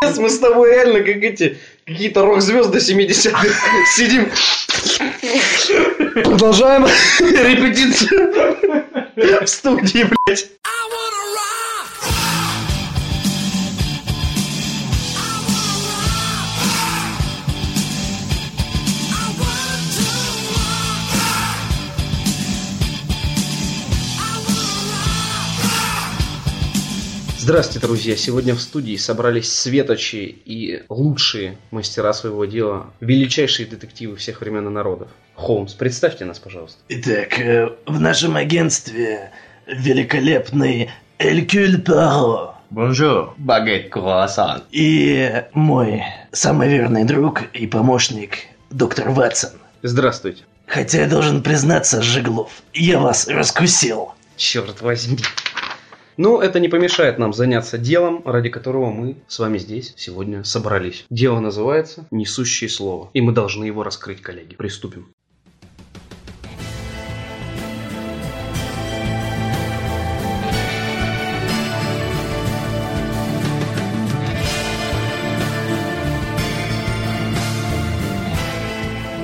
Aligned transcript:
Пиздец, 0.00 0.18
мы 0.18 0.30
с 0.30 0.38
тобой 0.38 0.70
реально 0.70 1.00
как 1.00 1.16
эти 1.22 1.58
какие-то 1.86 2.22
рок-звезды 2.22 2.78
70-х 2.78 3.46
сидим. 3.96 4.30
Продолжаем 6.24 6.86
репетицию 7.20 8.32
в 9.16 9.46
студии, 9.46 10.04
блядь. 10.04 10.48
Здравствуйте, 27.48 27.86
друзья! 27.86 28.14
Сегодня 28.14 28.54
в 28.54 28.60
студии 28.60 28.94
собрались 28.96 29.50
светочи 29.50 30.38
и 30.44 30.82
лучшие 30.90 31.56
мастера 31.70 32.12
своего 32.12 32.44
дела, 32.44 32.92
величайшие 33.00 33.66
детективы 33.66 34.16
всех 34.16 34.42
времен 34.42 34.66
и 34.68 34.70
народов. 34.70 35.08
Холмс, 35.34 35.72
представьте 35.72 36.26
нас, 36.26 36.38
пожалуйста. 36.38 36.78
Итак, 36.90 37.40
э, 37.40 37.70
в 37.86 37.98
нашем 37.98 38.36
агентстве 38.36 39.30
великолепный 39.66 40.90
Эркюль 41.18 41.80
Пуаро. 41.80 42.56
Bonjour, 42.68 43.32
baguette 43.38 43.88
croissant. 43.88 44.64
И 44.70 45.42
мой 45.54 46.02
самый 46.32 46.68
верный 46.68 47.04
друг 47.04 47.44
и 47.54 47.66
помощник 47.66 48.40
доктор 48.68 49.08
Ватсон. 49.08 49.52
Здравствуйте. 49.82 50.42
Хотя 50.66 51.00
я 51.00 51.08
должен 51.08 51.42
признаться, 51.42 52.02
Жеглов, 52.02 52.50
я 52.74 52.98
вас 52.98 53.26
раскусил. 53.26 54.12
Черт 54.36 54.82
возьми. 54.82 55.16
Ну, 56.18 56.40
это 56.40 56.58
не 56.58 56.68
помешает 56.68 57.18
нам 57.18 57.32
заняться 57.32 57.78
делом, 57.78 58.22
ради 58.24 58.48
которого 58.48 58.90
мы 58.90 59.16
с 59.28 59.38
вами 59.38 59.56
здесь 59.58 59.94
сегодня 59.96 60.42
собрались. 60.42 61.06
Дело 61.10 61.38
называется 61.38 62.08
«Несущее 62.10 62.68
слово». 62.68 63.08
И 63.12 63.20
мы 63.20 63.30
должны 63.30 63.64
его 63.64 63.84
раскрыть, 63.84 64.20
коллеги. 64.20 64.56
Приступим. 64.56 65.14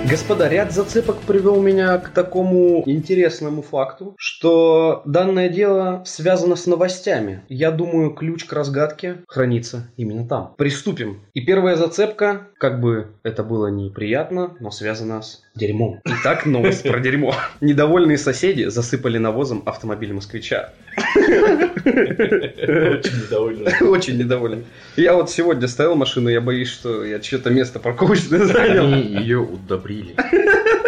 Господа, 0.08 0.50
ряд 0.50 0.70
зацепок 0.70 1.16
привел 1.20 1.62
меня 1.62 1.96
к 1.96 2.10
такому 2.10 2.82
интересному 2.84 3.62
факту, 3.62 4.14
что 4.18 5.00
данное 5.06 5.48
дело 5.48 6.02
связано 6.04 6.56
с 6.56 6.66
новостями. 6.66 7.40
Я 7.48 7.70
думаю, 7.70 8.10
ключ 8.10 8.44
к 8.44 8.52
разгадке 8.52 9.22
хранится 9.26 9.88
именно 9.96 10.28
там. 10.28 10.54
Приступим. 10.58 11.22
И 11.32 11.40
первая 11.40 11.76
зацепка, 11.76 12.48
как 12.58 12.82
бы 12.82 13.12
это 13.22 13.42
было 13.42 13.68
неприятно, 13.68 14.54
но 14.60 14.70
связана 14.70 15.22
с 15.22 15.42
дерьмом. 15.54 16.00
Итак, 16.04 16.44
новость 16.44 16.82
про 16.82 17.00
дерьмо. 17.00 17.34
Недовольные 17.62 18.18
соседи 18.18 18.64
засыпали 18.64 19.16
навозом 19.16 19.62
автомобиль 19.64 20.12
москвича. 20.12 20.74
Очень 21.06 23.22
недовольный. 23.22 23.88
Очень 23.88 24.18
недоволен. 24.18 24.64
Я 24.96 25.14
вот 25.14 25.30
сегодня 25.30 25.66
ставил 25.66 25.94
машину, 25.94 26.28
я 26.28 26.42
боюсь, 26.42 26.68
что 26.68 27.04
я 27.04 27.22
что-то 27.22 27.50
место 27.50 27.78
парковочное 27.78 28.44
занял. 28.44 28.86
Они 28.86 29.02
ее 29.02 29.38
удобрили. 29.38 29.93
really. 29.94 30.14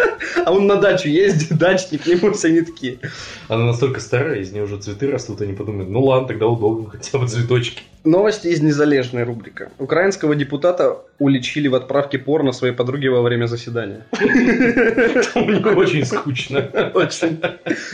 А 0.47 0.51
он 0.53 0.65
на 0.65 0.77
дачу 0.77 1.09
ездит, 1.09 1.57
дачник, 1.57 2.07
ему 2.07 2.31
все 2.31 2.49
не 2.49 2.61
такие. 2.61 2.99
Она 3.49 3.65
настолько 3.65 3.99
старая, 3.99 4.39
из 4.39 4.53
нее 4.53 4.63
уже 4.63 4.77
цветы 4.77 5.11
растут, 5.11 5.41
они 5.41 5.51
подумают, 5.51 5.89
ну 5.89 6.01
ладно, 6.01 6.25
тогда 6.29 6.47
удобно, 6.47 6.89
хотя 6.91 7.17
бы 7.17 7.27
цветочки. 7.27 7.83
Новости 8.05 8.47
из 8.47 8.61
незалежной 8.61 9.23
рубрика. 9.23 9.69
Украинского 9.79 10.33
депутата 10.35 10.99
уличили 11.19 11.67
в 11.67 11.75
отправке 11.75 12.17
порно 12.17 12.53
своей 12.53 12.73
подруге 12.73 13.09
во 13.09 13.21
время 13.21 13.47
заседания. 13.47 14.05
У 15.35 15.39
них 15.39 15.65
очень 15.75 16.05
скучно. 16.05 16.91
Очень. 16.93 17.41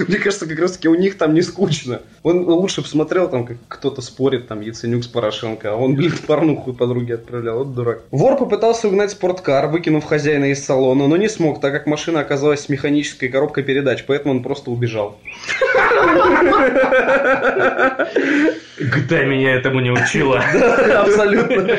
Мне 0.08 0.18
кажется, 0.18 0.46
как 0.46 0.60
раз 0.60 0.74
таки 0.74 0.88
у 0.88 0.94
них 0.94 1.18
там 1.18 1.34
не 1.34 1.42
скучно. 1.42 2.02
Он 2.22 2.48
лучше 2.48 2.82
бы 2.82 2.88
смотрел, 2.88 3.28
там, 3.28 3.48
как 3.48 3.58
кто-то 3.68 4.02
спорит, 4.02 4.48
там, 4.48 4.62
Яценюк 4.62 5.04
с 5.04 5.08
Порошенко, 5.08 5.74
а 5.74 5.76
он, 5.76 5.96
блин, 5.96 6.14
порнуху 6.28 6.74
подруге 6.74 7.16
отправлял. 7.16 7.60
Вот 7.60 7.74
дурак. 7.74 8.04
Вор 8.12 8.38
попытался 8.38 8.90
угнать 8.90 9.12
спорткар, 9.12 9.68
выкинув 9.68 10.04
хозяина 10.04 10.52
из 10.52 10.64
салона, 10.64 11.08
но 11.08 11.18
не 11.18 11.30
смог, 11.30 11.60
так 11.60 11.74
как 11.74 11.88
машина 11.88 12.20
оказалась 12.20 12.43
с 12.44 12.70
механической 12.70 13.30
коробкой 13.30 13.64
передач, 13.64 14.04
поэтому 14.06 14.34
он 14.34 14.44
просто 14.44 14.72
убежал. 14.72 15.18
GTA 18.80 19.26
меня 19.26 19.54
этому 19.54 19.80
не 19.80 19.92
учила. 19.92 20.42
Абсолютно. 20.98 21.78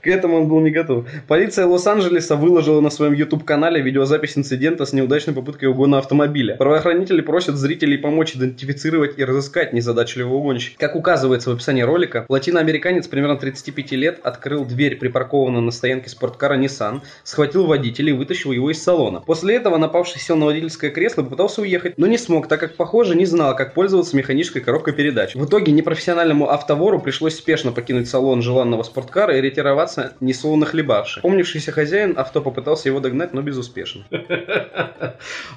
К 0.00 0.06
этому 0.06 0.38
он 0.38 0.48
был 0.48 0.60
не 0.60 0.70
готов. 0.70 1.06
Полиция 1.26 1.66
Лос-Анджелеса 1.66 2.36
выложила 2.36 2.80
на 2.80 2.90
своем 2.90 3.12
YouTube-канале 3.12 3.80
видеозапись 3.80 4.38
инцидента 4.38 4.84
с 4.86 4.92
неудачной 4.92 5.34
попыткой 5.34 5.68
угона 5.68 5.98
автомобиля. 5.98 6.56
Правоохранители 6.56 7.20
просят 7.20 7.56
зрителей 7.56 7.98
помочь 7.98 8.36
идентифицировать 8.36 9.18
и 9.18 9.24
разыскать 9.24 9.72
незадачливого 9.72 10.34
угонщика. 10.34 10.78
Как 10.78 10.96
указывается 10.96 11.50
в 11.50 11.54
описании 11.54 11.82
ролика, 11.82 12.24
латиноамериканец 12.28 13.08
примерно 13.08 13.36
35 13.36 13.92
лет 13.92 14.20
открыл 14.22 14.64
дверь 14.64 14.96
припаркованного 14.96 15.62
на 15.62 15.70
стоянке 15.70 16.08
спорткара 16.08 16.56
Nissan, 16.56 17.00
схватил 17.24 17.66
водителя 17.66 18.10
и 18.10 18.16
вытащил 18.16 18.52
его 18.52 18.70
из 18.70 18.82
салона. 18.82 19.20
После 19.20 19.56
этого 19.56 19.76
напавший 19.76 20.20
сел 20.20 20.36
на 20.36 20.46
водительское 20.46 20.90
кресло 20.90 21.22
и 21.22 21.24
попытался 21.24 21.62
уехать, 21.62 21.98
но 21.98 22.06
не 22.06 22.18
смог, 22.18 22.48
так 22.48 22.60
как, 22.60 22.76
похоже, 22.76 23.16
не 23.16 23.26
знал, 23.26 23.47
как 23.54 23.74
пользоваться 23.74 24.16
механической 24.16 24.60
коробкой 24.60 24.94
передач. 24.94 25.34
В 25.34 25.44
итоге 25.44 25.72
непрофессиональному 25.72 26.50
автовору 26.50 27.00
пришлось 27.00 27.36
спешно 27.36 27.72
покинуть 27.72 28.08
салон 28.08 28.42
желанного 28.42 28.82
спорткара 28.82 29.36
и 29.36 29.40
ретироваться 29.40 30.12
несловно 30.20 30.66
хлебавши. 30.66 31.20
Помнившийся 31.20 31.72
хозяин 31.72 32.14
авто 32.18 32.40
попытался 32.40 32.88
его 32.88 33.00
догнать, 33.00 33.32
но 33.32 33.42
безуспешно. 33.42 34.04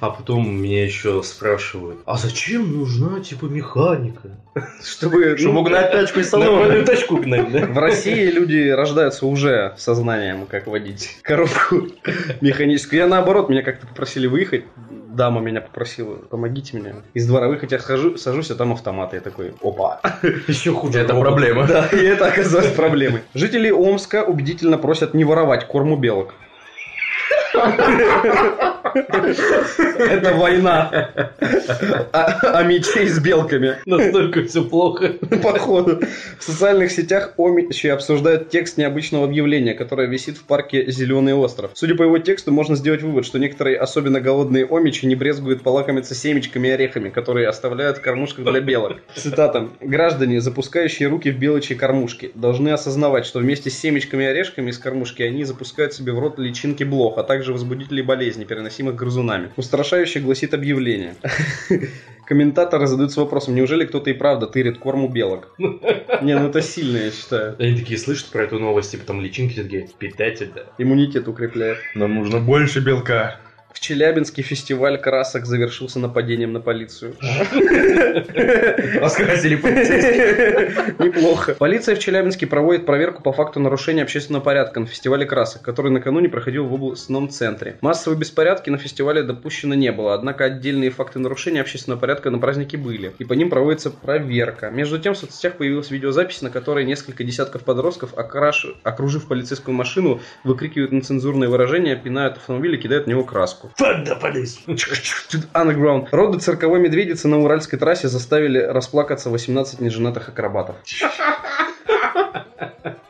А 0.00 0.10
потом 0.10 0.50
меня 0.50 0.84
еще 0.84 1.22
спрашивают, 1.22 2.00
а 2.04 2.16
зачем 2.16 2.72
нужна, 2.72 3.20
типа, 3.20 3.46
механика? 3.46 4.30
Чтобы, 4.84 5.36
Чтобы 5.38 5.54
ну, 5.54 5.60
угнать 5.60 5.92
тачку 5.92 6.20
из 6.20 6.28
салона. 6.28 6.84
Тачку 6.84 7.16
гнать, 7.16 7.50
да? 7.52 7.66
В 7.66 7.78
России 7.78 8.30
люди 8.30 8.68
рождаются 8.68 9.26
уже 9.26 9.74
сознанием, 9.78 10.46
как 10.46 10.66
водить 10.66 11.18
коробку 11.22 11.88
механическую. 12.40 13.00
Я 13.00 13.06
наоборот, 13.06 13.48
меня 13.48 13.62
как-то 13.62 13.86
попросили 13.86 14.26
выехать. 14.26 14.64
Дама 15.12 15.40
меня 15.40 15.60
попросила, 15.60 16.16
помогите 16.16 16.76
мне. 16.78 16.94
Из 17.12 17.26
двора 17.26 17.48
выехать 17.48 17.72
я 17.72 17.78
хожу, 17.78 18.16
сажусь, 18.16 18.50
а 18.50 18.54
там 18.54 18.72
автомат. 18.72 19.12
Я 19.12 19.20
такой, 19.20 19.54
опа. 19.62 20.00
Еще 20.48 20.72
хуже. 20.72 21.00
Это 21.00 21.14
проблема. 21.14 21.66
Да, 21.66 21.86
и 21.86 21.96
это 21.96 22.26
оказалось 22.26 22.72
проблемой. 22.76 23.22
Жители 23.34 23.70
Омска 23.70 24.24
убедительно 24.24 24.78
просят 24.78 25.12
не 25.14 25.24
воровать 25.24 25.66
корм 25.66 25.92
у 25.92 25.96
белок. 25.96 26.34
Это 28.94 30.34
война. 30.34 31.10
А, 32.12 32.58
а 32.58 32.62
мечей 32.62 33.08
с 33.08 33.18
белками. 33.18 33.76
Настолько 33.86 34.44
все 34.44 34.64
плохо. 34.64 35.14
Походу. 35.42 36.00
В 36.38 36.44
социальных 36.44 36.90
сетях 36.90 37.34
Омичи 37.38 37.88
обсуждают 37.88 38.50
текст 38.50 38.78
необычного 38.78 39.24
объявления, 39.24 39.74
которое 39.74 40.08
висит 40.08 40.36
в 40.36 40.44
парке 40.44 40.90
Зеленый 40.90 41.34
остров. 41.34 41.72
Судя 41.74 41.94
по 41.94 42.02
его 42.02 42.18
тексту, 42.18 42.52
можно 42.52 42.76
сделать 42.76 43.02
вывод, 43.02 43.24
что 43.24 43.38
некоторые 43.38 43.78
особенно 43.78 44.20
голодные 44.20 44.66
омичи 44.66 45.06
не 45.06 45.14
брезгуют 45.14 45.62
полакомиться 45.62 46.14
семечками 46.14 46.68
и 46.68 46.70
орехами, 46.70 47.08
которые 47.10 47.48
оставляют 47.48 47.98
в 47.98 48.02
кормушках 48.02 48.44
для 48.44 48.60
белок. 48.60 48.98
Цитата. 49.14 49.68
Граждане, 49.80 50.40
запускающие 50.40 51.08
руки 51.08 51.30
в 51.30 51.38
белочьи 51.38 51.76
кормушки, 51.76 52.32
должны 52.34 52.70
осознавать, 52.70 53.26
что 53.26 53.38
вместе 53.38 53.70
с 53.70 53.78
семечками 53.78 54.24
и 54.24 54.26
орешками 54.26 54.70
из 54.70 54.78
кормушки 54.78 55.22
они 55.22 55.44
запускают 55.44 55.94
себе 55.94 56.12
в 56.12 56.18
рот 56.18 56.38
личинки 56.38 56.84
блох, 56.84 57.18
а 57.18 57.22
также 57.22 57.52
возбудителей 57.52 58.02
болезней, 58.02 58.44
переносимых 58.82 58.96
грызунами. 58.96 59.50
Устрашающе 59.56 60.20
гласит 60.20 60.54
объявление. 60.54 61.14
Комментаторы 62.26 62.86
задаются 62.86 63.20
вопросом, 63.20 63.54
неужели 63.54 63.84
кто-то 63.84 64.10
и 64.10 64.12
правда 64.12 64.46
тырит 64.46 64.78
корм 64.78 65.04
у 65.04 65.08
белок? 65.08 65.54
Не, 65.58 66.38
ну 66.38 66.48
это 66.48 66.62
сильно, 66.62 66.98
я 66.98 67.10
считаю. 67.10 67.56
Они 67.58 67.76
такие 67.76 67.98
слышат 67.98 68.28
про 68.28 68.44
эту 68.44 68.58
новость, 68.58 68.92
типа 68.92 69.04
там 69.04 69.20
личинки 69.20 69.60
такие, 69.60 69.88
питать 69.98 70.40
это. 70.40 70.66
Иммунитет 70.78 71.28
укрепляет. 71.28 71.78
Нам 71.94 72.14
нужно 72.14 72.40
больше 72.40 72.80
белка. 72.80 73.40
В 73.72 73.80
Челябинске 73.80 74.42
фестиваль 74.42 74.98
красок 74.98 75.46
завершился 75.46 75.98
нападением 75.98 76.52
на 76.52 76.60
полицию. 76.60 77.14
Раскрасили 79.00 79.56
полицейских. 79.56 80.98
Неплохо. 80.98 81.54
Полиция 81.54 81.96
в 81.96 81.98
Челябинске 81.98 82.46
проводит 82.46 82.84
проверку 82.84 83.22
по 83.22 83.32
факту 83.32 83.60
нарушения 83.60 84.02
общественного 84.02 84.42
порядка 84.42 84.80
на 84.80 84.86
фестивале 84.86 85.24
красок, 85.24 85.62
который 85.62 85.90
накануне 85.90 86.28
проходил 86.28 86.66
в 86.66 86.74
областном 86.74 87.30
центре. 87.30 87.78
Массовые 87.80 88.18
беспорядки 88.18 88.68
на 88.68 88.76
фестивале 88.76 89.22
допущено 89.22 89.74
не 89.74 89.90
было, 89.90 90.14
однако 90.14 90.44
отдельные 90.44 90.90
факты 90.90 91.18
нарушения 91.18 91.62
общественного 91.62 91.98
порядка 91.98 92.30
на 92.30 92.38
празднике 92.38 92.76
были, 92.76 93.12
и 93.18 93.24
по 93.24 93.32
ним 93.32 93.48
проводится 93.48 93.90
проверка. 93.90 94.70
Между 94.70 94.98
тем 94.98 95.14
в 95.14 95.18
соцсетях 95.18 95.54
появилась 95.54 95.90
видеозапись, 95.90 96.42
на 96.42 96.50
которой 96.50 96.84
несколько 96.84 97.24
десятков 97.24 97.64
подростков, 97.64 98.14
окраш- 98.14 98.76
окружив 98.82 99.26
полицейскую 99.28 99.74
машину, 99.74 100.20
выкрикивают 100.44 100.92
нецензурные 100.92 101.48
выражения, 101.48 101.96
пинают 101.96 102.36
автомобиль 102.36 102.74
и 102.74 102.78
кидают 102.78 103.06
в 103.06 103.08
него 103.08 103.24
краску. 103.24 103.61
The 103.78 104.20
police. 104.20 104.58
Underground. 105.54 106.08
Роды 106.10 106.38
цирковой 106.38 106.80
медведицы 106.80 107.28
на 107.28 107.38
Уральской 107.38 107.78
трассе 107.78 108.08
заставили 108.08 108.58
расплакаться 108.58 109.30
18 109.30 109.80
неженатых 109.80 110.28
акробатов. 110.28 110.76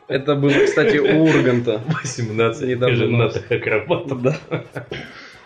Это 0.07 0.35
было, 0.35 0.65
кстати, 0.65 0.97
у 0.97 1.23
Урганта. 1.23 1.81
18 2.03 2.67
Недавно 2.67 2.95
женатых 2.95 3.51
акробатов. 3.51 4.21
Да. 4.21 4.37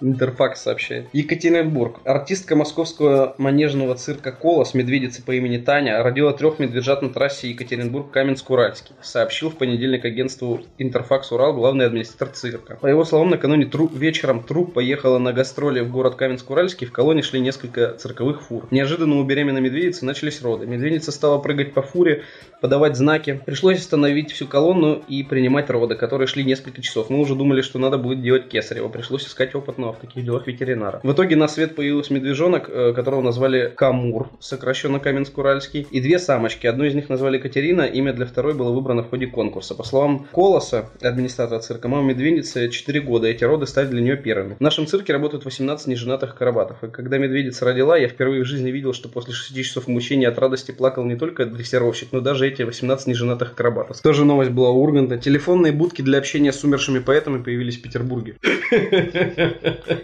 Интерфакс 0.01 0.61
сообщает. 0.61 1.07
Екатеринбург. 1.13 2.01
Артистка 2.05 2.55
московского 2.55 3.35
манежного 3.37 3.95
цирка 3.95 4.31
«Колос» 4.31 4.73
медведица 4.73 5.21
по 5.21 5.31
имени 5.31 5.57
Таня 5.57 6.01
родила 6.03 6.33
трех 6.33 6.59
медвежат 6.59 7.01
на 7.01 7.09
трассе 7.09 7.49
Екатеринбург-Каменск-Уральский, 7.49 8.93
сообщил 9.01 9.49
в 9.49 9.57
понедельник 9.57 10.05
агентству 10.05 10.61
Интерфакс 10.77 11.31
Урал 11.31 11.53
главный 11.53 11.85
администратор 11.85 12.35
цирка. 12.35 12.77
По 12.81 12.87
его 12.87 13.03
словам, 13.03 13.29
накануне 13.29 13.65
тру- 13.65 13.89
вечером 13.93 14.43
труп 14.43 14.73
поехала 14.73 15.17
на 15.17 15.33
гастроли 15.33 15.81
в 15.81 15.91
город 15.91 16.15
Каменск-Уральский, 16.19 16.85
в 16.85 16.91
колонне 16.91 17.21
шли 17.21 17.39
несколько 17.39 17.93
цирковых 17.93 18.41
фур. 18.41 18.67
Неожиданно 18.71 19.19
у 19.19 19.23
беременной 19.23 19.61
медведицы 19.61 20.05
начались 20.05 20.41
роды. 20.41 20.65
Медведица 20.67 21.11
стала 21.11 21.39
прыгать 21.39 21.73
по 21.73 21.81
фуре, 21.81 22.23
подавать 22.61 22.95
знаки. 22.95 23.41
Пришлось 23.45 23.79
остановить 23.79 24.31
всю 24.31 24.47
колонну 24.47 25.01
и 25.07 25.23
принимать 25.23 25.69
роды, 25.69 25.95
которые 25.95 26.27
шли 26.27 26.43
несколько 26.43 26.81
часов. 26.81 27.09
Мы 27.09 27.19
уже 27.19 27.35
думали, 27.35 27.61
что 27.61 27.79
надо 27.79 27.97
будет 27.97 28.21
делать 28.21 28.49
кесарево. 28.49 28.89
Пришлось 28.89 29.25
искать 29.25 29.55
опытного 29.55 29.93
в 29.93 29.99
таких 29.99 30.23
делах 30.23 30.47
ветеринара. 30.47 30.99
В 31.03 31.11
итоге 31.11 31.35
на 31.35 31.47
свет 31.47 31.75
появился 31.75 32.13
медвежонок, 32.13 32.69
э, 32.69 32.93
которого 32.93 33.21
назвали 33.21 33.71
Камур, 33.75 34.29
сокращенно 34.39 34.97
Каменск-Уральский, 34.97 35.87
и 35.89 36.01
две 36.01 36.19
самочки. 36.19 36.67
Одну 36.67 36.85
из 36.85 36.95
них 36.95 37.09
назвали 37.09 37.37
Катерина, 37.37 37.81
имя 37.81 38.13
для 38.13 38.25
второй 38.25 38.53
было 38.53 38.71
выбрано 38.71 39.03
в 39.03 39.09
ходе 39.09 39.27
конкурса. 39.27 39.75
По 39.75 39.83
словам 39.83 40.27
Колоса, 40.31 40.89
администратора 41.01 41.59
цирка, 41.59 41.87
мама 41.87 42.09
медведицы 42.09 42.69
4 42.69 43.01
года, 43.01 43.27
эти 43.27 43.43
роды 43.43 43.67
стали 43.67 43.87
для 43.87 44.01
нее 44.01 44.17
первыми. 44.17 44.55
В 44.55 44.61
нашем 44.61 44.87
цирке 44.87 45.13
работают 45.13 45.45
18 45.45 45.87
неженатых 45.87 46.35
карабатов. 46.35 46.83
И 46.83 46.87
когда 46.87 47.17
медведица 47.17 47.65
родила, 47.65 47.97
я 47.97 48.07
впервые 48.07 48.43
в 48.43 48.45
жизни 48.45 48.71
видел, 48.71 48.93
что 48.93 49.09
после 49.09 49.33
6 49.33 49.55
часов 49.63 49.87
мучения 49.87 50.27
от 50.27 50.37
радости 50.39 50.71
плакал 50.71 51.03
не 51.03 51.15
только 51.15 51.45
дрессировщик, 51.45 52.09
но 52.11 52.21
даже 52.21 52.46
эти 52.47 52.63
18 52.63 53.07
неженатых 53.07 53.51
акробатов. 53.51 53.99
Тоже 54.01 54.25
новость 54.25 54.51
была 54.51 54.69
у 54.71 54.81
Урганта. 54.81 55.17
Телефонные 55.17 55.71
будки 55.73 56.01
для 56.01 56.17
общения 56.17 56.51
с 56.53 56.63
умершими 56.63 56.99
поэтами 56.99 57.41
появились 57.41 57.77
в 57.77 57.81
Петербурге. 57.81 58.35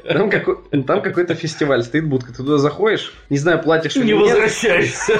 Там, 0.08 0.30
какой, 0.30 0.58
там 0.86 1.02
какой-то 1.02 1.36
фестиваль 1.36 1.84
стоит 1.84 2.06
будка. 2.08 2.32
Ты 2.32 2.38
туда 2.38 2.58
заходишь, 2.58 3.14
не 3.30 3.38
знаю, 3.38 3.62
платишь 3.62 3.96
или 3.96 4.06
Не 4.06 4.14
нет. 4.14 4.22
возвращаешься. 4.22 5.14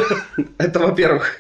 Это 0.58 0.80
во-первых. 0.80 1.38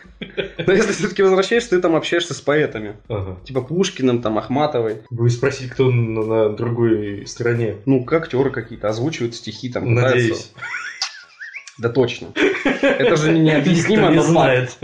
Но 0.66 0.72
если 0.74 0.94
все-таки 0.94 1.22
возвращаешься, 1.22 1.72
ты 1.72 1.82
там 1.82 1.96
общаешься 1.96 2.34
с 2.34 2.42
поэтами. 2.42 2.96
Ага. 3.10 3.38
Типа 3.44 3.62
Пушкиным, 3.62 4.22
там, 4.22 4.38
Ахматовой. 4.38 4.98
Вы 5.10 5.30
спросить, 5.30 5.72
кто 5.72 5.90
на, 5.92 6.24
на 6.24 6.50
другой 6.56 7.26
стороне. 7.28 7.76
Ну, 7.86 8.04
как 8.06 8.24
актеры 8.24 8.50
какие-то 8.52 8.88
озвучивают 8.90 9.36
стихи 9.36 9.70
там. 9.70 9.84
пытаются- 9.96 10.14
Надеюсь. 10.18 10.52
Да 11.80 11.90
точно. 11.90 12.28
Это 12.84 13.16
же 13.16 13.32
необъяснимо, 13.34 14.08
не 14.12 14.18
но 14.18 14.22
знает. 14.22 14.78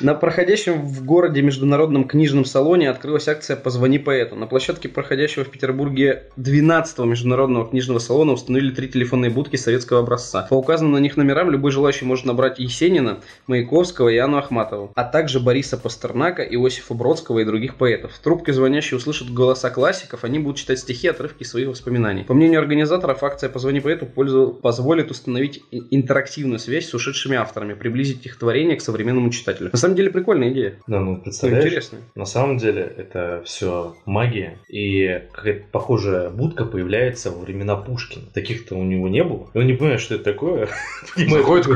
На 0.00 0.14
проходящем 0.14 0.84
в 0.84 1.04
городе 1.04 1.40
международном 1.40 2.08
книжном 2.08 2.44
салоне 2.44 2.90
открылась 2.90 3.28
акция 3.28 3.56
«Позвони 3.56 3.98
поэту». 3.98 4.34
На 4.34 4.48
площадке 4.48 4.88
проходящего 4.88 5.44
в 5.44 5.50
Петербурге 5.50 6.24
12-го 6.36 7.04
международного 7.04 7.68
книжного 7.68 8.00
салона 8.00 8.32
установили 8.32 8.74
три 8.74 8.88
телефонные 8.88 9.30
будки 9.30 9.54
советского 9.54 10.00
образца. 10.00 10.48
По 10.50 10.54
указанным 10.54 10.94
на 10.94 10.98
них 10.98 11.16
номерам 11.16 11.50
любой 11.50 11.70
желающий 11.70 12.06
может 12.06 12.24
набрать 12.24 12.58
Есенина, 12.58 13.20
Маяковского 13.46 14.08
и 14.08 14.16
Анну 14.16 14.38
Ахматову, 14.38 14.90
а 14.96 15.04
также 15.04 15.38
Бориса 15.38 15.76
Пастернака, 15.76 16.42
Иосифа 16.42 16.94
Бродского 16.94 17.38
и 17.38 17.44
других 17.44 17.76
поэтов. 17.76 18.12
В 18.12 18.18
трубке 18.18 18.52
звонящие 18.52 18.98
услышат 18.98 19.30
голоса 19.30 19.70
классиков, 19.70 20.24
они 20.24 20.40
будут 20.40 20.56
читать 20.56 20.80
стихи, 20.80 21.06
отрывки 21.06 21.44
своих 21.44 21.68
воспоминаний. 21.68 22.24
По 22.24 22.34
мнению 22.34 22.58
организаторов, 22.58 23.22
акция 23.22 23.48
«Позвони 23.48 23.78
поэту» 23.78 24.06
позволит 24.06 25.12
установить 25.12 25.62
интерактивную 25.70 26.58
связь 26.58 26.88
с 26.88 26.94
ушедшими 26.94 27.36
авторами, 27.36 27.74
приблизить 27.74 28.26
их 28.26 28.36
творение 28.36 28.76
к 28.76 28.80
современному 28.80 29.30
читателю. 29.30 29.70
На 29.84 29.88
самом 29.88 29.96
деле 29.96 30.10
прикольная 30.10 30.50
идея. 30.50 30.78
Да, 30.86 31.00
ну, 31.00 31.18
представляешь? 31.18 31.66
интересно. 31.66 31.98
На 32.14 32.24
самом 32.24 32.56
деле 32.56 32.80
это 32.96 33.42
все 33.44 33.94
магия. 34.06 34.56
И 34.68 35.22
какая-то 35.30 35.66
похожая 35.70 36.30
будка 36.30 36.64
появляется 36.64 37.30
во 37.30 37.40
времена 37.40 37.76
Пушкина. 37.76 38.24
Таких-то 38.32 38.76
у 38.76 38.82
него 38.82 39.08
не 39.08 39.22
было. 39.22 39.50
И 39.52 39.58
он 39.58 39.66
не 39.66 39.74
понимает, 39.74 40.00
что 40.00 40.14
это 40.14 40.24
такое. 40.24 40.68
Заходит. 41.16 41.66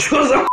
Что 0.00 0.26
за 0.26 0.46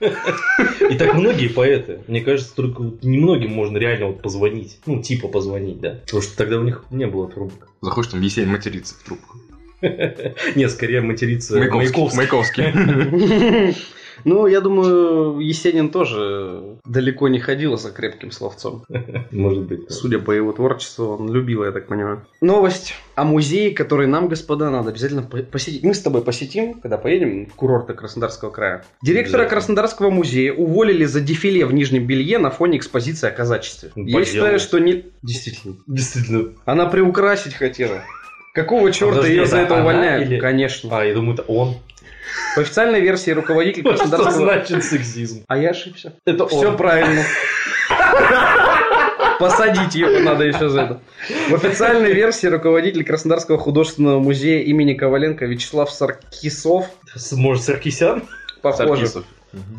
И 0.90 0.94
так 0.96 1.14
многие 1.14 1.48
поэты. 1.48 2.00
Мне 2.06 2.22
кажется, 2.22 2.54
только 2.54 2.82
вот 2.82 3.04
немногим 3.04 3.50
можно 3.50 3.76
реально 3.76 4.06
вот 4.06 4.22
позвонить. 4.22 4.78
Ну, 4.86 5.02
типа 5.02 5.28
позвонить, 5.28 5.80
да. 5.80 6.00
Потому 6.06 6.22
что 6.22 6.34
тогда 6.34 6.58
у 6.58 6.62
них 6.62 6.84
не 6.90 7.06
было 7.06 7.28
трубок. 7.28 7.68
Заходишь, 7.82 8.10
там 8.10 8.22
Есень 8.22 8.46
матерится 8.46 8.94
в 8.94 9.02
трубку. 9.02 9.38
Нет, 10.54 10.70
скорее 10.70 11.02
материться 11.02 11.58
Маяковский. 11.58 12.16
Маяковский. 12.16 13.76
Ну, 14.24 14.46
я 14.46 14.60
думаю, 14.60 15.38
Есенин 15.40 15.90
тоже 15.90 16.76
далеко 16.84 17.28
не 17.28 17.38
ходил 17.38 17.76
за 17.76 17.90
крепким 17.90 18.30
словцом. 18.30 18.84
Может 19.30 19.64
быть. 19.64 19.90
Судя 19.90 20.18
по 20.18 20.32
его 20.32 20.52
творчеству, 20.52 21.16
он 21.18 21.32
любил, 21.32 21.64
я 21.64 21.72
так 21.72 21.86
понимаю. 21.86 22.24
Новость 22.40 22.94
о 23.14 23.24
музее, 23.24 23.72
который 23.72 24.06
нам, 24.06 24.28
господа, 24.28 24.70
надо 24.70 24.90
обязательно 24.90 25.22
по- 25.22 25.38
посетить. 25.42 25.82
Мы 25.82 25.94
с 25.94 26.00
тобой 26.00 26.22
посетим, 26.22 26.74
когда 26.74 26.96
поедем 26.98 27.46
в 27.46 27.54
курорты 27.54 27.94
Краснодарского 27.94 28.50
края. 28.50 28.84
Директора. 29.02 29.46
Краснодарского 29.46 30.10
музея 30.10 30.52
уволили 30.52 31.04
за 31.04 31.20
дефиле 31.20 31.64
в 31.66 31.72
нижнем 31.74 32.06
белье 32.06 32.38
на 32.38 32.50
фоне 32.50 32.78
экспозиции 32.78 33.28
о 33.28 33.30
казачестве. 33.32 33.90
Ну, 33.94 34.06
Я 34.06 34.24
считаю, 34.24 34.58
что 34.58 34.78
не... 34.78 35.04
Действительно. 35.22 35.76
Действительно. 35.86 36.52
Она 36.64 36.86
приукрасить 36.86 37.54
хотела. 37.54 38.02
Какого 38.54 38.90
черта 38.90 39.16
Подожди, 39.16 39.34
ее 39.34 39.46
за 39.46 39.58
это 39.58 39.74
она 39.74 39.82
увольняют? 39.82 40.26
или- 40.30 40.38
Конечно. 40.38 40.88
А, 40.98 41.04
я 41.04 41.14
думаю, 41.14 41.34
это 41.34 41.42
он. 41.42 41.74
По 42.54 42.62
официальной 42.62 43.00
версии 43.00 43.30
руководитель 43.30 43.82
Что 43.82 43.90
Краснодарского... 43.96 44.44
значит 44.44 44.84
сексизм? 44.84 45.44
А 45.48 45.56
я 45.58 45.70
ошибся. 45.70 46.14
Это 46.24 46.46
Все 46.48 46.70
он. 46.70 46.76
правильно. 46.76 47.22
Посадить 49.38 49.94
его 49.94 50.18
надо 50.20 50.44
еще 50.44 50.68
за 50.68 50.80
это. 50.82 51.00
В 51.50 51.54
официальной 51.54 52.12
версии 52.12 52.46
руководитель 52.46 53.04
Краснодарского 53.04 53.58
художественного 53.58 54.18
музея 54.18 54.62
имени 54.62 54.94
Коваленко 54.94 55.44
Вячеслав 55.44 55.90
Саркисов, 55.90 56.86
Может, 57.32 57.64
Саркисян? 57.64 58.22
похоже, 58.62 58.88
Саркисов. 59.06 59.24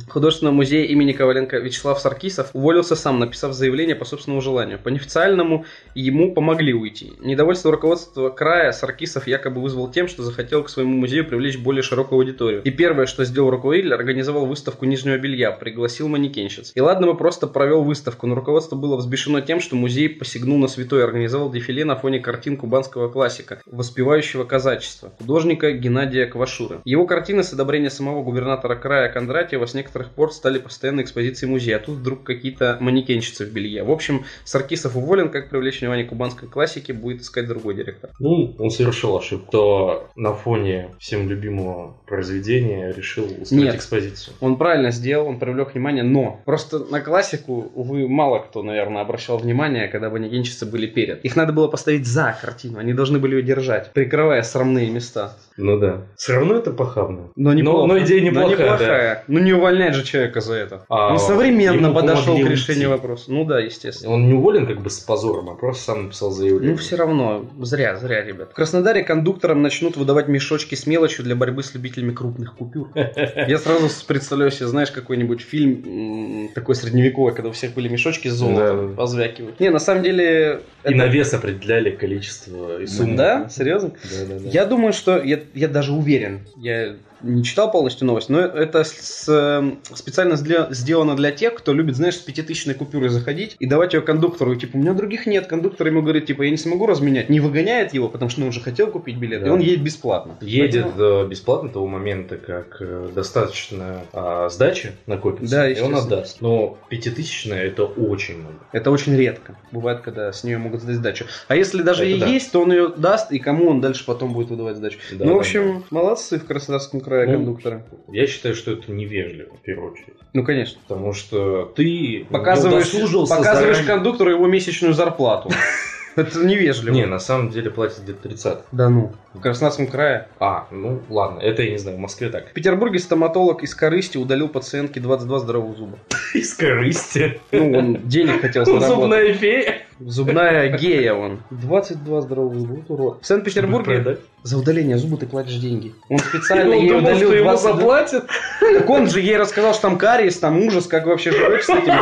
Художественного 0.09 0.56
музея 0.56 0.85
имени 0.85 1.12
Коваленко 1.12 1.57
Вячеслав 1.57 2.00
Саркисов 2.00 2.50
уволился 2.53 2.95
сам, 2.95 3.19
написав 3.19 3.53
заявление 3.53 3.95
по 3.95 4.06
собственному 4.06 4.41
желанию. 4.41 4.79
По 4.79 4.89
неофициальному 4.89 5.65
ему 5.95 6.33
помогли 6.33 6.74
уйти. 6.74 7.13
Недовольство 7.19 7.71
руководства 7.71 8.29
края 8.29 8.71
Саркисов 8.71 9.27
якобы 9.27 9.62
вызвал 9.62 9.91
тем, 9.91 10.07
что 10.07 10.24
захотел 10.24 10.63
к 10.63 10.69
своему 10.69 10.97
музею 10.97 11.27
привлечь 11.27 11.57
более 11.57 11.83
широкую 11.83 12.19
аудиторию. 12.19 12.62
И 12.63 12.71
первое, 12.71 13.06
что 13.06 13.25
сделал 13.25 13.50
руководитель, 13.50 13.94
организовал 13.94 14.45
выставку 14.45 14.85
нижнего 14.85 15.18
белья, 15.18 15.51
пригласил 15.51 16.07
манекенщиц. 16.07 16.71
И 16.75 16.81
ладно 16.81 17.07
бы 17.07 17.15
просто 17.15 17.47
провел 17.47 17.83
выставку, 17.83 18.27
но 18.27 18.35
руководство 18.35 18.75
было 18.75 18.97
взбешено 18.97 19.41
тем, 19.41 19.59
что 19.59 19.75
музей 19.75 20.09
посягнул 20.09 20.57
на 20.57 20.68
святое 20.68 21.01
и 21.01 21.03
организовал 21.03 21.52
дефиле 21.52 21.85
на 21.85 21.95
фоне 21.95 22.19
картин 22.19 22.57
кубанского 22.57 23.09
классика, 23.09 23.61
воспевающего 23.66 24.44
казачество, 24.44 25.11
художника 25.19 25.71
Геннадия 25.71 26.25
Квашуры. 26.25 26.80
Его 26.85 27.06
картины 27.06 27.44
с 27.44 27.54
одобрения 27.54 27.90
самого 27.90 28.23
губернатора 28.23 28.75
края 28.75 29.09
Кондратьева 29.09 29.67
с 29.68 29.74
некоторых 29.74 30.12
пор 30.12 30.33
стали 30.33 30.59
постоянной 30.59 31.04
экспозицией 31.04 31.52
музея, 31.52 31.78
а 31.78 31.80
тут 31.80 31.97
вдруг 31.97 32.24
какие-то 32.24 32.78
манекенщицы 32.80 33.45
в 33.45 33.52
белье. 33.52 33.83
В 33.83 33.92
общем, 33.92 34.26
Саркисов 34.44 34.95
уволен, 34.95 35.30
как 35.30 35.50
привлечь 35.50 35.81
внимание 35.81 36.06
кубанской 36.06 36.47
классики 36.47 36.92
будет 36.92 37.21
искать 37.21 37.47
другой 37.47 37.76
директор. 37.76 38.12
Ну, 38.19 38.56
он 38.57 38.69
совершил 38.69 39.18
ошибку. 39.18 39.52
То 39.52 40.09
на 40.16 40.33
фоне 40.33 40.90
всем 41.00 41.30
любимого 41.30 41.97
произведения 42.06 42.92
решил 42.92 43.26
устроить 43.26 43.52
Нет. 43.52 43.76
экспозицию. 43.76 44.36
Он 44.40 44.57
правильно 44.57 44.92
сделал, 44.92 45.28
он 45.28 45.40
привлек 45.40 45.74
внимание, 45.74 46.04
но 46.04 46.42
просто 46.45 46.80
на 46.80 47.02
классику, 47.02 47.71
увы, 47.76 48.07
мало 48.07 48.40
кто, 48.40 48.64
наверное, 48.64 49.02
обращал 49.02 49.38
внимание, 49.38 49.88
когда 49.88 50.09
манекенщицы 50.09 50.66
были 50.66 50.88
перед. 50.88 51.24
Их 51.24 51.36
надо 51.36 51.54
было 51.54 51.68
поставить 51.68 52.07
за 52.07 52.38
картину, 52.40 52.80
они 52.80 52.94
должны 52.94 53.19
были 53.19 53.36
ее 53.36 53.44
держать, 53.44 53.92
прикрывая 53.94 54.44
срамные 54.44 54.90
места. 54.90 55.38
Ну 55.57 55.80
да. 55.80 56.07
Все 56.16 56.33
равно 56.33 56.56
это 56.56 56.71
похабно. 56.71 57.31
Но, 57.35 57.54
неплохо. 57.54 57.87
но 57.87 57.99
идея 57.99 58.21
неплохая, 58.21 58.57
Но 58.57 58.64
неплохая. 58.64 59.23
Ну 59.28 59.40
не 59.40 59.54
увольнять 59.54 59.95
же 59.95 60.04
человека 60.04 60.40
за 60.42 60.54
это. 60.54 60.85
А, 60.87 61.11
он 61.11 61.19
современно 61.19 61.92
подошел 61.92 62.35
к 62.35 62.45
решению 62.47 62.90
уйти. 62.90 63.02
вопроса. 63.02 63.31
Ну 63.31 63.44
да, 63.45 63.59
естественно. 63.59 64.14
Он 64.14 64.28
не 64.28 64.33
уволен 64.33 64.68
как 64.68 64.81
бы 64.81 64.90
с 64.90 64.99
позором, 64.99 65.49
а 65.49 65.56
просто 65.56 65.83
сам 65.83 66.04
написал 66.06 66.31
заявление. 66.31 66.71
Ну, 66.71 66.78
все 66.78 66.95
равно, 66.95 67.49
зря, 67.59 67.95
зря, 67.97 68.23
ребят. 68.23 68.52
В 68.52 68.54
Краснодаре 68.54 69.04
кондукторам 69.04 69.61
начнут 69.61 69.97
выдавать 69.97 70.28
мешочки 70.28 70.76
с 70.76 70.85
мелочью 70.85 71.23
для 71.23 71.35
борьбы 71.35 71.64
с 71.64 71.73
любителями 71.73 72.11
крупных 72.14 72.56
купюр. 72.56 72.90
Я 72.95 73.57
сразу 73.57 73.87
представляю 74.07 74.52
себе, 74.52 74.68
знаешь, 74.68 74.92
какой-нибудь 74.92 75.42
фильм 75.42 76.49
такой 76.54 76.76
средневековый, 76.76 77.33
когда 77.33 77.49
у 77.49 77.52
всех 77.52 77.73
были 77.73 77.87
мешочки 77.90 78.28
с 78.28 78.33
золотом, 78.33 78.90
Да. 78.92 78.95
позвякивают. 78.95 79.59
Не, 79.59 79.69
на 79.69 79.80
самом 79.80 80.04
деле... 80.04 80.61
И 80.87 80.94
на 80.94 81.07
вес 81.07 81.33
определяли 81.33 81.92
количество 81.92 82.81
и 82.81 82.85
сумму. 82.87 83.16
Да? 83.18 83.49
Серьезно? 83.49 83.90
Да, 83.90 84.26
да, 84.35 84.40
да. 84.40 84.49
Я 84.49 84.66
думаю, 84.66 84.94
что... 84.94 85.21
Я, 85.21 85.40
я 85.54 85.68
даже 85.68 85.92
уверен. 85.92 86.42
Я 86.56 86.95
не 87.21 87.44
читал 87.44 87.71
полностью 87.71 88.07
новость, 88.07 88.30
но 88.30 88.40
это 88.40 88.83
с- 88.83 89.26
э, 89.28 89.71
специально 89.95 90.33
сдля- 90.33 90.71
сделано 90.74 91.16
для 91.16 91.31
тех, 91.31 91.56
кто 91.56 91.74
любит, 91.74 91.95
знаешь, 91.95 92.16
с 92.16 92.19
пятитысячной 92.19 92.74
купюрой 92.74 93.09
заходить 93.09 93.56
и 93.59 93.66
давать 93.66 93.94
ее 93.94 94.02
кондуктору. 94.02 94.54
И, 94.54 94.57
типа, 94.57 94.78
у 94.78 94.80
меня 94.80 94.94
других 94.94 95.26
нет. 95.26 95.47
Кондуктор 95.47 95.88
ему 95.88 96.02
говорит, 96.02 96.26
типа, 96.26 96.44
я 96.44 96.52
не 96.52 96.57
смогу 96.57 96.86
разменять. 96.86 97.30
Не 97.30 97.40
выгоняет 97.40 97.94
его, 97.94 98.07
потому 98.09 98.30
что 98.30 98.42
он 98.42 98.47
уже 98.50 98.62
хотел 98.62 98.88
купить 98.88 99.18
билет, 99.18 99.42
и 99.42 99.45
Да. 99.45 99.54
он 99.54 99.59
едет 99.59 99.81
бесплатно. 99.83 100.36
Едет 100.42 100.83
Поэтому- 100.86 101.26
э, 101.26 101.28
бесплатно 101.28 101.69
того 101.69 101.88
момента, 101.88 102.38
как 102.38 102.78
э, 102.81 103.09
достаточно 103.14 104.02
а, 104.14 104.50
сдачи 104.50 104.92
накопится, 105.06 105.56
Да, 105.57 105.69
и 105.69 105.80
он 105.81 105.95
отдаст. 105.95 106.42
Но 106.42 106.78
пятитысячная 106.90 107.64
это 107.66 107.83
очень 107.86 108.38
много. 108.40 108.56
Это 108.71 108.92
очень 108.92 109.16
редко. 109.16 109.56
Бывает, 109.71 110.02
когда 110.02 110.31
с 110.31 110.44
нее 110.44 110.57
могут 110.57 110.81
сдать 110.81 110.95
сдачу. 110.97 111.26
А 111.47 111.56
если 111.56 111.81
даже 111.81 112.04
Это 112.04 112.12
и 112.16 112.19
да. 112.19 112.26
есть, 112.28 112.52
то 112.52 112.62
он 112.62 112.71
ее 112.71 112.90
даст, 112.95 113.31
и 113.31 113.40
кому 113.40 113.69
он 113.69 113.81
дальше 113.81 114.06
потом 114.06 114.33
будет 114.33 114.50
выдавать 114.50 114.78
сдачу. 114.78 114.97
Да, 115.12 115.26
ну, 115.26 115.31
в 115.31 115.33
да, 115.36 115.40
общем, 115.40 115.83
молодцы 115.90 116.40
в 116.40 116.45
Краснодарском 116.45 117.02
крае 117.07 117.28
Ну, 117.28 117.33
кондукторы. 117.33 117.83
Я 118.11 118.28
считаю, 118.28 118.54
что 118.56 118.71
это 118.71 118.92
невежливо, 118.92 119.56
в 119.56 119.61
первую 119.61 119.94
очередь. 119.94 120.16
Ну, 120.33 120.44
конечно. 120.44 120.80
Потому 120.87 121.14
что 121.14 121.66
ты 121.76 122.28
Показываешь, 122.30 122.87
удосужился 122.90 123.35
показываешь 123.35 123.78
заранее. 123.78 123.95
кондуктору 123.95 124.31
его 124.31 124.47
месячную 124.47 124.94
зарплату. 124.94 125.49
Это 126.16 126.44
невежливо. 126.44 126.94
Не, 126.95 127.06
на 127.06 127.19
самом 127.19 127.52
деле 127.52 127.69
платят 127.69 127.99
где-то 128.04 128.23
30. 128.23 128.57
Да 128.71 128.90
ну. 128.90 129.14
В 129.37 129.41
Краснодарском 129.41 129.85
крае. 129.85 130.27
А, 130.39 130.67
ну 130.71 130.99
ладно, 131.09 131.39
это 131.39 131.61
я 131.61 131.71
не 131.71 131.77
знаю, 131.77 131.97
в 131.97 131.99
Москве 131.99 132.29
так. 132.29 132.49
В 132.49 132.53
Петербурге 132.53 132.97
стоматолог 132.97 133.61
из 133.61 133.75
корысти 133.75 134.17
удалил 134.17 134.49
пациентке 134.49 134.99
22 134.99 135.39
здоровых 135.39 135.77
зуба. 135.77 135.99
Из 136.33 136.56
корысти. 136.56 137.39
Ну, 137.51 137.77
он 137.77 137.97
денег 138.07 138.41
хотел 138.41 138.65
заработать. 138.65 138.89
Зубная 138.89 139.33
фея. 139.33 139.81
Зубная 139.99 140.77
гея 140.77 141.13
он. 141.13 141.41
22 141.51 142.21
здоровых 142.21 142.59
зуба. 142.59 142.83
Урод. 142.87 143.21
В 143.21 143.25
Санкт-Петербурге 143.25 144.17
за 144.44 144.57
удаление 144.57 144.97
зуба 144.97 145.17
ты 145.17 145.25
платишь 145.25 145.56
деньги. 145.56 145.94
Он 146.09 146.19
специально 146.19 146.75
Он 146.75 146.81
ей 146.81 146.89
думал, 146.89 147.01
удалил 147.01 147.31
что 147.31 147.44
22 147.44 147.57
заплатят. 147.57 148.29
Так 148.59 148.89
он 148.89 149.09
же 149.09 149.21
ей 149.21 149.37
рассказал, 149.37 149.73
что 149.73 149.83
там 149.83 149.97
кариес, 149.97 150.37
там 150.37 150.59
ужас, 150.59 150.87
как 150.87 151.06
вообще 151.06 151.31
живете 151.31 151.63
с 151.63 151.69
этим. 151.69 151.94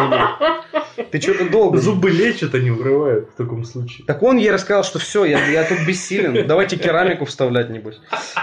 Ты 1.12 1.22
что-то 1.22 1.50
долго. 1.50 1.78
Зубы 1.80 2.10
лечат, 2.10 2.54
а 2.56 2.60
не 2.60 2.72
вырывают 2.72 3.30
в 3.34 3.38
таком 3.38 3.64
случае. 3.64 4.06
Так 4.06 4.22
он 4.24 4.38
ей 4.38 4.52
рассказал, 4.52 4.84
что 4.84 5.00
все, 5.00 5.26
я, 5.26 5.46
я 5.48 5.64
тут 5.64 5.80
бессилен. 5.86 6.48
Давайте 6.48 6.78
керамику 6.78 7.25
вставлять, 7.26 7.70
небось. 7.70 8.00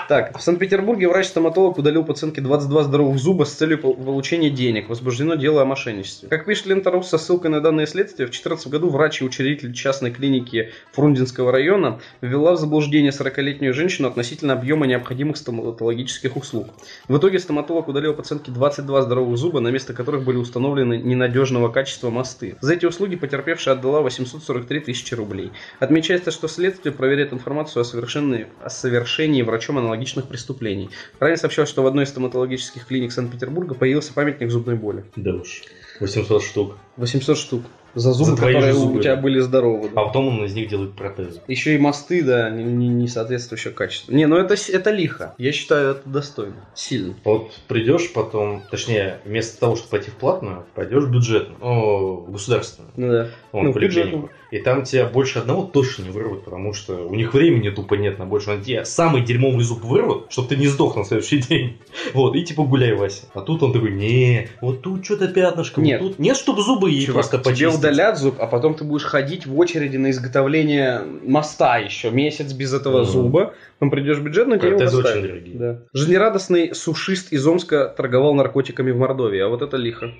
Так, 0.09 0.37
в 0.39 0.43
Санкт-Петербурге 0.43 1.09
врач-стоматолог 1.09 1.79
удалил 1.79 2.05
пациентке 2.05 2.41
22 2.41 2.83
здоровых 2.85 3.19
зуба 3.19 3.45
с 3.45 3.53
целью 3.53 3.79
пол- 3.79 3.95
получения 3.95 4.51
денег. 4.51 4.89
Возбуждено 4.89 5.35
дело 5.37 5.63
о 5.63 5.65
мошенничестве. 5.65 6.29
Как 6.29 6.45
пишет 6.45 6.67
Лента 6.67 6.91
Рус 6.91 7.09
со 7.09 7.19
ссылкой 7.19 7.51
на 7.51 7.61
данное 7.61 7.87
следствие, 7.87 8.27
в 8.27 8.31
2014 8.31 8.69
году 8.69 8.91
врач 8.91 9.21
и 9.21 9.25
учредитель 9.25 9.73
частной 9.73 10.11
клиники 10.11 10.71
Фрунзенского 10.93 11.53
района 11.53 12.01
ввела 12.21 12.53
в 12.53 12.59
заблуждение 12.59 13.11
40-летнюю 13.13 13.73
женщину 13.75 14.09
относительно 14.09 14.53
объема 14.55 14.87
необходимых 14.87 15.37
стоматологических 15.37 16.37
услуг. 16.37 16.69
В 17.09 17.17
итоге 17.19 17.39
стоматолог 17.39 17.89
удалил 17.89 18.15
пациентке 18.15 18.51
22 18.53 19.03
здоровых 19.03 19.37
зуба, 19.39 19.61
на 19.61 19.69
место 19.69 19.95
которых 19.95 20.25
были 20.25 20.37
установлены 20.37 20.99
ненадежного 20.99 21.69
качества 21.71 22.11
мосты. 22.11 22.57
За 22.61 22.75
эти 22.75 22.87
услуги 22.87 23.17
потерпевшая 23.17 23.75
отдала 23.75 24.01
843 24.01 24.81
тысячи 24.81 25.15
рублей. 25.15 25.53
Отмечается, 25.81 26.31
что 26.31 26.49
следствие 26.49 26.93
проверяет 26.93 27.33
информацию 27.33 27.81
о, 27.81 27.85
совершенной- 27.85 28.47
о 28.65 28.71
совершении 28.71 29.43
врачом 29.43 29.79
аналогичных 29.79 30.27
преступлений. 30.29 30.91
Ранее 31.21 31.37
сообщалось, 31.37 31.71
что 31.71 31.83
в 31.83 31.87
одной 31.87 32.05
из 32.05 32.09
стоматологических 32.11 32.87
клиник 32.87 33.13
Санкт-Петербурга 33.13 33.75
появился 33.75 34.13
памятник 34.13 34.51
зубной 34.51 34.77
боли. 34.77 35.05
Да 35.17 35.33
уж. 35.35 35.63
800 36.01 36.43
штук. 36.43 36.77
800 36.97 37.37
штук. 37.39 37.63
За 37.95 38.13
зубы, 38.15 38.31
За 38.31 38.37
которые 38.37 38.73
же 38.73 38.79
у 38.79 38.81
зубы. 38.85 39.03
тебя 39.03 39.17
были 39.17 39.39
здоровы. 39.41 39.91
да. 39.95 40.01
А 40.01 40.07
потом 40.07 40.29
он 40.29 40.45
из 40.47 40.55
них 40.55 40.71
делает 40.71 40.95
протезы. 40.95 41.43
Еще 41.47 41.75
и 41.75 41.79
мосты, 41.79 42.23
да, 42.23 42.49
не, 42.49 42.65
не- 42.65 42.89
не 42.89 43.07
соответствующего 43.07 43.73
качества. 43.73 44.13
Не, 44.13 44.25
ну 44.27 44.37
это, 44.39 44.55
это 44.73 44.91
лихо. 44.91 45.35
Я 45.37 45.53
считаю, 45.53 45.91
это 45.91 46.09
достойно. 46.09 46.55
Сильно. 46.75 47.15
Вот 47.23 47.53
придешь 47.69 48.11
потом, 48.15 48.63
точнее, 48.71 49.21
вместо 49.27 49.61
того, 49.61 49.77
чтобы 49.77 49.91
пойти 49.91 50.11
в 50.11 50.15
платную, 50.15 50.65
пойдешь 50.75 51.05
в 51.05 51.11
бюджетную, 51.11 51.59
о, 51.61 52.25
государственную, 52.29 52.93
Ну 52.97 53.09
да. 53.11 53.29
вон, 53.53 53.65
Ну, 53.67 53.73
в 53.73 53.77
бюджетную. 53.79 54.31
И 54.53 54.59
там 54.59 54.85
тебя 54.85 55.07
больше 55.07 55.39
одного 55.39 55.63
точно 55.63 56.03
не 56.03 56.11
вырвут, 56.11 56.45
потому 56.45 56.75
что 56.75 56.95
у 57.09 57.15
них 57.15 57.33
времени 57.33 57.71
тупо 57.71 57.95
нет 57.95 58.19
на 58.19 58.27
больше. 58.27 58.51
Они 58.51 58.63
тебе 58.63 58.85
самый 58.85 59.23
дерьмовый 59.23 59.65
зуб 59.65 59.83
вырвут, 59.83 60.27
чтобы 60.31 60.49
ты 60.49 60.57
не 60.57 60.67
сдох 60.67 60.95
на 60.95 61.05
следующий 61.05 61.39
день. 61.49 61.79
Вот, 62.13 62.37
и 62.37 62.45
типа 62.45 62.63
гуляй, 62.65 62.93
Вася. 62.93 63.25
А 63.33 63.41
тут 63.41 63.63
он 63.63 63.73
такой, 63.73 63.93
не, 63.93 64.49
вот 64.61 64.83
тут 64.83 65.07
что-то 65.07 65.29
пятнышко, 65.29 65.81
вот 65.81 65.87
Нет. 65.87 66.01
тут 66.01 66.19
нет, 66.19 66.37
чтобы 66.37 66.61
зубы 66.63 66.91
ей 66.91 67.07
Чувак, 67.07 67.15
просто 67.31 67.39
тебе 67.39 67.51
почистить. 67.51 67.79
удалят 67.79 68.19
зуб, 68.19 68.35
а 68.39 68.47
потом 68.47 68.75
ты 68.75 68.85
будешь 68.85 69.05
ходить 69.05 69.47
в 69.47 69.59
очереди 69.59 69.97
на 69.97 70.11
изготовление 70.11 71.01
моста 71.25 71.79
еще 71.79 72.11
месяц 72.11 72.53
без 72.53 72.75
этого 72.75 72.99
Мгм. 73.05 73.07
зуба. 73.11 73.55
Потом 73.79 73.91
придешь 73.91 74.19
в 74.19 74.23
бюджет, 74.23 74.49
но 74.49 74.59
тебе 74.59 74.69
его 74.73 74.81
очень 74.81 75.23
дорогие. 75.23 75.57
Да. 75.59 75.79
Жизнерадостный 75.95 76.75
сушист 76.75 77.33
из 77.33 77.47
Омска 77.47 77.89
торговал 77.89 78.35
наркотиками 78.35 78.91
в 78.91 78.99
Мордовии, 78.99 79.41
а 79.41 79.49
вот 79.49 79.63
это 79.63 79.79
лихо. 79.79 80.13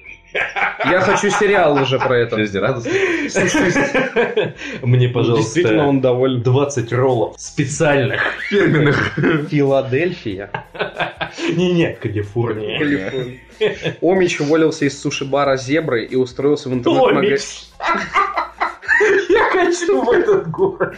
Я 0.85 1.01
хочу 1.01 1.31
сериал 1.31 1.81
уже 1.81 1.99
про 1.99 2.19
это. 2.19 2.37
Жизнерадостно. 2.37 2.91
Мне, 4.83 5.09
пожалуйста, 5.09 5.45
Действительно, 5.45 5.89
он 5.89 6.01
доволен. 6.01 6.43
20 6.43 6.93
роллов 6.93 7.35
специальных. 7.39 8.21
Фирменных. 8.49 9.19
Филадельфия. 9.49 10.51
Не-не, 11.55 11.93
Калифорния. 11.95 12.79
Калифорния. 12.79 13.41
Омич 14.01 14.41
уволился 14.41 14.87
из 14.87 15.01
суши-бара 15.01 15.57
«Зебры» 15.57 16.05
и 16.05 16.17
устроился 16.17 16.69
в 16.69 16.75
интернет-магазин. 16.75 17.39
Хочу 19.53 20.03
в 20.03 20.11
этот 20.11 20.51
город. 20.51 20.95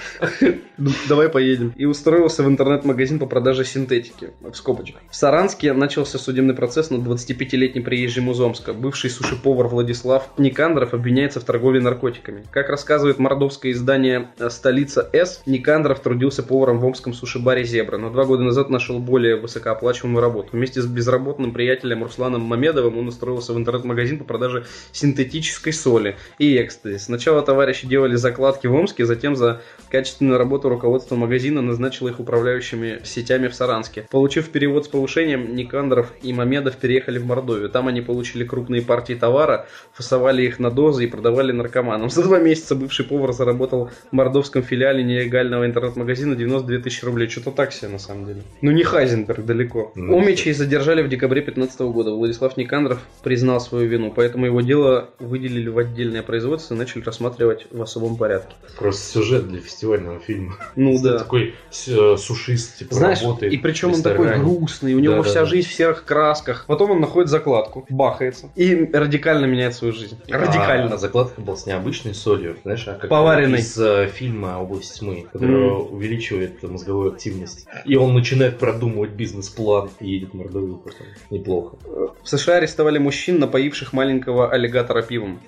Ну, 0.77 0.91
Давай 1.09 1.29
поедем. 1.29 1.73
И 1.77 1.85
устроился 1.85 2.43
в 2.43 2.49
интернет-магазин 2.49 3.19
по 3.19 3.27
продаже 3.27 3.65
синтетики. 3.65 4.31
В 4.41 4.55
скобочках. 4.55 5.03
В 5.11 5.17
Саранске 5.17 5.73
начался 5.73 6.19
судебный 6.19 6.55
процесс 6.55 6.91
над 6.91 7.03
25-летним 7.03 7.85
приезжим 7.85 8.31
из 8.31 8.41
Омска. 8.41 8.73
Бывший 8.73 9.11
суши-повар 9.11 9.69
Владислав 9.69 10.31
Никандров 10.39 10.95
обвиняется 10.95 11.41
в 11.41 11.45
торговле 11.45 11.81
наркотиками. 11.81 12.45
Как 12.51 12.69
рассказывает 12.69 13.19
мордовское 13.19 13.73
издание 13.73 14.31
э, 14.39 14.51
«Столица 14.51 15.09
С», 15.13 15.43
Никандров 15.47 16.01
трудился 16.01 16.43
поваром 16.43 16.81
в 16.81 16.87
омском 16.87 17.15
суши-баре 17.15 17.65
«Зебра», 17.65 17.99
но 17.99 18.11
два 18.11 18.25
года 18.25 18.43
назад 18.43 18.71
нашел 18.71 18.99
более 18.99 19.37
высокооплачиваемую 19.37 20.21
работу. 20.21 20.51
Вместе 20.53 20.81
с 20.83 20.87
безработным 20.87 21.53
приятелем 21.53 22.03
Русланом 22.03 22.43
Мамедовым 22.43 22.99
он 22.99 23.09
устроился 23.09 23.53
в 23.53 23.59
интернет-магазин 23.59 24.19
по 24.19 24.25
продаже 24.25 24.67
синтетической 24.93 25.73
соли 25.73 26.17
и 26.39 26.61
экстази. 26.61 26.99
Сначала 26.99 27.43
товарищи 27.43 27.87
делали 27.87 28.17
закладки 28.45 28.67
в 28.67 28.75
Омске, 28.75 29.07
затем 29.07 29.37
за 29.37 29.63
качественную 29.91 30.39
работу 30.39 30.69
руководство 30.69 31.17
магазина 31.17 31.63
назначило 31.63 32.09
их 32.09 32.21
управляющими 32.21 33.01
сетями 33.03 33.49
в 33.49 33.55
Саранске. 33.55 34.07
Получив 34.11 34.51
перевод 34.51 34.85
с 34.85 34.89
повышением, 34.89 35.55
Никандров 35.57 36.13
и 36.23 36.33
Мамедов 36.33 36.77
переехали 36.77 37.19
в 37.19 37.25
Мордовию. 37.25 37.71
Там 37.71 37.89
они 37.89 38.03
получили 38.03 38.45
крупные 38.45 38.83
партии 38.83 39.15
товара, 39.15 39.67
фасовали 39.95 40.43
их 40.43 40.59
на 40.59 40.71
дозы 40.71 41.05
и 41.05 41.07
продавали 41.07 41.53
наркоманам. 41.53 42.11
За 42.11 42.23
два 42.23 42.39
месяца 42.39 42.75
бывший 42.75 43.07
повар 43.07 43.33
заработал 43.33 43.91
в 44.11 44.13
мордовском 44.13 44.63
филиале 44.63 45.03
нелегального 45.03 45.65
интернет-магазина 45.65 46.37
92 46.37 46.79
тысячи 46.79 47.05
рублей. 47.05 47.29
Что-то 47.29 47.51
так 47.51 47.73
себе 47.73 47.89
на 47.89 47.99
самом 47.99 48.27
деле. 48.27 48.43
Ну 48.61 48.73
не 48.73 48.83
Хайзенберг 48.83 49.47
далеко. 49.47 49.93
Ну, 49.95 50.19
Омичей 50.19 50.53
задержали 50.53 51.03
в 51.03 51.09
декабре 51.09 51.41
2015 51.41 51.81
года. 51.81 52.11
Владислав 52.11 52.57
Никандров 52.59 52.99
признал 53.23 53.61
свою 53.61 53.89
вину, 53.89 54.13
поэтому 54.15 54.45
его 54.47 54.61
дело 54.61 55.09
выделили 55.19 55.69
в 55.69 55.79
отдельное 55.79 56.23
производство 56.23 56.75
и 56.75 56.79
начали 56.79 57.03
рассматривать 57.03 57.67
в 57.71 57.81
особом 57.81 58.17
порядке. 58.17 58.34
Просто 58.79 59.13
сюжет 59.13 59.49
для 59.49 59.61
фестивального 59.61 60.19
фильма. 60.19 60.57
Ну 60.75 61.01
да. 61.01 61.19
Такой 61.19 61.55
э, 61.87 62.17
сушист, 62.19 62.79
типа, 62.79 62.95
Знаешь, 62.95 63.23
работает 63.23 63.53
и 63.53 63.57
причем 63.57 63.93
он 63.93 64.03
такой 64.03 64.37
грустный, 64.39 64.95
у 64.95 64.99
него 64.99 65.17
Да, 65.17 65.23
вся 65.23 65.41
да. 65.41 65.47
жизнь 65.47 65.69
в 65.69 65.73
серых 65.73 66.05
красках. 66.05 66.65
Потом 66.67 66.93
он 66.93 67.01
находит 67.01 67.31
закладку, 67.31 67.87
бахается 67.89 68.51
и 68.57 68.91
радикально 68.93 69.47
меняет 69.47 69.75
свою 69.75 69.93
жизнь. 69.93 70.19
Радикально. 70.29 70.95
А, 70.95 70.99
закладка 70.99 71.41
была 71.41 71.57
с 71.57 71.67
необычной 71.67 72.15
солью, 72.15 72.57
знаешь, 72.65 72.87
а 72.89 72.95
как 72.95 73.11
Поваренной. 73.11 73.61
из 73.61 73.79
э, 73.79 74.09
фильма 74.13 74.61
«Область 74.61 74.99
тьмы», 74.99 75.27
которая 75.33 75.71
увеличивает 75.71 76.63
мозговую 76.63 77.13
активность. 77.13 77.67
И 77.85 77.97
он 77.97 78.15
начинает 78.15 78.59
продумывать 78.59 79.11
бизнес-план 79.11 79.91
и 80.01 80.09
едет 80.09 80.31
в 80.31 80.35
Мордовию 80.35 80.77
потом. 80.79 81.07
Неплохо. 81.31 81.77
В 82.23 82.29
США 82.29 82.57
арестовали 82.57 82.99
мужчин, 82.99 83.39
напоивших 83.39 83.93
маленького 83.93 84.51
аллигатора 84.51 85.03
пивом. 85.03 85.41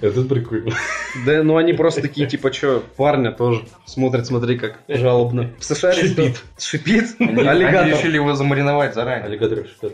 Это 0.00 0.22
прикольно. 0.22 0.72
Да, 1.26 1.42
ну 1.42 1.56
они 1.56 1.72
просто 1.72 2.02
такие, 2.02 2.28
типа, 2.28 2.52
что, 2.52 2.84
парня 2.96 3.32
тоже 3.32 3.64
смотрят, 3.86 4.26
смотри, 4.26 4.58
как 4.58 4.78
жалобно. 4.88 5.50
В 5.58 5.64
США 5.64 5.90
арестовали... 5.90 6.34
Шипит. 6.58 7.16
Они 7.18 7.46
Аллигатор. 7.46 7.88
решили 7.88 8.16
его 8.16 8.34
замариновать 8.34 8.94
заранее. 8.94 9.26
Аллигатор 9.26 9.64
что 9.66 9.92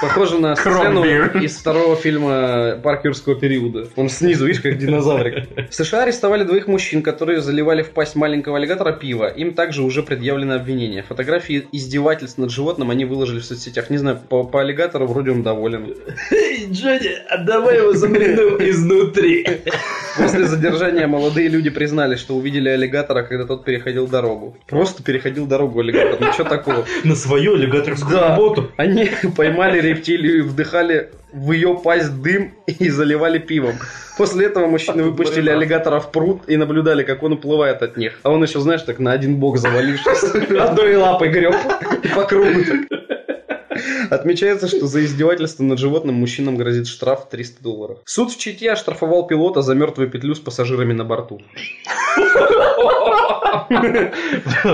Похоже 0.00 0.38
на 0.38 0.56
сцену 0.56 1.04
из 1.04 1.56
второго 1.56 1.96
фильма 1.96 2.78
Парк 2.82 3.04
юрского 3.04 3.34
периода. 3.34 3.88
Он 3.96 4.08
снизу, 4.08 4.46
видишь, 4.46 4.62
как 4.62 4.78
динозаврик. 4.78 5.48
В 5.70 5.74
США 5.74 6.02
арестовали 6.02 6.44
двоих 6.44 6.66
мужчин, 6.66 7.02
которые 7.02 7.40
заливали 7.40 7.82
в 7.82 7.90
пасть 7.90 8.16
маленького 8.16 8.58
аллигатора 8.58 8.92
пиво. 8.92 9.28
Им 9.28 9.54
также 9.54 9.82
уже 9.82 10.02
предъявлено 10.02 10.54
обвинение. 10.54 11.02
Фотографии 11.02 11.66
издевательств 11.72 12.38
над 12.38 12.50
животным 12.50 12.90
они 12.90 13.04
выложили 13.04 13.40
в 13.40 13.44
соцсетях. 13.44 13.90
Не 13.90 13.98
знаю, 13.98 14.18
по, 14.28 14.44
по 14.44 14.60
аллигатору 14.60 15.06
вроде 15.06 15.30
он 15.30 15.42
доволен. 15.42 15.94
Эй, 16.30 16.68
Джонни! 16.70 17.05
Дядя, 17.06 17.22
отдавай 17.28 17.78
его 17.78 17.92
замрину 17.92 18.56
изнутри. 18.70 19.46
После 20.16 20.44
задержания 20.46 21.06
молодые 21.06 21.48
люди 21.48 21.70
признали, 21.70 22.16
что 22.16 22.34
увидели 22.36 22.68
аллигатора, 22.68 23.22
когда 23.22 23.44
тот 23.44 23.64
переходил 23.64 24.06
дорогу. 24.06 24.56
Просто 24.66 25.02
переходил 25.02 25.46
дорогу 25.46 25.80
аллигатор. 25.80 26.18
Ну 26.20 26.32
что 26.32 26.44
такого? 26.44 26.84
На 27.04 27.14
свою 27.14 27.54
аллигаторскую 27.54 28.12
Да. 28.16 28.28
работу. 28.30 28.70
Они 28.76 29.10
поймали 29.36 29.80
рептилию 29.80 30.38
и 30.38 30.42
вдыхали 30.42 31.10
в 31.32 31.52
ее 31.52 31.78
пасть 31.82 32.22
дым 32.22 32.54
и 32.66 32.88
заливали 32.88 33.38
пивом. 33.38 33.74
После 34.16 34.46
этого 34.46 34.66
мужчины 34.66 35.02
выпустили 35.02 35.50
аллигатора 35.50 36.00
в 36.00 36.10
пруд 36.10 36.42
и 36.46 36.56
наблюдали, 36.56 37.02
как 37.02 37.22
он 37.22 37.32
уплывает 37.32 37.82
от 37.82 37.98
них. 37.98 38.18
А 38.22 38.30
он 38.30 38.42
еще, 38.42 38.60
знаешь, 38.60 38.80
так 38.82 38.98
на 38.98 39.12
один 39.12 39.36
бок 39.36 39.58
завалившись, 39.58 40.24
одной 40.58 40.96
лапой 40.96 41.28
греб 41.28 41.54
по 42.14 42.24
кругу. 42.24 42.60
Отмечается, 44.10 44.68
что 44.68 44.86
за 44.86 45.04
издевательство 45.04 45.62
над 45.62 45.78
животным 45.78 46.16
мужчинам 46.16 46.56
грозит 46.56 46.86
штраф 46.86 47.24
в 47.24 47.28
300 47.28 47.62
долларов. 47.62 47.98
Суд 48.04 48.32
в 48.32 48.38
Чите 48.38 48.70
оштрафовал 48.70 49.26
пилота 49.26 49.62
за 49.62 49.74
мертвую 49.74 50.10
петлю 50.10 50.34
с 50.34 50.40
пассажирами 50.40 50.92
на 50.92 51.04
борту. 51.04 51.40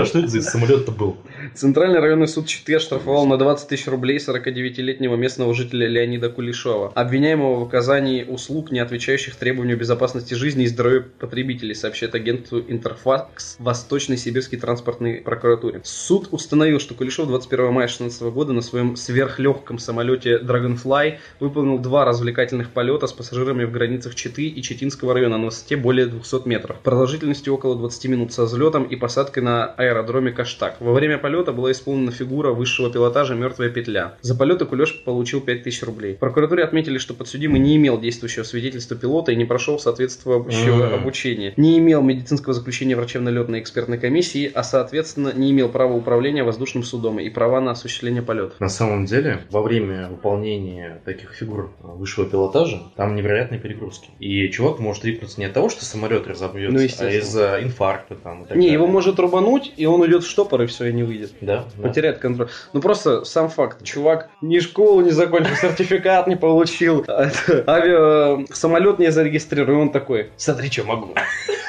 Что 0.05 0.19
это 0.19 0.27
за 0.27 0.41
самолет-то 0.41 0.91
был? 0.91 1.17
Центральный 1.53 1.99
районный 1.99 2.27
суд 2.27 2.47
Читы 2.47 2.75
оштрафовал 2.75 3.25
на 3.25 3.37
20 3.37 3.67
тысяч 3.67 3.87
рублей 3.87 4.17
49-летнего 4.17 5.15
местного 5.15 5.53
жителя 5.53 5.87
Леонида 5.87 6.29
Кулешова, 6.29 6.91
обвиняемого 6.95 7.59
в 7.59 7.67
оказании 7.67 8.23
услуг, 8.23 8.71
не 8.71 8.79
отвечающих 8.79 9.35
требованию 9.35 9.77
безопасности 9.77 10.33
жизни 10.33 10.63
и 10.63 10.67
здоровья 10.67 11.01
потребителей, 11.19 11.75
сообщает 11.75 12.15
агенту 12.15 12.63
Интерфакс 12.67 13.57
Восточной 13.59 14.17
Сибирской 14.17 14.57
транспортной 14.57 15.15
прокуратуре. 15.15 15.81
Суд 15.83 16.29
установил, 16.31 16.79
что 16.79 16.95
Кулешов 16.95 17.27
21 17.27 17.65
мая 17.65 17.87
2016 17.87 18.21
года 18.33 18.53
на 18.53 18.61
своем 18.61 18.95
сверхлегком 18.95 19.79
самолете 19.79 20.37
Dragonfly 20.37 21.17
выполнил 21.39 21.79
два 21.79 22.05
развлекательных 22.05 22.69
полета 22.69 23.07
с 23.07 23.13
пассажирами 23.13 23.65
в 23.65 23.71
границах 23.71 24.15
Читы 24.15 24.47
и 24.47 24.61
Читинского 24.61 25.13
района 25.13 25.37
на 25.37 25.45
высоте 25.45 25.75
более 25.75 26.05
200 26.05 26.47
метров, 26.47 26.79
продолжительностью 26.79 27.53
около 27.53 27.77
20 27.77 28.05
минут 28.05 28.33
со 28.33 28.43
взлетом 28.43 28.83
и 28.83 28.95
посадкой 28.95 29.43
на 29.43 29.65
аэродроме 29.65 30.31
Каштак. 30.31 30.77
Во 30.79 30.93
время 30.93 31.17
полета 31.17 31.32
была 31.41 31.71
исполнена 31.71 32.11
фигура 32.11 32.51
высшего 32.51 32.91
пилотажа 32.91 33.33
«Мертвая 33.33 33.69
петля». 33.69 34.15
За 34.21 34.35
полеты 34.35 34.65
Кулеш 34.65 35.03
получил 35.03 35.41
5000 35.41 35.83
рублей. 35.83 36.15
В 36.15 36.19
прокуратуре 36.19 36.63
отметили, 36.63 36.97
что 36.99 37.13
подсудимый 37.13 37.59
не 37.59 37.75
имел 37.75 37.99
действующего 37.99 38.43
свидетельства 38.43 38.95
пилота 38.95 39.31
и 39.31 39.35
не 39.35 39.45
прошел 39.45 39.79
соответствующего 39.79 40.83
М. 40.83 40.93
обучения, 40.93 41.53
не 41.57 41.79
имел 41.79 42.01
медицинского 42.03 42.53
заключения 42.53 42.95
врачебно-летной 42.95 43.59
экспертной 43.59 43.97
комиссии, 43.97 44.51
а 44.53 44.63
соответственно 44.63 45.33
не 45.35 45.51
имел 45.51 45.69
права 45.69 45.93
управления 45.93 46.43
воздушным 46.43 46.83
судом 46.83 47.19
и 47.19 47.29
права 47.29 47.59
на 47.61 47.71
осуществление 47.71 48.21
полетов. 48.21 48.59
На 48.59 48.69
самом 48.69 49.05
деле, 49.05 49.39
во 49.49 49.61
время 49.61 50.09
выполнения 50.09 51.01
таких 51.05 51.31
фигур 51.33 51.71
высшего 51.81 52.25
пилотажа, 52.29 52.81
там 52.95 53.15
невероятные 53.15 53.59
перегрузки. 53.59 54.09
И 54.19 54.49
чувак 54.49 54.79
может 54.79 55.03
рипнуться 55.05 55.39
не 55.39 55.45
от 55.45 55.53
того, 55.53 55.69
что 55.69 55.85
самолет 55.85 56.27
разобьется, 56.27 56.73
Ну, 57.03 57.07
а 57.07 57.11
из-за 57.11 57.59
инфаркта 57.63 58.15
там. 58.15 58.43
и 58.43 58.47
так 58.47 58.57
Не, 58.57 58.63
далее. 58.63 58.73
его 58.73 58.87
может 58.87 59.19
рубануть, 59.19 59.73
и 59.77 59.85
он 59.85 60.01
уйдет 60.01 60.23
в 60.23 60.29
штопор, 60.29 60.61
и 60.63 60.65
все, 60.65 60.85
и 60.85 60.93
не 60.93 61.03
выйдет. 61.03 61.22
Да, 61.41 61.65
да. 61.77 61.87
Потеряет 61.87 62.19
контроль. 62.19 62.49
Ну 62.73 62.81
просто 62.81 63.23
сам 63.25 63.49
факт. 63.49 63.83
Чувак 63.83 64.29
ни 64.41 64.59
школу 64.59 65.01
не 65.01 65.11
закончил, 65.11 65.55
сертификат 65.55 66.27
не 66.27 66.35
получил, 66.35 67.03
а 67.07 67.29
авиа 67.67 68.45
самолет 68.53 68.99
не 68.99 69.11
зарегистрирован. 69.11 69.73
И 69.73 69.81
он 69.83 69.91
такой, 69.91 70.29
смотри, 70.37 70.69
что 70.69 70.83
могу. 70.83 71.13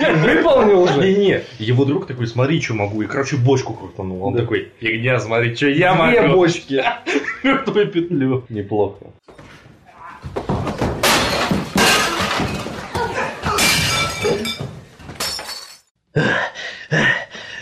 Выполнил 0.01 0.83
уже. 0.83 1.01
Не-не, 1.01 1.43
его 1.59 1.85
друг 1.85 2.07
такой, 2.07 2.27
смотри, 2.27 2.61
что 2.61 2.75
могу. 2.75 3.03
И, 3.03 3.07
короче, 3.07 3.37
бочку 3.37 3.75
крутанул. 3.75 4.25
Он 4.25 4.35
Да. 4.35 4.41
такой, 4.41 4.73
фигня, 4.81 5.19
смотри, 5.21 5.55
что 5.55 5.69
я 5.69 5.95
Две 5.95 6.21
могу. 6.23 6.35
бочки. 6.37 6.85
Мертвую 7.43 7.91
петлю. 7.91 8.45
Неплохо. 8.49 9.07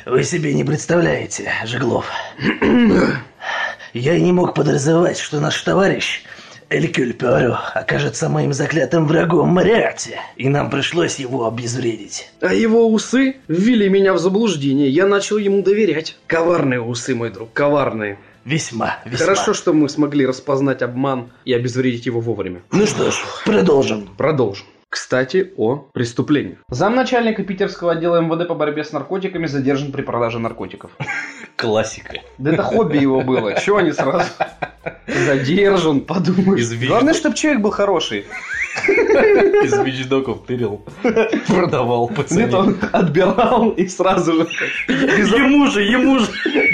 Вы 0.05 0.25
себе 0.25 0.53
не 0.53 0.65
представляете, 0.65 1.53
Жеглов. 1.65 2.11
Я 3.93 4.15
и 4.15 4.21
не 4.21 4.33
мог 4.33 4.55
подразумевать, 4.55 5.19
что 5.19 5.39
наш 5.39 5.61
товарищ 5.63 6.25
Элькюль 6.71 7.13
Пюаро 7.13 7.59
окажется 7.75 8.29
моим 8.29 8.53
заклятым 8.53 9.07
врагом 9.07 9.51
Мариарти, 9.51 10.17
и 10.37 10.49
нам 10.49 10.71
пришлось 10.71 11.19
его 11.19 11.47
обезвредить. 11.47 12.31
А 12.41 12.53
его 12.53 12.89
усы 12.89 13.37
ввели 13.47 13.89
меня 13.89 14.15
в 14.15 14.19
заблуждение. 14.19 14.89
Я 14.89 15.07
начал 15.07 15.37
ему 15.37 15.63
доверять. 15.63 16.17
Коварные 16.27 16.81
усы, 16.81 17.15
мой 17.15 17.31
друг, 17.31 17.53
коварные. 17.53 18.19
Весьма, 18.45 18.99
весьма. 19.05 19.27
Хорошо, 19.27 19.55
что 19.55 19.73
мы 19.73 19.89
смогли 19.89 20.27
распознать 20.27 20.83
обман 20.83 21.31
и 21.45 21.53
обезвредить 21.53 22.07
его 22.07 22.21
вовремя. 22.21 22.63
Ну 22.73 22.87
что 22.87 23.11
ж, 23.13 23.23
продолжим. 23.45 24.09
Продолжим. 24.17 24.67
Кстати, 24.97 25.51
о 25.57 25.89
преступлениях. 25.95 26.59
Замначальника 26.69 27.43
питерского 27.45 27.93
отдела 27.93 28.21
МВД 28.21 28.47
по 28.47 28.55
борьбе 28.55 28.85
с 28.85 28.93
наркотиками 28.93 29.47
задержан 29.47 29.91
при 29.91 30.03
продаже 30.03 30.39
наркотиков. 30.39 30.91
Классика. 31.57 32.19
Да 32.37 32.53
это 32.53 32.63
хобби 32.63 32.99
его 32.99 33.23
было. 33.23 33.59
Чего 33.59 33.79
они 33.79 33.93
сразу? 33.93 34.27
Задержан, 35.07 36.03
подумаешь. 36.03 36.61
Из. 36.61 36.87
Главное, 36.87 37.15
чтобы 37.15 37.35
человек 37.37 37.63
был 37.63 37.71
хороший. 37.71 38.27
Из 38.87 39.73
вещдоков 39.83 40.45
тырил. 40.45 40.85
Продавал 41.47 42.09
Нет, 42.11 42.17
пацанам. 42.19 42.55
он 42.55 42.79
отбирал 42.93 43.71
и 43.71 43.87
сразу 43.89 44.33
же 44.35 44.47
без- 44.89 45.33
Ему 45.33 45.69
же, 45.69 45.83
ему 45.85 46.19
же. 46.19 46.27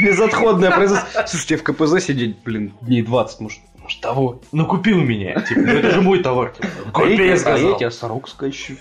безотходное 0.03 0.73
производство. 0.73 1.25
Слушайте, 1.25 1.57
в 1.59 1.63
КПЗ 1.63 2.01
сидеть, 2.05 2.37
блин, 2.45 2.73
дней 2.81 3.03
20, 3.03 3.41
может, 3.41 3.61
может 3.89 4.01
того. 4.03 4.41
Ну 4.53 4.67
купи 4.67 4.93
у 4.93 5.03
меня. 5.03 5.41
Типа, 5.41 5.61
ну 5.61 5.73
это 5.73 5.91
же 5.91 6.01
мой 6.03 6.23
товар. 6.23 6.51
типа. 6.51 6.69
Купи, 6.93 7.27
я 7.27 7.37
сказал. 7.37 7.71
я 7.71 7.77
тебе 7.77 7.91
сорок 7.91 8.29
скачу. 8.29 8.75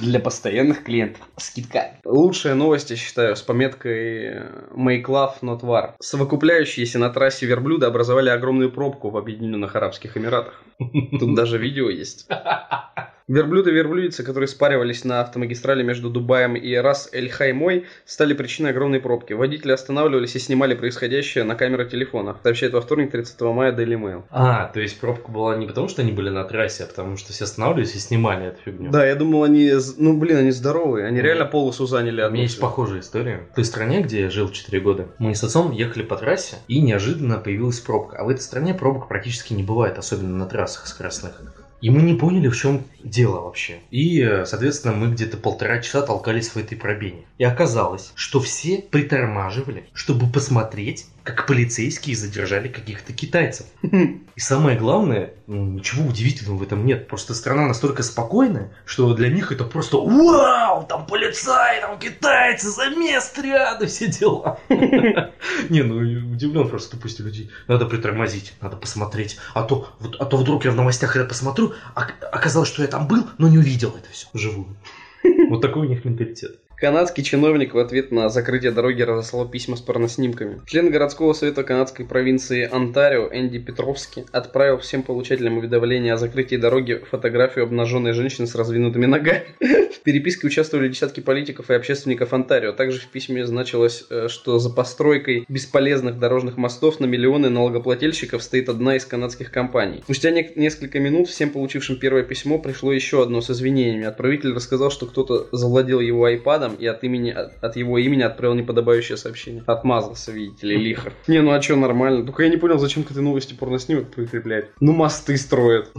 Для 0.00 0.20
постоянных 0.20 0.84
клиентов. 0.84 1.22
Скидка. 1.38 1.96
Лучшая 2.04 2.54
новость, 2.54 2.90
я 2.90 2.96
считаю, 2.96 3.34
с 3.34 3.42
пометкой 3.42 4.42
Make 4.74 5.04
Love 5.04 5.40
Not 5.42 5.60
War. 5.60 5.92
Совокупляющиеся 6.00 6.98
на 6.98 7.10
трассе 7.10 7.46
верблюда 7.46 7.86
образовали 7.86 8.28
огромную 8.28 8.70
пробку 8.70 9.10
в 9.10 9.16
Объединенных 9.16 9.74
Арабских 9.74 10.16
Эмиратах. 10.16 10.62
Тут 10.78 11.34
даже 11.34 11.58
видео 11.58 11.88
есть. 11.88 12.28
Верблюд 13.28 13.68
и 13.68 13.70
верблюдица, 13.70 14.24
которые 14.24 14.48
спаривались 14.48 15.04
на 15.04 15.20
автомагистрали 15.20 15.82
между 15.82 16.10
Дубаем 16.10 16.56
и 16.56 16.74
Рас-Эль-Хаймой, 16.74 17.86
стали 18.04 18.34
причиной 18.34 18.70
огромной 18.70 19.00
пробки. 19.00 19.32
Водители 19.32 19.72
останавливались 19.72 20.34
и 20.34 20.38
снимали 20.38 20.74
происходящее 20.74 21.44
на 21.44 21.54
камеры 21.54 21.88
телефона, 21.88 22.36
сообщает 22.42 22.72
во 22.72 22.80
вторник 22.80 23.12
30 23.12 23.40
мая 23.42 23.72
Daily 23.72 24.00
Mail. 24.00 24.22
А, 24.30 24.66
то 24.66 24.80
есть 24.80 24.98
пробка 24.98 25.30
была 25.30 25.56
не 25.56 25.66
потому, 25.66 25.88
что 25.88 26.02
они 26.02 26.12
были 26.12 26.30
на 26.30 26.44
трассе, 26.44 26.84
а 26.84 26.86
потому 26.86 27.16
что 27.16 27.32
все 27.32 27.44
останавливались 27.44 27.94
и 27.94 27.98
снимали 27.98 28.48
эту 28.48 28.60
фигню. 28.62 28.90
Да, 28.90 29.06
я 29.06 29.14
думал, 29.14 29.44
они, 29.44 29.72
ну 29.98 30.16
блин, 30.18 30.38
они 30.38 30.50
здоровые, 30.50 31.06
они 31.06 31.18
Мгм. 31.18 31.26
реально 31.26 31.44
полосу 31.46 31.86
заняли 31.86 32.22
У 32.22 32.30
меня 32.30 32.42
есть 32.42 32.60
похожая 32.60 33.00
история. 33.00 33.46
В 33.52 33.54
той 33.54 33.64
стране, 33.64 34.00
где 34.02 34.22
я 34.22 34.30
жил 34.30 34.50
4 34.50 34.80
года, 34.80 35.08
мы 35.18 35.34
с 35.34 35.44
отцом 35.44 35.70
ехали 35.70 36.02
по 36.02 36.16
трассе, 36.16 36.56
и 36.68 36.80
неожиданно 36.80 37.38
появилась 37.38 37.80
пробка. 37.80 38.16
А 38.18 38.24
в 38.24 38.28
этой 38.28 38.40
стране 38.40 38.74
пробок 38.74 39.08
практически 39.08 39.52
не 39.52 39.62
бывает, 39.62 39.98
особенно 39.98 40.36
на 40.36 40.46
трассах 40.46 40.86
скоростных. 40.86 41.40
И 41.82 41.90
мы 41.90 42.02
не 42.02 42.14
поняли, 42.14 42.48
в 42.48 42.56
чем 42.56 42.84
дело 43.02 43.40
вообще. 43.40 43.80
И, 43.90 44.22
э, 44.22 44.46
соответственно, 44.46 44.94
мы 44.94 45.10
где-то 45.10 45.36
полтора 45.36 45.80
часа 45.80 46.02
толкались 46.02 46.50
в 46.50 46.56
этой 46.56 46.76
пробине. 46.78 47.24
И 47.38 47.44
оказалось, 47.44 48.12
что 48.14 48.38
все 48.40 48.78
притормаживали, 48.78 49.84
чтобы 49.92 50.30
посмотреть, 50.30 51.06
как 51.22 51.46
полицейские 51.46 52.16
задержали 52.16 52.68
каких-то 52.68 53.12
китайцев. 53.12 53.66
И 53.82 54.40
самое 54.40 54.78
главное, 54.78 55.34
ну, 55.46 55.64
ничего 55.66 56.08
удивительного 56.08 56.56
в 56.58 56.62
этом 56.62 56.84
нет. 56.84 57.06
Просто 57.06 57.34
страна 57.34 57.66
настолько 57.66 58.02
спокойная, 58.02 58.72
что 58.84 59.14
для 59.14 59.28
них 59.28 59.52
это 59.52 59.64
просто 59.64 59.98
«Вау! 59.98 60.86
Там 60.88 61.06
полицаи, 61.06 61.80
там 61.80 61.98
китайцы, 61.98 62.70
замес 62.70 63.32
ряда, 63.42 63.86
все 63.86 64.08
дела». 64.08 64.58
Не, 64.68 65.82
ну 65.82 65.96
удивлен 66.32 66.68
просто 66.68 66.96
тупостью 66.96 67.26
людей. 67.26 67.50
Надо 67.68 67.86
притормозить, 67.86 68.54
надо 68.60 68.76
посмотреть. 68.76 69.36
А 69.54 69.62
то, 69.62 69.88
вот, 70.00 70.16
а 70.18 70.24
то 70.24 70.36
вдруг 70.36 70.64
я 70.64 70.70
в 70.70 70.76
новостях 70.76 71.14
это 71.16 71.26
посмотрю, 71.26 71.74
а 71.94 72.08
оказалось, 72.32 72.68
что 72.68 72.82
я 72.82 72.88
там 72.88 73.06
был, 73.06 73.28
но 73.38 73.48
не 73.48 73.58
увидел 73.58 73.90
это 73.90 74.10
все 74.10 74.26
вживую. 74.32 74.76
Вот 75.50 75.60
такой 75.60 75.86
у 75.86 75.88
них 75.88 76.04
менталитет. 76.04 76.58
Канадский 76.82 77.22
чиновник 77.22 77.74
в 77.74 77.78
ответ 77.78 78.10
на 78.10 78.28
закрытие 78.28 78.72
дороги 78.72 79.02
разослал 79.02 79.48
письма 79.48 79.76
с 79.76 79.80
порноснимками. 79.80 80.62
Член 80.66 80.90
городского 80.90 81.32
совета 81.32 81.62
канадской 81.62 82.04
провинции 82.04 82.68
Онтарио 82.68 83.28
Энди 83.32 83.60
Петровский 83.60 84.24
отправил 84.32 84.78
всем 84.78 85.04
получателям 85.04 85.58
уведомления 85.58 86.12
о 86.12 86.16
закрытии 86.16 86.56
дороги 86.56 87.00
фотографию 87.08 87.66
обнаженной 87.66 88.14
женщины 88.14 88.48
с 88.48 88.56
раздвинутыми 88.56 89.06
ногами. 89.06 89.44
В 89.60 90.04
переписке 90.04 90.48
участвовали 90.48 90.88
десятки 90.88 91.20
политиков 91.20 91.70
и 91.70 91.74
общественников 91.74 92.32
Онтарио. 92.32 92.72
Также 92.72 92.98
в 92.98 93.06
письме 93.06 93.46
значилось, 93.46 94.04
э, 94.10 94.26
что 94.26 94.58
за 94.58 94.68
постройкой 94.68 95.44
бесполезных 95.48 96.18
дорожных 96.18 96.56
мостов 96.56 96.98
на 96.98 97.04
миллионы 97.04 97.50
налогоплательщиков 97.50 98.42
стоит 98.42 98.68
одна 98.68 98.96
из 98.96 99.04
канадских 99.04 99.52
компаний. 99.52 100.00
Спустя 100.02 100.32
несколько 100.32 100.98
минут 100.98 101.28
всем 101.28 101.50
получившим 101.50 102.00
первое 102.00 102.24
письмо 102.24 102.58
пришло 102.58 102.92
еще 102.92 103.22
одно 103.22 103.40
с 103.40 103.50
извинениями. 103.50 104.04
Отправитель 104.04 104.52
рассказал, 104.52 104.90
что 104.90 105.06
кто-то 105.06 105.46
завладел 105.52 106.00
его 106.00 106.24
айпадом 106.24 106.71
Иваном 106.72 106.76
и 106.80 106.86
от, 106.86 107.04
имени, 107.04 107.30
от, 107.30 107.62
от 107.62 107.76
его 107.76 107.98
имени 107.98 108.22
отправил 108.22 108.54
неподобающее 108.54 109.16
сообщение. 109.16 109.62
Отмазался, 109.66 110.32
видите 110.32 110.66
ли, 110.66 110.76
лихо. 110.76 111.12
Не, 111.28 111.40
ну 111.42 111.52
а 111.52 111.60
что, 111.62 111.76
нормально. 111.76 112.24
Только 112.24 112.44
я 112.44 112.48
не 112.48 112.56
понял, 112.56 112.78
зачем 112.78 113.04
к 113.04 113.10
этой 113.10 113.22
новости 113.22 113.54
порноснимок 113.54 114.10
прикреплять. 114.10 114.66
Ну, 114.80 114.92
мосты 114.92 115.36
строят. 115.36 115.90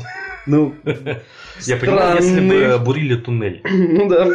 Ну, 0.45 0.73
Я 1.61 1.77
понимаю, 1.77 2.17
если 2.21 2.47
бы 2.47 2.77
бурили 2.83 3.15
туннель. 3.15 3.61
ну 3.69 4.09
да. 4.09 4.29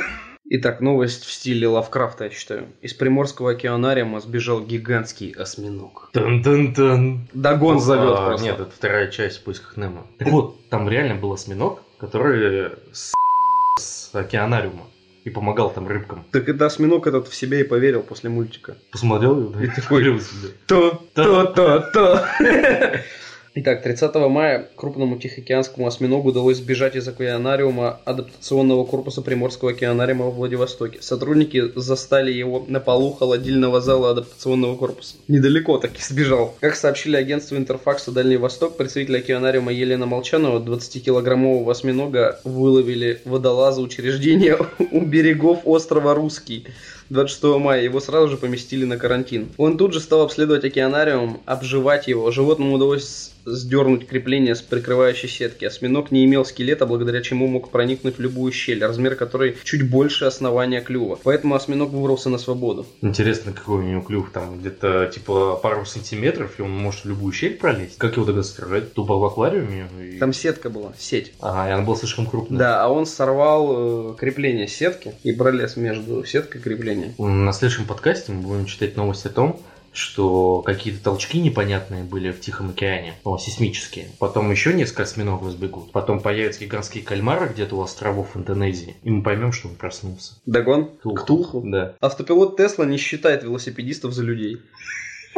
Итак, 0.50 0.80
новость 0.80 1.24
в 1.24 1.30
стиле 1.30 1.68
Лавкрафта, 1.68 2.24
я 2.24 2.30
считаю. 2.30 2.68
Из 2.80 2.94
Приморского 2.94 3.50
океанариума 3.50 4.18
сбежал 4.20 4.62
гигантский 4.62 5.32
осьминог. 5.32 6.08
Тан-тан-тан. 6.14 7.28
Дагон 7.34 7.80
зовет 7.80 8.14
А, 8.16 8.26
просто. 8.28 8.46
Нет, 8.46 8.58
это 8.58 8.70
вторая 8.70 9.08
часть 9.08 9.40
в 9.40 9.42
поисках 9.42 9.76
Немо. 9.76 10.06
Так 10.16 10.28
вот, 10.28 10.56
там 10.70 10.88
реально 10.88 11.16
был 11.16 11.34
осьминог, 11.34 11.82
который 11.98 12.70
с, 12.92 13.12
с 13.78 14.14
океанариума 14.14 14.84
и 15.24 15.30
помогал 15.30 15.70
там 15.70 15.86
рыбкам. 15.88 16.24
Так 16.32 16.48
это 16.48 16.66
осьминог 16.66 17.06
этот 17.06 17.28
в 17.28 17.34
себя 17.34 17.60
и 17.60 17.64
поверил 17.64 18.02
после 18.02 18.30
мультика. 18.30 18.76
Посмотрел 18.90 19.38
его, 19.38 19.50
да, 19.50 19.64
и 19.64 19.68
такой. 19.68 20.20
То, 20.66 21.02
то, 21.14 21.44
то, 21.46 21.80
то. 21.92 22.26
Итак, 23.60 23.82
30 23.82 24.14
мая 24.30 24.68
крупному 24.76 25.18
тихоокеанскому 25.18 25.88
осьминогу 25.88 26.28
удалось 26.28 26.58
сбежать 26.58 26.94
из 26.94 27.08
океанариума 27.08 27.98
адаптационного 28.04 28.84
корпуса 28.84 29.20
Приморского 29.20 29.72
океанариума 29.72 30.26
во 30.26 30.30
Владивостоке. 30.30 31.02
Сотрудники 31.02 31.72
застали 31.74 32.30
его 32.30 32.64
на 32.68 32.78
полу 32.78 33.10
холодильного 33.14 33.80
зала 33.80 34.12
адаптационного 34.12 34.76
корпуса. 34.76 35.16
Недалеко 35.26 35.78
таки 35.78 36.00
сбежал. 36.00 36.54
Как 36.60 36.76
сообщили 36.76 37.16
агентству 37.16 37.56
Интерфакса 37.56 38.12
Дальний 38.12 38.36
Восток, 38.36 38.76
представитель 38.76 39.18
океанариума 39.18 39.72
Елена 39.72 40.06
Молчанова 40.06 40.60
20-килограммового 40.60 41.68
осьминога 41.68 42.38
выловили 42.44 43.20
водолазы 43.24 43.80
учреждения 43.80 44.56
у 44.92 45.00
берегов 45.00 45.62
острова 45.64 46.14
Русский. 46.14 46.64
26 47.10 47.58
мая 47.58 47.82
его 47.82 48.00
сразу 48.00 48.28
же 48.28 48.36
поместили 48.36 48.84
на 48.84 48.98
карантин. 48.98 49.48
Он 49.56 49.78
тут 49.78 49.94
же 49.94 50.00
стал 50.00 50.22
обследовать 50.22 50.64
океанариум, 50.64 51.40
обживать 51.46 52.06
его. 52.06 52.30
Животному 52.30 52.74
удалось 52.74 53.32
сдернуть 53.52 54.06
крепление 54.06 54.54
с 54.54 54.62
прикрывающей 54.62 55.28
сетки. 55.28 55.64
Осьминог 55.64 56.10
не 56.10 56.24
имел 56.24 56.44
скелета, 56.44 56.86
благодаря 56.86 57.22
чему 57.22 57.46
мог 57.46 57.70
проникнуть 57.70 58.16
в 58.18 58.20
любую 58.20 58.52
щель, 58.52 58.82
размер 58.84 59.14
которой 59.16 59.56
чуть 59.64 59.88
больше 59.88 60.24
основания 60.24 60.80
клюва. 60.80 61.18
Поэтому 61.22 61.54
осьминог 61.54 61.90
выбрался 61.90 62.28
на 62.30 62.38
свободу. 62.38 62.86
Интересно, 63.02 63.52
какой 63.52 63.80
у 63.80 63.82
него 63.82 64.00
клюв 64.02 64.30
там, 64.32 64.58
где-то 64.58 65.10
типа 65.12 65.56
пару 65.62 65.84
сантиметров, 65.84 66.54
и 66.58 66.62
он 66.62 66.70
может 66.70 67.04
в 67.04 67.08
любую 67.08 67.32
щель 67.32 67.54
пролезть. 67.56 67.98
Как 67.98 68.14
его 68.16 68.24
тогда 68.26 68.42
содержать? 68.42 68.92
Тупо 68.92 69.16
в 69.18 69.24
аквариуме? 69.24 69.88
И- 70.02 70.18
Там 70.18 70.32
сетка 70.32 70.70
была, 70.70 70.92
сеть. 70.98 71.32
Ага, 71.40 71.68
и 71.68 71.72
она 71.72 71.82
была 71.82 71.96
слишком 71.96 72.26
крупная. 72.26 72.58
Да, 72.58 72.84
а 72.84 72.88
он 72.88 73.06
сорвал 73.06 74.12
э, 74.12 74.16
крепление 74.16 74.68
сетки 74.68 75.12
и 75.22 75.32
пролез 75.32 75.76
между 75.76 76.24
сеткой 76.24 76.60
и 76.60 76.64
креплением. 76.64 77.14
На 77.18 77.52
следующем 77.52 77.84
подкасте 77.86 78.32
мы 78.32 78.42
будем 78.42 78.66
читать 78.66 78.96
новость 78.96 79.26
о 79.26 79.30
том, 79.30 79.60
что 79.92 80.62
какие-то 80.62 81.02
толчки 81.02 81.40
непонятные 81.40 82.04
были 82.04 82.30
в 82.30 82.40
Тихом 82.40 82.70
океане, 82.70 83.14
о, 83.24 83.38
сейсмические. 83.38 84.06
Потом 84.18 84.50
еще 84.50 84.72
несколько 84.74 85.04
осьминогов 85.04 85.50
сбегут. 85.50 85.92
Потом 85.92 86.20
появятся 86.20 86.64
гигантские 86.64 87.02
кальмары 87.04 87.48
где-то 87.48 87.76
у 87.76 87.82
островов 87.82 88.36
Индонезии. 88.36 88.96
И 89.02 89.10
мы 89.10 89.22
поймем, 89.22 89.52
что 89.52 89.68
он 89.68 89.74
проснулся. 89.74 90.34
Дагон? 90.46 90.86
Ктулху. 90.86 91.22
Ктулху? 91.22 91.62
Да. 91.64 91.94
Автопилот 92.00 92.56
Тесла 92.56 92.84
не 92.84 92.96
считает 92.96 93.42
велосипедистов 93.42 94.12
за 94.12 94.22
людей. 94.22 94.60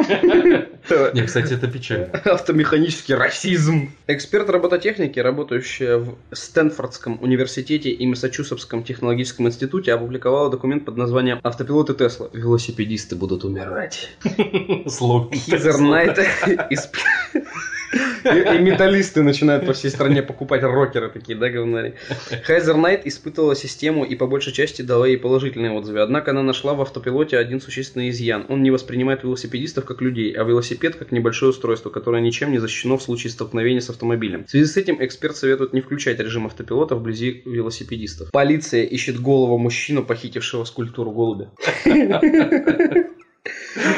Не, 1.13 1.25
кстати, 1.25 1.53
это 1.53 1.67
печально. 1.67 2.07
Автомеханический 2.25 3.13
расизм. 3.13 3.91
Эксперт 4.07 4.49
робототехники, 4.49 5.19
работающая 5.19 5.97
в 5.97 6.17
Стэнфордском 6.31 7.19
университете 7.21 7.89
и 7.91 8.07
Массачусетском 8.07 8.83
технологическом 8.83 9.47
институте, 9.47 9.93
опубликовала 9.93 10.49
документ 10.49 10.85
под 10.85 10.97
названием 10.97 11.39
«Автопилоты 11.43 11.93
Тесла. 11.93 12.29
Велосипедисты 12.33 13.15
будут 13.15 13.43
умирать». 13.43 14.09
Слог. 14.87 15.33
Исп- 15.33 16.97
и, 18.25 18.59
металлисты 18.59 19.23
начинают 19.23 19.65
по 19.65 19.73
всей 19.73 19.89
стране 19.89 20.21
покупать 20.21 20.63
рокеры 20.63 21.09
такие, 21.09 21.37
да, 21.37 21.49
говнари. 21.49 21.93
Хайзер 22.43 22.77
Найт 22.77 23.05
испытывала 23.05 23.55
систему 23.55 24.03
и 24.03 24.15
по 24.15 24.27
большей 24.27 24.53
части 24.53 24.81
дала 24.81 25.07
ей 25.07 25.17
положительные 25.17 25.71
отзывы. 25.71 26.01
Однако 26.01 26.31
она 26.31 26.43
нашла 26.43 26.73
в 26.73 26.81
автопилоте 26.81 27.37
один 27.37 27.61
существенный 27.61 28.09
изъян. 28.09 28.45
Он 28.49 28.63
не 28.63 28.71
воспринимает 28.71 29.23
велосипедистов 29.23 29.85
как 29.85 30.01
людей, 30.01 30.31
а 30.33 30.43
велосипед 30.43 30.95
как 30.95 31.11
небольшое 31.11 31.51
устройство, 31.51 31.89
которое 31.89 32.21
ничем 32.21 32.51
не 32.51 32.59
защищено 32.59 32.97
в 32.97 33.03
случае 33.03 33.31
столкновения 33.31 33.81
с 33.81 33.89
автомобилем. 33.89 34.45
В 34.45 34.49
связи 34.49 34.65
с 34.65 34.77
этим 34.77 35.03
эксперт 35.03 35.35
советует 35.35 35.73
не 35.73 35.81
включать 35.81 36.19
режим 36.19 36.45
автопилота 36.45 36.95
вблизи 36.95 37.41
велосипедистов. 37.45 38.31
Полиция 38.31 38.83
ищет 38.83 39.19
голову 39.19 39.57
мужчину, 39.57 40.03
похитившего 40.03 40.63
скульптуру 40.63 41.11
голубя. 41.11 41.51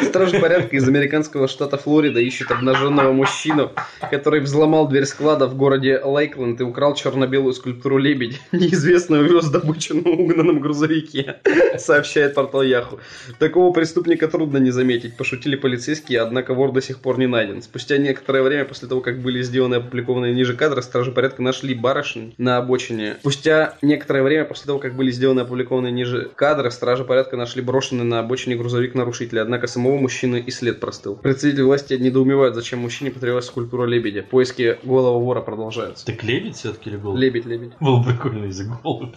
Стражи 0.04 0.40
порядка 0.40 0.76
из 0.76 0.88
американского 0.88 1.48
штата 1.48 1.78
Флорида 1.78 2.20
ищет 2.20 2.52
обнаженного 2.52 3.12
мужчину, 3.12 3.72
который 4.12 4.42
взломал 4.42 4.88
дверь 4.88 5.06
склада 5.06 5.48
в 5.48 5.56
городе 5.56 6.00
Лейкленд 6.04 6.62
и 6.62 6.64
украл 6.64 6.94
черно-белую 6.94 7.54
скульптуру 7.54 7.98
лебедь. 7.98 8.40
Неизвестно 8.52 9.20
увез 9.20 9.50
добычу 9.50 9.96
на 9.96 10.12
угнанном 10.12 10.60
грузовике, 10.60 11.38
сообщает 11.78 12.36
портал 12.36 12.62
Яху. 12.62 13.00
Такого 13.40 13.74
преступника 13.74 14.28
трудно 14.28 14.58
не 14.58 14.72
заметить, 14.72 15.18
пошутили 15.18 15.56
полицейские, 15.56 16.22
однако 16.22 16.54
вор 16.54 16.72
до 16.72 16.82
сих 16.82 17.00
пор 17.00 17.18
не 17.18 17.28
найден. 17.28 17.62
Спустя 17.62 17.98
некоторое 17.98 18.44
время 18.44 18.66
после 18.66 18.88
того, 18.88 19.02
как 19.02 19.22
были 19.22 19.42
сделаны 19.42 19.76
опубликованные 19.76 20.34
ниже 20.34 20.54
кадры, 20.54 20.82
стражи 20.82 21.12
порядка 21.12 21.42
нашли 21.42 21.74
барышень 21.74 22.36
на 22.38 22.58
обочине. 22.58 23.16
Спустя 23.22 23.76
некоторое 23.82 24.24
время 24.24 24.46
после 24.46 24.68
того, 24.68 24.80
как 24.80 24.96
были 24.96 25.12
сделаны 25.12 25.42
опубликованные 25.42 25.92
ниже 25.92 26.30
кадры, 26.36 26.70
стражи 26.70 27.04
порядка 27.04 27.38
нашли 27.38 27.62
брошенный 27.62 28.04
на 28.04 28.20
обочине 28.20 28.56
грузовик 28.56 28.94
нарушителя, 28.94 29.42
однако 29.42 29.63
самого 29.68 29.98
мужчины 29.98 30.38
и 30.46 30.52
след 30.52 30.80
простыл. 30.80 31.16
Представители 31.16 31.62
власти 31.64 31.94
недоумевают, 31.94 32.56
зачем 32.56 32.80
мужчине 32.80 33.12
потребовалась 33.12 33.46
скульптура 33.46 33.86
лебедя. 33.86 34.24
Поиски 34.24 34.78
голого 34.84 35.20
вора 35.20 35.42
продолжаются. 35.42 36.06
Так 36.06 36.24
лебедь 36.24 36.56
все-таки 36.58 36.90
или 36.90 36.98
голубь? 36.98 37.20
Лебедь, 37.20 37.46
лебедь. 37.46 37.72
Был 37.80 38.04
прикольный 38.04 38.48
язык 38.48 38.68
голубь. 38.84 39.16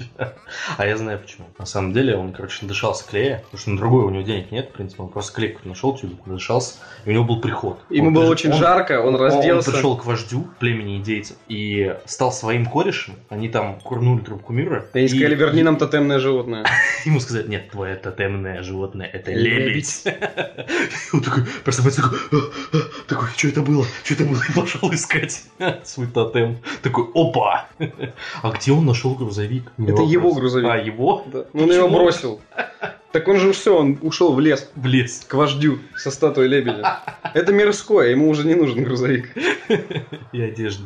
А 0.77 0.87
я 0.87 0.97
знаю 0.97 1.19
почему. 1.19 1.47
На 1.59 1.67
самом 1.67 1.93
деле 1.93 2.17
он, 2.17 2.33
короче, 2.33 2.59
надышался 2.63 3.05
клея, 3.09 3.43
потому 3.45 3.59
что 3.61 3.71
на 3.71 3.77
другой 3.77 4.05
у 4.05 4.11
него 4.11 4.23
денег 4.23 4.51
нет, 4.51 4.71
в 4.71 4.73
принципе, 4.73 5.03
он 5.03 5.09
просто 5.09 5.33
клей 5.35 5.57
нашел, 5.65 5.97
тюбик, 5.97 6.27
надышался, 6.27 6.75
и 7.05 7.11
у 7.11 7.13
него 7.13 7.25
был 7.25 7.41
приход. 7.41 7.79
Ему 7.91 8.09
Он 8.09 8.15
было 8.15 8.31
очень 8.31 8.51
он- 8.53 8.59
жарко, 8.59 9.01
он 9.01 9.15
Он 9.15 9.21
разделся. 9.21 9.71
пришел 9.73 9.97
к 9.97 10.05
вождю 10.07 10.47
племени 10.59 10.97
индейцев 10.99 11.37
и 11.49 11.95
стал 12.05 12.33
своим 12.33 12.67
корешем. 12.67 13.15
Они 13.29 13.49
там 13.49 13.81
курнули 13.81 14.21
трубку 14.21 14.53
мира. 14.53 14.87
Они 14.93 15.05
и- 15.05 15.09
сказали, 15.09 15.35
верни 15.35 15.63
нам 15.63 15.77
тотемное 15.77 16.19
животное. 16.19 16.65
Ему 17.05 17.21
сказали, 17.21 17.49
нет, 17.49 17.71
твое 17.71 17.97
тотемное 17.97 18.63
животное 18.63 19.07
это 19.07 19.33
Лебедь. 19.33 20.05
Он 21.13 21.23
такой 21.23 21.45
просыпается, 21.65 22.03
такой, 22.03 22.19
«А, 22.33 22.77
а», 22.77 22.79
такой, 23.09 23.29
что 23.37 23.49
это 23.49 23.63
было, 23.63 23.85
что 24.05 24.15
это 24.15 24.25
было, 24.25 24.41
и 24.49 24.53
пошел 24.53 24.93
искать 24.93 25.45
свой 25.85 26.07
тотем. 26.09 26.59
Такой, 26.83 27.07
опа! 27.15 27.69
А 28.43 28.51
где 28.51 28.73
он 28.73 28.87
нашел 28.87 29.15
грузовик? 29.15 29.73
Это 29.79 30.03
его 30.03 30.33
грузовик. 30.33 30.69
А, 30.71 30.77
его? 30.77 31.25
Да. 31.27 31.47
Ну, 31.53 31.65
он 31.65 31.73
его 31.73 31.89
бросил. 31.89 32.41
Так 33.13 33.29
он 33.29 33.39
же 33.39 33.53
все, 33.53 33.79
он 33.79 33.99
ушел 34.03 34.35
в 34.35 34.41
лес 34.41 34.69
В 34.75 34.85
лес. 34.85 35.25
к 35.27 35.33
вождю 35.35 35.79
со 35.97 36.11
статуей 36.11 36.49
лебедя. 36.49 37.01
Это 37.33 37.53
мирское, 37.53 38.11
ему 38.11 38.29
уже 38.29 38.47
не 38.47 38.55
нужен 38.55 38.83
грузовик. 38.83 39.35
И 40.33 40.41
одежда. 40.41 40.85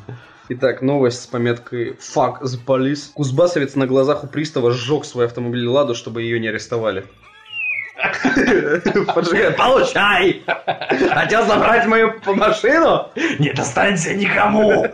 Итак, 0.53 0.83
новость 0.83 1.23
с 1.23 1.27
пометкой 1.29 1.93
«Fuck 1.93 2.43
the 2.43 2.59
police». 2.65 3.13
Кузбассовец 3.15 3.77
на 3.77 3.87
глазах 3.87 4.25
у 4.25 4.27
пристава 4.27 4.73
сжег 4.73 5.05
свой 5.05 5.27
автомобиль 5.27 5.67
«Ладу», 5.67 5.95
чтобы 5.95 6.23
ее 6.23 6.41
не 6.41 6.49
арестовали. 6.49 7.05
Получай! 9.57 10.43
Хотел 11.11 11.47
забрать 11.47 11.87
мою 11.87 12.15
машину? 12.27 13.09
Не 13.39 13.53
достанься 13.53 14.15
никому! 14.15 14.87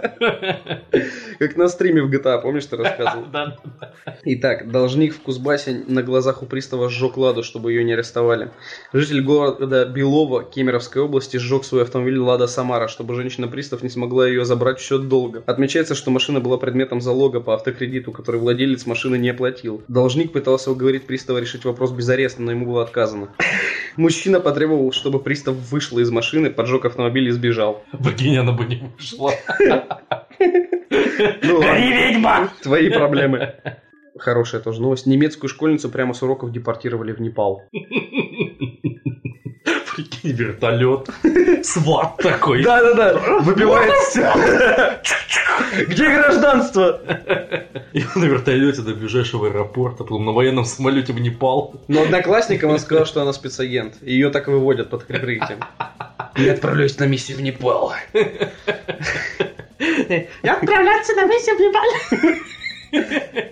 Как 1.38 1.56
на 1.56 1.68
стриме 1.68 2.02
в 2.02 2.10
GTA, 2.10 2.40
помнишь, 2.40 2.66
ты 2.66 2.76
рассказывал? 2.76 3.26
Да. 3.32 3.56
Итак, 4.24 4.70
должник 4.70 5.14
в 5.14 5.20
Кузбассе 5.20 5.82
на 5.86 6.02
глазах 6.02 6.42
у 6.42 6.46
пристава 6.46 6.88
сжег 6.88 7.16
«Ладу», 7.16 7.42
чтобы 7.42 7.72
ее 7.72 7.84
не 7.84 7.92
арестовали. 7.92 8.50
Житель 8.92 9.22
города 9.22 9.84
Белова 9.84 10.42
Кемеровской 10.44 11.02
области 11.02 11.36
сжег 11.36 11.64
свой 11.64 11.82
автомобиль 11.82 12.18
«Лада 12.18 12.46
Самара», 12.46 12.88
чтобы 12.88 13.14
женщина-пристав 13.14 13.82
не 13.82 13.88
смогла 13.88 14.26
ее 14.26 14.44
забрать 14.44 14.78
в 14.78 14.82
счет 14.82 15.08
долга. 15.08 15.42
Отмечается, 15.46 15.94
что 15.94 16.10
машина 16.10 16.40
была 16.40 16.56
предметом 16.56 17.00
залога 17.00 17.40
по 17.40 17.54
автокредиту, 17.54 18.12
который 18.12 18.40
владелец 18.40 18.86
машины 18.86 19.16
не 19.18 19.30
оплатил. 19.30 19.82
Должник 19.88 20.32
пытался 20.32 20.70
уговорить 20.70 21.06
пристава 21.06 21.38
решить 21.38 21.64
вопрос 21.64 21.90
без 21.90 22.08
ареста, 22.08 22.42
но 22.42 22.52
ему 22.52 22.66
было 22.66 22.82
отказано. 22.82 22.95
Мужчина 23.96 24.40
потребовал, 24.40 24.92
чтобы 24.92 25.20
пристав 25.20 25.54
вышла 25.54 26.00
из 26.00 26.10
машины, 26.10 26.50
поджег 26.50 26.84
автомобиль 26.84 27.28
и 27.28 27.30
сбежал. 27.30 27.84
Богиня 27.92 28.40
она 28.40 28.52
бы 28.52 28.64
не 28.64 28.82
вышла. 28.96 29.32
Ну 31.42 31.58
ладно. 31.58 31.78
ведьма! 31.78 32.50
Твои 32.62 32.90
проблемы. 32.90 33.54
Хорошая 34.18 34.60
тоже 34.60 34.80
новость. 34.80 35.06
Немецкую 35.06 35.50
школьницу 35.50 35.90
прямо 35.90 36.14
с 36.14 36.22
уроков 36.22 36.52
депортировали 36.52 37.12
в 37.12 37.20
Непал. 37.20 37.64
Прикинь, 40.26 40.36
вертолет, 40.36 41.08
сват 41.64 42.16
такой. 42.18 42.62
Да-да-да, 42.62 43.38
выбивает 43.40 43.92
все. 44.08 44.32
Где 45.86 46.08
гражданство? 46.08 47.00
И 47.92 48.02
он 48.02 48.22
на 48.22 48.24
вертолете 48.24 48.82
до 48.82 48.94
ближайшего 48.94 49.48
аэропорта, 49.48 50.04
потом 50.04 50.24
на 50.24 50.32
военном 50.32 50.64
самолете 50.64 51.12
в 51.12 51.20
Непал. 51.20 51.74
Но 51.88 52.02
одноклассникам 52.02 52.70
он 52.70 52.78
сказал, 52.78 53.06
что 53.06 53.22
она 53.22 53.32
спецагент. 53.32 53.94
и 54.02 54.12
Ее 54.12 54.30
так 54.30 54.46
выводят 54.48 54.90
под 54.90 55.06
прикрытием. 55.06 55.60
Я 56.36 56.52
отправляюсь 56.52 56.98
на 56.98 57.04
миссию 57.04 57.38
в 57.38 57.42
Непал. 57.42 57.92
Я 58.18 58.48
отправляться 60.54 61.14
на 61.14 61.26
миссию 61.26 61.56
в 61.56 61.60
Непал. 61.60 61.84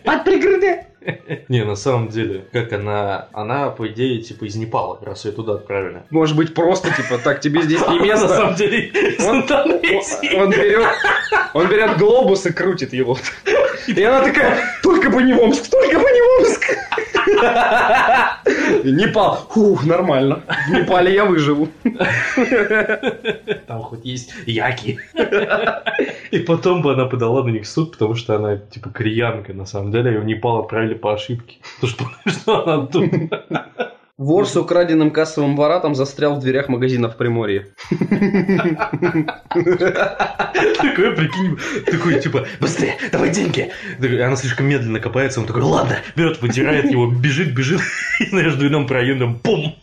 Под 0.04 0.24
прикрытие. 0.24 0.86
Не, 1.48 1.64
на 1.64 1.76
самом 1.76 2.08
деле, 2.08 2.44
как 2.52 2.72
она, 2.72 3.28
она, 3.32 3.70
по 3.70 3.88
идее, 3.88 4.20
типа 4.22 4.44
из 4.44 4.56
Непала, 4.56 4.98
раз 5.02 5.24
ее 5.24 5.32
туда 5.32 5.54
отправили. 5.54 6.02
Может 6.10 6.36
быть, 6.36 6.54
просто, 6.54 6.90
типа, 6.94 7.18
так, 7.18 7.40
тебе 7.40 7.62
здесь 7.62 7.86
не 7.88 7.98
На 8.00 8.04
место. 8.04 8.28
самом 8.28 8.54
деле, 8.54 8.90
Он, 10.36 10.50
берет, 10.50 10.88
он 11.52 11.68
берет 11.68 11.98
глобус 11.98 12.46
и 12.46 12.52
крутит 12.52 12.92
его. 12.92 13.16
И 13.86 14.02
она 14.02 14.22
такая, 14.22 14.64
только 14.82 15.10
бы 15.10 15.22
не 15.22 15.34
Омск, 15.34 15.68
только 15.70 15.98
бы 15.98 16.04
не 16.04 16.20
в 16.20 16.24
Омск. 18.84 19.06
Непал. 19.06 19.36
Фух, 19.50 19.86
нормально. 19.86 20.42
В 20.68 20.70
Непале 20.70 21.14
я 21.14 21.24
выживу. 21.24 21.68
Там 23.66 23.82
хоть 23.82 24.04
есть 24.04 24.34
яки. 24.46 24.98
И 26.30 26.38
потом 26.40 26.82
бы 26.82 26.92
она 26.92 27.06
подала 27.06 27.42
на 27.42 27.50
них 27.50 27.66
суд, 27.66 27.92
потому 27.92 28.14
что 28.14 28.36
она, 28.36 28.56
типа, 28.56 28.90
кореянка, 28.90 29.52
на 29.52 29.66
самом 29.66 29.90
деле, 29.90 30.12
ее 30.12 30.20
в 30.20 30.24
Непал 30.24 30.60
отправили 30.60 30.94
по 30.94 31.14
ошибке. 31.14 31.58
Потому 31.80 32.08
что, 32.26 32.64
она 32.64 32.86
тут. 32.86 33.10
Вор 34.16 34.46
с 34.46 34.54
украденным 34.56 35.10
кассовым 35.10 35.54
аппаратом 35.54 35.96
застрял 35.96 36.36
в 36.36 36.38
дверях 36.38 36.68
магазина 36.68 37.08
в 37.08 37.16
Приморье. 37.16 37.74
Такой, 39.48 41.16
прикинь, 41.16 41.58
такой, 41.84 42.20
типа, 42.20 42.46
быстрее, 42.60 42.96
давай 43.10 43.30
деньги. 43.30 43.72
Она 43.98 44.36
слишком 44.36 44.66
медленно 44.66 45.00
копается, 45.00 45.40
он 45.40 45.46
такой, 45.46 45.62
ладно, 45.62 45.98
берет, 46.14 46.40
вытирает 46.40 46.92
его, 46.92 47.10
бежит, 47.10 47.56
бежит, 47.56 47.80
и 48.20 48.26
знаешь, 48.26 48.54
дверным 48.54 48.86
проемом, 48.86 49.40
пум. 49.40 49.74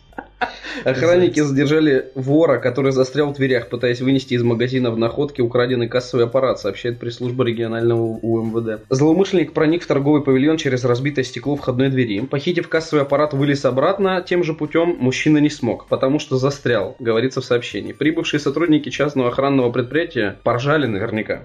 Охранники 0.84 1.40
задержали 1.40 2.10
вора, 2.14 2.58
который 2.58 2.92
застрял 2.92 3.32
в 3.32 3.36
дверях, 3.36 3.68
пытаясь 3.68 4.00
вынести 4.00 4.34
из 4.34 4.42
магазина 4.42 4.90
в 4.90 4.98
находке 4.98 5.42
украденный 5.42 5.88
кассовый 5.88 6.26
аппарат, 6.26 6.58
сообщает 6.58 6.98
пресс-служба 6.98 7.44
регионального 7.44 8.02
УМВД. 8.02 8.82
Злоумышленник 8.88 9.52
проник 9.52 9.82
в 9.82 9.86
торговый 9.86 10.22
павильон 10.22 10.56
через 10.56 10.84
разбитое 10.84 11.24
стекло 11.24 11.56
входной 11.56 11.88
двери. 11.88 12.20
Похитив 12.20 12.68
кассовый 12.68 13.02
аппарат, 13.02 13.32
вылез 13.32 13.64
обратно 13.64 14.24
тем 14.26 14.44
же 14.44 14.54
путем 14.54 14.96
мужчина 14.98 15.38
не 15.38 15.50
смог, 15.50 15.86
потому 15.86 16.18
что 16.18 16.36
застрял, 16.36 16.96
говорится 16.98 17.40
в 17.40 17.44
сообщении. 17.44 17.92
Прибывшие 17.92 18.40
сотрудники 18.40 18.88
частного 18.88 19.28
охранного 19.28 19.70
предприятия 19.70 20.38
поржали 20.42 20.86
наверняка 20.86 21.42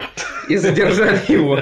и 0.50 0.58
задержали 0.58 1.20
его, 1.28 1.60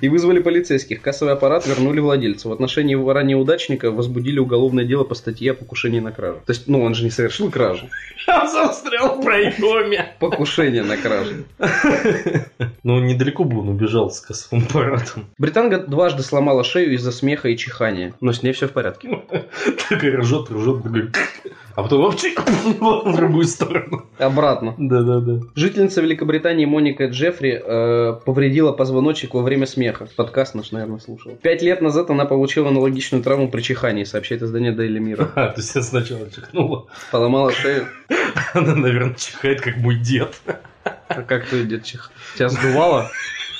и 0.00 0.08
вызвали 0.08 0.40
полицейских. 0.40 1.00
Кассовый 1.00 1.34
аппарат 1.34 1.66
вернули 1.66 2.00
владельцу. 2.00 2.50
В 2.50 2.52
отношении 2.52 2.94
вора 2.94 3.22
неудачника 3.22 3.90
возбудили 3.90 4.38
уголовное 4.38 4.84
дело 4.84 5.04
по 5.04 5.14
статье 5.14 5.52
о 5.52 5.54
покушении 5.54 6.00
на 6.00 6.12
кражу. 6.12 6.40
То 6.46 6.52
есть, 6.52 6.68
ну, 6.68 6.75
он 6.82 6.94
же 6.94 7.04
не 7.04 7.10
совершил 7.10 7.50
кражу. 7.50 7.88
Он 8.28 8.48
застрял 8.48 9.20
в 9.20 9.24
проеме. 9.24 10.14
Покушение 10.18 10.82
на 10.82 10.96
кражу. 10.96 11.44
Ну, 12.82 13.00
недалеко 13.00 13.42
бы 13.42 13.58
он 13.58 13.68
убежал 13.68 14.10
с 14.12 14.20
кассовым 14.20 14.64
аппаратом. 14.64 15.26
Британка 15.38 15.80
дважды 15.80 16.22
сломала 16.22 16.62
шею 16.62 16.94
из-за 16.94 17.10
смеха 17.10 17.48
и 17.48 17.56
чихания. 17.56 18.14
Но 18.20 18.32
с 18.32 18.44
ней 18.44 18.52
все 18.52 18.68
в 18.68 18.72
порядке. 18.72 19.24
Такой 19.88 20.16
ржет, 20.16 20.50
ржет, 20.52 20.84
такой, 20.84 21.10
а 21.76 21.82
потом 21.82 22.02
вообще 22.02 22.34
в 22.80 23.16
другую 23.16 23.44
сторону. 23.44 24.06
Обратно. 24.18 24.74
Да-да-да. 24.78 25.46
Жительница 25.54 26.00
Великобритании 26.00 26.64
Моника 26.64 27.04
Джеффри 27.04 27.62
э, 27.62 28.12
повредила 28.24 28.72
позвоночник 28.72 29.34
во 29.34 29.42
время 29.42 29.66
смеха. 29.66 30.08
Подкаст 30.16 30.54
наш, 30.54 30.72
наверное, 30.72 30.98
слушал. 30.98 31.32
Пять 31.36 31.60
лет 31.60 31.82
назад 31.82 32.08
она 32.08 32.24
получила 32.24 32.70
аналогичную 32.70 33.22
травму 33.22 33.50
при 33.50 33.60
чихании, 33.60 34.04
сообщает 34.04 34.42
издание 34.42 34.72
Daily 34.74 34.98
Mirror. 34.98 35.32
А, 35.36 35.48
то 35.48 35.60
есть 35.60 35.74
я 35.74 35.82
сначала 35.82 36.30
чихнула. 36.30 36.86
Поломала 37.10 37.52
шею. 37.52 37.86
Она, 38.54 38.74
наверное, 38.74 39.14
чихает, 39.14 39.60
как 39.60 39.76
мой 39.76 39.96
дед. 39.96 40.40
А 41.08 41.22
как 41.22 41.46
ты, 41.46 41.64
дед, 41.64 41.84
чих? 41.84 42.10
Тебя 42.36 42.48
сдувало? 42.48 43.10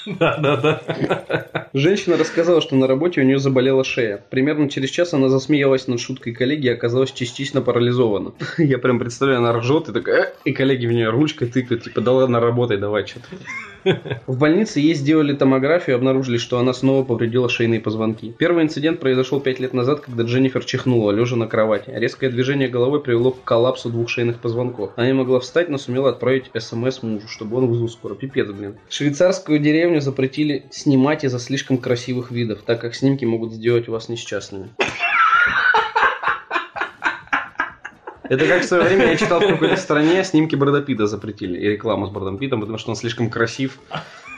Да-да-да. 0.06 1.68
Женщина 1.74 2.16
рассказала, 2.16 2.60
что 2.60 2.76
на 2.76 2.86
работе 2.86 3.20
у 3.20 3.24
нее 3.24 3.38
заболела 3.38 3.84
шея. 3.84 4.22
Примерно 4.30 4.70
через 4.70 4.90
час 4.90 5.12
она 5.12 5.28
засмеялась 5.28 5.88
над 5.88 6.00
шуткой 6.00 6.32
коллеги 6.32 6.66
и 6.66 6.70
оказалась 6.70 7.12
частично 7.12 7.60
парализована. 7.60 8.32
Я 8.58 8.78
прям 8.78 8.98
представляю, 8.98 9.40
она 9.40 9.52
ржет 9.52 9.88
и 9.88 9.92
такая, 9.92 10.22
«Э», 10.22 10.32
и 10.44 10.52
коллеги 10.52 10.86
в 10.86 10.92
нее 10.92 11.10
ручкой 11.10 11.48
тыкают, 11.48 11.84
типа, 11.84 12.00
да 12.00 12.12
ладно, 12.12 12.40
работай, 12.40 12.78
давай 12.78 13.06
что-то. 13.06 13.26
В 14.26 14.38
больнице 14.38 14.80
ей 14.80 14.94
сделали 14.94 15.34
томографию 15.34 15.96
и 15.96 15.98
обнаружили, 15.98 16.38
что 16.38 16.58
она 16.58 16.72
снова 16.72 17.04
повредила 17.04 17.48
шейные 17.48 17.80
позвонки. 17.80 18.34
Первый 18.38 18.64
инцидент 18.64 19.00
произошел 19.00 19.40
пять 19.40 19.60
лет 19.60 19.72
назад, 19.74 20.00
когда 20.00 20.24
Дженнифер 20.24 20.64
чихнула, 20.64 21.12
лежа 21.12 21.36
на 21.36 21.46
кровати. 21.46 21.90
Резкое 21.94 22.30
движение 22.30 22.68
головой 22.68 23.02
привело 23.02 23.30
к 23.30 23.44
коллапсу 23.44 23.90
двух 23.90 24.08
шейных 24.08 24.40
позвонков. 24.40 24.92
Она 24.96 25.06
не 25.06 25.12
могла 25.12 25.40
встать, 25.40 25.68
но 25.68 25.78
сумела 25.78 26.10
отправить 26.10 26.50
смс 26.58 27.02
мужу, 27.02 27.28
чтобы 27.28 27.58
он 27.58 27.66
вызвал 27.66 27.88
скорую. 27.88 28.18
Пипец, 28.18 28.50
блин. 28.50 28.76
Швейцарскую 28.88 29.58
деревню 29.58 30.00
запретили 30.00 30.64
снимать 30.70 31.24
из-за 31.24 31.38
слишком 31.38 31.78
красивых 31.78 32.30
видов, 32.30 32.60
так 32.64 32.80
как 32.80 32.94
снимки 32.94 33.24
могут 33.24 33.52
сделать 33.52 33.88
вас 33.88 34.08
несчастными. 34.08 34.70
Это 38.28 38.46
как 38.46 38.62
в 38.62 38.64
свое 38.64 38.84
время 38.84 39.06
я 39.06 39.16
читал 39.16 39.40
в 39.40 39.46
какой-то 39.46 39.76
стране, 39.76 40.24
снимки 40.24 40.54
Брэда 40.54 40.82
Питта 40.82 41.06
запретили. 41.06 41.58
И 41.58 41.68
рекламу 41.68 42.06
с 42.06 42.10
Брэдом 42.10 42.38
Питтом, 42.38 42.60
потому 42.60 42.78
что 42.78 42.90
он 42.90 42.96
слишком 42.96 43.30
красив. 43.30 43.78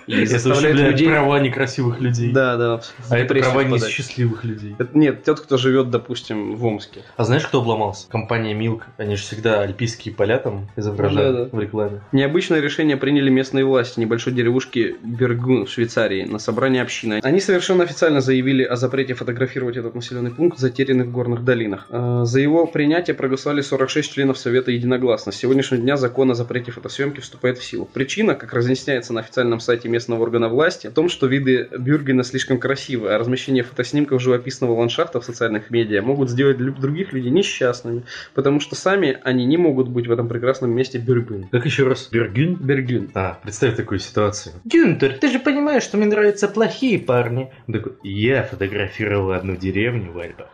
И 0.09 0.25
заставляет 0.25 0.77
людей... 0.77 1.09
права 1.09 1.39
некрасивых 1.41 2.01
людей. 2.01 2.33
Да, 2.33 2.57
да. 2.57 2.81
А 3.11 3.19
это 3.19 3.35
права 3.35 3.65
несчастливых 3.65 4.45
людей. 4.45 4.75
Это- 4.79 4.97
Нет, 4.99 5.23
тот, 5.25 5.41
кто 5.41 5.57
живет, 5.57 5.91
допустим, 5.91 6.57
в 6.57 6.65
Омске. 6.65 7.01
А 7.17 7.25
знаешь, 7.25 7.47
кто 7.47 7.61
обломался? 7.61 8.09
Компания 8.09 8.55
Milk. 8.55 8.83
Они 8.97 9.17
же 9.17 9.23
всегда 9.23 9.61
альпийские 9.61 10.15
поля 10.15 10.39
там 10.39 10.69
изображают 10.77 11.37
Да-да. 11.37 11.57
в 11.57 11.61
рекламе. 11.61 12.01
Необычное 12.13 12.61
решение 12.61 12.97
приняли 12.97 13.29
местные 13.31 13.65
власти 13.65 14.01
небольшой 14.01 14.33
деревушки 14.33 14.97
Бергун 15.03 15.67
в 15.67 15.71
Швейцарии 15.71 16.25
на 16.25 16.39
собрании 16.39 16.81
общины. 16.81 17.21
Они 17.23 17.41
совершенно 17.41 17.85
официально 17.85 18.21
заявили 18.21 18.63
о 18.65 18.77
запрете 18.77 19.15
фотографировать 19.15 19.77
этот 19.77 19.95
населенный 19.95 20.31
пункт, 20.31 20.59
затерянный 20.59 21.05
в 21.05 21.13
горных 21.13 21.45
долинах. 21.45 21.87
Э, 21.91 22.23
За 22.25 22.41
его 22.41 22.67
принятие 22.67 23.15
проголосовали 23.15 23.61
46 23.61 24.13
членов 24.13 24.39
Совета 24.39 24.71
единогласно. 24.71 25.33
С 25.33 25.37
сегодняшнего 25.37 25.83
дня 25.83 25.97
закон 25.97 26.31
о 26.31 26.35
запрете 26.35 26.73
фотосъемки 26.73 27.21
вступает 27.21 27.59
в 27.59 27.65
силу. 27.65 27.85
Причина, 27.93 28.35
как 28.35 28.53
разъясняется 28.53 29.13
на 29.13 29.21
официальном 29.21 29.61
сайте 29.61 29.89
местного 29.99 30.23
органа 30.23 30.49
власти, 30.49 30.87
в 30.87 30.93
том, 30.93 31.09
что 31.09 31.27
виды 31.27 31.69
Бюргена 31.77 32.23
слишком 32.23 32.59
красивы, 32.61 33.13
а 33.13 33.19
размещение 33.19 33.65
фотоснимков 33.65 34.23
живописного 34.23 34.73
ландшафта 34.79 35.21
в 35.21 35.25
социальных 35.25 35.71
медиа 35.71 36.03
могут 36.03 36.31
сделать 36.31 36.57
других 36.59 37.13
людей 37.13 37.33
несчастными, 37.33 38.05
потому 38.33 38.61
что 38.61 38.77
сами 38.77 39.19
они 39.25 39.45
не 39.45 39.57
могут 39.57 39.89
быть 39.89 40.07
в 40.07 40.13
этом 40.13 40.29
прекрасном 40.29 40.71
месте 40.71 40.99
Бюрген. 40.99 41.49
Как 41.49 41.67
еще 41.67 41.89
раз? 41.89 42.09
Бергюн? 42.13 42.55
Бергюн. 42.55 43.11
А, 43.15 43.41
представь 43.43 43.75
такую 43.75 43.99
ситуацию. 43.99 44.55
Гюнтер, 44.65 45.15
ты 45.15 45.33
же 45.33 45.41
понимаешь, 45.41 45.83
что 45.83 45.97
мне 45.97 46.07
нравятся 46.07 46.47
плохие 46.47 47.01
парни. 47.01 47.53
Он 47.67 47.75
такой, 47.75 47.93
я 48.05 48.45
фотографировал 48.45 49.33
одну 49.33 49.57
деревню 49.57 50.13
в 50.13 50.19
Альпах. 50.19 50.47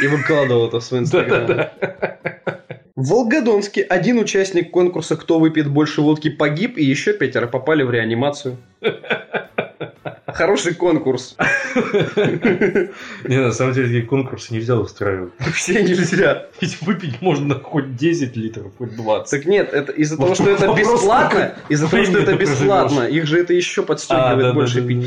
И 0.00 0.06
выкладывал 0.06 0.68
это 0.68 0.78
в 0.78 0.84
свой 0.84 1.00
инстаграм. 1.00 1.70
В 2.94 3.08
Волгодонске 3.08 3.82
один 3.82 4.18
участник 4.18 4.70
конкурса 4.70 5.16
«Кто 5.16 5.38
выпьет 5.38 5.66
больше 5.66 6.02
водки» 6.02 6.28
погиб, 6.28 6.76
и 6.76 6.84
еще 6.84 7.14
пятеро 7.14 7.46
попали 7.46 7.82
в 7.82 7.90
реанимацию. 7.90 8.58
Хороший 10.34 10.74
конкурс. 10.74 11.36
Не, 13.24 13.40
на 13.40 13.52
самом 13.52 13.72
деле, 13.74 13.86
такие 13.86 14.02
конкурсы 14.02 14.54
нельзя 14.54 14.76
устраивать. 14.76 15.32
Все 15.54 15.82
нельзя. 15.82 16.46
Ведь 16.60 16.80
выпить 16.82 17.20
можно 17.20 17.54
хоть 17.58 17.96
10 17.96 18.36
литров, 18.36 18.72
хоть 18.78 18.94
20. 18.96 19.30
Так 19.30 19.46
нет, 19.48 19.72
это 19.72 19.92
из-за 19.92 20.16
того, 20.16 20.34
что 20.34 20.50
это 20.50 20.72
бесплатно, 20.74 21.54
из-за 21.68 21.88
того, 21.88 22.04
что 22.04 22.18
это 22.18 22.34
бесплатно, 22.34 23.02
их 23.02 23.26
же 23.26 23.40
это 23.40 23.52
еще 23.52 23.82
подстегивает 23.82 24.54
больше 24.54 24.82
пить. 24.86 25.06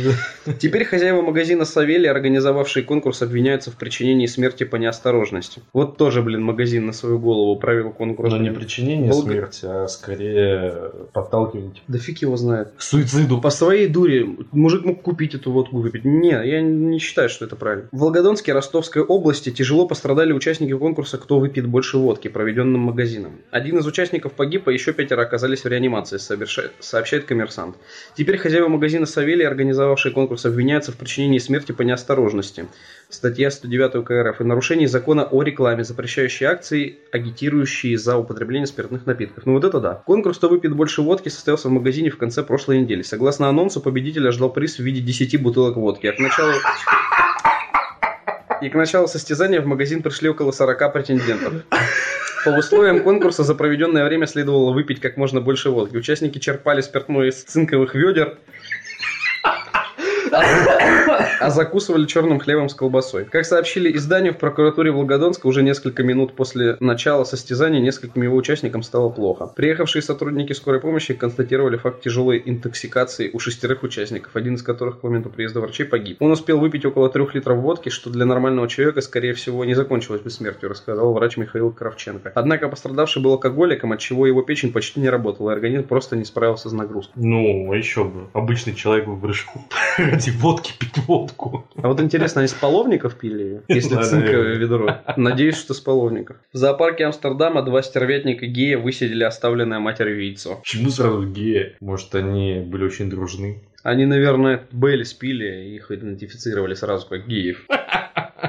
Теперь 0.60 0.86
хозяева 0.86 1.22
магазина 1.22 1.66
Савелий, 1.66 2.10
организовавшие 2.10 2.84
конкурс, 2.84 3.22
обвиняются 3.22 3.72
в 3.72 3.76
причинении 3.76 4.26
смерти 4.26 4.64
по 4.64 4.76
неосторожности. 4.76 5.62
Вот 5.74 5.98
тоже, 5.98 6.22
блин, 6.22 6.44
магазин 6.44 6.86
на 6.86 6.94
свою 6.94 7.20
голову 7.20 7.56
правил 7.60 7.92
конкурс. 7.92 8.32
Но 8.32 8.38
не 8.38 8.52
причинение 8.52 9.14
смерти, 9.14 9.66
а 9.66 9.88
скорее 9.88 10.92
подталкивание 11.14 11.72
Да 11.88 11.98
фиг 12.00 12.22
его 12.22 12.38
знает. 12.38 12.74
к 12.78 12.82
суициду. 12.82 13.40
По 13.42 13.50
своей 13.50 13.88
дуре 13.88 14.28
мужик 14.52 14.86
мог 14.86 15.02
купить 15.02 15.15
эту 15.24 15.52
водку 15.52 15.78
выпить. 15.78 16.06
Не, 16.06 16.32
я 16.32 16.62
не 16.62 17.00
считаю, 17.00 17.30
что 17.30 17.46
это 17.46 17.56
правильно. 17.56 17.88
В 17.92 18.00
Волгодонске 18.00 18.54
Ростовской 18.54 19.02
области 19.02 19.52
тяжело 19.52 19.88
пострадали 19.88 20.34
участники 20.34 20.74
конкурса 20.78 21.18
«Кто 21.18 21.40
выпьет 21.40 21.66
больше 21.66 21.98
водки», 21.98 22.28
проведенным 22.28 22.82
магазином. 22.82 23.40
Один 23.52 23.78
из 23.78 23.88
участников 23.88 24.34
погиб, 24.34 24.68
а 24.68 24.72
еще 24.72 24.94
пятеро 24.94 25.22
оказались 25.22 25.64
в 25.64 25.68
реанимации, 25.68 26.18
сообща- 26.18 26.72
сообщает 26.80 27.26
коммерсант. 27.26 27.78
Теперь 28.16 28.38
хозяева 28.38 28.68
магазина 28.68 29.06
Савелий, 29.06 29.48
организовавшие 29.48 30.12
конкурс, 30.12 30.46
обвиняются 30.46 30.92
в 30.92 30.98
причинении 30.98 31.40
смерти 31.40 31.72
по 31.72 31.82
неосторожности. 31.82 32.68
Статья 33.10 33.52
109 33.52 33.96
УК 33.96 34.12
РФ. 34.12 34.42
И 34.42 34.44
нарушение 34.44 34.88
закона 34.88 35.24
о 35.24 35.44
рекламе, 35.44 35.84
запрещающей 35.84 36.46
акции, 36.46 36.98
агитирующие 37.12 37.98
за 37.98 38.18
употребление 38.18 38.66
спиртных 38.66 39.06
напитков. 39.06 39.46
Ну 39.46 39.54
вот 39.54 39.64
это 39.64 39.80
да. 39.80 40.04
Конкурс 40.06 40.38
«Кто 40.38 40.50
выпьет 40.50 40.74
больше 40.74 41.02
водки» 41.02 41.30
состоялся 41.30 41.70
в 41.70 41.72
магазине 41.72 42.10
в 42.10 42.18
конце 42.18 42.44
прошлой 42.44 42.80
недели. 42.80 43.04
Согласно 43.04 43.48
анонсу, 43.48 43.80
победителя 43.80 44.32
ждал 44.32 44.52
приз 44.52 44.78
в 44.78 44.80
виде 44.80 45.02
10 45.02 45.42
бутылок 45.42 45.76
водки. 45.76 46.08
А 46.08 46.14
к 46.14 46.20
началу... 46.20 46.54
И 48.62 48.70
к 48.70 48.74
началу 48.74 49.08
состязания 49.08 49.62
в 49.62 49.68
магазин 49.68 50.02
пришли 50.02 50.30
около 50.30 50.52
40 50.52 50.94
претендентов. 50.94 51.54
По 52.46 52.50
условиям 52.50 53.02
конкурса 53.02 53.44
за 53.44 53.56
проведенное 53.56 54.06
время 54.06 54.28
следовало 54.28 54.72
выпить 54.72 55.00
как 55.00 55.18
можно 55.18 55.42
больше 55.42 55.72
водки. 55.72 55.98
Участники 55.98 56.38
черпали 56.38 56.82
спиртное 56.82 57.30
из 57.30 57.44
цинковых 57.44 57.96
ведер, 57.96 58.38
а 60.32 61.50
закусывали 61.50 62.06
черным 62.06 62.40
хлебом 62.40 62.70
с 62.70 62.74
колбасой. 62.74 63.26
Как 63.26 63.46
сообщили 63.46 63.96
изданию, 63.96 64.34
в 64.34 64.38
прокуратуре 64.38 64.92
Волгодонска 64.92 65.48
уже 65.48 65.64
несколько 65.64 66.04
минут 66.04 66.36
после 66.36 66.78
начала 66.80 67.24
состязания 67.24 67.80
нескольким 67.82 68.24
его 68.24 68.36
участникам 68.36 68.84
стало 68.84 69.10
плохо. 69.10 69.48
Приехавшие 69.48 70.02
сотрудники 70.02 70.54
скорой 70.54 70.80
помощи 70.80 71.14
констатировали 71.14 71.78
факт 71.78 72.02
тяжелой 72.02 72.42
интоксикации 72.46 73.30
у 73.34 73.40
шестерых 73.40 73.84
участников, 73.84 74.36
один 74.36 74.56
из 74.56 74.64
которых 74.64 75.00
к 75.00 75.04
моменту 75.04 75.30
приезда 75.30 75.62
врачей 75.62 75.86
погиб. 75.86 76.18
Он 76.22 76.32
успел 76.32 76.60
выпить 76.60 76.86
около 76.86 77.10
трех 77.10 77.36
литров 77.36 77.60
водки, 77.60 77.90
что 77.90 78.10
для 78.10 78.26
нормального 78.26 78.68
человека, 78.68 79.02
скорее 79.02 79.34
всего, 79.34 79.66
не 79.66 79.74
закончилось 79.74 80.22
бы 80.22 80.30
смертью, 80.30 80.70
рассказал 80.70 81.14
врач 81.14 81.38
Михаил 81.38 81.72
Кравченко. 81.72 82.32
Однако 82.36 82.68
пострадавший 82.68 83.22
был 83.22 83.34
алкоголиком, 83.34 83.92
от 83.92 84.00
чего 84.00 84.28
его 84.28 84.42
печень 84.42 84.72
почти 84.72 85.00
не 85.00 85.10
работала, 85.10 85.52
и 85.52 85.54
организм 85.54 85.84
просто 85.84 86.16
не 86.16 86.26
справился 86.26 86.70
с 86.70 86.72
нагрузкой. 86.72 87.14
Ну, 87.16 87.72
а 87.72 87.76
еще 87.76 88.04
бы. 88.04 88.28
Обычный 88.34 88.74
человек 88.74 89.08
бы 89.08 89.28
решил 89.28 89.52
ради 90.16 90.32
водки 90.32 90.74
пить 90.80 90.98
водку. 91.08 91.68
А 91.76 91.88
вот 91.88 92.00
интересно, 92.00 92.42
они 92.42 92.48
с 92.48 92.54
половников 92.54 93.16
пили 93.16 93.44
ее? 93.44 93.62
Если 93.68 93.96
цинковое 93.96 94.56
наверное. 94.56 94.56
ведро. 94.58 94.98
Надеюсь, 95.18 95.58
что 95.58 95.74
с 95.74 95.80
половников. 95.80 96.38
В 96.54 96.58
зоопарке 96.58 97.06
Амстердама 97.06 97.62
два 97.62 97.82
стервятника 97.82 98.46
гея 98.46 98.78
высидели 98.78 99.24
оставленное 99.24 99.80
матерью 99.80 100.24
яйцо. 100.24 100.58
Почему 100.58 100.90
сразу 100.90 101.28
геи? 101.28 101.76
Может, 101.80 102.16
они 102.16 102.62
были 102.66 102.86
очень 102.86 103.10
дружны? 103.10 103.64
Они, 103.84 104.06
наверное, 104.06 104.64
Бейли 104.72 105.04
спили 105.04 105.68
и 105.68 105.76
их 105.76 105.92
идентифицировали 105.92 106.74
сразу 106.74 107.08
как 107.08 107.28
геев. 107.28 107.66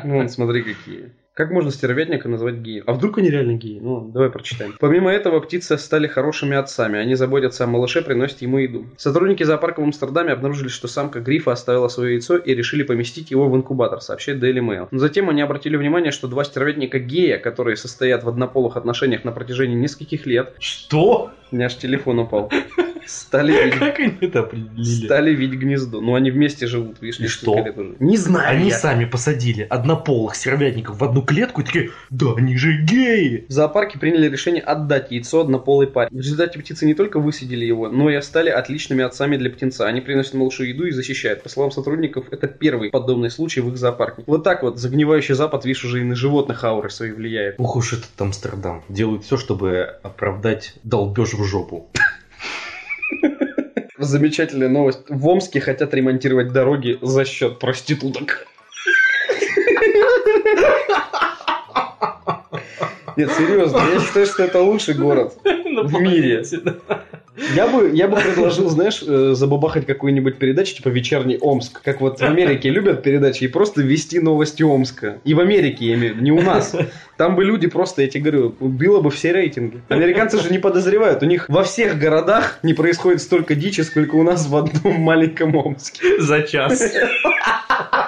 Ну, 0.04 0.16
вон, 0.16 0.28
смотри, 0.28 0.62
какие. 0.62 1.10
Как 1.36 1.50
можно 1.50 1.70
стервятника 1.70 2.30
назвать 2.30 2.54
геем? 2.54 2.84
А 2.86 2.94
вдруг 2.94 3.18
они 3.18 3.28
реально 3.28 3.58
геи? 3.58 3.78
Ну, 3.78 4.08
давай 4.08 4.30
прочитаем. 4.30 4.74
Помимо 4.80 5.10
этого, 5.10 5.38
птицы 5.40 5.76
стали 5.76 6.06
хорошими 6.06 6.56
отцами. 6.56 6.98
Они 6.98 7.14
заботятся 7.14 7.64
о 7.64 7.66
малыше, 7.66 8.00
приносят 8.00 8.40
ему 8.40 8.56
еду. 8.56 8.86
Сотрудники 8.96 9.42
зоопарка 9.42 9.80
в 9.80 9.84
Амстердаме 9.84 10.32
обнаружили, 10.32 10.68
что 10.68 10.88
самка 10.88 11.20
грифа 11.20 11.52
оставила 11.52 11.88
свое 11.88 12.14
яйцо 12.14 12.38
и 12.38 12.54
решили 12.54 12.84
поместить 12.84 13.30
его 13.30 13.50
в 13.50 13.54
инкубатор, 13.54 14.00
сообщает 14.00 14.42
Daily 14.42 14.60
Mail. 14.66 14.88
Но 14.90 14.98
затем 14.98 15.28
они 15.28 15.42
обратили 15.42 15.76
внимание, 15.76 16.10
что 16.10 16.26
два 16.26 16.42
стервятника 16.42 16.98
гея, 16.98 17.36
которые 17.36 17.76
состоят 17.76 18.24
в 18.24 18.30
однополых 18.30 18.78
отношениях 18.78 19.22
на 19.24 19.32
протяжении 19.32 19.76
нескольких 19.76 20.24
лет, 20.24 20.54
Что? 20.58 21.32
у 21.52 21.54
меня 21.54 21.66
аж 21.66 21.76
телефон 21.76 22.18
упал, 22.20 22.50
стали 23.06 23.52
видеть 23.52 23.78
Как 23.78 24.00
они 24.00 24.14
это 24.20 24.40
определили? 24.40 25.04
Стали 25.06 25.34
видеть 25.34 25.60
гнездо. 25.60 26.00
Ну, 26.00 26.14
они 26.14 26.30
вместе 26.30 26.66
живут, 26.66 27.00
видишь, 27.00 27.20
И 27.20 27.26
что? 27.28 27.64
Не 28.00 28.16
знаю. 28.16 28.56
Они 28.56 28.70
я. 28.70 28.74
сами 28.76 29.04
посадили 29.04 29.66
однополых 29.68 30.34
стервятников 30.34 30.98
в 30.98 31.04
одну 31.04 31.22
клетку 31.26 31.60
и 31.60 31.64
такие, 31.64 31.90
да 32.10 32.34
они 32.36 32.56
же 32.56 32.82
геи. 32.82 33.44
В 33.48 33.52
зоопарке 33.52 33.98
приняли 33.98 34.28
решение 34.28 34.62
отдать 34.62 35.10
яйцо 35.10 35.40
однополой 35.40 35.86
паре. 35.86 36.08
В 36.10 36.16
результате 36.16 36.58
птицы 36.58 36.86
не 36.86 36.94
только 36.94 37.20
высидели 37.20 37.64
его, 37.64 37.88
но 37.88 38.08
и 38.08 38.20
стали 38.22 38.50
отличными 38.50 39.04
отцами 39.04 39.36
для 39.36 39.50
птенца. 39.50 39.86
Они 39.86 40.00
приносят 40.00 40.34
малышу 40.34 40.62
еду 40.62 40.86
и 40.86 40.90
защищают. 40.90 41.42
По 41.42 41.48
словам 41.48 41.70
сотрудников, 41.70 42.26
это 42.30 42.46
первый 42.46 42.90
подобный 42.90 43.30
случай 43.30 43.60
в 43.60 43.68
их 43.68 43.76
зоопарке. 43.76 44.22
Вот 44.26 44.44
так 44.44 44.62
вот, 44.62 44.78
загнивающий 44.78 45.34
запад, 45.34 45.64
видишь, 45.64 45.84
уже 45.84 46.00
и 46.00 46.04
на 46.04 46.14
животных 46.14 46.62
ауры 46.64 46.90
свои 46.90 47.10
влияет. 47.10 47.56
Ух 47.58 47.76
уж 47.76 47.92
этот 47.92 48.10
Амстердам. 48.18 48.84
Делают 48.88 49.24
все, 49.24 49.36
чтобы 49.36 49.96
оправдать 50.02 50.74
долбеж 50.84 51.34
в 51.34 51.44
жопу. 51.44 51.90
Замечательная 53.98 54.68
новость. 54.68 55.00
В 55.08 55.26
Омске 55.26 55.60
хотят 55.60 55.94
ремонтировать 55.94 56.52
дороги 56.52 56.98
за 57.00 57.24
счет 57.24 57.58
проституток. 57.58 58.46
Нет, 63.16 63.30
серьезно, 63.32 63.80
я 63.92 64.00
считаю, 64.00 64.26
что 64.26 64.44
это 64.44 64.60
лучший 64.60 64.94
город 64.94 65.34
в 65.44 66.00
мире. 66.00 66.44
Я 67.54 67.66
бы, 67.66 67.90
я 67.92 68.08
бы 68.08 68.16
предложил, 68.16 68.68
знаешь, 68.70 69.02
э, 69.06 69.32
забабахать 69.34 69.86
какую-нибудь 69.86 70.38
передачу, 70.38 70.74
типа 70.74 70.88
«Вечерний 70.88 71.36
Омск». 71.38 71.82
Как 71.82 72.00
вот 72.00 72.18
в 72.18 72.22
Америке 72.22 72.70
любят 72.70 73.02
передачи, 73.02 73.44
и 73.44 73.48
просто 73.48 73.82
вести 73.82 74.20
новости 74.20 74.62
Омска. 74.62 75.18
И 75.24 75.34
в 75.34 75.40
Америке, 75.40 75.86
я 75.86 75.94
имею 75.96 76.14
в 76.14 76.16
виду, 76.16 76.24
не 76.24 76.32
у 76.32 76.40
нас. 76.40 76.74
Там 77.18 77.36
бы 77.36 77.44
люди 77.44 77.66
просто, 77.66 78.02
я 78.02 78.08
тебе 78.08 78.30
говорю, 78.30 78.54
убило 78.58 79.00
бы 79.00 79.10
все 79.10 79.32
рейтинги. 79.32 79.82
Американцы 79.88 80.40
же 80.40 80.50
не 80.50 80.58
подозревают. 80.58 81.22
У 81.22 81.26
них 81.26 81.46
во 81.48 81.62
всех 81.62 81.98
городах 81.98 82.58
не 82.62 82.72
происходит 82.72 83.20
столько 83.20 83.54
дичи, 83.54 83.82
сколько 83.82 84.14
у 84.14 84.22
нас 84.22 84.46
в 84.48 84.56
одном 84.56 85.00
маленьком 85.00 85.54
Омске. 85.56 86.20
За 86.20 86.42
час. 86.42 86.82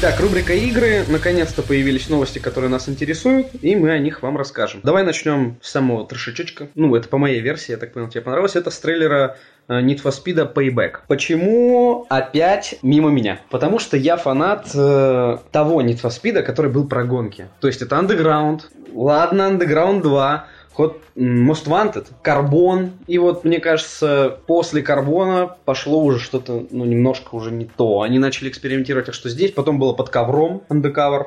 Итак, 0.00 0.20
рубрика 0.20 0.52
игры. 0.52 1.04
Наконец-то 1.08 1.60
появились 1.60 2.08
новости, 2.08 2.38
которые 2.38 2.70
нас 2.70 2.88
интересуют, 2.88 3.48
и 3.62 3.74
мы 3.74 3.90
о 3.90 3.98
них 3.98 4.22
вам 4.22 4.36
расскажем. 4.36 4.78
Давай 4.84 5.02
начнем 5.02 5.56
с 5.60 5.72
самого 5.72 6.06
трешечочка. 6.06 6.68
Ну, 6.76 6.94
это 6.94 7.08
по 7.08 7.18
моей 7.18 7.40
версии, 7.40 7.72
я 7.72 7.78
так 7.78 7.92
понял, 7.92 8.06
тебе 8.08 8.20
понравилось. 8.20 8.54
Это 8.54 8.70
с 8.70 8.78
трейлера 8.78 9.38
э, 9.66 9.80
Need 9.80 10.00
for 10.00 10.12
Speed 10.12 10.54
Payback. 10.54 10.98
Почему 11.08 12.06
опять 12.10 12.78
мимо 12.82 13.10
меня? 13.10 13.40
Потому 13.50 13.80
что 13.80 13.96
я 13.96 14.16
фанат 14.16 14.68
э, 14.72 15.38
того 15.50 15.82
Need 15.82 16.00
for 16.00 16.10
Speed, 16.10 16.42
который 16.42 16.70
был 16.70 16.86
про 16.86 17.02
гонки. 17.02 17.48
То 17.58 17.66
есть 17.66 17.82
это 17.82 17.96
Underground, 17.96 18.66
ладно, 18.94 19.50
Underground 19.50 20.02
2, 20.02 20.46
Ход 20.78 20.96
Most 21.16 21.66
Wanted, 21.66 22.06
Карбон. 22.22 22.92
И 23.08 23.18
вот, 23.18 23.42
мне 23.42 23.58
кажется, 23.58 24.38
после 24.46 24.80
Карбона 24.80 25.56
пошло 25.64 26.04
уже 26.04 26.20
что-то, 26.20 26.68
ну, 26.70 26.84
немножко 26.84 27.34
уже 27.34 27.50
не 27.50 27.64
то. 27.64 28.02
Они 28.02 28.20
начали 28.20 28.48
экспериментировать, 28.48 29.08
а 29.08 29.12
что 29.12 29.28
здесь, 29.28 29.50
потом 29.50 29.80
было 29.80 29.92
под 29.92 30.10
ковром, 30.10 30.62
Undercover. 30.68 31.24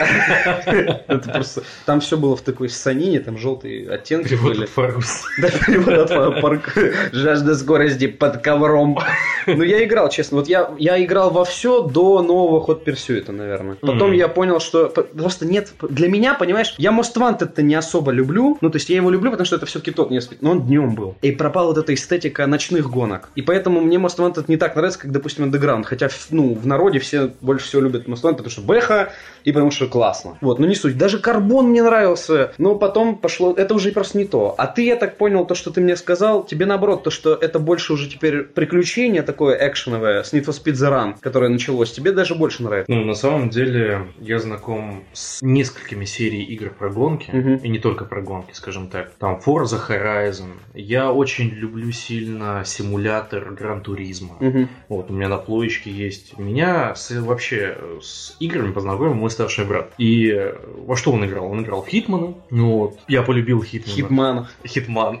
Это 0.66 1.30
просто... 1.32 1.62
Там 1.86 2.00
все 2.00 2.16
было 2.16 2.34
в 2.34 2.40
такой 2.40 2.68
санине, 2.68 3.20
там 3.20 3.38
желтые 3.38 3.88
оттенки 3.88 4.34
были. 4.34 4.66
Да, 4.76 5.48
перевод 5.48 6.10
от 6.10 6.42
парк. 6.42 6.76
Жажда 7.12 7.54
скорости 7.54 8.08
под 8.08 8.38
ковром. 8.38 8.98
Ну, 9.46 9.62
я 9.62 9.84
играл, 9.84 10.08
честно. 10.08 10.38
Вот 10.38 10.48
я, 10.48 10.72
я 10.78 11.02
играл 11.04 11.30
во 11.30 11.44
все 11.44 11.82
до 11.82 12.20
нового 12.22 12.66
Hot 12.66 12.84
Pursuit, 12.84 13.30
наверное. 13.30 13.76
Потом 13.76 14.10
я 14.10 14.26
понял, 14.26 14.58
что 14.58 14.88
просто 14.88 15.46
нет... 15.46 15.72
Для 15.82 16.08
меня, 16.08 16.34
понимаешь, 16.34 16.74
я 16.78 16.90
Most 16.90 17.14
Wanted-то 17.14 17.62
не 17.62 17.76
особо 17.76 18.10
люблю. 18.10 18.58
Ну, 18.60 18.70
то 18.70 18.76
есть 18.76 18.87
я 18.88 18.96
его 18.96 19.10
люблю, 19.10 19.30
потому 19.30 19.46
что 19.46 19.56
это 19.56 19.66
все-таки 19.66 19.90
тот 19.90 20.10
не 20.10 20.20
но 20.40 20.50
он 20.52 20.66
днем 20.66 20.94
был. 20.94 21.16
И 21.22 21.32
пропала 21.32 21.68
вот 21.68 21.78
эта 21.78 21.94
эстетика 21.94 22.46
ночных 22.46 22.90
гонок. 22.90 23.30
И 23.34 23.42
поэтому 23.42 23.80
мне 23.80 23.96
Most 23.96 24.18
Wanted 24.18 24.44
не 24.48 24.56
так 24.56 24.76
нравится, 24.76 25.00
как, 25.00 25.12
допустим, 25.12 25.44
Underground. 25.44 25.84
Хотя, 25.84 26.08
ну, 26.30 26.54
в 26.54 26.66
народе 26.66 26.98
все 26.98 27.30
больше 27.40 27.66
всего 27.66 27.82
любят 27.82 28.06
Most 28.06 28.22
Wanted, 28.22 28.36
потому 28.36 28.50
что 28.50 28.62
бэха 28.62 29.12
и 29.44 29.52
потому 29.52 29.70
что 29.70 29.86
классно. 29.86 30.38
Вот, 30.40 30.58
но 30.58 30.66
не 30.66 30.74
суть. 30.74 30.96
Даже 30.98 31.18
Карбон 31.18 31.68
мне 31.68 31.82
нравился, 31.82 32.52
но 32.58 32.74
потом 32.74 33.16
пошло... 33.16 33.52
Это 33.54 33.74
уже 33.74 33.92
просто 33.92 34.18
не 34.18 34.24
то. 34.24 34.54
А 34.58 34.66
ты, 34.66 34.84
я 34.84 34.96
так 34.96 35.16
понял, 35.16 35.44
то, 35.46 35.54
что 35.54 35.70
ты 35.70 35.80
мне 35.80 35.96
сказал, 35.96 36.44
тебе 36.44 36.66
наоборот, 36.66 37.02
то, 37.02 37.10
что 37.10 37.34
это 37.34 37.58
больше 37.58 37.92
уже 37.92 38.08
теперь 38.08 38.42
приключение 38.42 39.22
такое 39.22 39.56
экшеновое 39.68 40.22
с 40.22 40.32
Need 40.32 40.44
for 40.44 40.54
Speed 40.64 40.74
The 40.74 40.90
Run, 40.92 41.14
которое 41.20 41.48
началось, 41.48 41.92
тебе 41.92 42.12
даже 42.12 42.34
больше 42.34 42.62
нравится. 42.62 42.90
Ну, 42.92 43.04
на 43.04 43.14
самом 43.14 43.50
деле, 43.50 44.06
я 44.20 44.38
знаком 44.38 45.04
с 45.12 45.40
несколькими 45.42 46.04
серий 46.04 46.42
игр 46.44 46.70
про 46.70 46.90
гонки, 46.90 47.30
Мгм. 47.30 47.56
и 47.56 47.68
не 47.68 47.78
только 47.78 48.04
про 48.04 48.22
гонки, 48.22 48.52
скажем 48.52 48.88
так. 48.88 49.12
Там 49.18 49.40
Forza 49.44 49.78
Horizon. 49.88 50.52
Я 50.74 51.12
очень 51.12 51.48
люблю 51.50 51.90
сильно 51.92 52.62
симулятор 52.64 53.52
Гран 53.52 53.80
Туризма. 53.82 54.36
Мгм. 54.40 54.68
Вот, 54.88 55.10
у 55.10 55.12
меня 55.14 55.28
на 55.28 55.36
плоечке 55.38 55.90
есть. 55.90 56.38
Меня 56.38 56.94
с- 56.94 57.10
вообще 57.20 57.76
с 58.02 58.36
играми 58.40 58.72
познакомил 58.72 59.14
мой 59.14 59.30
старший 59.38 59.64
брат. 59.66 59.92
И 59.98 60.32
э, 60.32 60.52
во 60.84 60.96
что 60.96 61.12
он 61.12 61.24
играл? 61.24 61.48
Он 61.48 61.62
играл 61.62 61.82
в 61.82 61.86
Хитмана. 61.88 62.34
Ну 62.50 62.78
вот, 62.78 62.98
я 63.06 63.22
полюбил 63.22 63.62
Хитмана. 63.62 64.48
Хитман. 64.66 65.20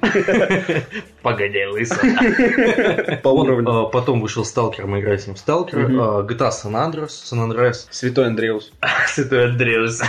Погоди, 1.22 1.64
лысо. 1.66 1.94
По 3.22 3.28
уровню. 3.28 3.86
э, 3.86 3.90
Потом 3.92 4.20
вышел 4.20 4.44
Сталкер, 4.44 4.86
мы 4.88 4.98
играли 4.98 5.18
с 5.18 5.26
ним 5.28 5.36
в 5.36 5.38
Сталкер. 5.38 5.88
GTA 5.88 6.50
San 6.50 6.72
Andreas. 6.74 7.10
San 7.30 7.38
Andreas. 7.48 7.86
Святой 7.90 8.26
Андреус. 8.26 8.72
Святой 9.06 9.50
Андреус. 9.50 10.02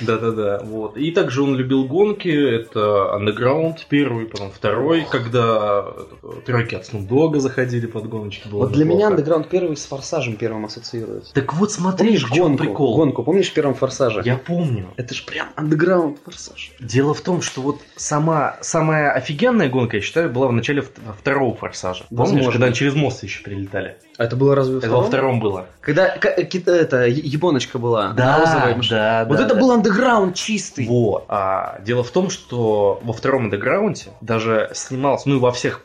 Да-да-да. 0.00 0.60
Вот. 0.62 0.96
И 0.96 1.10
также 1.10 1.42
он 1.42 1.56
любил 1.56 1.84
гонки, 1.84 2.28
это 2.28 3.16
Underground 3.18 3.78
первый, 3.88 4.26
потом 4.26 4.52
второй, 4.52 5.04
когда 5.10 5.84
э, 6.22 6.28
треки 6.46 6.76
от 6.76 6.84
Snoop 6.84 7.08
Dogg 7.08 7.40
заходили 7.40 7.86
под 7.86 8.08
гоночки. 8.08 8.46
Вот 8.50 8.70
для 8.70 8.84
меня. 8.84 9.10
Underground 9.10 9.48
первый 9.50 9.76
с 9.76 9.84
Форсажем 9.86 10.36
первым 10.36 10.66
ассоциируется. 10.66 11.34
Так 11.34 11.54
вот 11.54 11.72
смотри, 11.72 12.16
в 12.16 12.30
чем 12.30 12.56
гонку? 12.56 12.64
Прикол. 12.90 13.04
Гонку, 13.06 13.22
помнишь 13.24 13.50
в 13.50 13.54
первом 13.54 13.74
Форсаже? 13.74 14.22
Я 14.24 14.36
помню. 14.36 14.86
Это 14.96 15.14
ж 15.14 15.24
прям 15.24 15.48
Underground 15.56 16.18
Форсаж. 16.24 16.72
Дело 16.80 17.14
в 17.14 17.20
том, 17.20 17.42
что 17.42 17.60
вот 17.62 17.80
сама 17.96 18.56
самая 18.60 19.12
офигенная 19.12 19.68
гонка, 19.68 19.96
я 19.96 20.02
считаю, 20.02 20.30
была 20.30 20.48
в 20.48 20.52
начале 20.52 20.80
вт- 20.82 20.98
второго 21.18 21.54
форсажа. 21.56 22.04
Помнишь, 22.08 22.30
Возможно. 22.30 22.52
когда 22.52 22.72
через 22.72 22.94
мост 22.94 23.22
еще 23.22 23.42
прилетали? 23.42 23.96
А 24.20 24.24
это 24.24 24.36
было 24.36 24.54
разве 24.54 24.74
во 24.74 24.78
Это 24.80 24.90
во 24.90 25.02
втором 25.02 25.40
было. 25.40 25.64
Когда 25.80 26.14
э, 26.14 26.44
ки- 26.44 26.62
это 26.70 27.06
ебоночка 27.06 27.78
была, 27.78 28.08
розовая 28.14 28.76
машина. 28.76 29.00
да, 29.00 29.24
Вот 29.26 29.38
да, 29.38 29.46
это 29.46 29.54
да. 29.54 29.60
был 29.62 29.70
андеграунд 29.72 30.34
чистый. 30.34 30.86
Вот. 30.86 31.24
А 31.28 31.78
дело 31.86 32.04
в 32.04 32.10
том, 32.10 32.28
что 32.28 33.00
во 33.02 33.14
втором 33.14 33.44
андеграунде 33.44 34.08
даже 34.20 34.70
снимался, 34.74 35.26
ну 35.30 35.36
и 35.36 35.38
во 35.38 35.52
всех... 35.52 35.80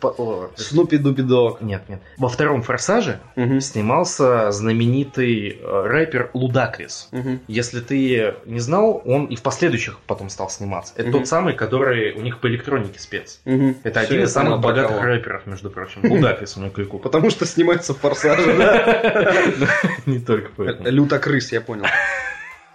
Снупи 0.57 0.97
Дупи 0.97 1.21
Дог. 1.21 1.61
Нет, 1.61 1.83
нет. 1.87 2.01
Во 2.17 2.27
втором 2.27 2.61
форсаже 2.61 3.19
Мгм. 3.37 3.61
снимался 3.61 4.51
знаменитый 4.51 5.57
э, 5.61 5.81
рэпер 5.87 6.31
Лудакрис. 6.33 7.07
Мгм. 7.13 7.39
Если 7.47 7.79
ты 7.79 8.33
не 8.45 8.59
знал, 8.59 9.01
он 9.05 9.27
и 9.27 9.37
в 9.37 9.41
последующих 9.43 9.99
потом 10.07 10.29
стал 10.29 10.49
сниматься. 10.49 10.93
Это 10.97 11.07
Мгм. 11.07 11.19
тот 11.19 11.27
самый, 11.29 11.53
который 11.53 12.11
у 12.15 12.21
них 12.21 12.41
по 12.41 12.47
электронике 12.47 12.99
спец. 12.99 13.39
Мгм. 13.45 13.77
Это 13.83 14.01
Всё, 14.01 14.09
один 14.09 14.23
из 14.25 14.33
самых 14.33 14.59
богатых 14.59 15.01
рэперов, 15.01 15.45
между 15.45 15.69
прочим. 15.69 16.01
Лудакрис 16.03 16.57
у 16.57 16.59
него 16.59 16.71
клику. 16.71 16.99
Потому 16.99 17.29
что 17.29 17.45
снимается 17.45 17.93
в 17.93 17.99
Форсаже, 17.99 18.24
да? 18.25 19.69
Не 20.05 20.19
только 20.19 20.49
поэтому. 20.55 20.89
Лютокрыс, 20.89 21.51
я 21.51 21.61
понял. 21.61 21.85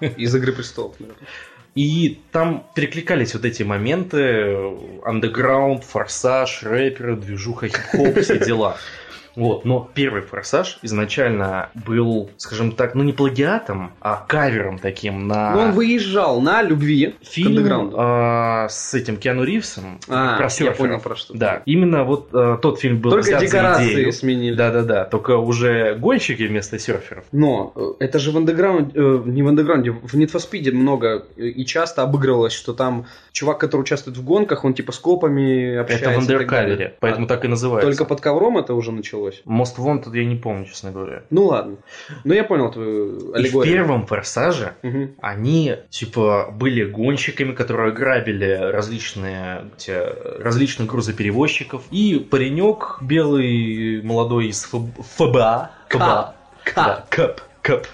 Из 0.00 0.34
Игры 0.34 0.52
Престолов, 0.52 0.98
наверное. 0.98 1.26
И 1.74 2.20
там 2.32 2.66
перекликались 2.74 3.34
вот 3.34 3.44
эти 3.44 3.62
моменты, 3.62 4.56
андеграунд, 5.04 5.84
форсаж, 5.84 6.64
рэперы, 6.64 7.16
движуха, 7.16 7.68
хип-хоп, 7.68 8.18
все 8.18 8.38
дела. 8.38 8.76
Вот, 9.36 9.64
но 9.64 9.88
первый 9.94 10.22
форсаж 10.22 10.78
изначально 10.82 11.70
был, 11.74 12.30
скажем 12.36 12.72
так, 12.72 12.94
ну 12.94 13.02
не 13.02 13.12
плагиатом, 13.12 13.92
а 14.00 14.24
кавером 14.26 14.78
таким 14.78 15.28
на 15.28 15.52
Но 15.52 15.60
он 15.62 15.72
выезжал 15.72 16.40
на 16.40 16.62
любви 16.62 17.14
фильм 17.22 17.92
а, 17.96 18.68
с 18.68 18.94
этим 18.94 19.16
Киану 19.16 19.44
Ривзом 19.44 19.98
А, 20.08 20.36
про 20.36 20.44
я 20.44 20.48
серферов. 20.48 20.78
понял 20.78 21.00
про 21.00 21.16
что. 21.16 21.34
Да, 21.34 21.62
именно 21.66 22.04
вот 22.04 22.30
а, 22.32 22.56
тот 22.56 22.80
фильм 22.80 23.00
был 23.00 23.10
Только 23.10 23.38
декорации 23.38 24.10
сменили. 24.10 24.54
Да-да-да, 24.54 25.04
только 25.04 25.36
уже 25.36 25.94
гонщики 25.94 26.42
вместо 26.44 26.78
серферов. 26.78 27.24
Но 27.32 27.72
э, 27.74 28.04
это 28.04 28.18
же 28.18 28.32
в 28.32 28.36
андеграунде, 28.36 28.92
э, 28.94 29.22
не 29.26 29.42
в 29.42 29.48
андеграунде, 29.48 29.90
в 29.90 30.14
Need 30.14 30.32
for 30.32 30.40
Speed 30.40 30.72
много 30.72 31.26
э, 31.36 31.46
и 31.46 31.64
часто 31.64 32.02
обыгрывалось, 32.02 32.52
что 32.52 32.72
там 32.72 33.06
чувак, 33.32 33.58
который 33.58 33.82
участвует 33.82 34.16
в 34.16 34.24
гонках, 34.24 34.64
он 34.64 34.74
типа 34.74 34.92
с 34.92 34.98
копами 34.98 35.76
общается. 35.76 36.10
Это 36.10 36.18
в 36.18 36.22
андеркавере, 36.22 36.96
поэтому 37.00 37.26
А, 37.26 37.28
так 37.28 37.44
и 37.44 37.48
называется. 37.48 37.88
Только 37.88 38.04
под 38.04 38.20
ковром 38.20 38.58
это 38.58 38.74
уже 38.74 38.92
началось? 38.92 39.19
Most 39.28 39.76
Wanted 39.78 40.16
я 40.16 40.24
не 40.24 40.36
помню, 40.36 40.64
честно 40.66 40.90
говоря. 40.92 41.22
Ну 41.30 41.46
ладно. 41.46 41.76
Ну 42.24 42.34
я 42.34 42.44
понял 42.44 42.70
твою 42.70 43.16
И 43.18 43.32
в 43.32 43.34
аллегорию. 43.34 43.74
первом 43.74 44.06
форсаже 44.06 44.74
Мгм. 44.82 45.14
они, 45.20 45.76
типа, 45.90 46.52
были 46.52 46.84
гонщиками, 46.84 47.52
которые 47.52 47.92
грабили 47.92 48.52
различные, 48.72 49.66
эти, 49.76 49.92
различных 50.42 50.88
грузоперевозчиков. 50.88 51.82
И 51.90 52.18
паренек 52.30 52.98
белый, 53.00 54.02
молодой 54.02 54.48
из 54.48 54.64
ФБ- 54.72 55.02
ФБА. 55.16 55.70
ФБА. 55.88 56.34
Кап. 56.64 57.08
Кап. 57.10 57.40
Кап. 57.62 57.86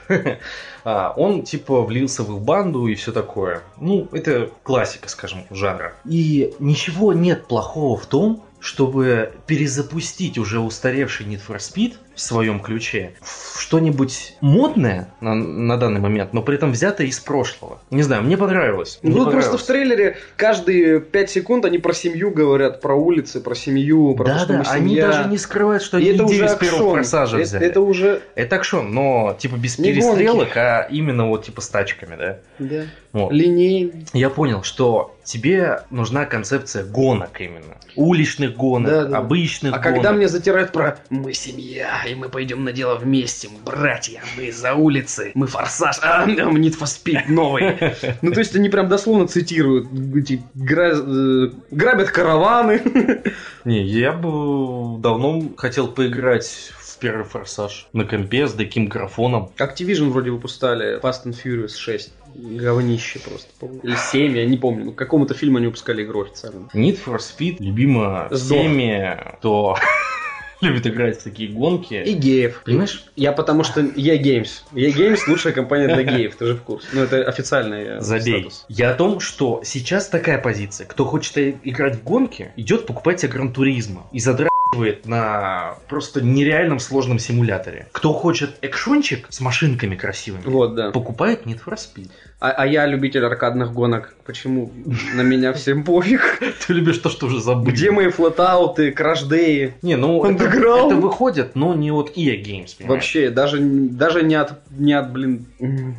А, 0.85 1.13
Он, 1.17 1.43
типа, 1.43 1.83
влился 1.83 2.23
в 2.23 2.37
их 2.37 2.43
банду 2.43 2.87
и 2.87 2.95
все 2.95 3.11
такое. 3.11 3.63
Ну, 3.81 4.07
это 4.13 4.51
классика, 4.63 5.09
скажем, 5.09 5.41
жанра. 5.51 5.95
И 6.05 6.55
ничего 6.61 7.13
нет 7.13 7.47
плохого 7.49 7.97
в 7.97 8.07
том, 8.07 8.45
чтобы 8.61 9.35
перезапустить 9.47 10.39
уже 10.39 10.61
устаревший 10.61 11.27
Need 11.27 11.43
for 11.47 11.59
Speed 11.59 11.97
в 12.17 12.21
своем 12.21 12.61
ключе 12.61 13.13
что-нибудь 13.59 14.37
модное 14.41 15.09
на, 15.21 15.35
на 15.35 15.77
данный 15.77 16.01
момент, 16.01 16.33
но 16.33 16.43
при 16.43 16.57
этом 16.57 16.73
взятое 16.73 17.07
из 17.09 17.21
прошлого. 17.21 17.79
Не 17.91 18.03
знаю, 18.03 18.23
мне 18.23 18.37
понравилось. 18.37 18.99
Мне 19.03 19.13
Ну, 19.13 19.19
просто 19.25 19.33
понравилось. 19.35 19.63
в 19.63 19.67
трейлере 19.67 20.17
каждые 20.37 21.01
5 21.01 21.31
секунд 21.31 21.65
они 21.67 21.79
про 21.79 21.93
семью 21.93 22.31
говорят, 22.31 22.81
про 22.81 22.95
улицы, 22.95 23.41
про 23.41 23.55
семью, 23.55 24.15
про 24.15 24.25
то, 24.25 24.31
Да, 24.33 24.39
что 24.39 24.49
да, 24.49 24.59
мы 24.59 24.65
они 24.71 24.89
семья. 24.91 25.07
даже 25.09 25.29
не 25.29 25.39
скрывают, 25.39 25.83
что 25.83 25.99
они 25.99 26.07
это 26.07 26.25
уже 26.25 26.35
идею 26.37 26.47
из 26.47 26.55
первого 26.55 26.95
форсажа 26.97 27.37
Это- 27.37 27.45
взяли. 27.47 27.67
Это 27.67 27.81
уже... 27.81 28.23
Это 28.35 28.57
акшон, 28.57 28.93
но 28.95 29.37
типа 29.39 29.57
без 29.57 29.79
Не 29.79 29.93
перестрелок, 29.93 30.57
а 30.57 30.89
именно 30.91 31.27
вот 31.29 31.45
типа 31.45 31.61
с 31.61 31.69
тачками, 31.69 32.17
да? 32.17 32.39
Да. 32.59 32.83
Вот. 33.13 33.33
Линейный. 33.33 34.07
Я 34.13 34.31
понял, 34.31 34.63
что 34.63 35.15
тебе 35.25 35.81
нужна 35.91 36.25
концепция 36.27 36.85
гонок 36.85 37.41
именно. 37.41 37.77
Уличных 37.97 38.55
гонок, 38.57 38.91
Да, 38.91 39.05
да. 39.07 39.19
обычных 39.19 39.73
А 39.75 39.79
гонок. 39.79 39.95
когда 39.95 40.13
мне 40.13 40.29
затирают 40.29 40.71
про 40.73 40.99
«Мы 41.11 41.33
семья, 41.33 42.03
и 42.07 42.15
мы 42.15 42.29
пойдем 42.29 42.65
на 42.65 42.73
дело 42.73 42.95
вместе, 42.97 43.49
мы 43.49 43.59
братья, 43.65 44.23
мы 44.37 44.47
из-за 44.47 44.75
улицы, 44.75 45.33
мы 45.35 45.47
форсаж, 45.47 45.99
а 46.03 46.27
нам 46.27 46.57
Need 46.57 46.79
for 46.79 46.85
Speed 46.87 47.25
новый». 47.29 47.77
Ну, 48.23 48.33
то 48.33 48.41
есть 48.41 48.55
они 48.57 48.69
прям 48.69 48.89
дословно 48.89 49.27
цитируют, 49.29 49.89
эти 50.17 50.43
гра- 50.55 50.93
э, 50.95 51.51
грабят 51.71 52.11
караваны. 52.11 52.81
Не, 53.65 53.83
я 53.83 54.13
бы 54.13 54.99
давно 55.01 55.43
хотел 55.57 55.89
поиграть 55.89 56.73
в 56.79 56.99
первый 56.99 57.25
форсаж 57.25 57.89
на 57.93 58.05
компе 58.05 58.47
с 58.49 58.53
таким 58.55 58.87
графоном. 58.87 59.51
Activision 59.59 60.11
вроде 60.11 60.31
выпускали 60.31 61.01
Fast 61.01 61.25
and 61.27 61.37
Furious 61.45 61.77
6. 61.77 62.13
Говнище 62.35 63.19
просто. 63.19 63.49
по-моему. 63.59 63.81
Или 63.83 63.97
7, 63.97 64.37
я 64.37 64.47
не 64.47 64.57
помню. 64.57 64.93
К 64.93 64.97
какому-то 64.97 65.35
фильму 65.35 65.59
они 65.59 65.67
выпускали 65.67 66.05
игру 66.05 66.23
официально. 66.25 66.69
Need 66.75 66.99
for 67.05 67.19
Speed 67.19 67.57
любима 67.61 68.29
Сдох. 68.31 68.59
всеми, 68.59 69.19
кто 69.39 69.77
любит 70.61 70.87
играть 70.87 71.21
в 71.21 71.25
такие 71.25 71.51
гонки. 71.51 71.95
И 71.95 72.15
геев. 72.15 72.63
Понимаешь? 72.65 73.05
Я 73.17 73.33
потому 73.33 73.65
что 73.65 73.81
я 73.97 74.17
Games. 74.17 74.63
Я 74.73 74.91
Games 74.91 75.21
лучшая 75.29 75.53
компания 75.53 75.87
для 75.87 76.03
геев, 76.03 76.37
ты 76.37 76.47
же 76.47 76.55
в 76.55 76.63
курсе. 76.63 76.89
Ну, 76.93 77.03
это 77.03 77.23
официальный 77.25 77.83
э, 77.85 78.01
Забей. 78.01 78.41
статус. 78.41 78.65
Я 78.69 78.91
о 78.91 78.95
том, 78.95 79.21
что 79.21 79.61
сейчас 79.65 80.09
такая 80.09 80.39
позиция. 80.39 80.87
Кто 80.87 81.05
хочет 81.05 81.37
играть 81.37 81.97
в 81.97 82.03
гонки, 82.03 82.53
идет 82.57 82.87
покупать 82.87 83.21
себе 83.21 83.33
Гран 83.33 83.53
Туризма 83.53 84.07
и 84.13 84.21
задрачивает 84.21 84.56
на 85.05 85.75
просто 85.89 86.21
нереальном 86.21 86.81
сложном 86.81 87.19
симуляторе. 87.19 87.87
Кто 87.93 88.13
хочет 88.13 88.57
экшончик 88.63 89.27
с 89.31 89.41
машинками 89.41 89.95
красивыми, 89.95 90.43
Вот, 90.45 90.75
да. 90.75 90.91
покупает 90.91 91.47
Need 91.47 91.61
for 91.65 91.75
Speed. 91.75 92.11
А, 92.39 92.51
а 92.51 92.67
я 92.67 92.85
любитель 92.87 93.25
аркадных 93.25 93.73
гонок. 93.73 94.15
Почему 94.27 94.71
на 95.15 95.23
меня 95.23 95.53
всем 95.55 95.85
пофиг? 95.85 96.41
Ты 96.67 96.75
любишь 96.75 96.99
то, 96.99 97.09
что 97.09 97.27
уже 97.27 97.41
забыли. 97.41 97.75
Где 97.75 97.91
мои 97.91 98.09
флотауты, 98.09 98.91
крашдеи? 98.91 99.75
Не, 99.83 99.97
ну 99.97 100.23
это, 100.25 100.45
это 100.45 100.97
выходит, 100.97 101.55
но 101.55 101.75
не 101.75 101.91
от 101.91 102.11
EA 102.17 102.43
Games, 102.43 102.77
понимаешь? 102.77 102.89
Вообще, 102.89 103.31
даже, 103.31 103.59
даже 103.61 104.23
не 104.23 104.35
от, 104.35 104.53
не 104.71 104.93
от, 104.93 105.13
блин, 105.13 105.47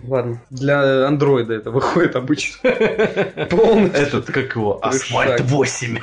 ладно, 0.03 0.41
для 0.51 1.07
андроида 1.07 1.55
это 1.55 1.71
выходит 1.71 2.15
обычно. 2.15 2.69
Полностью. 3.49 4.01
Этот, 4.01 4.25
как 4.27 4.55
его. 4.55 4.79
Асфальт 4.85 5.41
8. 5.41 5.97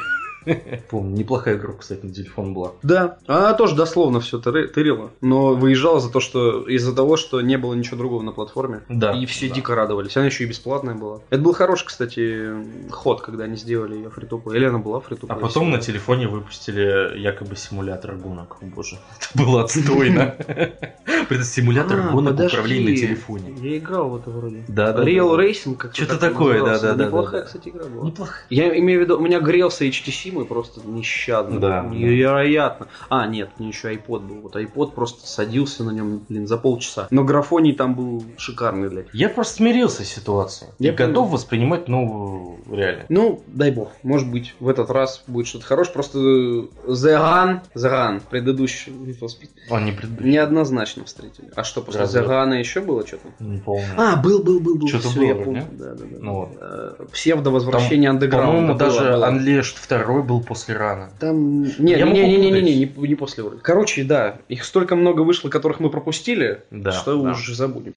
Помню, 0.91 1.17
неплохая 1.17 1.57
игра, 1.57 1.73
кстати, 1.73 2.05
на 2.05 2.13
телефон 2.13 2.55
была. 2.55 2.73
Да, 2.83 3.19
она 3.27 3.55
тоже 3.55 3.75
дословно 3.75 4.21
все 4.21 4.39
тырила, 4.39 5.11
но 5.21 5.55
выезжала 5.55 6.01
за 6.01 6.11
то, 6.11 6.21
что 6.21 6.69
из-за 6.69 6.95
того, 6.95 7.17
что 7.17 7.41
не 7.41 7.57
было 7.57 7.75
ничего 7.75 7.97
другого 7.97 8.23
на 8.23 8.33
платформе. 8.33 8.83
Да. 8.89 9.13
И 9.13 9.27
все 9.27 9.49
да. 9.49 9.55
дико 9.55 9.75
радовались. 9.75 10.17
Она 10.17 10.27
еще 10.27 10.45
и 10.45 10.47
бесплатная 10.47 10.95
была. 10.95 11.21
Это 11.31 11.43
был 11.43 11.53
хороший, 11.53 11.87
кстати, 11.87 12.51
ход, 12.91 13.21
когда 13.23 13.45
они 13.45 13.57
сделали 13.57 13.97
ее 13.97 14.11
фри 14.11 14.27
Или 14.55 14.65
она 14.65 14.79
была 14.79 15.01
фри 15.01 15.17
А 15.29 15.35
потом 15.35 15.71
на 15.71 15.79
телефоне 15.79 16.29
выпустили 16.29 17.19
якобы 17.19 17.57
симулятор 17.57 18.17
гонок. 18.17 18.57
О, 18.61 18.67
Боже, 18.67 18.99
это 19.21 19.43
было 19.43 19.63
отстойно. 19.63 20.35
Симулятор 21.45 22.01
А, 22.01 22.13
гонок 22.13 22.39
управления 22.39 22.91
на 22.91 22.97
телефоне. 22.97 23.55
Я 23.61 23.79
играл 23.79 24.11
в 24.11 24.17
это 24.17 24.31
вроде. 24.31 24.65
Да, 24.69 24.93
да. 24.93 25.05
Real. 25.05 25.35
Racing 25.37 25.77
как 25.77 25.95
Что-то 25.95 26.19
такое, 26.19 26.65
да, 26.65 26.79
да, 26.79 26.95
да, 26.95 27.07
Неплохая, 27.07 27.43
кстати, 27.43 27.69
игра 27.69 27.85
была. 27.85 28.07
Неплохо. 28.07 28.35
Я 28.51 28.79
имею 28.79 29.01
в 29.01 29.03
виду, 29.03 29.19
у 29.19 29.21
меня 29.21 29.41
грелся 29.41 29.85
HTC 29.85 30.34
мой 30.35 30.45
просто 30.45 30.81
нещадно. 30.87 31.61
Да, 31.61 31.83
Невероятно. 31.83 32.89
А, 33.09 33.27
нет, 33.27 33.51
мне 33.59 33.69
еще 33.69 33.93
iPod 33.95 34.21
был. 34.21 34.41
Вот 34.43 34.57
iPod 34.57 34.93
просто 34.93 35.27
садился 35.27 35.85
на 35.85 35.91
нем, 35.91 36.23
блин, 36.29 36.47
за 36.47 36.57
полчаса. 36.59 37.09
Но 37.11 37.25
графоний 37.25 37.73
там 37.73 37.95
был 37.95 38.25
шикарный, 38.37 38.91
блядь. 38.91 39.07
Я 39.13 39.29
просто 39.29 39.55
смирился 39.55 40.05
с 40.05 40.09
ситуацией. 40.09 40.71
Я 40.79 40.93
и 40.93 40.95
готов 40.95 41.31
воспринимать 41.31 41.89
новую 41.89 42.59
реальность. 42.71 43.11
Ну, 43.11 43.43
дай 43.47 43.71
бог. 43.71 43.93
Может 44.03 44.31
быть, 44.31 44.55
в 44.61 44.69
этот 44.69 44.91
раз 44.91 45.23
будет 45.27 45.47
что-то 45.47 45.67
хорошее. 45.67 45.95
Просто 45.95 46.19
The 46.19 46.69
Run, 46.87 47.61
The 47.75 47.91
Run, 47.91 48.23
предыдущий 48.29 48.93
Need 48.93 49.49
Он 49.71 49.85
не 49.85 49.93
предыдущий. 49.93 50.31
неоднозначно 50.31 51.05
встретили. 51.05 51.51
А 51.55 51.65
что, 51.65 51.81
после 51.81 52.01
Разве? 52.01 52.23
The 52.23 52.29
Run 52.29 52.59
еще 52.59 52.81
было 52.81 53.07
что-то? 53.07 53.29
Не 53.39 53.59
помню. 53.59 53.85
А, 53.97 54.17
был, 54.17 54.43
был, 54.43 54.61
был, 54.61 54.77
был. 54.77 54.89
Что-то 54.89 55.11
было, 55.11 55.25
я 55.25 55.35
да, 55.35 55.43
помню. 55.43 55.67
Да, 55.73 55.95
да, 55.95 56.05
да. 56.05 56.17
Ну 56.21 56.35
вот. 56.35 56.51
Э, 56.61 57.07
Псевдо-возвращение 57.13 58.11
андеграунда. 58.11 58.75
По-моему, 58.75 58.79
даже 58.79 59.13
было. 59.13 59.31
Unleashed 59.31 59.77
2 59.89 60.23
был 60.25 60.41
после 60.43 60.77
рана. 60.77 61.11
Там... 61.21 61.63
Не, 61.63 61.93
Я 61.93 61.99
не, 61.99 62.05
могу 62.05 62.17
не, 62.17 62.27
не, 62.27 62.37
не, 62.37 62.49
путать. 62.49 62.65
не, 62.65 62.75
не, 63.03 63.09
не 63.09 63.15
после 63.15 63.45
уровня. 63.45 63.61
Короче, 63.63 64.05
да, 64.05 64.39
их 64.49 64.65
столько 64.65 64.97
много 64.97 65.21
вышло, 65.23 65.49
которых 65.49 65.81
мы 65.81 65.91
пропустили, 65.91 66.63
Да, 66.71 66.93
что 66.93 67.21
да. 67.23 67.31
уже 67.33 67.55
забудем. 67.55 67.95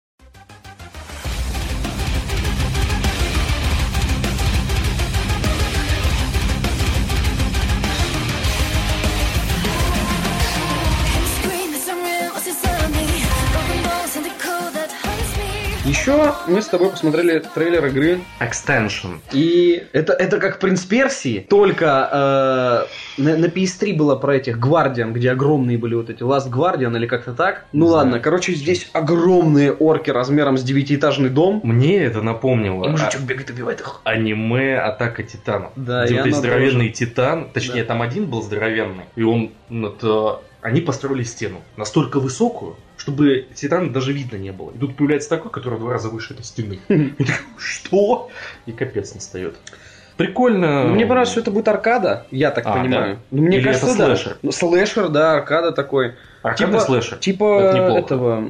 Еще 15.88 16.33
мы 16.47 16.61
с 16.61 16.65
тобой 16.65 16.89
посмотрели 16.89 17.39
трейлер 17.55 17.85
игры 17.85 18.19
Extension. 18.41 19.19
И 19.31 19.83
это, 19.93 20.11
это 20.11 20.38
как 20.38 20.59
Принц 20.59 20.83
Персии, 20.83 21.45
только 21.49 22.88
э, 23.17 23.21
на, 23.21 23.38
на 23.38 23.45
PS3 23.45 23.95
было 23.95 24.17
про 24.17 24.35
этих 24.35 24.59
Гвардиан, 24.59 25.13
где 25.13 25.31
огромные 25.31 25.77
были 25.77 25.95
вот 25.95 26.09
эти 26.09 26.23
Last 26.23 26.49
Guardian 26.51 26.93
или 26.97 27.07
как-то 27.07 27.33
так. 27.33 27.65
Ну 27.71 27.85
Не 27.85 27.91
ладно, 27.91 28.11
знаю. 28.11 28.23
короче, 28.23 28.53
здесь 28.53 28.89
огромные 28.91 29.71
орки 29.71 30.09
размером 30.09 30.57
с 30.57 30.63
девятиэтажный 30.63 31.29
дом. 31.29 31.61
Мне 31.63 31.97
это 32.03 32.21
напомнило 32.21 32.83
И 32.83 32.88
а- 32.88 32.91
мужичок 32.91 33.21
бегает, 33.21 33.49
убивает 33.49 33.79
их. 33.79 34.01
аниме 34.03 34.79
Атака 34.79 35.23
Титанов. 35.23 35.71
Да, 35.77 36.05
где 36.05 36.21
вот 36.21 36.33
здоровенный 36.33 36.89
Титан, 36.89 37.49
точнее, 37.53 37.83
Да. 37.83 37.88
там 37.89 38.01
один 38.01 38.25
был 38.25 38.41
здоровенный, 38.41 39.05
и 39.15 39.23
он, 39.23 39.51
вот, 39.69 39.99
э, 40.03 40.47
они 40.61 40.81
построили 40.81 41.23
стену 41.23 41.61
настолько 41.77 42.19
высокую, 42.19 42.75
чтобы 43.08 43.47
Титана 43.55 43.89
даже 43.89 44.12
видно 44.12 44.36
не 44.36 44.51
было. 44.51 44.72
И 44.72 44.78
тут 44.78 44.97
появляется 44.97 45.30
такой, 45.30 45.49
который 45.49 45.76
в 45.76 45.80
два 45.80 45.93
раза 45.93 46.10
выше 46.10 46.34
этой 46.34 46.43
стены. 46.43 46.80
И 46.89 47.26
Что? 47.58 48.30
И 48.66 48.74
капец 48.74 49.14
настает. 49.14 49.55
Прикольно. 50.18 50.84
Ну, 50.88 50.95
Мне 50.95 51.05
понравилось, 51.05 51.30
что 51.30 51.39
это 51.39 51.51
будет 51.51 51.70
аркада, 51.70 52.26
я 52.32 52.51
так 52.51 52.66
А, 52.66 52.74
понимаю. 52.74 53.20
Ну, 53.32 53.43
мне 53.43 53.58
Или 53.58 53.66
кажется, 53.66 53.88
это 53.88 53.97
да. 53.97 54.05
слэшер? 54.08 54.38
Ну, 54.41 54.51
слэшер, 54.51 55.08
да, 55.10 55.36
аркада 55.36 55.72
такой. 55.72 56.16
Аркадный 56.49 56.73
типа- 56.79 56.85
слэшер. 56.85 57.17
Типа 57.17 57.59
Это 57.61 57.77
неплохо. 57.77 57.99
этого 57.99 58.43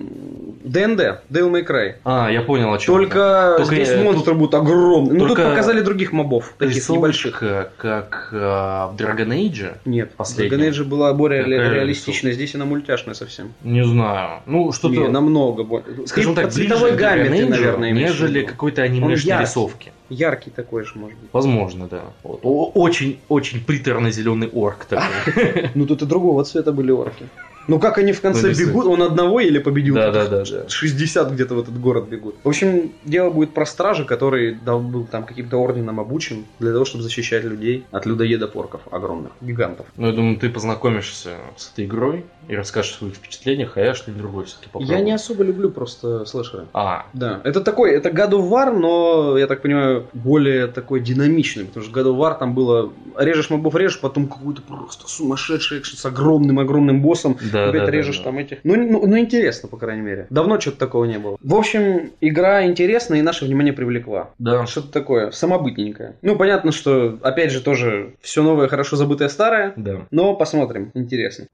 ДНД, 0.63 1.21
Devil 1.29 1.49
May 1.51 1.65
Cry. 1.65 1.93
А, 2.03 2.29
я 2.29 2.41
понял, 2.41 2.73
о 2.73 2.77
чем. 2.77 2.93
Только, 2.93 3.55
Только 3.57 3.73
здесь 3.75 3.89
я- 3.89 4.03
монстры 4.03 4.33
будут 4.33 4.53
огромные. 4.53 5.13
Ну, 5.17 5.27
тут 5.27 5.37
показали 5.37 5.79
других 5.81 6.11
мобов, 6.11 6.53
таких 6.57 6.89
небольших. 6.89 7.39
Как 7.77 8.29
э, 8.33 8.37
в 8.37 8.95
Dragon 8.97 9.29
Age. 9.29 9.75
Нет, 9.85 10.11
Последняя. 10.17 10.57
Dragon 10.57 10.69
Age 10.71 10.83
была 10.83 11.13
более 11.13 11.43
Какая 11.43 11.73
реалистичная, 11.73 12.33
здесь 12.33 12.53
она 12.55 12.65
мультяшная 12.65 13.15
совсем. 13.15 13.53
Не 13.63 13.85
знаю. 13.85 14.41
Ну, 14.45 14.71
что-то... 14.73 14.95
Не, 14.95 15.07
намного 15.07 15.63
более. 15.63 16.05
Скажем 16.07 16.35
так, 16.35 16.51
цветовой 16.51 16.95
гамме 16.97 17.29
ты, 17.29 17.45
наверное, 17.45 17.91
нежели 17.91 18.41
какой-то 18.43 18.81
анимешной 18.81 19.41
рисовки. 19.41 19.93
Яркий 20.09 20.51
такой 20.51 20.85
же, 20.85 20.91
может 20.95 21.17
быть. 21.17 21.29
Возможно, 21.33 21.87
да. 21.87 22.01
Вот. 22.23 22.39
О- 22.43 22.71
Очень, 22.75 23.19
очень 23.27 23.59
приторно-зеленый 23.63 24.49
орк 24.53 24.85
такой. 24.85 25.69
Ну, 25.75 25.85
тут 25.85 26.01
и 26.01 26.05
другого 26.05 26.43
цвета 26.45 26.71
были 26.71 26.91
орки. 26.91 27.25
Ну, 27.67 27.79
как 27.79 27.97
они 27.97 28.13
в 28.13 28.21
конце 28.21 28.43
Ну, 28.43 28.47
лисы. 28.49 28.65
бегут, 28.65 28.85
он 28.85 29.01
одного 29.01 29.39
или 29.39 29.59
победил? 29.59 29.95
Да, 29.95 30.11
да, 30.11 30.27
да, 30.27 30.43
да. 30.43 30.69
60 30.69 31.31
где-то 31.31 31.55
в 31.55 31.59
этот 31.59 31.79
город 31.79 32.07
бегут. 32.07 32.35
В 32.43 32.47
общем, 32.47 32.91
дело 33.03 33.29
будет 33.29 33.53
про 33.53 33.65
стража, 33.65 34.05
который 34.05 34.53
был 34.53 35.05
там 35.05 35.25
каким-то 35.25 35.57
орденом 35.57 35.99
обучен 35.99 36.45
для 36.59 36.71
того, 36.71 36.85
чтобы 36.85 37.03
защищать 37.03 37.43
людей 37.43 37.85
от 37.91 38.05
людоедов 38.05 38.55
орков 38.55 38.81
огромных, 38.91 39.31
гигантов. 39.41 39.85
Ну, 39.97 40.07
я 40.07 40.13
думаю, 40.13 40.37
ты 40.37 40.49
познакомишься 40.49 41.31
с 41.57 41.71
этой 41.73 41.85
игрой 41.85 42.25
и 42.47 42.55
расскажешь 42.55 42.93
о 42.93 42.97
своих 42.99 43.15
впечатлениях, 43.15 43.77
а 43.77 43.81
я 43.81 43.93
что-нибудь 43.93 44.21
другое 44.21 44.45
все-таки 44.45 44.67
попробую. 44.67 44.97
Я 44.97 45.03
не 45.03 45.11
особо 45.11 45.43
люблю 45.43 45.69
просто 45.69 46.25
слэшеры. 46.25 46.65
А, 46.73 47.07
Да, 47.13 47.41
это 47.43 47.61
такой, 47.61 47.91
это 47.91 48.09
God 48.09 48.31
of 48.31 48.49
War, 48.49 48.77
но, 48.77 49.37
я 49.37 49.47
так 49.47 49.61
понимаю, 49.61 50.07
более 50.13 50.67
такой 50.67 51.01
динамичный, 51.01 51.65
потому 51.65 51.85
что 51.85 51.99
God 51.99 52.05
of 52.05 52.17
War 52.17 52.37
там 52.37 52.53
было, 52.53 52.93
режешь 53.17 53.49
мобов, 53.49 53.75
режешь, 53.75 53.99
потом 53.99 54.27
какой-то 54.27 54.61
просто 54.61 55.07
сумасшедший 55.07 55.79
экшен 55.79 55.97
с 55.97 56.05
огромным-огромным 56.05 57.01
боссом, 57.01 57.37
да, 57.51 57.69
опять 57.69 57.85
да, 57.85 57.91
режешь 57.91 58.19
да. 58.19 58.25
там 58.25 58.37
этих. 58.37 58.59
Ну, 58.63 58.75
ну, 58.75 59.05
ну, 59.05 59.17
интересно, 59.17 59.67
по 59.67 59.77
крайней 59.77 60.01
мере. 60.01 60.27
Давно 60.29 60.59
что-то 60.59 60.77
такого 60.77 61.05
не 61.05 61.17
было. 61.17 61.37
В 61.41 61.55
общем, 61.55 62.11
игра 62.21 62.65
интересная 62.65 63.19
и 63.19 63.21
наше 63.21 63.45
внимание 63.45 63.73
привлекла. 63.73 64.29
Да. 64.39 64.65
Что-то 64.65 64.91
такое 64.91 65.31
самобытненькое. 65.31 66.15
Ну, 66.21 66.35
понятно, 66.37 66.71
что, 66.71 67.17
опять 67.21 67.51
же, 67.51 67.61
тоже 67.61 68.13
все 68.21 68.41
новое, 68.41 68.67
хорошо 68.67 68.95
забытое 68.95 69.29
старое. 69.29 69.73
Да. 69.75 70.05
Но 70.11 70.35
посмотрим, 70.35 70.91
интересно. 70.93 71.47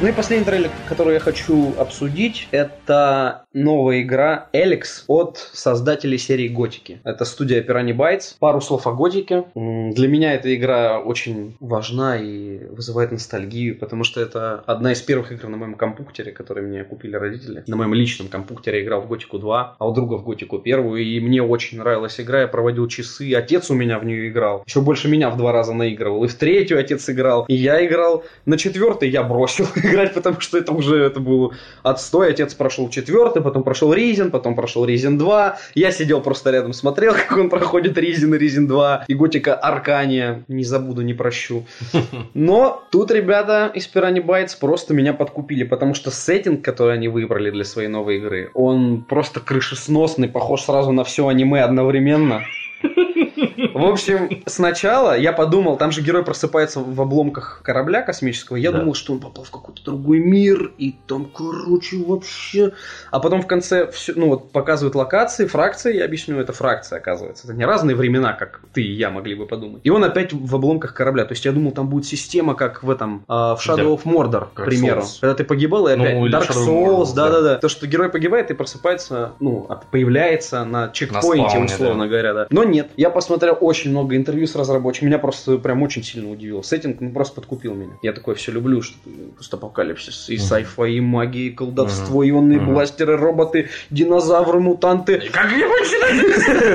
Ну 0.00 0.06
и 0.06 0.12
последний 0.12 0.44
трейлер, 0.44 0.70
который 0.88 1.14
я 1.14 1.20
хочу 1.20 1.74
обсудить, 1.76 2.46
это 2.52 3.46
новая 3.52 4.02
игра 4.02 4.46
Эликс 4.52 5.02
от 5.08 5.38
создателей 5.52 6.18
серии 6.18 6.46
Готики. 6.46 7.00
Это 7.02 7.24
студия 7.24 7.64
Piranha 7.64 7.96
Bytes. 7.96 8.36
Пару 8.38 8.60
слов 8.60 8.86
о 8.86 8.92
Готике. 8.92 9.46
Для 9.56 10.06
меня 10.06 10.34
эта 10.34 10.54
игра 10.54 11.00
очень 11.00 11.56
важна 11.58 12.16
и 12.16 12.64
вызывает 12.66 13.10
ностальгию, 13.10 13.76
потому 13.76 14.04
что 14.04 14.20
это 14.20 14.62
одна 14.66 14.92
из 14.92 15.02
первых 15.02 15.32
игр 15.32 15.48
на 15.48 15.56
моем 15.56 15.74
компьютере, 15.74 16.30
которые 16.30 16.64
мне 16.68 16.84
купили 16.84 17.16
родители. 17.16 17.64
На 17.66 17.74
моем 17.74 17.92
личном 17.92 18.28
компьютере 18.28 18.78
я 18.78 18.84
играл 18.84 19.00
в 19.00 19.08
Готику 19.08 19.40
2, 19.40 19.76
а 19.80 19.88
у 19.88 19.92
друга 19.92 20.14
в 20.14 20.24
Готику 20.24 20.60
первую, 20.60 21.02
и 21.02 21.18
мне 21.18 21.42
очень 21.42 21.78
нравилась 21.78 22.20
игра, 22.20 22.42
я 22.42 22.46
проводил 22.46 22.86
часы, 22.86 23.34
отец 23.34 23.68
у 23.68 23.74
меня 23.74 23.98
в 23.98 24.04
нее 24.04 24.28
играл, 24.28 24.62
еще 24.64 24.80
больше 24.80 25.08
меня 25.08 25.30
в 25.30 25.36
два 25.36 25.50
раза 25.50 25.74
наигрывал, 25.74 26.22
и 26.22 26.28
в 26.28 26.34
третью 26.34 26.78
отец 26.78 27.10
играл, 27.10 27.46
и 27.48 27.54
я 27.54 27.84
играл, 27.84 28.22
на 28.46 28.56
четвертой 28.56 29.10
я 29.10 29.24
бросил 29.24 29.66
играть, 29.88 30.14
потому 30.14 30.40
что 30.40 30.58
это 30.58 30.72
уже 30.72 30.96
это 30.96 31.20
был 31.20 31.52
отстой, 31.82 32.30
отец 32.30 32.54
прошел 32.54 32.88
четвертый, 32.88 33.42
потом 33.42 33.62
прошел 33.62 33.92
Ризен, 33.92 34.30
потом 34.30 34.54
прошел 34.54 34.84
Ризен 34.84 35.18
2, 35.18 35.58
я 35.74 35.90
сидел 35.90 36.20
просто 36.20 36.50
рядом, 36.50 36.72
смотрел, 36.72 37.14
как 37.28 37.38
он 37.38 37.50
проходит 37.50 37.98
Ризен 37.98 38.34
и 38.34 38.38
Ризен 38.38 38.66
2, 38.66 39.04
и 39.08 39.14
Готика 39.14 39.54
Аркания, 39.54 40.44
не 40.48 40.64
забуду, 40.64 41.02
не 41.02 41.14
прощу. 41.14 41.66
Но 42.34 42.84
тут 42.90 43.10
ребята 43.10 43.70
из 43.74 43.90
Piranha 43.92 44.24
Bytes 44.24 44.56
просто 44.58 44.94
меня 44.94 45.12
подкупили, 45.12 45.64
потому 45.64 45.94
что 45.94 46.10
сеттинг, 46.10 46.64
который 46.64 46.94
они 46.94 47.08
выбрали 47.08 47.50
для 47.50 47.64
своей 47.64 47.88
новой 47.88 48.18
игры, 48.18 48.50
он 48.54 49.02
просто 49.02 49.40
крышесносный, 49.40 50.28
похож 50.28 50.62
сразу 50.62 50.92
на 50.92 51.04
все 51.04 51.26
аниме 51.26 51.62
одновременно. 51.62 52.42
В 53.78 53.84
общем, 53.84 54.42
сначала 54.46 55.16
я 55.16 55.32
подумал, 55.32 55.76
там 55.76 55.92
же 55.92 56.02
герой 56.02 56.24
просыпается 56.24 56.80
в 56.80 57.00
обломках 57.00 57.60
корабля 57.62 58.02
космического. 58.02 58.56
Я 58.56 58.72
Да. 58.72 58.78
думал, 58.80 58.94
что 58.94 59.12
он 59.12 59.20
попал 59.20 59.44
в 59.44 59.50
какой-то 59.50 59.82
другой 59.84 60.18
мир, 60.18 60.72
и 60.78 60.96
там, 61.06 61.26
короче, 61.26 61.96
вообще. 61.98 62.72
А 63.10 63.20
потом 63.20 63.42
в 63.42 63.46
конце 63.46 63.90
все, 63.90 64.12
ну 64.16 64.28
вот 64.28 64.50
показывают 64.52 64.94
локации, 64.94 65.46
фракции. 65.46 65.96
Я 65.96 66.04
объясню, 66.06 66.38
это 66.40 66.52
фракция, 66.52 66.98
оказывается. 66.98 67.46
Это 67.46 67.54
не 67.56 67.64
разные 67.64 67.94
времена, 67.96 68.32
как 68.32 68.60
ты 68.72 68.82
и 68.82 68.92
я 68.92 69.10
могли 69.10 69.34
бы 69.34 69.46
подумать. 69.46 69.80
И 69.84 69.90
он 69.90 70.02
опять 70.04 70.32
в 70.32 70.54
обломках 70.54 70.94
корабля. 70.94 71.24
То 71.24 71.32
есть 71.32 71.44
я 71.44 71.52
думал, 71.52 71.72
там 71.72 71.88
будет 71.88 72.04
система, 72.06 72.54
как 72.54 72.82
в 72.82 72.90
этом 72.90 73.24
а, 73.28 73.54
в 73.54 73.66
Shadow 73.66 73.96
of 73.96 74.02
Mordor, 74.04 74.48
к 74.54 74.64
примеру. 74.64 75.02
Souls. 75.02 75.20
Когда 75.20 75.34
ты 75.34 75.44
погибал, 75.44 75.88
и 75.88 75.94
Ну, 75.94 76.04
опять 76.04 76.16
или 76.16 76.34
Dark 76.38 76.50
Souls, 76.50 77.04
Mordor, 77.04 77.14
да, 77.14 77.28
да. 77.28 77.30
да, 77.30 77.40
да. 77.42 77.58
То, 77.58 77.68
что 77.68 77.86
герой 77.86 78.08
погибает 78.10 78.50
и 78.50 78.54
просыпается, 78.54 79.32
ну, 79.40 79.68
появляется 79.92 80.64
на 80.64 80.88
чекпоинте, 80.88 81.58
условно 81.58 82.08
говоря, 82.08 82.34
да. 82.34 82.46
Но 82.50 82.64
нет, 82.64 82.90
я 82.96 83.10
посмотрел 83.10 83.56
очень 83.68 83.90
много 83.90 84.16
интервью 84.16 84.46
с 84.46 84.54
разработчиками, 84.54 85.10
меня 85.10 85.18
просто 85.18 85.58
прям 85.58 85.82
очень 85.82 86.02
сильно 86.02 86.30
удивил. 86.30 86.62
Сеттинг 86.62 87.00
ну, 87.00 87.12
просто 87.12 87.34
подкупил 87.36 87.74
меня. 87.74 87.92
Я 88.02 88.12
такое 88.12 88.34
все 88.34 88.52
люблю, 88.52 88.82
что 88.82 88.96
постапокалипсис, 89.36 90.28
и 90.28 90.36
sci-fi, 90.36 90.90
и 90.90 91.00
магия, 91.00 91.46
и 91.46 91.50
колдовство, 91.50 92.28
ионные 92.28 92.60
Мгм. 92.60 92.74
бластеры, 92.74 93.16
роботы, 93.16 93.68
динозавры, 93.90 94.60
мутанты. 94.60 95.22
Как 95.32 95.52
я 95.52 95.68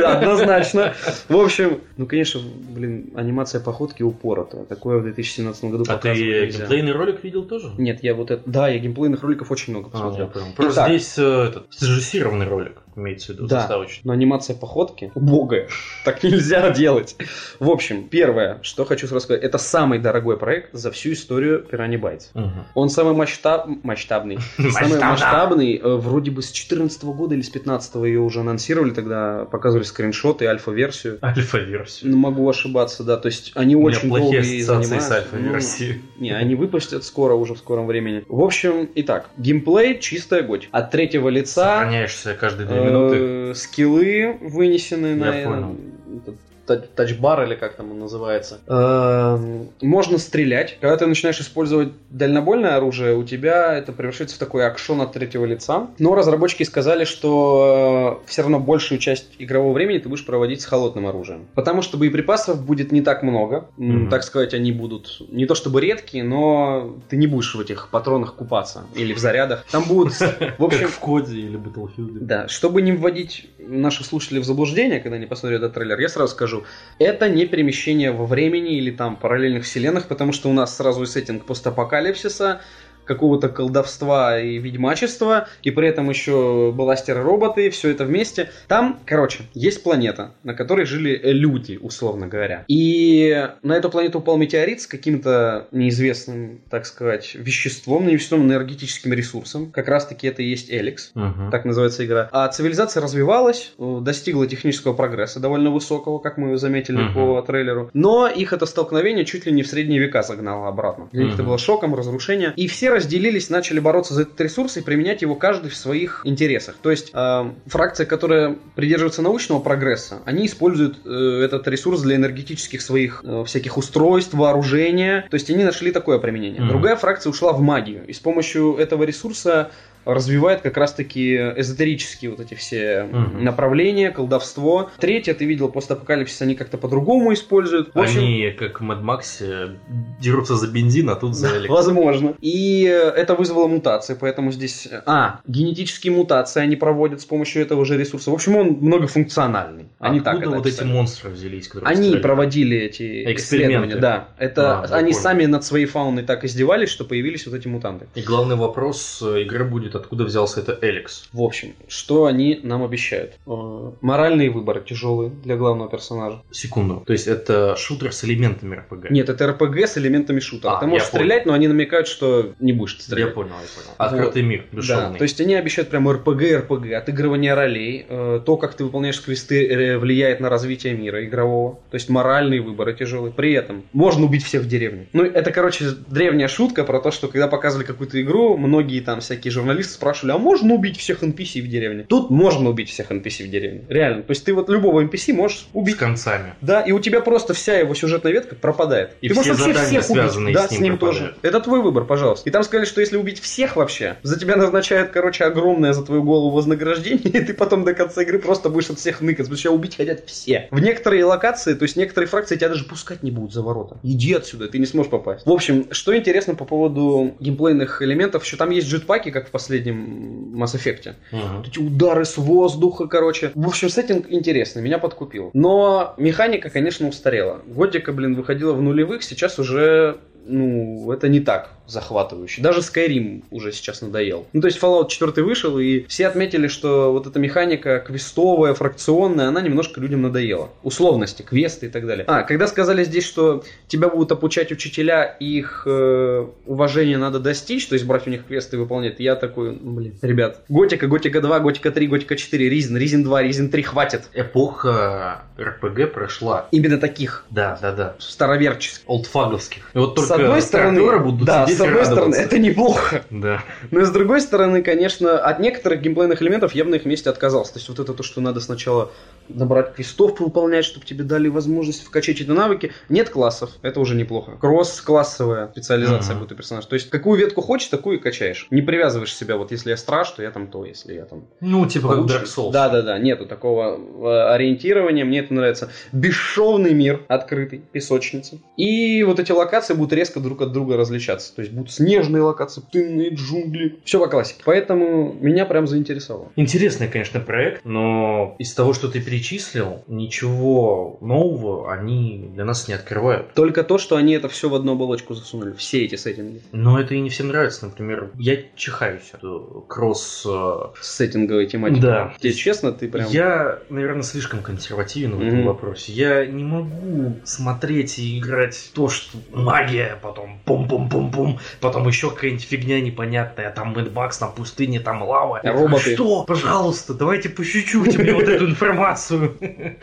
Однозначно. 0.05 0.93
В 1.27 1.35
общем, 1.35 1.81
ну, 1.97 2.05
конечно, 2.05 2.41
блин, 2.69 3.11
анимация 3.15 3.61
походки 3.61 4.03
упорота. 4.03 4.65
Такое 4.65 4.99
в 4.99 5.03
2017 5.03 5.65
году 5.65 5.85
А 5.87 5.97
ты 5.97 6.13
геймплейный 6.13 6.91
ролик 6.91 7.23
видел 7.23 7.43
тоже? 7.43 7.71
Нет, 7.77 8.03
я 8.03 8.13
вот 8.13 8.31
это... 8.31 8.41
Да, 8.45 8.67
я 8.69 8.79
геймплейных 8.79 9.21
роликов 9.23 9.51
очень 9.51 9.73
много 9.73 9.89
А, 9.89 9.91
посмотрел. 9.91 10.31
Просто 10.55 10.85
здесь 10.87 11.17
э, 11.17 11.47
этот 11.49 11.67
срежиссированный 11.71 12.47
ролик 12.47 12.82
имеется 12.95 13.27
в 13.33 13.35
виду, 13.35 13.47
Да. 13.47 13.59
заставочный. 13.59 14.01
Но 14.03 14.13
анимация 14.13 14.55
походки 14.55 15.11
убогая. 15.15 15.67
Так 16.05 16.23
нельзя 16.23 16.69
делать. 16.71 17.15
В 17.59 17.69
общем, 17.69 18.07
первое, 18.07 18.59
что 18.61 18.85
хочу 18.85 19.07
сразу 19.07 19.23
сказать, 19.25 19.43
это 19.43 19.57
самый 19.57 19.99
дорогой 19.99 20.37
проект 20.37 20.69
за 20.73 20.91
всю 20.91 21.13
историю 21.13 21.65
Bytes. 21.71 22.27
Мгм. 22.33 22.65
Он 22.75 22.89
самый 22.89 23.13
масштаб... 23.13 23.67
масштабный. 23.83 24.37
Самый 24.57 24.99
масштабный. 24.99 25.77
э, 25.77 25.95
Вроде 25.95 26.31
бы 26.31 26.41
с 26.41 26.51
14 26.51 27.03
года 27.03 27.35
или 27.35 27.41
с 27.41 27.49
15 27.49 27.95
ее 28.05 28.19
уже 28.19 28.39
анонсировали, 28.41 28.91
тогда 28.91 29.45
показывали 29.45 29.83
скриншоты, 29.83 30.45
альфа-версию. 30.45 31.19
Альфа-версию. 31.21 32.11
Ну, 32.11 32.17
могу 32.17 32.49
ошибаться, 32.49 33.03
да. 33.03 33.17
То 33.17 33.27
есть 33.27 33.51
они 33.55 33.75
очень 33.75 34.09
долго 34.09 34.41
с 34.43 34.47
занимаются. 34.65 34.93
Ну, 34.95 35.15
альфа-версией. 35.15 36.01
Не, 36.17 36.31
они 36.31 36.55
выпустят 36.55 37.03
скоро, 37.03 37.33
уже 37.33 37.53
в 37.53 37.57
скором 37.57 37.87
времени. 37.87 38.23
В 38.27 38.41
общем, 38.41 38.89
итак, 38.95 39.29
геймплей 39.37 39.99
чистая 39.99 40.41
готь. 40.43 40.69
От 40.71 40.91
третьего 40.91 41.29
лица 41.29 41.79
Сохраняешься 41.79 42.33
каждые 42.33 42.67
две 42.67 42.79
минуты. 42.85 43.17
э, 43.19 43.53
скиллы 43.55 44.37
вынесены 44.41 45.15
на 45.15 45.31
понял. 45.31 45.75
этот 46.17 46.35
тачбар 46.65 47.43
или 47.43 47.55
как 47.55 47.73
там 47.75 47.91
он 47.91 47.99
называется. 47.99 48.59
Эм, 48.67 49.69
Можно 49.81 50.17
стрелять. 50.17 50.77
Когда 50.79 50.97
ты 50.97 51.05
начинаешь 51.05 51.39
использовать 51.39 51.89
дальнобойное 52.09 52.75
оружие, 52.75 53.15
у 53.15 53.23
тебя 53.23 53.75
это 53.77 53.91
превращается 53.91 54.35
в 54.35 54.39
такой 54.39 54.65
акшон 54.65 55.01
от 55.01 55.13
третьего 55.13 55.45
лица. 55.45 55.87
Но 55.99 56.15
разработчики 56.15 56.63
сказали, 56.63 57.05
что 57.05 58.21
все 58.25 58.41
равно 58.41 58.59
большую 58.59 58.99
часть 58.99 59.27
игрового 59.39 59.73
времени 59.73 59.97
ты 59.99 60.09
будешь 60.09 60.25
проводить 60.25 60.61
с 60.61 60.65
холодным 60.65 61.07
оружием. 61.07 61.47
Потому 61.53 61.81
что 61.81 61.97
боеприпасов 61.97 62.63
будет 62.65 62.91
не 62.91 63.01
так 63.01 63.23
много. 63.23 63.65
Мгм. 63.77 64.09
Так 64.09 64.23
сказать, 64.23 64.53
они 64.53 64.71
будут 64.71 65.21
не 65.29 65.45
то 65.45 65.55
чтобы 65.55 65.81
редкие, 65.81 66.23
но 66.23 66.95
ты 67.09 67.17
не 67.17 67.27
будешь 67.27 67.53
в 67.55 67.59
этих 67.59 67.89
патронах 67.89 68.35
купаться 68.35 68.83
или 68.95 69.13
в 69.13 69.17
зарядах. 69.19 69.65
Там 69.71 69.83
будут, 69.83 70.13
в 70.57 70.63
общем, 70.63 70.87
в 70.87 70.99
Коде 70.99 71.37
или 71.37 71.59
Battlefield. 71.59 72.19
да, 72.21 72.47
чтобы 72.47 72.81
не 72.81 72.91
вводить 72.93 73.49
наших 73.59 74.05
слушателей 74.05 74.41
в 74.41 74.45
заблуждение, 74.45 74.99
когда 74.99 75.17
они 75.17 75.25
посмотрят 75.25 75.61
этот 75.61 75.73
трейлер, 75.73 75.99
я 75.99 76.09
сразу 76.09 76.31
скажу, 76.33 76.52
скажу. 76.53 76.65
Это 76.99 77.29
не 77.29 77.45
перемещение 77.45 78.11
во 78.11 78.25
времени 78.25 78.77
или 78.77 78.91
там 78.91 79.15
параллельных 79.15 79.63
вселенных, 79.63 80.07
потому 80.07 80.31
что 80.31 80.49
у 80.49 80.53
нас 80.53 80.75
сразу 80.75 81.03
и 81.03 81.05
сеттинг 81.05 81.45
постапокалипсиса, 81.45 82.61
какого-то 83.05 83.49
колдовства 83.49 84.39
и 84.39 84.57
ведьмачества, 84.57 85.47
и 85.61 85.71
при 85.71 85.87
этом 85.87 86.09
еще 86.09 86.71
бластеры-роботы, 86.73 87.69
все 87.69 87.89
это 87.89 88.05
вместе. 88.05 88.49
Там, 88.67 88.99
короче, 89.05 89.43
есть 89.53 89.83
планета, 89.83 90.31
на 90.43 90.53
которой 90.53 90.85
жили 90.85 91.19
люди, 91.23 91.77
условно 91.81 92.27
говоря. 92.27 92.63
И 92.67 93.49
на 93.61 93.73
эту 93.73 93.89
планету 93.89 94.19
упал 94.19 94.37
метеорит 94.37 94.81
с 94.81 94.87
каким-то 94.87 95.67
неизвестным, 95.71 96.61
так 96.69 96.85
сказать, 96.85 97.35
веществом, 97.35 98.07
неизвестным 98.07 98.43
энергетическим 98.43 99.13
ресурсом. 99.13 99.71
Как 99.71 99.87
раз-таки 99.87 100.27
это 100.27 100.41
и 100.41 100.45
есть 100.49 100.71
Эликс. 100.71 101.11
Мгм. 101.13 101.51
Так 101.51 101.65
называется 101.65 102.05
игра. 102.05 102.29
А 102.31 102.47
цивилизация 102.47 103.01
развивалась, 103.01 103.73
э, 103.77 103.99
достигла 104.01 104.47
технического 104.47 104.93
прогресса 104.93 105.39
довольно 105.39 105.71
высокого, 105.71 106.19
как 106.19 106.37
мы 106.37 106.57
заметили 106.57 106.97
Мгм. 106.97 107.13
по 107.13 107.41
трейлеру. 107.41 107.89
Но 107.93 108.27
их 108.27 108.53
это 108.53 108.65
столкновение 108.65 109.25
чуть 109.25 109.45
ли 109.45 109.51
не 109.51 109.63
в 109.63 109.67
средние 109.67 109.99
века 109.99 110.23
загнало 110.23 110.67
обратно. 110.67 111.09
Для 111.11 111.25
них 111.25 111.33
это 111.35 111.43
было 111.43 111.57
шоком, 111.57 111.95
разрушением. 111.95 112.53
И 112.55 112.67
все 112.67 112.92
разделились, 112.93 113.49
начали 113.49 113.79
бороться 113.79 114.13
за 114.13 114.23
этот 114.23 114.39
ресурс 114.41 114.77
и 114.77 114.81
применять 114.81 115.21
его 115.21 115.35
каждый 115.35 115.69
в 115.69 115.75
своих 115.75 116.21
интересах. 116.23 116.75
То 116.81 116.91
есть 116.91 117.11
э, 117.13 117.51
фракция, 117.67 118.05
которая 118.05 118.55
придерживается 118.75 119.21
научного 119.21 119.59
прогресса, 119.59 120.21
они 120.25 120.45
используют 120.45 120.99
э, 121.05 121.41
этот 121.43 121.67
ресурс 121.67 122.01
для 122.01 122.15
энергетических 122.15 122.81
своих 122.81 123.21
э, 123.23 123.43
всяких 123.45 123.77
устройств, 123.77 124.33
вооружения. 124.33 125.27
То 125.29 125.35
есть 125.35 125.49
они 125.49 125.63
нашли 125.63 125.91
такое 125.91 126.19
применение. 126.19 126.61
Мгм. 126.61 126.69
Другая 126.69 126.95
фракция 126.95 127.29
ушла 127.29 127.53
в 127.53 127.61
магию. 127.61 128.05
И 128.07 128.13
с 128.13 128.19
помощью 128.19 128.75
этого 128.75 129.03
ресурса 129.03 129.71
развивает 130.05 130.61
как 130.61 130.77
раз-таки 130.77 131.35
эзотерические 131.35 132.31
вот 132.31 132.39
эти 132.39 132.53
все 132.55 133.03
Мгм. 133.11 133.43
направления, 133.43 134.11
колдовство. 134.11 134.89
Третье, 134.99 135.33
ты 135.33 135.45
видел, 135.45 135.69
постапокалипсис 135.69 136.41
они 136.41 136.55
как-то 136.55 136.77
по-другому 136.77 137.33
используют. 137.33 137.93
В 137.93 137.99
общем, 137.99 138.19
Они, 138.19 138.51
как 138.57 138.81
в 138.81 138.83
Mad 138.83 139.01
Max, 139.03 139.75
дерутся 140.19 140.55
за 140.55 140.67
бензин, 140.67 141.09
а 141.09 141.15
тут 141.15 141.35
за 141.35 141.47
электро. 141.57 141.73
Возможно. 141.73 142.35
И 142.41 142.85
э, 142.87 143.09
это 143.09 143.35
вызвало 143.35 143.67
мутации, 143.67 144.17
поэтому 144.19 144.51
здесь... 144.51 144.87
э, 144.89 145.01
А, 145.05 145.39
генетические 145.47 146.13
мутации 146.13 146.61
они 146.61 146.75
проводят 146.75 147.21
с 147.21 147.25
помощью 147.25 147.61
этого 147.61 147.85
же 147.85 147.97
ресурса. 147.97 148.31
В 148.31 148.33
общем, 148.33 148.55
он 148.55 148.67
многофункциональный. 148.81 149.85
Они 149.99 150.19
так 150.19 150.35
Откуда 150.35 150.57
вот 150.57 150.67
эти 150.67 150.83
монстры 150.83 151.29
взялись, 151.29 151.67
которые 151.67 151.89
Они 151.89 152.03
стреляли? 152.03 152.21
проводили 152.21 152.77
эти 152.77 153.31
Эксперименты. 153.31 153.41
исследования, 153.41 153.95
да. 153.95 154.27
Это 154.37 154.79
А, 154.81 154.83
они 154.97 155.11
понял. 155.11 155.23
сами 155.23 155.45
над 155.45 155.63
своей 155.63 155.85
фауной 155.85 156.23
так 156.23 156.43
издевались, 156.43 156.89
что 156.89 157.05
появились 157.05 157.45
вот 157.45 157.55
эти 157.55 157.67
мутанты. 157.67 158.07
И 158.15 158.21
главный 158.21 158.55
вопрос 158.55 159.21
э, 159.25 159.41
игры 159.43 159.63
будет, 159.65 159.92
откуда 159.95 160.23
взялся 160.23 160.59
это 160.61 160.77
Эликс. 160.81 161.29
В 161.33 161.41
общем, 161.41 161.73
что 161.87 162.25
они 162.25 162.59
нам 162.63 162.83
обещают? 162.83 163.33
Э, 163.47 163.91
Моральные 164.01 164.49
выборы 164.49 164.81
тяжелые 164.87 165.29
для 165.43 165.55
главного 165.55 165.89
персонажа. 165.89 166.41
Секунду. 166.51 167.03
То 167.05 167.13
есть 167.13 167.27
это 167.27 167.75
шутер 167.77 168.11
с 168.13 168.23
элементами 168.23 168.75
РПГ? 168.75 169.09
Нет, 169.11 169.29
это 169.29 169.47
РПГ 169.47 169.79
с 169.87 169.97
элементами 169.97 170.39
шутера. 170.39 170.77
А, 170.77 170.79
Ты 170.79 170.87
можешь 170.87 171.07
я 171.07 171.15
стрелять, 171.17 171.45
но 171.45 171.53
они 171.53 171.67
намекают, 171.67 172.07
что 172.07 172.53
не 172.59 172.73
будешь 172.73 172.95
Я 172.95 173.01
стрелять. 173.01 173.33
понял, 173.33 173.49
я 173.49 173.55
понял. 173.81 173.95
Открытый 173.97 174.41
мир, 174.43 174.65
Да, 174.71 174.77
бесшовный. 174.77 175.17
то 175.17 175.23
есть 175.23 175.39
они 175.41 175.55
обещают 175.55 175.89
прям 175.89 176.09
РПГ, 176.09 176.41
РПГ, 176.59 176.93
отыгрывание 176.93 177.53
ролей, 177.53 178.05
э, 178.07 178.41
то, 178.45 178.57
как 178.57 178.73
ты 178.75 178.83
выполняешь 178.83 179.21
квесты, 179.21 179.67
э, 179.67 179.97
влияет 179.97 180.39
на 180.39 180.49
развитие 180.49 180.93
мира 180.93 181.23
игрового, 181.25 181.79
то 181.91 181.95
есть 181.95 182.09
моральные 182.09 182.61
выборы 182.61 182.93
тяжелые. 182.93 183.33
При 183.33 183.53
этом 183.53 183.83
можно 183.93 184.25
убить 184.25 184.43
всех 184.43 184.63
в 184.63 184.67
деревне. 184.67 185.07
Ну, 185.13 185.23
это, 185.23 185.51
короче, 185.51 185.85
древняя 186.07 186.47
шутка 186.47 186.83
про 186.83 186.99
то, 186.99 187.11
что 187.11 187.27
когда 187.27 187.47
показывали 187.47 187.85
какую-то 187.85 188.21
игру, 188.21 188.57
многие 188.57 188.99
там 189.01 189.19
всякие 189.19 189.51
журналисты 189.51 189.82
спрашивали, 189.91 190.33
а 190.33 190.37
можно 190.37 190.73
убить 190.73 190.97
всех 190.97 191.23
NPC 191.23 191.61
в 191.61 191.67
деревне? 191.67 192.05
Тут 192.07 192.29
можно 192.29 192.69
убить 192.69 192.89
всех 192.89 193.11
NPC 193.11 193.45
в 193.45 193.49
деревне, 193.49 193.81
реально. 193.89 194.23
То 194.23 194.31
есть 194.31 194.45
ты 194.45 194.53
вот 194.53 194.69
любого 194.69 195.01
NPC 195.03 195.33
можешь 195.33 195.59
С 195.59 195.65
убить. 195.73 195.97
концами. 195.97 196.53
Да, 196.61 196.81
и 196.81 196.91
у 196.91 196.99
тебя 196.99 197.21
просто 197.21 197.53
вся 197.53 197.77
его 197.77 197.93
сюжетная 197.93 198.31
ветка 198.31 198.55
пропадает. 198.55 199.11
И 199.21 199.27
Ты 199.29 199.33
все 199.33 199.39
можешь 199.51 199.51
вообще 199.57 199.73
задания, 199.73 200.01
всех 200.01 200.09
убить. 200.11 200.23
связанные 200.23 200.53
да, 200.53 200.67
с 200.67 200.79
ним, 200.79 200.97
тоже. 200.97 201.19
пропадают. 201.19 201.39
Это 201.45 201.59
твой 201.61 201.81
выбор, 201.81 202.05
пожалуйста. 202.05 202.49
И 202.49 202.51
там 202.51 202.63
сказали, 202.63 202.85
что 202.85 203.01
если 203.01 203.17
убить 203.17 203.39
всех 203.39 203.75
вообще, 203.75 204.17
за 204.23 204.39
тебя 204.39 204.55
назначают, 204.55 205.11
короче, 205.11 205.43
огромное 205.45 205.93
за 205.93 206.03
твою 206.05 206.23
голову 206.23 206.49
вознаграждение, 206.55 207.19
и 207.23 207.41
ты 207.41 207.53
потом 207.53 207.83
до 207.83 207.93
конца 207.93 208.21
игры 208.23 208.39
просто 208.39 208.69
будешь 208.69 208.89
от 208.89 208.99
всех 208.99 209.21
ныкать, 209.21 209.45
потому 209.45 209.57
что 209.57 209.63
тебя 209.63 209.71
убить 209.71 209.95
хотят 209.97 210.23
все. 210.25 210.67
В 210.71 210.79
некоторые 210.79 211.25
локации, 211.25 211.73
то 211.73 211.83
есть 211.83 211.95
некоторые 211.95 212.27
фракции 212.27 212.55
тебя 212.55 212.69
даже 212.69 212.85
пускать 212.85 213.23
не 213.23 213.31
будут 213.31 213.53
за 213.53 213.61
ворота. 213.61 213.97
Иди 214.03 214.33
отсюда, 214.33 214.67
ты 214.67 214.77
не 214.79 214.85
сможешь 214.85 215.11
попасть. 215.11 215.45
В 215.45 215.51
общем, 215.51 215.87
что 215.91 216.15
интересно 216.15 216.55
по 216.55 216.65
поводу 216.65 217.35
геймплейных 217.39 218.01
элементов, 218.01 218.43
еще 218.45 218.57
там 218.57 218.69
есть 218.69 218.87
джетпаки, 218.87 219.31
как 219.31 219.47
в 219.47 219.51
последнем 219.51 219.72
Mass 219.79 220.75
Effect. 220.75 221.13
Вот 221.31 221.67
эти 221.67 221.79
удары 221.79 222.25
с 222.25 222.37
воздуха, 222.37 223.07
короче. 223.07 223.51
В 223.55 223.67
общем, 223.67 223.89
сеттинг 223.89 224.27
интересный, 224.29 224.81
меня 224.81 224.99
подкупил. 224.99 225.51
Но 225.53 226.13
механика, 226.17 226.69
конечно, 226.69 227.07
устарела. 227.07 227.61
Годика, 227.65 228.11
блин, 228.13 228.35
выходила 228.35 228.73
в 228.73 228.81
нулевых, 228.81 229.23
сейчас 229.23 229.59
уже 229.59 230.19
ну, 230.45 231.11
это 231.11 231.27
не 231.27 231.39
так 231.39 231.71
захватывающе. 231.85 232.61
Даже 232.61 232.79
Skyrim 232.79 233.43
уже 233.51 233.71
сейчас 233.71 234.01
надоел. 234.01 234.47
Ну, 234.53 234.61
то 234.61 234.67
есть 234.67 234.79
Fallout 234.81 235.09
4 235.09 235.43
вышел, 235.43 235.77
и 235.79 236.05
все 236.07 236.27
отметили, 236.27 236.67
что 236.67 237.11
вот 237.11 237.27
эта 237.27 237.39
механика 237.39 237.99
квестовая, 237.99 238.73
фракционная, 238.73 239.49
она 239.49 239.61
немножко 239.61 239.99
людям 239.99 240.21
надоела. 240.21 240.69
Условности, 240.83 241.41
квесты 241.41 241.87
и 241.87 241.89
так 241.89 242.07
далее. 242.07 242.23
А, 242.27 242.43
когда 242.43 242.67
сказали 242.67 243.03
здесь, 243.03 243.25
что 243.25 243.63
тебя 243.87 244.07
будут 244.09 244.31
обучать 244.31 244.71
учителя, 244.71 245.23
их 245.25 245.83
э, 245.85 246.47
уважение 246.65 247.17
надо 247.17 247.39
достичь, 247.39 247.85
то 247.87 247.95
есть 247.95 248.05
брать 248.05 248.27
у 248.27 248.29
них 248.29 248.45
квесты 248.45 248.77
и 248.77 248.79
выполнять, 248.79 249.19
я 249.19 249.35
такой, 249.35 249.71
блин, 249.73 250.15
ребят, 250.21 250.61
Готика, 250.69 251.07
Готика 251.07 251.41
2, 251.41 251.59
Готика 251.59 251.91
3, 251.91 252.07
Готика 252.07 252.35
4, 252.35 252.69
Ризин, 252.69 252.97
Ризин 252.97 253.23
2, 253.23 253.41
Ризин 253.41 253.69
3, 253.69 253.83
хватит. 253.83 254.23
Эпоха 254.33 255.43
РПГ 255.59 256.13
прошла. 256.13 256.67
Именно 256.71 256.97
таких, 256.97 257.45
Да, 257.49 257.77
да, 257.81 257.91
да. 257.91 258.15
староверческих. 258.19 259.03
Олдфаговских. 259.07 259.91
И 259.93 259.97
вот 259.97 260.15
только 260.15 260.32
одной 260.33 260.61
стороны, 260.61 261.19
будут 261.19 261.45
да, 261.45 261.67
с 261.67 261.79
одной 261.79 262.05
стороны, 262.05 262.35
это 262.35 262.59
неплохо. 262.59 263.23
Да. 263.29 263.63
Но 263.91 264.03
с 264.05 264.09
другой 264.11 264.41
стороны, 264.41 264.81
конечно, 264.81 265.37
от 265.39 265.59
некоторых 265.59 266.01
геймплейных 266.01 266.41
элементов 266.41 266.73
я 266.75 266.83
бы 266.83 266.89
на 266.91 266.95
их 266.95 267.05
месте 267.05 267.29
отказался. 267.29 267.73
То 267.73 267.79
есть 267.79 267.89
вот 267.89 267.99
это 267.99 268.13
то, 268.13 268.23
что 268.23 268.41
надо 268.41 268.59
сначала 268.59 269.11
набрать 269.49 269.93
квестов 269.95 270.39
выполнять, 270.39 270.85
чтобы 270.85 271.05
тебе 271.05 271.23
дали 271.23 271.47
возможность 271.49 272.03
вкачать 272.03 272.39
эти 272.41 272.49
навыки. 272.49 272.91
Нет 273.09 273.29
классов, 273.29 273.71
это 273.81 273.99
уже 273.99 274.15
неплохо. 274.15 274.57
Кросс-классовая 274.59 275.67
специализация 275.71 276.33
Мгм. 276.33 276.41
будет 276.43 276.51
у 276.53 276.55
персонажа. 276.55 276.87
То 276.87 276.95
есть 276.95 277.09
какую 277.09 277.39
ветку 277.39 277.61
хочешь, 277.61 277.87
такую 277.89 278.17
и 278.17 278.21
качаешь. 278.21 278.67
Не 278.71 278.81
привязываешь 278.81 279.35
себя, 279.35 279.57
вот 279.57 279.71
если 279.71 279.89
я 279.89 279.97
страж, 279.97 280.29
то 280.31 280.41
я 280.43 280.51
там 280.51 280.67
то, 280.67 280.85
если 280.85 281.13
я 281.13 281.25
там 281.25 281.45
Ну, 281.59 281.85
типа 281.85 282.07
как 282.09 282.17
получше. 282.17 282.37
Dark 282.37 282.45
Souls. 282.45 282.71
Да, 282.71 282.89
да, 282.89 283.01
да, 283.01 283.17
нету 283.19 283.45
такого 283.45 283.97
э, 283.97 284.53
ориентирования, 284.53 285.25
мне 285.25 285.39
это 285.39 285.53
нравится. 285.53 285.89
Бесшовный 286.11 286.93
мир, 286.93 287.21
открытый, 287.27 287.79
песочница. 287.91 288.57
И 288.77 289.23
вот 289.23 289.39
эти 289.39 289.51
локации 289.51 289.93
будут 289.93 290.13
резко 290.23 290.39
друг 290.39 290.61
от 290.61 290.71
друга 290.71 290.95
различаться. 290.95 291.53
То 291.53 291.61
есть 291.61 291.73
будут 291.73 291.91
снежные 291.91 292.41
локации, 292.43 292.79
пустынные 292.81 293.33
джунгли. 293.33 293.99
Все 294.05 294.19
по 294.19 294.27
классике. 294.27 294.61
Поэтому 294.65 295.33
меня 295.33 295.65
прям 295.65 295.85
заинтересовало. 295.85 296.51
Интересный, 296.55 297.09
конечно, 297.09 297.39
проект, 297.41 297.83
но 297.83 298.55
из 298.57 298.73
того, 298.73 298.93
что 298.93 299.09
ты 299.09 299.21
перечислил, 299.21 300.03
ничего 300.07 301.17
нового 301.21 301.91
они 301.93 302.49
для 302.53 302.63
нас 302.65 302.87
не 302.87 302.93
открывают. 302.93 303.53
Только 303.53 303.83
то, 303.83 303.97
что 303.97 304.15
они 304.15 304.33
это 304.33 304.47
все 304.47 304.69
в 304.69 304.75
одну 304.75 304.93
оболочку 304.93 305.33
засунули. 305.33 305.73
Все 305.73 306.05
эти 306.05 306.15
сеттинги. 306.15 306.61
Но 306.71 306.99
это 306.99 307.15
и 307.15 307.19
не 307.19 307.29
всем 307.29 307.49
нравится. 307.49 307.85
Например, 307.85 308.31
я 308.39 308.57
чихаюсь 308.75 309.31
от 309.33 309.43
э, 309.43 309.59
кросс... 309.87 310.45
э, 310.47 310.73
Сеттинговой 311.01 311.67
тематики. 311.67 311.99
Да. 312.01 312.33
Тебе 312.39 312.53
честно, 312.53 312.91
ты 312.93 313.07
прям... 313.09 313.27
Я, 313.29 313.79
наверное, 313.89 314.23
слишком 314.23 314.61
консервативен 314.61 315.35
в 315.35 315.41
этом 315.41 315.59
Мгм. 315.59 315.67
вопросе. 315.67 316.11
Я 316.13 316.45
не 316.45 316.63
могу 316.63 317.35
смотреть 317.43 318.19
и 318.19 318.39
играть 318.39 318.91
то, 318.93 319.09
что 319.09 319.37
магия, 319.51 320.12
потом 320.15 320.59
пум-пум-пум-пум, 320.65 321.59
потом 321.79 322.07
еще 322.07 322.29
какая-нибудь 322.29 322.63
фигня 322.63 323.01
непонятная, 323.01 323.71
там 323.71 323.93
Max 323.93 324.37
на 324.41 324.47
пустыне, 324.47 324.99
там 324.99 325.23
лава. 325.23 325.59
Роботы. 325.63 326.15
Что? 326.15 326.43
Пожалуйста, 326.43 327.13
давайте 327.13 327.49
по 327.49 327.63
чуть-чуть 327.63 328.17
мне 328.17 328.33
вот 328.33 328.47
эту 328.47 328.69
информацию. 328.69 329.55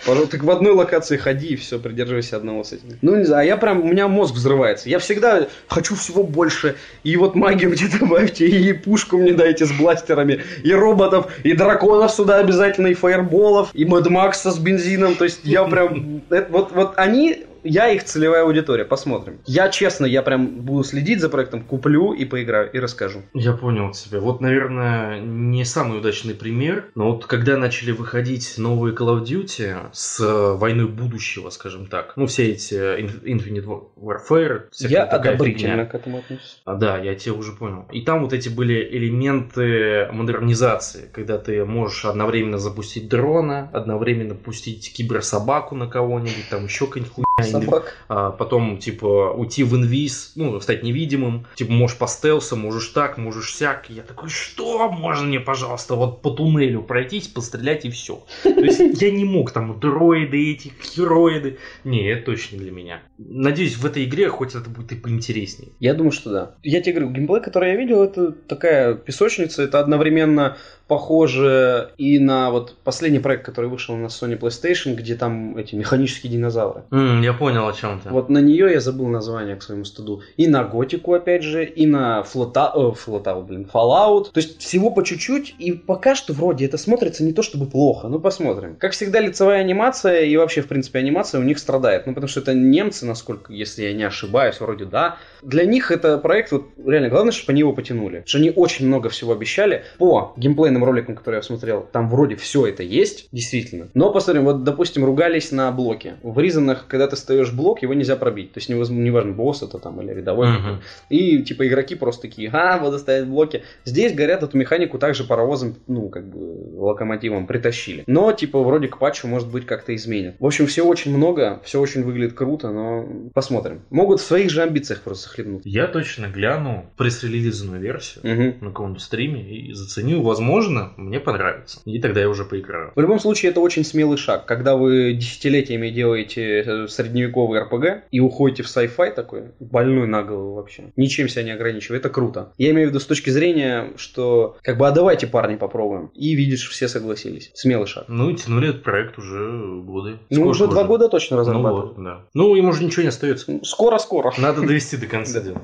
Пожалуйста, 0.07 0.37
так 0.37 0.45
в 0.45 0.51
одной 0.51 0.73
локации 0.73 1.17
ходи 1.17 1.49
и 1.49 1.57
все, 1.57 1.79
придерживайся 1.79 2.37
одного 2.37 2.65
сеттинга. 2.65 2.97
Ну, 3.03 3.17
не 3.17 3.25
знаю, 3.25 3.47
я 3.47 3.57
прям, 3.57 3.81
у 3.81 3.89
меня 3.89 4.09
мозг 4.09 4.35
взрывается. 4.35 4.89
Я 4.89 4.99
всегда 4.99 5.47
хочу 5.69 5.95
всего 5.95 6.23
больше. 6.23 6.77
И 7.05 7.17
вот 7.17 7.35
магию 7.35 7.71
мне 7.71 7.89
добавьте, 8.01 8.47
и 8.47 8.73
пушку 8.73 9.19
мне 9.19 9.33
дайте 9.33 9.67
с 9.67 9.73
бластерами, 9.73 10.43
и 10.63 10.73
роботов, 10.73 11.33
и 11.45 11.53
драконов 11.53 12.11
сюда 12.13 12.39
обязательно, 12.39 12.89
и 12.89 12.95
фаерболов, 12.95 13.71
и 13.75 13.85
Мэд 13.85 14.09
Макса 14.09 14.51
с 14.51 14.59
бензином. 14.59 15.15
То 15.15 15.25
есть 15.25 15.41
я 15.45 15.65
прям... 15.65 16.23
это- 16.31 16.51
вот, 16.51 16.73
вот 16.73 16.95
они 16.97 17.45
я 17.65 17.89
их 17.91 18.05
целевая 18.05 18.43
аудитория, 18.43 18.85
посмотрим. 18.85 19.39
Я 19.47 19.69
честно, 19.69 20.07
я 20.07 20.23
прям 20.23 20.61
буду 20.63 20.85
следить 20.85 21.21
за 21.21 21.29
проектом, 21.29 21.63
куплю 21.63 22.13
и 22.13 22.25
поиграю, 22.25 22.71
и 22.71 22.79
расскажу. 22.79 23.23
Я 23.35 23.53
понял 23.53 23.91
тебя. 23.93 24.21
Вот, 24.21 24.41
наверное, 24.41 25.21
не 25.21 25.65
самый 25.65 25.99
удачный 25.99 26.35
пример, 26.35 26.91
но 26.95 27.13
вот 27.13 27.27
когда 27.27 27.57
начали 27.57 27.93
выходить 27.93 28.55
новые 28.59 28.95
Call 28.95 29.19
of 29.21 29.25
Duty 29.25 29.77
с 29.93 30.21
э, 30.21 30.55
войной 30.57 30.87
будущего, 30.89 31.51
скажем 31.51 31.87
так, 31.87 32.13
ну, 32.17 32.27
все 32.27 32.51
эти 32.51 32.75
э, 32.75 33.01
Inf- 33.01 33.23
Infinite 33.25 33.83
Warfare, 33.97 34.63
Я 34.79 35.05
одобрительно 35.05 35.73
фигня. 35.73 35.87
к 35.87 35.95
этому 35.95 36.19
отношусь. 36.19 36.61
А, 36.65 36.75
да, 36.75 36.99
я 36.99 37.15
тебя 37.15 37.35
уже 37.35 37.53
понял. 37.53 37.87
И 37.93 38.03
там 38.03 38.23
вот 38.23 38.33
эти 38.33 38.49
были 38.49 38.75
элементы 38.91 40.09
модернизации, 40.13 41.09
когда 41.13 41.39
ты 41.39 41.65
можешь 41.65 42.05
одновременно 42.05 42.59
запустить 42.59 43.09
дрона, 43.09 43.71
одновременно 43.73 44.35
пустить 44.35 44.93
киберсобаку 44.93 45.75
на 45.75 45.87
кого-нибудь, 45.87 46.49
там 46.51 46.65
еще 46.65 46.87
какая-нибудь 46.87 47.13
хуйня, 47.15 47.27
Собак. 47.53 47.95
а 48.09 48.31
потом, 48.31 48.79
типа, 48.79 49.33
уйти 49.33 49.65
в 49.65 49.77
инвиз, 49.77 50.33
ну, 50.37 50.61
стать 50.61 50.83
невидимым, 50.83 51.47
типа, 51.55 51.73
можешь 51.73 51.97
по 51.99 52.07
стелсу, 52.07 52.57
можешь 52.57 52.89
так, 52.89 53.19
можешь 53.19 53.55
сяк. 53.55 53.91
Я 53.91 54.03
такой, 54.03 54.29
что? 54.29 54.91
Можно 54.91 55.27
мне, 55.27 55.41
пожалуйста, 55.41 55.95
вот 55.95 56.23
по 56.23 56.31
туннелю 56.31 56.83
пройтись, 56.83 57.29
пострелять 57.29 57.85
и 57.85 57.91
все. 57.91 58.25
То 58.43 58.51
есть 58.61 58.81
я 59.01 59.11
не 59.11 59.25
мог 59.25 59.53
там 59.53 59.79
дроиды 59.79 60.53
эти, 60.53 60.73
хероиды. 60.83 61.59
Не, 61.85 62.09
это 62.09 62.27
точно 62.27 62.57
не 62.57 62.63
для 62.63 62.71
меня. 62.73 63.01
Надеюсь, 63.19 63.77
в 63.77 63.87
этой 63.87 64.05
игре 64.05 64.29
хоть 64.29 64.55
это 64.55 64.69
будет 64.71 64.93
и 64.93 64.97
поинтереснее. 64.97 65.73
Я 65.79 65.95
думаю, 65.95 66.13
что 66.13 66.31
да. 66.31 66.55
Я 66.63 66.81
тебе 66.81 66.95
говорю, 66.95 67.13
геймплей, 67.13 67.41
который 67.41 67.71
я 67.71 67.77
видел, 67.77 68.03
это 68.03 68.33
такая 68.33 68.95
песочница, 68.95 69.63
это 69.63 69.81
одновременно 69.81 70.57
похоже 70.91 71.91
и 71.99 72.19
на 72.19 72.51
вот 72.51 72.75
последний 72.83 73.21
проект, 73.21 73.45
который 73.47 73.71
вышел 73.71 73.95
на 73.95 74.07
Sony 74.07 74.37
PlayStation, 74.37 74.95
где 74.95 75.15
там 75.15 75.57
эти 75.57 75.77
механические 75.77 76.33
динозавры. 76.33 76.83
М, 76.91 77.23
я 77.23 77.33
понял, 77.33 77.69
о 77.69 77.73
чем 77.73 78.01
ты. 78.01 78.09
Вот 78.09 78.29
на 78.29 78.39
нее 78.39 78.73
я 78.73 78.81
забыл 78.81 79.07
название 79.07 79.55
к 79.55 79.63
своему 79.63 79.85
стыду. 79.85 80.23
И 80.37 80.49
на 80.49 80.65
Готику, 80.65 81.15
опять 81.15 81.45
же, 81.45 81.65
и 81.65 81.87
на 81.87 82.25
Флота... 82.25 82.73
О, 82.75 82.93
Флотау, 82.93 83.43
блин, 83.43 83.69
Fallout. 83.73 84.33
То 84.33 84.41
есть 84.41 84.61
всего 84.61 84.91
по 84.91 85.05
чуть-чуть, 85.05 85.55
и 85.61 85.71
пока 85.71 86.17
что 86.17 86.33
вроде 86.33 86.65
это 86.65 86.77
смотрится 86.77 87.23
не 87.23 87.33
то 87.33 87.43
чтобы 87.43 87.67
плохо, 87.67 88.09
ну 88.09 88.19
посмотрим. 88.19 88.75
Как 88.75 88.91
всегда, 88.91 89.21
лицевая 89.21 89.61
анимация 89.61 90.23
и 90.23 90.37
вообще, 90.37 90.61
в 90.61 90.67
принципе, 90.67 90.99
анимация 90.99 91.41
у 91.41 91.45
них 91.45 91.61
страдает. 91.61 92.09
Ну, 92.09 92.15
потому 92.15 92.29
что 92.29 92.41
это 92.41 92.53
немцы, 92.53 93.07
насколько, 93.07 93.53
если 93.53 93.85
я 93.85 93.93
не 93.93 94.03
ошибаюсь, 94.03 94.61
вроде 94.61 94.87
да. 94.87 95.19
Для 95.43 95.65
них 95.67 95.93
это 95.93 96.19
проект, 96.19 96.51
вот 96.51 96.65
реально, 96.85 97.11
главное, 97.11 97.31
чтобы 97.31 97.53
они 97.53 97.61
его 97.61 97.73
потянули. 97.73 98.17
Потому 98.17 98.29
что 98.29 98.39
они 98.39 98.51
очень 98.51 98.89
много 98.89 99.09
всего 99.09 99.33
обещали. 99.33 99.85
По 99.99 100.35
геймплейным 100.81 100.85
роликам, 100.85 101.15
которые 101.15 101.39
я 101.39 101.43
смотрел, 101.43 101.87
там 101.93 102.09
вроде 102.09 102.37
все 102.37 102.67
это 102.67 102.83
есть, 102.83 103.29
действительно. 103.33 103.89
Но 103.95 104.13
посмотрим, 104.13 104.45
вот, 104.45 104.65
допустим, 104.65 105.05
ругались 105.05 105.53
на 105.53 105.71
блоке. 105.73 106.15
В 106.23 106.39
Ризанах, 106.39 106.87
когда 106.89 107.07
ты 107.07 107.17
встаешь 107.17 107.53
блок, 107.53 107.83
его 107.83 107.95
нельзя 107.95 108.17
пробить. 108.17 108.53
То 108.53 108.59
есть 108.59 108.69
неважно, 108.69 109.33
босс 109.33 109.63
это 109.63 109.79
там 109.79 110.01
или 110.01 110.13
рядовой. 110.13 110.49
Мгм. 110.49 110.81
И 111.09 111.43
типа 111.43 111.67
игроки 111.67 111.95
просто 111.95 112.23
такие, 112.23 112.51
а, 112.53 112.79
буду 112.79 112.99
ставить 112.99 113.29
блоки. 113.29 113.63
Здесь, 113.85 114.15
говорят, 114.15 114.43
эту 114.43 114.57
механику 114.57 114.99
также 114.99 115.25
паровозом, 115.25 115.77
ну, 115.87 116.09
как 116.09 116.29
бы, 116.29 116.39
локомотивом 116.81 117.47
притащили. 117.47 118.05
Но, 118.07 118.33
типа, 118.33 118.63
вроде 118.63 118.89
к 118.89 118.99
патчу, 118.99 119.29
может 119.29 119.51
быть, 119.51 119.67
как-то 119.67 119.95
изменят. 119.95 120.37
В 120.39 120.47
общем, 120.47 120.67
все 120.67 120.85
очень 120.85 121.17
много, 121.17 121.61
все 121.65 121.81
очень 121.81 122.03
выглядит 122.03 122.35
круто, 122.35 122.71
но 122.71 123.07
посмотрим. 123.35 123.83
Могут 123.91 124.21
в 124.21 124.25
своих 124.25 124.51
же 124.51 124.63
амбициях 124.63 125.03
просто 125.03 125.29
захлебнуть. 125.29 125.63
Я 125.65 125.87
точно 125.87 126.27
гляну 126.27 126.87
пресс-релизную 126.97 127.81
версию 127.81 128.25
Мгм. 128.25 128.65
на 128.65 128.71
каком-то 128.71 129.01
стриме 129.01 129.43
и 129.43 129.73
заценю. 129.73 130.23
Возможно, 130.23 130.70
мне 130.97 131.21
понравится. 131.21 131.81
И 131.85 131.99
тогда 132.01 132.21
я 132.21 132.29
уже 132.29 132.45
поиграю. 132.45 132.93
В 132.95 133.01
любом 133.01 133.19
случае, 133.21 133.51
это 133.51 133.61
очень 133.61 133.85
смелый 133.85 134.17
шаг. 134.19 134.47
Когда 134.47 134.77
вы 134.77 135.13
десятилетиями 135.15 135.91
делаете 135.91 136.61
э, 136.63 136.89
средневековый 136.89 137.61
РПГ 137.61 138.05
и 138.11 138.21
уходите 138.21 138.63
в 138.63 138.67
sci-fi 138.67 139.13
такой, 139.13 139.53
больной 139.61 140.07
на 140.07 140.23
голову 140.23 140.55
вообще. 140.55 140.93
Ничем 140.97 141.29
себя 141.29 141.43
не 141.43 141.51
ограничивая. 141.51 141.99
Это 141.99 142.09
круто. 142.11 142.53
Я 142.59 142.71
имею 142.71 142.89
в 142.89 142.91
виду 142.91 143.01
с 143.01 143.07
точки 143.07 143.31
зрения, 143.31 143.93
что 143.97 144.57
как 144.63 144.79
бы, 144.79 144.87
а 144.87 144.91
давайте, 144.91 145.27
парни, 145.27 145.57
попробуем. 145.57 146.11
И 146.15 146.35
видишь, 146.35 146.69
все 146.69 146.89
согласились. 146.89 147.51
Смелый 147.55 147.87
шаг. 147.87 148.05
Ну, 148.09 148.31
и 148.31 148.35
тянули 148.35 148.71
этот 148.71 148.83
проект 148.83 149.19
уже 149.19 149.81
годы. 149.83 150.19
Ну, 150.31 150.37
Сколько 150.37 150.49
уже 150.51 150.67
два 150.69 150.85
года 150.85 151.09
точно 151.09 151.37
Ну, 151.37 151.41
разрабатывают. 151.41 151.97
вот, 151.97 152.05
да. 152.05 152.21
Ну, 152.35 152.55
им 152.55 152.69
уже 152.69 152.85
ничего 152.85 153.03
не 153.03 153.09
остается. 153.09 153.61
Скоро-скоро. 153.65 154.33
Надо 154.39 154.61
довести 154.63 154.97
до 154.97 155.07
конца 155.07 155.41
дела. 155.43 155.63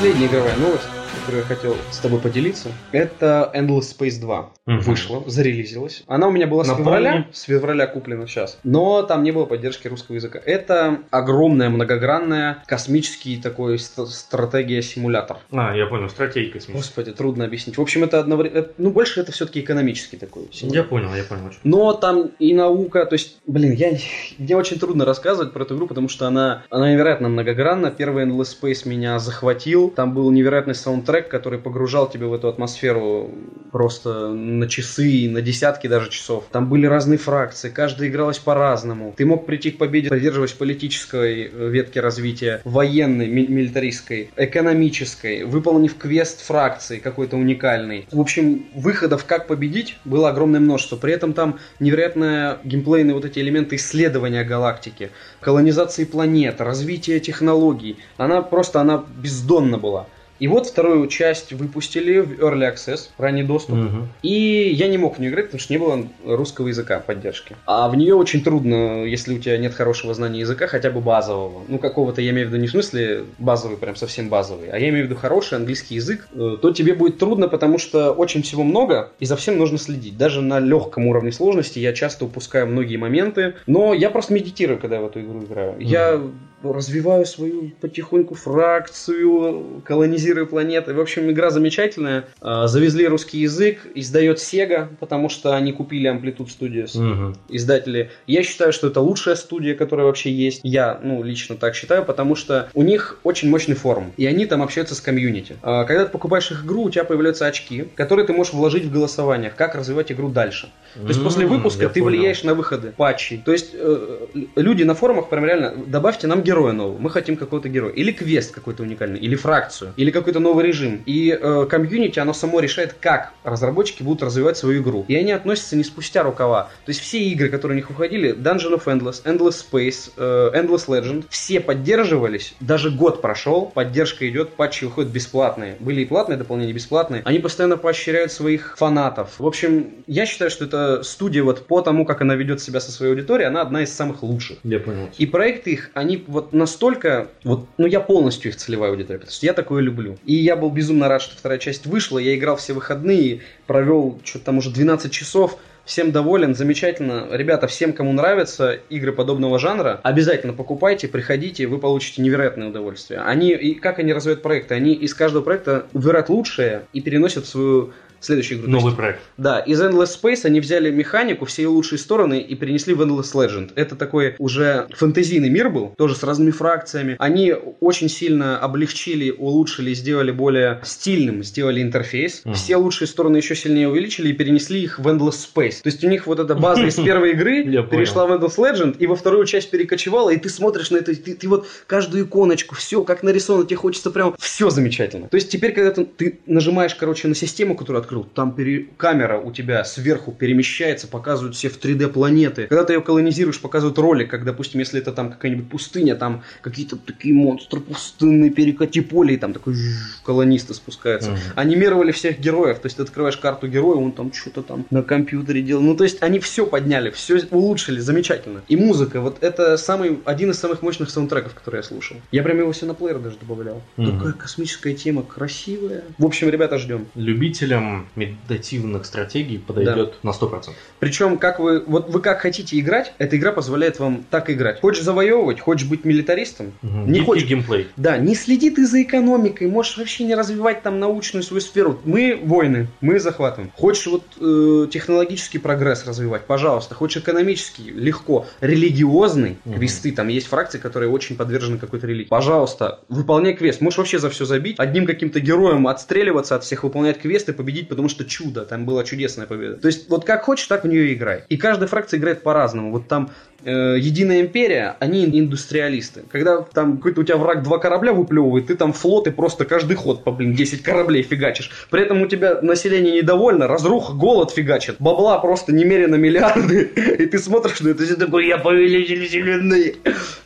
Последняя 0.00 0.28
игровая 0.28 0.56
новость, 0.56 0.88
которую 1.30 1.48
я 1.48 1.54
хотел 1.54 1.76
с 1.92 1.98
тобой 1.98 2.18
поделиться, 2.18 2.70
это 2.90 3.52
Endless 3.54 3.96
Space 3.96 4.18
2. 4.20 4.50
Мгм. 4.66 4.80
Вышла, 4.80 5.22
зарелизилась. 5.28 6.02
Она 6.08 6.26
у 6.26 6.32
меня 6.32 6.48
была 6.48 6.64
с 6.64 6.68
февраля, 6.68 7.26
с 7.32 7.42
февраля 7.42 7.86
куплена 7.86 8.26
сейчас. 8.26 8.58
Но 8.64 9.02
там 9.02 9.22
не 9.22 9.30
было 9.30 9.44
поддержки 9.44 9.86
русского 9.86 10.16
языка. 10.16 10.40
Это 10.44 10.98
огромная, 11.10 11.68
многогранная, 11.70 12.64
космический 12.66 13.36
такой 13.40 13.78
ст- 13.78 14.08
стратегия-симулятор. 14.08 15.38
А, 15.52 15.74
я 15.74 15.86
понял, 15.86 16.08
стратегия 16.08 16.50
космическая. 16.50 16.72
Господи, 16.78 17.12
трудно 17.12 17.44
объяснить. 17.44 17.78
В 17.78 17.80
общем, 17.80 18.02
это 18.02 18.18
одновременно... 18.18 18.66
Ну, 18.78 18.90
больше 18.90 19.20
это 19.20 19.30
все-таки 19.30 19.60
экономический 19.60 20.16
такой. 20.16 20.44
Я 20.50 20.58
симулятор. 20.58 20.88
понял, 20.88 21.14
я 21.14 21.22
понял. 21.24 21.46
о 21.46 21.50
чём. 21.50 21.58
Но 21.64 21.92
там 21.92 22.30
и 22.38 22.54
наука, 22.54 23.06
то 23.06 23.14
есть, 23.14 23.38
блин, 23.46 23.72
я, 23.72 23.92
мне 24.38 24.56
очень 24.56 24.78
трудно 24.78 25.04
рассказывать 25.04 25.52
про 25.52 25.62
эту 25.62 25.76
игру, 25.76 25.86
потому 25.86 26.08
что 26.08 26.26
она, 26.26 26.64
она 26.70 26.92
невероятно 26.92 27.28
многогранна. 27.28 27.90
Первый 27.90 28.24
Endless 28.26 28.56
Space 28.60 28.88
меня 28.88 29.18
захватил. 29.18 29.90
Там 29.90 30.12
был 30.14 30.30
невероятный 30.30 30.74
саундтрек, 30.74 31.19
который 31.28 31.58
погружал 31.58 32.08
тебя 32.08 32.26
в 32.26 32.34
эту 32.34 32.48
атмосферу 32.48 33.30
просто 33.72 34.28
на 34.28 34.68
часы, 34.68 35.28
на 35.30 35.40
десятки 35.42 35.86
даже 35.86 36.10
часов. 36.10 36.44
Там 36.50 36.68
были 36.68 36.86
разные 36.86 37.18
фракции, 37.18 37.70
каждая 37.70 38.08
игралась 38.08 38.38
по-разному. 38.38 39.14
Ты 39.16 39.26
мог 39.26 39.46
прийти 39.46 39.70
к 39.70 39.78
победе, 39.78 40.08
поддерживаясь 40.08 40.52
политической 40.52 41.44
э, 41.44 41.68
ветки 41.68 41.98
развития, 41.98 42.60
военной, 42.64 43.28
ми- 43.28 43.46
милитаристской, 43.46 44.30
экономической, 44.36 45.44
выполнив 45.44 45.96
квест 45.96 46.44
фракции 46.44 46.98
какой-то 46.98 47.36
уникальный. 47.36 48.06
В 48.10 48.20
общем, 48.20 48.66
выходов, 48.74 49.24
как 49.24 49.46
победить, 49.46 49.96
было 50.04 50.30
огромное 50.30 50.60
множество. 50.60 50.96
При 50.96 51.12
этом 51.12 51.32
там 51.32 51.58
невероятные 51.78 52.58
геймплейные 52.64 53.14
вот 53.14 53.24
эти 53.24 53.38
элементы 53.38 53.76
исследования 53.76 54.44
галактики, 54.44 55.10
колонизации 55.40 56.04
планет, 56.04 56.60
развития 56.60 57.20
технологий. 57.20 57.98
Она 58.16 58.42
просто, 58.42 58.80
она 58.80 59.04
бездонна 59.22 59.78
была. 59.78 60.06
И 60.40 60.48
вот 60.48 60.66
вторую 60.66 61.06
часть 61.06 61.52
выпустили 61.52 62.18
в 62.18 62.40
Early 62.40 62.74
Access, 62.74 63.10
ранний 63.18 63.42
доступ. 63.42 63.76
Мгм. 63.76 64.08
И 64.22 64.70
я 64.74 64.88
не 64.88 64.98
мог 64.98 65.16
в 65.16 65.18
нее 65.20 65.30
играть, 65.30 65.46
потому 65.46 65.60
что 65.60 65.72
не 65.72 65.78
было 65.78 66.04
русского 66.24 66.68
языка 66.68 66.98
поддержки. 66.98 67.56
А 67.66 67.88
в 67.88 67.94
нее 67.94 68.14
очень 68.14 68.42
трудно, 68.42 69.04
если 69.04 69.34
у 69.34 69.38
тебя 69.38 69.58
нет 69.58 69.74
хорошего 69.74 70.14
знания 70.14 70.40
языка, 70.40 70.66
хотя 70.66 70.90
бы 70.90 71.00
базового. 71.00 71.62
Ну, 71.68 71.78
какого-то 71.78 72.22
я 72.22 72.30
имею 72.30 72.48
в 72.48 72.50
виду 72.50 72.60
не 72.60 72.68
в 72.68 72.70
смысле 72.70 73.24
базовый, 73.38 73.76
прям 73.76 73.96
совсем 73.96 74.30
базовый, 74.30 74.70
а 74.70 74.78
я 74.78 74.88
имею 74.88 75.04
в 75.04 75.10
виду 75.10 75.20
хороший 75.20 75.58
английский 75.58 75.96
язык, 75.96 76.26
э, 76.32 76.56
то 76.60 76.72
тебе 76.72 76.94
будет 76.94 77.18
трудно, 77.18 77.46
потому 77.48 77.76
что 77.76 78.12
очень 78.12 78.42
всего 78.42 78.62
много, 78.62 79.10
и 79.20 79.26
за 79.26 79.36
всем 79.36 79.58
нужно 79.58 79.76
следить. 79.76 80.16
Даже 80.16 80.40
на 80.40 80.58
легком 80.58 81.06
уровне 81.06 81.32
сложности 81.32 81.78
я 81.78 81.92
часто 81.92 82.24
упускаю 82.24 82.66
многие 82.66 82.96
моменты, 82.96 83.56
но 83.66 83.92
я 83.92 84.08
просто 84.08 84.32
медитирую, 84.32 84.78
когда 84.78 84.96
я 84.96 85.02
в 85.02 85.06
эту 85.06 85.20
игру 85.20 85.44
играю. 85.44 85.74
Я 85.78 86.20
развиваю 86.62 87.24
свою 87.26 87.70
потихоньку 87.80 88.34
фракцию, 88.34 89.82
колонизирую 89.84 90.46
планеты. 90.46 90.94
В 90.94 91.00
общем, 91.00 91.30
игра 91.30 91.50
замечательная. 91.50 92.24
А, 92.40 92.66
Завезли 92.66 93.06
русский 93.06 93.38
язык, 93.38 93.86
издает 93.94 94.38
Sega, 94.38 94.88
потому 95.00 95.28
что 95.28 95.54
они 95.54 95.72
купили 95.72 96.10
Amplitude 96.10 96.48
Studios, 96.48 96.98
Мгм. 97.00 97.36
издатели. 97.48 98.10
Я 98.26 98.42
считаю, 98.42 98.72
что 98.72 98.88
это 98.88 99.00
лучшая 99.00 99.36
студия, 99.36 99.74
которая 99.74 100.06
вообще 100.06 100.30
есть. 100.30 100.60
Я, 100.62 101.00
ну, 101.02 101.22
лично 101.22 101.56
так 101.56 101.74
считаю, 101.74 102.04
потому 102.04 102.34
что 102.34 102.68
у 102.74 102.82
них 102.82 103.18
очень 103.24 103.48
мощный 103.48 103.74
форум, 103.74 104.12
и 104.16 104.26
они 104.26 104.46
там 104.46 104.62
общаются 104.62 104.94
с 104.94 105.00
комьюнити. 105.00 105.56
А, 105.62 105.84
Когда 105.84 106.04
ты 106.04 106.10
покупаешь 106.10 106.50
их 106.50 106.64
игру, 106.64 106.82
у 106.84 106.90
тебя 106.90 107.04
появляются 107.04 107.46
очки, 107.46 107.86
которые 107.94 108.26
ты 108.26 108.32
можешь 108.32 108.52
вложить 108.52 108.84
в 108.84 108.92
голосованиях, 108.92 109.54
как 109.56 109.74
развивать 109.74 110.12
игру 110.12 110.28
дальше. 110.28 110.68
То 110.94 111.08
есть 111.08 111.22
после 111.22 111.46
выпуска 111.46 111.88
ты 111.88 112.00
понял. 112.00 112.18
влияешь 112.18 112.42
на 112.44 112.54
выходы 112.54 112.92
патчей. 112.96 113.40
То 113.44 113.52
есть 113.52 113.70
э, 113.74 114.26
люди 114.56 114.82
на 114.82 114.94
форумах 114.94 115.28
прям 115.28 115.44
реально, 115.44 115.74
добавьте 115.86 116.26
нам 116.26 116.42
героя 116.50 116.72
нового, 116.72 116.98
мы 116.98 117.10
хотим 117.10 117.36
какого-то 117.36 117.68
героя. 117.68 117.92
Или 117.92 118.10
квест 118.10 118.52
какой-то 118.52 118.82
уникальный, 118.82 119.20
или 119.20 119.36
фракцию, 119.36 119.92
или 119.96 120.10
какой-то 120.10 120.40
новый 120.40 120.66
режим. 120.66 121.02
И 121.06 121.38
э, 121.40 121.66
комьюнити, 121.70 122.18
оно 122.18 122.32
само 122.32 122.58
решает, 122.58 122.96
как 123.00 123.32
разработчики 123.44 124.02
будут 124.02 124.24
развивать 124.24 124.56
свою 124.56 124.82
игру. 124.82 125.04
И 125.06 125.14
они 125.14 125.30
относятся 125.30 125.76
не 125.76 125.84
спустя 125.84 126.24
рукава. 126.24 126.70
То 126.84 126.90
есть 126.90 127.00
все 127.00 127.20
игры, 127.20 127.50
которые 127.50 127.76
у 127.76 127.80
них 127.80 127.88
выходили, 127.88 128.34
Dungeon 128.34 128.74
of 128.74 128.84
Endless, 128.86 129.22
Endless 129.24 129.64
Space, 129.64 130.10
э, 130.16 130.50
Endless 130.54 130.88
Legend, 130.88 131.24
все 131.28 131.60
поддерживались. 131.60 132.54
Даже 132.58 132.90
год 132.90 133.22
прошел, 133.22 133.66
поддержка 133.66 134.28
идет, 134.28 134.50
патчи 134.54 134.84
выходят 134.84 135.12
бесплатные. 135.12 135.76
Были 135.78 136.00
и 136.00 136.04
платные 136.04 136.36
дополнения, 136.36 136.72
и 136.72 136.74
бесплатные. 136.74 137.22
Они 137.24 137.38
постоянно 137.38 137.76
поощряют 137.76 138.32
своих 138.32 138.76
фанатов. 138.76 139.34
В 139.38 139.46
общем, 139.46 139.90
я 140.08 140.26
считаю, 140.26 140.50
что 140.50 140.64
эта 140.64 141.04
студия 141.04 141.44
вот 141.44 141.66
по 141.66 141.80
тому, 141.80 142.04
как 142.04 142.22
она 142.22 142.34
ведет 142.34 142.60
себя 142.60 142.80
со 142.80 142.90
своей 142.90 143.12
аудиторией, 143.12 143.46
она 143.46 143.62
одна 143.62 143.82
из 143.82 143.92
самых 143.94 144.24
лучших. 144.24 144.58
Я 144.64 144.80
понял. 144.80 145.08
И 145.16 145.26
проекты 145.26 145.70
их, 145.70 145.90
они 145.94 146.24
вот 146.26 146.39
настолько, 146.52 147.28
вот, 147.44 147.66
ну 147.78 147.86
я 147.86 148.00
полностью 148.00 148.50
их 148.50 148.56
целевая 148.56 148.90
аудитория, 148.90 149.18
потому 149.18 149.34
что 149.34 149.46
я 149.46 149.52
такое 149.52 149.82
люблю. 149.82 150.18
И 150.24 150.34
я 150.34 150.56
был 150.56 150.70
безумно 150.70 151.08
рад, 151.08 151.22
что 151.22 151.36
вторая 151.36 151.58
часть 151.58 151.86
вышла, 151.86 152.18
я 152.18 152.34
играл 152.34 152.56
все 152.56 152.72
выходные, 152.72 153.40
провел 153.66 154.20
что-то 154.24 154.46
там 154.46 154.58
уже 154.58 154.70
12 154.70 155.12
часов, 155.12 155.58
Всем 155.90 156.12
доволен, 156.12 156.54
замечательно. 156.54 157.26
Ребята, 157.32 157.66
всем, 157.66 157.92
кому 157.92 158.12
нравятся 158.12 158.78
игры 158.90 159.12
подобного 159.12 159.58
жанра, 159.58 159.98
обязательно 160.04 160.52
покупайте, 160.52 161.08
приходите, 161.08 161.66
вы 161.66 161.78
получите 161.78 162.22
невероятное 162.22 162.68
удовольствие. 162.68 163.20
Они, 163.20 163.50
и 163.50 163.74
как 163.74 163.98
они 163.98 164.12
развивают 164.12 164.40
проекты? 164.40 164.74
Они 164.74 164.92
из 164.92 165.14
каждого 165.14 165.42
проекта 165.42 165.86
выбирают 165.92 166.28
лучшее 166.28 166.82
и 166.92 167.00
переносят 167.00 167.44
в 167.44 167.48
свою 167.48 167.92
следующую 168.20 168.60
игру. 168.60 168.70
Есть 168.70 168.82
Новый 168.82 168.96
проект. 168.96 169.20
да, 169.36 169.60
из 169.60 169.80
Endless 169.80 170.18
Space 170.20 170.44
они 170.44 170.60
взяли 170.60 170.90
механику, 170.90 171.44
все 171.44 171.62
ее 171.62 171.68
лучшие 171.68 171.98
стороны 171.98 172.40
и 172.40 172.54
перенесли 172.54 172.94
в 172.94 173.02
Endless 173.02 173.32
Legend. 173.34 173.72
Это 173.74 173.96
такой 173.96 174.34
уже 174.38 174.86
фэнтезийный 174.94 175.48
мир 175.48 175.70
был, 175.70 175.94
тоже 175.96 176.14
с 176.14 176.22
разными 176.22 176.50
фракциями. 176.50 177.16
Они 177.18 177.54
очень 177.80 178.08
сильно 178.08 178.58
облегчили, 178.58 179.30
улучшили, 179.30 179.94
сделали 179.94 180.30
более 180.30 180.80
стильным, 180.84 181.42
сделали 181.42 181.82
интерфейс. 181.82 182.42
Мгм. 182.44 182.54
Все 182.54 182.76
лучшие 182.76 183.08
стороны 183.08 183.38
еще 183.38 183.54
сильнее 183.54 183.88
увеличили 183.88 184.28
и 184.28 184.32
перенесли 184.32 184.82
их 184.82 184.98
в 184.98 185.08
Endless 185.08 185.48
Space. 185.54 185.82
То 185.82 185.88
есть 185.88 186.04
у 186.04 186.08
них 186.08 186.26
вот 186.26 186.38
эта 186.38 186.54
база 186.54 186.86
из 186.86 186.94
первой 187.04 187.32
игры 187.32 187.64
перешла 187.64 188.26
в 188.26 188.32
Endless 188.32 188.56
Legend 188.56 188.96
и 188.98 189.06
во 189.06 189.16
вторую 189.16 189.46
часть 189.46 189.70
перекочевала, 189.70 190.30
и 190.30 190.36
ты 190.36 190.48
смотришь 190.48 190.90
на 190.90 190.98
это, 190.98 191.14
ты, 191.14 191.34
ты 191.34 191.48
вот 191.48 191.66
каждую 191.86 192.24
иконочку, 192.24 192.74
все 192.74 193.04
как 193.04 193.22
нарисовано, 193.22 193.66
тебе 193.66 193.76
хочется 193.76 194.10
прям 194.10 194.34
все 194.38 194.70
замечательно. 194.70 195.28
То 195.28 195.36
есть 195.36 195.50
теперь, 195.50 195.72
когда 195.72 195.90
ты, 195.90 196.04
ты 196.04 196.40
нажимаешь, 196.46 196.94
короче, 196.94 197.28
на 197.28 197.34
систему, 197.34 197.74
которую 197.76 198.02
открыл, 198.10 198.24
там 198.24 198.52
пере- 198.54 198.86
камера 198.96 199.38
у 199.38 199.52
тебя 199.52 199.84
сверху 199.84 200.32
перемещается, 200.32 201.06
показывают 201.06 201.54
все 201.54 201.68
в 201.68 201.78
3D 201.78 202.08
планеты. 202.08 202.66
Когда 202.66 202.84
ты 202.84 202.94
ее 202.94 203.00
колонизируешь, 203.00 203.60
показывают 203.60 203.98
ролик, 203.98 204.30
как, 204.30 204.44
допустим, 204.44 204.80
если 204.80 205.00
это 205.00 205.12
там 205.12 205.30
какая-нибудь 205.30 205.68
пустыня, 205.68 206.16
там 206.16 206.42
какие-то 206.60 206.96
такие 206.96 207.34
монстры 207.34 207.80
пустынные, 207.80 208.50
перекати 208.50 209.00
поле, 209.00 209.34
и 209.34 209.36
там 209.36 209.52
такой 209.52 209.74
жжж, 209.74 210.20
колонисты 210.24 210.74
спускаются. 210.74 211.30
Мгм. 211.30 211.38
Анимировали 211.54 212.10
всех 212.10 212.40
героев, 212.40 212.80
то 212.80 212.86
есть 212.86 212.96
ты 212.96 213.02
открываешь 213.02 213.36
карту 213.36 213.68
героя, 213.68 213.96
он 213.96 214.12
там 214.12 214.32
что-то 214.32 214.62
там 214.62 214.86
на 214.90 215.02
компьютере 215.02 215.62
делал. 215.62 215.82
Ну, 215.82 215.94
то 215.96 216.04
есть 216.04 216.22
они 216.22 216.40
все 216.40 216.66
подняли, 216.66 217.10
все 217.10 217.40
улучшили, 217.50 218.00
замечательно. 218.00 218.62
И 218.68 218.76
музыка, 218.76 219.20
вот 219.20 219.38
это 219.40 219.76
самый, 219.76 220.18
один 220.24 220.50
из 220.50 220.58
самых 220.58 220.82
мощных 220.82 221.10
саундтреков, 221.10 221.54
которые 221.54 221.80
я 221.80 221.82
слушал. 221.84 222.16
Я 222.32 222.42
прям 222.42 222.58
его 222.58 222.72
все 222.72 222.86
на 222.86 222.94
плеер 222.94 223.18
даже 223.18 223.36
добавлял. 223.38 223.82
Мгм. 223.96 224.18
Такая 224.18 224.32
космическая 224.32 224.94
тема, 224.94 225.22
красивая. 225.22 226.02
В 226.18 226.24
общем, 226.26 226.48
ребята, 226.48 226.78
ждем. 226.78 227.06
Любителям 227.14 227.99
медитативных 228.16 229.06
стратегий 229.06 229.58
подойдет 229.58 230.14
на 230.22 230.30
100%. 230.30 230.70
Причем, 230.98 231.38
как 231.38 231.58
вы, 231.60 231.82
вот 231.86 232.08
вы 232.10 232.20
как 232.20 232.40
хотите 232.40 232.78
играть, 232.78 233.12
эта 233.18 233.36
игра 233.36 233.52
позволяет 233.52 233.98
вам 233.98 234.24
так 234.30 234.50
играть. 234.50 234.80
Хочешь 234.80 235.02
завоевывать, 235.04 235.60
хочешь 235.60 235.88
быть 235.88 236.04
милитаристом, 236.04 236.72
Мгм. 236.82 237.06
Не 237.06 237.12
Гибкий 237.20 237.24
хочешь- 237.26 237.48
геймплей. 237.48 237.88
Да, 237.96 238.16
не 238.18 238.34
следи 238.34 238.70
ты 238.70 238.86
за 238.86 239.02
экономикой, 239.02 239.66
можешь 239.68 239.96
вообще 239.98 240.24
не 240.24 240.34
развивать 240.34 240.82
там 240.82 240.98
научную 240.98 241.42
свою 241.42 241.60
сферу. 241.60 242.00
Мы 242.04 242.38
воины, 242.42 242.88
мы 243.00 243.18
захватываем. 243.20 243.70
Хочешь 243.76 244.06
вот 244.06 244.24
э, 244.40 244.86
технологический 244.90 245.58
прогресс 245.58 246.06
развивать, 246.06 246.46
пожалуйста. 246.46 246.94
Хочешь 246.94 247.22
экономический, 247.22 247.90
легко. 247.90 248.46
Религиозный, 248.60 249.58
Мгм. 249.64 249.76
квесты, 249.76 250.12
там 250.12 250.28
есть 250.28 250.46
фракции, 250.46 250.78
которые 250.78 251.10
очень 251.10 251.36
подвержены 251.36 251.78
какой-то 251.78 252.06
религии. 252.06 252.28
Пожалуйста, 252.28 253.00
выполняй 253.08 253.54
квест. 253.54 253.80
Можешь 253.80 253.98
вообще 253.98 254.18
за 254.18 254.30
все 254.30 254.44
забить, 254.44 254.76
одним 254.78 255.06
каким-то 255.06 255.38
героем 255.40 255.86
отстреливаться 255.86 256.56
от 256.56 256.64
всех, 256.64 256.82
выполнять 256.84 257.18
квесты, 257.20 257.52
победить, 257.52 257.88
потому 257.90 258.08
что 258.08 258.24
чудо, 258.24 258.64
там 258.64 258.86
была 258.86 259.04
чудесная 259.04 259.46
победа. 259.46 259.76
То 259.76 259.88
есть 259.88 260.08
вот 260.08 260.24
как 260.24 260.44
хочешь, 260.44 260.66
так 260.66 260.84
в 260.84 260.88
нее 260.88 261.12
играй. 261.12 261.44
И 261.50 261.58
каждая 261.58 261.88
фракция 261.88 262.18
играет 262.18 262.42
по-разному. 262.42 262.90
Вот 262.90 263.08
там 263.08 263.30
э, 263.64 263.96
Единая 263.98 264.40
империя, 264.40 264.96
они 265.00 265.24
индустриалисты. 265.24 266.22
Когда 266.30 266.62
там 266.62 266.96
какой-то 266.96 267.20
у 267.20 267.24
тебя 267.24 267.36
враг 267.36 267.62
два 267.62 267.78
корабля 267.78 268.12
выплевывает, 268.12 268.66
ты 268.66 268.76
там 268.76 268.92
флот 268.92 269.26
и 269.26 269.30
просто 269.30 269.64
каждый 269.64 269.96
ход 269.96 270.24
по, 270.24 270.30
блин, 270.30 270.54
10 270.54 270.82
кораблей 270.82 271.22
фигачишь. 271.22 271.70
При 271.90 272.02
этом 272.02 272.22
у 272.22 272.26
тебя 272.26 272.60
население 272.62 273.16
недовольно, 273.16 273.66
разруха, 273.66 274.12
голод 274.12 274.50
фигачит. 274.50 274.96
Бабла 274.98 275.38
просто 275.38 275.72
немерено 275.72 276.16
миллиарды. 276.16 276.82
И 277.18 277.26
ты 277.26 277.38
смотришь 277.38 277.80
на 277.80 277.88
это 277.88 278.04
и 278.04 278.14
такой, 278.14 278.46
я 278.46 278.58
повелитель 278.58 279.26
вселенной. 279.26 279.96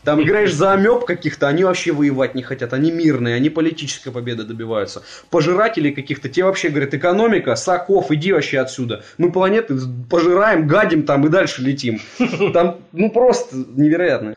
Там 0.05 0.23
играешь 0.23 0.53
за 0.53 0.73
амеб 0.73 1.05
каких-то, 1.05 1.49
они 1.49 1.65
вообще 1.65 1.93
воевать 1.93 2.35
не 2.35 2.43
хотят. 2.43 2.73
Они 2.73 2.91
мирные, 2.91 3.35
они 3.35 3.51
политической 3.51 4.11
победы 4.11 4.45
добиваются. 4.45 5.03
Пожирателей 5.31 5.93
каких-то, 5.93 6.29
те 6.29 6.45
вообще 6.45 6.69
говорят, 6.69 6.95
экономика, 6.95 7.55
Саков, 7.57 8.11
иди 8.11 8.33
вообще 8.33 8.59
отсюда. 8.61 9.03
Мы 9.19 9.33
планеты 9.33 9.77
пожираем, 10.11 10.67
гадим 10.67 11.05
там 11.05 11.27
и 11.27 11.29
дальше 11.29 11.63
летим. 11.63 12.01
Там, 12.53 12.79
просто 13.11 13.57
невероятно. 13.57 14.35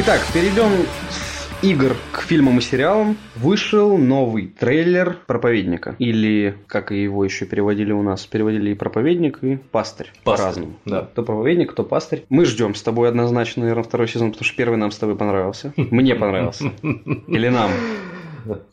Итак, 0.00 0.20
перейдем 0.32 0.86
игр 1.62 1.96
к 2.12 2.22
фильмам 2.22 2.58
и 2.58 2.60
сериалам. 2.60 3.16
Вышел 3.36 3.98
новый 3.98 4.46
трейлер 4.46 5.18
«Проповедника». 5.26 5.96
Или, 5.98 6.56
как 6.66 6.90
его 6.90 7.24
еще 7.24 7.46
переводили 7.46 7.92
у 7.92 8.02
нас, 8.02 8.26
переводили 8.26 8.70
и 8.70 8.74
«Проповедник», 8.74 9.38
и 9.42 9.56
«Пастырь». 9.56 10.08
Пастырь, 10.24 10.44
По-разному. 10.44 10.72
да. 10.84 11.02
То 11.02 11.22
«Проповедник», 11.22 11.72
то 11.72 11.82
«Пастырь». 11.82 12.24
Мы 12.28 12.44
ждем 12.44 12.74
с 12.74 12.82
тобой 12.82 13.08
однозначно, 13.08 13.62
наверное, 13.62 13.84
второй 13.84 14.08
сезон, 14.08 14.30
потому 14.30 14.44
что 14.44 14.56
первый 14.56 14.76
нам 14.76 14.90
с 14.90 14.98
тобой 14.98 15.16
понравился. 15.16 15.72
Мне 15.76 16.14
понравился. 16.14 16.72
Или 16.82 17.48
нам. 17.48 17.70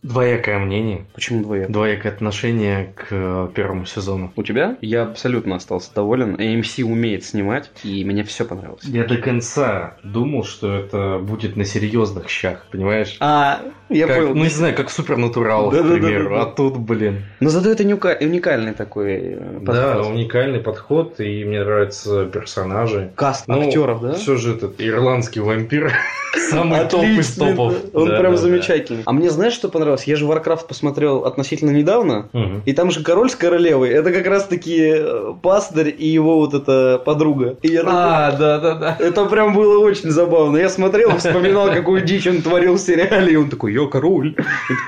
Двоякое 0.03 0.59
мнение, 0.59 1.05
Почему 1.13 1.43
двоек? 1.43 1.69
двоякое 1.69 2.11
отношение 2.11 2.93
к 2.95 3.07
э, 3.11 3.47
первому 3.53 3.86
сезону. 3.86 4.32
У 4.36 4.43
тебя? 4.43 4.78
Я 4.82 5.03
абсолютно 5.03 5.55
остался 5.55 5.93
доволен. 5.93 6.36
AMC 6.36 6.84
умеет 6.84 7.23
снимать, 7.23 7.71
и 7.84 8.03
мне 8.05 8.23
все 8.23 8.45
понравилось. 8.45 8.84
Я 8.84 9.03
до 9.05 9.17
конца 9.17 9.97
думал, 10.03 10.43
что 10.43 10.73
это 10.76 11.19
будет 11.19 11.55
на 11.55 11.65
серьезных 11.65 12.30
щах, 12.30 12.65
понимаешь? 12.71 13.17
А, 13.19 13.61
я 13.89 14.07
Как- 14.07 14.17
понял. 14.17 14.36
Ну, 14.36 14.43
не 14.43 14.49
знаю, 14.49 14.76
как 14.76 14.89
супернатурал, 14.89 15.71
Да-да-да-да-да. 15.71 15.99
к 15.99 16.05
примеру. 16.05 16.39
А 16.39 16.45
тут, 16.45 16.78
блин. 16.78 17.23
Но 17.39 17.49
зато 17.49 17.69
это 17.71 17.84
уникальный 17.84 18.73
такой 18.73 19.11
э, 19.13 19.59
Да, 19.61 19.93
подход. 19.95 20.13
уникальный 20.13 20.59
подход, 20.59 21.19
и 21.19 21.43
мне 21.45 21.63
нравятся 21.63 22.26
персонажи. 22.26 23.11
Каст 23.15 23.47
Ну, 23.47 23.67
актеров, 23.67 24.01
да? 24.01 24.13
Все 24.13 24.36
же 24.38 24.53
этот 24.55 24.80
ирландский 24.80 25.39
вампир 25.39 25.91
самый 26.49 26.86
топ 26.88 27.03
из 27.03 27.34
топов. 27.36 27.73
да. 27.93 27.99
Он 27.99 28.07
Да, 28.09 28.19
прям 28.19 28.32
да, 28.34 28.38
да. 28.38 28.43
замечательный. 28.43 29.03
А 29.05 29.11
мне 29.13 29.30
знаешь, 29.30 29.53
что 29.53 29.64
понравилось? 29.70 30.05
Я 30.05 30.16
же 30.16 30.26
Warcraft 30.26 30.68
посмотрел 30.68 31.26
относительно 31.26 31.72
недавно. 31.72 32.30
Мгм. 32.34 32.61
И 32.66 32.74
там 32.74 32.91
же 32.91 33.03
король 33.03 33.30
с 33.30 33.36
королевой, 33.36 33.89
это 33.89 34.11
как 34.11 34.26
раз 34.28 34.45
таки 34.45 34.93
э, 34.95 35.34
пастырь 35.41 35.93
и 35.97 36.07
его 36.07 36.38
вот 36.38 36.53
эта 36.53 37.01
подруга. 37.03 37.57
И 37.61 37.70
я 37.70 37.80
такой, 37.84 37.93
А, 37.95 38.32
да, 38.32 38.59
да, 38.59 38.76
да. 38.76 38.97
это 38.99 39.26
прям 39.26 39.53
было 39.53 39.80
очень 39.80 40.11
забавно. 40.11 40.57
Я 40.57 40.70
смотрел, 40.70 41.18
вспоминал, 41.18 41.70
какую 41.72 42.01
дичь 42.05 42.28
он 42.28 42.41
творил 42.41 42.76
в 42.76 42.80
сериале, 42.80 43.34
и 43.34 43.36
он 43.36 43.49
такой, 43.49 43.74
я 43.74 43.86
король. 43.88 44.36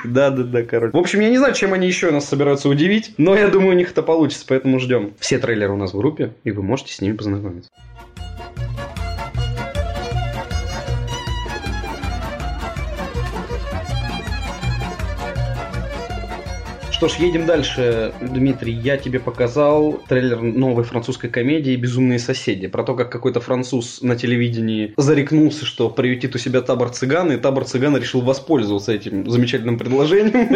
Да-да-да, 0.03 0.63
король. 0.63 0.91
В 0.91 0.97
общем, 0.97 1.19
я 1.21 1.29
не 1.29 1.37
знаю, 1.37 1.53
чем 1.53 1.73
они 1.73 1.87
еще 1.87 2.11
нас 2.11 2.25
собираются 2.25 2.69
удивить, 2.69 3.11
но 3.17 3.35
я 3.35 3.47
думаю, 3.47 3.71
у 3.71 3.77
них 3.77 3.91
это 3.91 4.03
получится, 4.03 4.45
поэтому 4.47 4.79
ждем. 4.79 5.13
Все 5.19 5.37
трейлеры 5.37 5.73
у 5.73 5.77
нас 5.77 5.93
в 5.93 5.97
группе, 5.97 6.33
и 6.43 6.51
вы 6.51 6.63
можете 6.63 6.93
с 6.93 7.01
ними 7.01 7.13
познакомиться. 7.13 7.69
Что 16.97 17.09
ж, 17.09 17.17
едем 17.19 17.45
дальше. 17.45 18.11
Дмитрий, 18.21 18.73
я 18.73 18.97
тебе 18.97 19.19
показал 19.19 20.01
трейлер 20.09 20.41
новой 20.41 20.83
французской 20.83 21.29
комедии 21.29 21.75
«Безумные 21.75 22.17
соседи». 22.17 22.65
Про 22.65 22.83
то, 22.83 22.95
как 22.95 23.11
какой-то 23.11 23.39
француз 23.39 24.01
на 24.01 24.15
телевидении 24.15 24.95
зарекнулся, 24.97 25.63
что 25.63 25.91
приютит 25.91 26.33
у 26.33 26.39
себя 26.39 26.61
табор 26.61 26.89
цыган, 26.89 27.31
и 27.31 27.37
табор 27.37 27.65
цыган 27.65 27.95
решил 27.97 28.21
воспользоваться 28.21 28.93
этим 28.93 29.29
замечательным 29.29 29.77
предложением. 29.77 30.51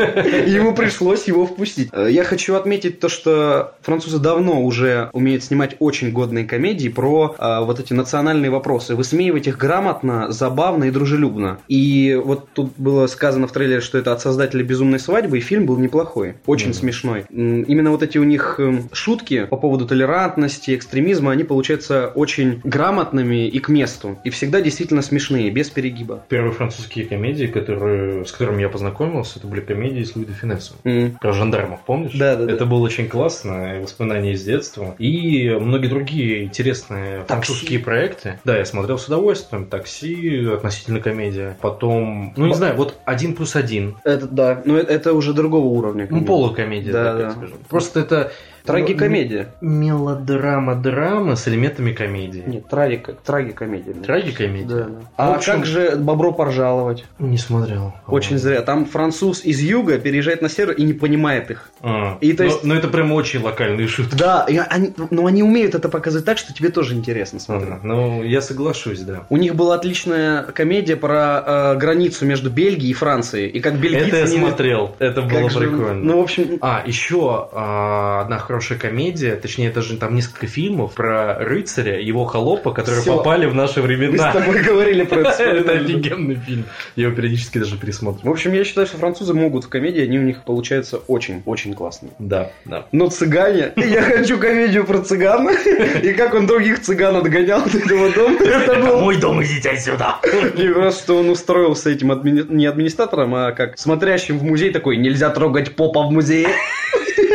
Ему 0.51 0.73
пришлось 0.73 1.27
его 1.27 1.45
впустить. 1.45 1.91
Я 1.93 2.23
хочу 2.23 2.55
отметить 2.55 2.99
то, 2.99 3.07
что 3.07 3.75
французы 3.83 4.17
давно 4.17 4.63
уже 4.63 5.11
умеют 5.13 5.43
снимать 5.43 5.75
очень 5.77 6.11
годные 6.11 6.45
комедии 6.45 6.89
про 6.89 7.35
а, 7.37 7.61
вот 7.61 7.79
эти 7.79 7.93
национальные 7.93 8.49
вопросы. 8.49 8.95
Высмеивать 8.95 9.45
их 9.45 9.59
грамотно, 9.59 10.31
забавно 10.31 10.85
и 10.85 10.89
дружелюбно. 10.91 11.59
И 11.67 12.19
вот 12.25 12.49
тут 12.53 12.73
было 12.77 13.05
сказано 13.05 13.45
в 13.45 13.51
трейлере, 13.51 13.81
что 13.81 13.99
это 13.99 14.11
от 14.11 14.21
создателя 14.21 14.63
«Безумной 14.63 14.97
свадьбы», 14.97 15.37
и 15.37 15.41
фильм 15.41 15.67
был 15.67 15.77
неплохой, 15.77 16.30
очень 16.45 16.73
смешной. 16.73 17.25
М, 17.31 17.63
Именно 17.63 17.91
вот 17.91 18.03
эти 18.03 18.17
у 18.17 18.23
них 18.23 18.55
эм, 18.59 18.89
шутки 18.91 19.45
по 19.45 19.57
поводу 19.57 19.85
толерантности, 19.87 20.75
экстремизма, 20.75 21.31
они 21.31 21.43
получаются 21.43 22.07
очень 22.15 22.61
грамотными 22.63 23.47
и 23.47 23.59
к 23.59 23.69
месту. 23.69 24.17
И 24.23 24.29
всегда 24.29 24.61
действительно 24.61 25.01
смешные, 25.01 25.49
без 25.51 25.69
перегиба. 25.69 26.23
Первые 26.29 26.53
французские 26.53 27.05
комедии, 27.05 27.45
которые, 27.45 28.25
с 28.25 28.31
которыми 28.31 28.61
я 28.61 28.69
познакомился, 28.69 29.39
это 29.39 29.47
были 29.47 29.61
комедии 29.61 30.03
с 30.03 30.15
Луи 30.15 30.25
де 30.25 30.33
Финессом. 30.33 30.77
М. 30.83 31.17
Про 31.21 31.33
жандармов, 31.33 31.81
помнишь? 31.85 32.13
Да, 32.13 32.35
да, 32.35 32.45
да. 32.45 32.53
Это 32.53 32.65
было 32.65 32.79
очень 32.81 33.07
классно, 33.07 33.79
воспоминания 33.81 34.33
из 34.33 34.43
детства. 34.43 34.95
И 34.99 35.49
многие 35.59 35.87
другие 35.87 36.43
интересные 36.43 37.23
французские 37.25 37.79
проекты. 37.79 38.39
Да, 38.43 38.57
я 38.57 38.65
смотрел 38.65 38.97
с 38.97 39.07
удовольствием. 39.07 39.65
Такси, 39.65 40.45
относительно 40.53 40.99
комедия. 40.99 41.57
Потом, 41.61 42.33
ну 42.35 42.47
не 42.47 42.53
знаю, 42.53 42.75
вот 42.75 42.97
один 43.05 43.35
плюс 43.35 43.55
один. 43.55 43.95
Это 44.03 44.27
да, 44.27 44.61
но 44.65 44.77
это, 44.77 44.91
это 44.93 45.13
уже 45.13 45.33
другого 45.33 45.65
уровня. 45.65 46.07
Ну, 46.21 46.25
комедия. 46.25 46.27
полукомедия, 46.27 46.93
Да, 46.93 47.03
так 47.05 47.17
да. 47.17 47.31
скажем. 47.31 47.57
Просто 47.69 47.99
это 47.99 48.31
Трагикомедия. 48.65 49.47
мелодрама-драма 49.61 51.35
с 51.35 51.47
элементами 51.47 51.91
комедии. 51.91 52.43
Нет, 52.45 52.67
трагика, 52.69 53.13
трагикомедия. 53.13 53.93
Трагикомедия? 53.93 54.67
Да, 54.67 54.83
да. 54.85 54.99
А 55.17 55.35
общем- 55.35 55.53
как 55.53 55.65
же 55.65 55.95
Бобро 55.95 56.31
поржаловать? 56.31 57.05
Не 57.19 57.37
смотрел. 57.37 57.93
Очень 58.07 58.37
зря. 58.37 58.61
Там 58.61 58.85
француз 58.85 59.43
из 59.43 59.59
юга 59.59 59.97
переезжает 59.97 60.41
на 60.41 60.49
север 60.49 60.71
и 60.73 60.83
не 60.83 60.93
понимает 60.93 61.51
их. 61.51 61.69
А, 61.81 62.17
И 62.21 62.33
то 62.33 62.43
но- 62.43 62.49
есть- 62.49 62.63
но 62.63 62.75
это 62.75 62.87
прям 62.87 63.11
очень 63.11 63.41
локальные 63.41 63.87
шутки. 63.87 64.15
Да, 64.15 64.45
и 64.47 64.57
они, 64.57 64.93
но 65.09 65.25
они 65.25 65.43
умеют 65.43 65.75
это 65.75 65.89
показать 65.89 66.25
так, 66.25 66.37
что 66.37 66.53
тебе 66.53 66.69
тоже 66.69 66.95
интересно 66.95 67.39
смотреть. 67.39 67.69
Ага, 67.69 67.79
Ну, 67.83 68.23
я 68.23 68.41
соглашусь, 68.41 69.01
да. 69.01 69.25
У 69.29 69.37
них 69.37 69.55
была 69.55 69.75
отличная 69.75 70.43
комедия 70.43 70.95
про 70.95 71.43
э, 71.45 71.75
границу 71.77 72.25
между 72.25 72.49
Бельгией 72.49 72.91
и 72.91 72.93
Францией. 72.93 73.49
И 73.49 73.59
как 73.59 73.75
бельгийцы... 73.79 74.07
Это 74.07 74.17
я 74.17 74.23
не- 74.27 74.37
смотрел. 74.37 74.95
Это 74.99 75.21
как 75.21 75.31
было 75.31 75.49
же- 75.49 75.59
прикольно. 75.59 75.93
Ну, 76.03 76.19
в 76.19 76.23
общем... 76.23 76.57
А, 76.61 76.83
еще 76.85 77.49
а, 77.53 78.21
одна 78.21 78.37
хорошая 78.51 78.77
комедия, 78.77 79.37
точнее, 79.37 79.69
это 79.69 79.81
же 79.81 79.95
там 79.95 80.13
несколько 80.13 80.45
фильмов 80.45 80.93
про 80.93 81.39
рыцаря, 81.39 82.01
его 82.01 82.25
холопа, 82.25 82.73
которые 82.73 83.01
Всё. 83.01 83.15
попали 83.17 83.45
в 83.45 83.55
наши 83.55 83.79
Мы 83.81 83.85
с 83.85 83.87
времена. 83.87 84.33
тобой 84.33 84.61
говорили 84.61 85.03
про 85.03 85.21
это. 85.29 85.41
Это 85.43 85.71
офигенный 85.71 86.35
фильм. 86.35 86.65
Я 86.97 87.05
его 87.05 87.15
периодически 87.15 87.59
даже 87.59 87.75
В 87.77 87.79
пересматриваю. 87.79 88.33
общем, 88.33 88.51
я 88.51 88.65
считаю, 88.65 88.87
что 88.87 88.97
французы 88.97 89.33
могут 89.33 89.63
в 89.63 89.69
комедии, 89.69 90.01
они 90.03 90.19
у 90.19 90.23
них 90.23 90.43
получаются 90.43 90.97
очень-очень 90.97 91.73
классные. 91.75 92.11
Да, 92.19 92.51
да. 92.65 92.87
Но 92.91 93.07
цыгане, 93.09 93.71
я 93.77 94.01
хочу 94.01 94.37
комедию 94.37 94.85
про 94.85 94.97
цыган, 94.99 95.49
и 96.03 96.11
как 96.11 96.33
он 96.33 96.45
других 96.45 96.81
цыган 96.81 97.15
отгонял 97.15 97.61
от 97.61 97.73
этого 97.73 98.09
дома, 98.09 98.37
это 98.43 98.75
был... 98.75 98.99
Мой 98.99 99.15
дом, 99.17 99.41
идите 99.41 99.69
отсюда! 99.69 100.17
И 100.57 100.67
раз, 100.67 100.99
что 100.99 101.17
он 101.19 101.29
устроился 101.29 101.89
этим 101.89 102.11
не 102.49 102.65
администратором, 102.65 103.33
а 103.33 103.53
как 103.53 103.77
смотрящим 103.77 104.37
в 104.37 104.43
музей 104.43 104.71
такой, 104.73 104.97
нельзя 104.97 105.29
трогать 105.29 105.73
попа 105.77 106.03
в 106.03 106.11
музее. 106.11 106.49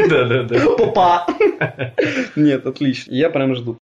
Да, 0.09 0.25
да, 0.25 0.43
да. 0.45 0.67
Попа. 0.77 1.27
Нет, 2.37 2.67
отлично. 2.67 3.13
Я 3.13 3.31
прям 3.31 3.55
жду. 3.55 3.79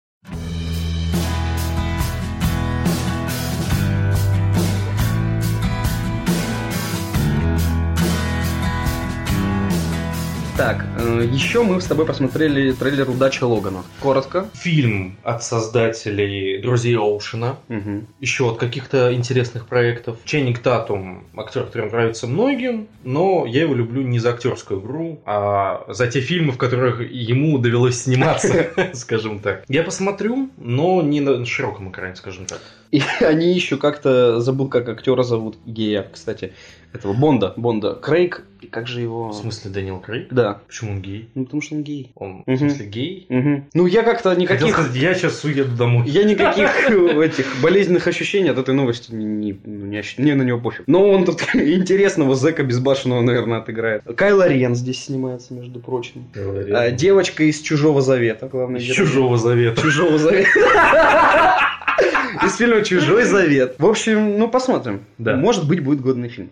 Так, 10.57 10.86
э, 10.98 11.26
еще 11.32 11.64
мы 11.64 11.80
с 11.80 11.86
тобой 11.86 12.07
посмотрели 12.07 12.70
трейлер 12.70 13.11
«Удача 13.11 13.44
Логана». 13.44 13.82
Коротко. 14.00 14.46
Фильм 14.55 15.16
от 15.24 15.42
создателей 15.42 16.62
«Друзей 16.62 16.96
Оушена». 16.96 17.57
Мгм. 17.66 18.07
Еще 18.20 18.48
от 18.48 18.59
каких-то 18.59 19.12
интересных 19.12 19.66
проектов. 19.66 20.18
Ченнинг 20.24 20.61
Татум, 20.61 21.24
актер, 21.36 21.64
который 21.64 21.90
нравится 21.90 22.28
многим, 22.28 22.86
но 23.02 23.46
я 23.46 23.62
его 23.62 23.74
люблю 23.74 24.02
не 24.02 24.20
за 24.20 24.30
актерскую 24.30 24.80
игру, 24.80 25.20
а 25.26 25.86
за 25.88 26.07
те 26.07 26.20
фильмы, 26.20 26.52
в 26.52 26.57
которых 26.57 27.00
ему 27.00 27.59
довелось 27.59 28.02
сниматься, 28.02 28.70
скажем 28.92 29.40
так. 29.40 29.64
Я 29.66 29.82
посмотрю, 29.82 30.50
но 30.57 31.02
не 31.02 31.20
на 31.20 31.44
широком 31.44 31.90
экране, 31.90 32.14
скажем 32.14 32.46
так. 32.46 32.61
И 32.91 33.03
они 33.20 33.53
еще 33.53 33.76
как-то, 33.76 34.41
забыл, 34.41 34.68
как 34.68 34.89
актера 34.89 35.22
зовут, 35.22 35.57
гея, 35.66 36.07
кстати, 36.12 36.53
этого 36.93 37.12
Бонда, 37.12 37.53
Бонда. 37.57 37.95
Крейг, 37.95 38.43
и 38.61 38.66
как 38.68 38.87
же 38.87 39.01
его... 39.01 39.30
В 39.30 39.35
смысле, 39.35 39.72
Дэниел 39.72 39.99
Крейг? 39.99 40.28
Да, 40.32 40.61
Почему 40.68 40.93
он 40.93 41.03
гей? 41.03 41.28
ну 41.35 41.45
потому 41.45 41.61
что 41.61 41.74
он 41.74 41.82
гей. 41.82 42.12
Он, 42.14 42.45
Мгм. 42.47 42.55
в 42.55 42.59
смысле, 42.59 42.87
гей? 42.87 43.26
Мгм. 43.28 43.64
Ну, 43.74 43.87
я 43.87 44.05
как-то 44.05 44.28
Хотел 44.30 44.43
никаких... 44.43 44.74
сказать, 44.74 44.95
я 44.95 45.14
сейчас 45.14 45.43
уеду 45.43 45.76
домой. 45.76 46.09
Я 46.09 46.22
никаких 46.22 46.68
этих 46.89 47.47
болезненных 47.61 48.07
ощущений 48.07 48.51
от 48.51 48.59
этой 48.59 48.74
новости 48.76 49.12
не, 49.12 49.24
не, 49.24 49.59
ну, 49.64 49.87
не 49.87 49.99
ощущ- 49.99 50.14
Мне 50.22 50.37
на 50.37 50.43
него 50.45 50.61
пофиг. 50.61 50.85
Но 50.87 51.11
он 51.11 51.24
тут 51.24 51.43
интересного 51.55 52.37
зэка 52.37 52.62
безбашенного, 52.62 53.22
наверное, 53.22 53.59
отыграет. 53.59 54.03
Кайло 54.16 54.47
Рен 54.47 54.76
здесь 54.76 55.05
снимается, 55.05 55.53
между 55.53 55.80
прочим. 55.80 56.26
А, 56.72 56.91
девочка 56.93 57.43
из 57.43 57.61
Чужого 57.61 58.03
Завета. 58.03 58.47
Главное, 58.47 58.80
Из 58.80 58.87
Чужого 58.95 59.37
завета. 59.37 59.82
Чужого 59.82 60.16
Завета. 60.16 60.49
Из 62.45 62.57
фильма 62.57 62.82
Чужой 62.82 63.24
Завет. 63.24 63.76
В 63.78 63.86
общем, 63.86 64.38
ну 64.38 64.49
посмотрим. 64.49 65.05
Да. 65.16 65.34
Может 65.34 65.66
быть, 65.66 65.82
будет 65.82 66.01
годный 66.01 66.28
фильм. 66.28 66.51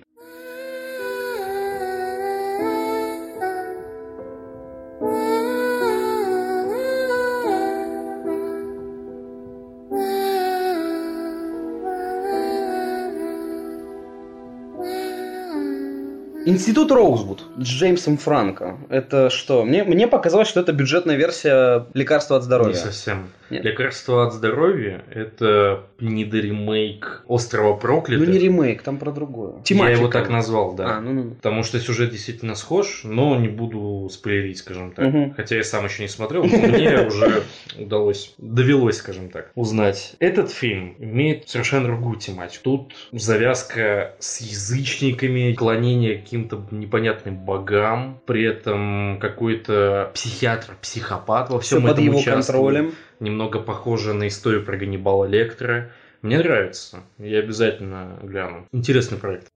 Институт 16.45 16.91
Роузвуд 16.91 17.45
с 17.57 17.63
Джеймсом 17.63 18.17
Франко. 18.17 18.79
Это 18.89 19.31
что? 19.31 19.65
Мне, 19.65 19.85
мне 19.85 20.09
показалось, 20.09 20.49
что 20.49 20.61
это 20.61 20.73
бюджетная 20.73 21.17
версия 21.17 21.87
лекарства 21.95 22.37
от 22.37 22.43
Не 22.43 22.47
здоровья. 22.47 22.75
совсем. 22.75 23.29
Нет. 23.53 23.65
Лекарство 23.65 24.27
от 24.27 24.33
здоровья 24.35 25.05
это 25.13 25.87
недоремейк 26.01 27.23
острова 27.27 27.71
Ну 27.75 27.77
проклятых. 27.79 28.29
не 28.29 28.39
ремейк, 28.39 28.83
там 28.83 28.99
про 28.99 29.11
другое. 29.13 29.57
Я 29.59 29.63
Тематика. 29.63 29.99
его 29.99 30.09
так 30.09 30.29
назвал, 30.31 30.75
да. 30.75 30.97
А, 30.97 31.01
ну, 31.01 31.13
ну, 31.13 31.25
ну. 31.25 31.31
Потому 31.35 31.63
что 31.63 31.79
сюжет 31.79 32.11
действительно 32.11 32.55
схож, 32.55 33.03
но 33.05 33.37
не 33.37 33.49
буду 33.49 34.09
спойлерить, 34.11 34.59
скажем 34.59 34.93
так. 34.93 35.07
Мгм. 35.07 35.35
Хотя 35.35 35.57
я 35.57 35.65
сам 35.65 35.85
еще 35.85 36.03
не 36.03 36.09
смотрел, 36.09 36.45
но 36.45 36.57
мне 36.57 37.01
уже 37.07 37.43
удалось, 37.79 38.35
довелось, 38.39 38.97
скажем 38.99 39.29
так, 39.31 39.51
узнать. 39.55 40.15
Этот 40.19 40.51
фильм 40.51 40.95
имеет 40.99 41.49
совершенно 41.49 41.85
другую 41.87 42.17
тематику. 42.17 42.63
Тут 42.63 42.95
завязка 43.13 44.15
с 44.19 44.41
язычниками, 44.41 45.53
клонение 45.53 46.19
к 46.19 46.25
каким-то 46.25 46.67
непонятным 46.71 47.37
богам, 47.37 48.21
при 48.27 48.45
этом 48.45 49.19
какой-то 49.21 50.11
психиатр, 50.15 50.77
психопат 50.81 51.51
во 51.51 51.61
Все 51.61 51.77
всем 51.77 51.83
под 51.83 51.93
этом 51.93 52.05
его 52.05 52.19
участвует. 52.19 52.47
контролем. 52.47 52.93
Немного 53.23 53.61
похоже 53.61 54.15
на 54.15 54.27
историю 54.27 54.65
про 54.65 54.77
Ганнибала 54.77 55.27
Лектора. 55.27 55.93
Мне 56.23 56.39
нравится. 56.39 57.05
Я 57.19 57.39
обязательно 57.39 58.19
гляну. 58.21 58.67
Интересный 58.73 59.17
проект. 59.17 59.47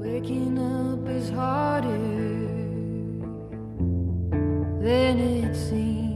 Waking 0.00 0.56
up 0.56 1.06
is 1.10 1.30
harder 1.30 1.98
than 4.80 5.18
it 5.18 5.54
seems. 5.54 6.06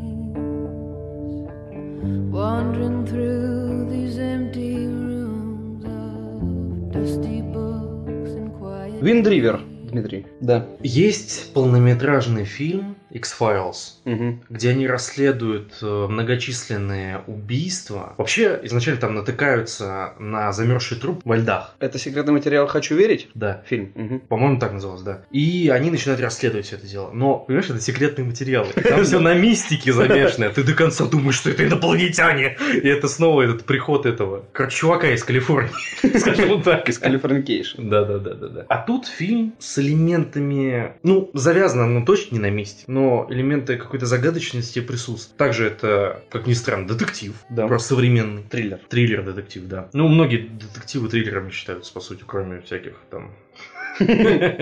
Wandering 2.33 3.05
through 3.07 3.91
these 3.91 4.19
empty 4.19 4.87
rooms 4.87 5.85
of 5.85 6.93
dusty 6.93 7.43
books 7.43 8.31
and 8.39 8.59
quiet. 8.59 9.03
Виндривер, 9.03 9.61
Дмитрий. 9.91 10.25
Да. 10.41 10.67
Есть 10.81 11.53
полнометражный 11.53 12.47
фильм 12.47 12.97
X-Files, 13.11 13.77
Мгм. 14.05 14.43
где 14.49 14.71
они 14.71 14.87
расследуют 14.87 15.75
э, 15.83 16.07
многочисленные 16.09 17.23
убийства. 17.27 18.15
Вообще, 18.19 18.59
изначально 18.65 19.01
там 19.01 19.15
натыкаются 19.15 20.15
на 20.19 20.53
замерзший 20.53 20.99
труп 20.99 21.21
во 21.25 21.37
льдах. 21.37 21.75
Это 21.81 21.99
секретный 21.99 22.33
материал 22.33 22.67
«Хочу 22.67 22.95
верить»? 22.97 23.29
Да. 23.35 23.63
Фильм. 23.67 23.93
Мгм. 23.95 24.21
По-моему, 24.21 24.59
так 24.59 24.73
называлось, 24.73 25.03
да. 25.03 25.23
И 25.31 25.69
они 25.69 25.91
начинают 25.91 26.21
расследовать 26.21 26.67
все 26.67 26.77
это 26.77 26.87
дело. 26.87 27.11
Но, 27.13 27.39
понимаешь, 27.39 27.69
это 27.71 27.81
секретные 27.81 28.25
материалы. 28.25 28.69
Там 28.73 29.05
все 29.05 29.19
на 29.21 29.35
мистике 29.35 29.93
замешано. 29.93 30.51
Ты 30.51 30.63
до 30.63 30.75
конца 30.75 31.07
думаешь, 31.07 31.37
что 31.37 31.51
это 31.51 31.67
инопланетяне. 31.67 32.57
И 32.75 32.89
это 32.89 33.09
снова 33.09 33.43
этот 33.43 33.65
приход 33.65 34.07
этого. 34.07 34.45
Короче, 34.53 34.77
чувака 34.77 35.09
из 35.13 35.25
Калифорнии. 35.25 35.71
Скажем 36.19 36.63
так. 36.63 36.89
Из 36.89 36.99
Californication. 36.99 37.89
Да, 37.89 38.05
да, 38.05 38.19
да, 38.19 38.35
да, 38.35 38.49
да. 38.49 38.67
А 38.69 38.79
тут 38.79 39.07
фильм 39.07 39.55
с 39.59 39.79
элементами, 39.79 40.93
ну, 41.03 41.31
завязано, 41.35 41.87
ну, 41.87 42.05
точно 42.05 42.35
не 42.37 42.41
на 42.41 42.51
месте, 42.51 42.85
но 42.87 43.00
элементы 43.29 43.77
какой-то 43.77 44.07
загадочности 44.07 44.81
присутствуют. 44.81 45.37
Также 45.37 45.67
это, 45.67 46.23
как 46.31 46.47
ни 46.47 46.53
странно, 46.53 46.87
детектив. 46.87 47.35
Да. 47.51 47.67
Просто 47.67 47.95
современный. 47.95 48.43
Триллер. 48.43 48.81
Триллер-детектив, 48.89 49.67
да. 49.67 49.89
Ну, 49.93 50.09
многие 50.09 50.39
детективы 50.39 51.09
триллерами 51.09 51.51
считаются, 51.51 51.93
по 51.93 52.01
сути, 52.01 52.25
кроме 52.27 52.61
всяких 52.63 52.95
там... 53.11 53.33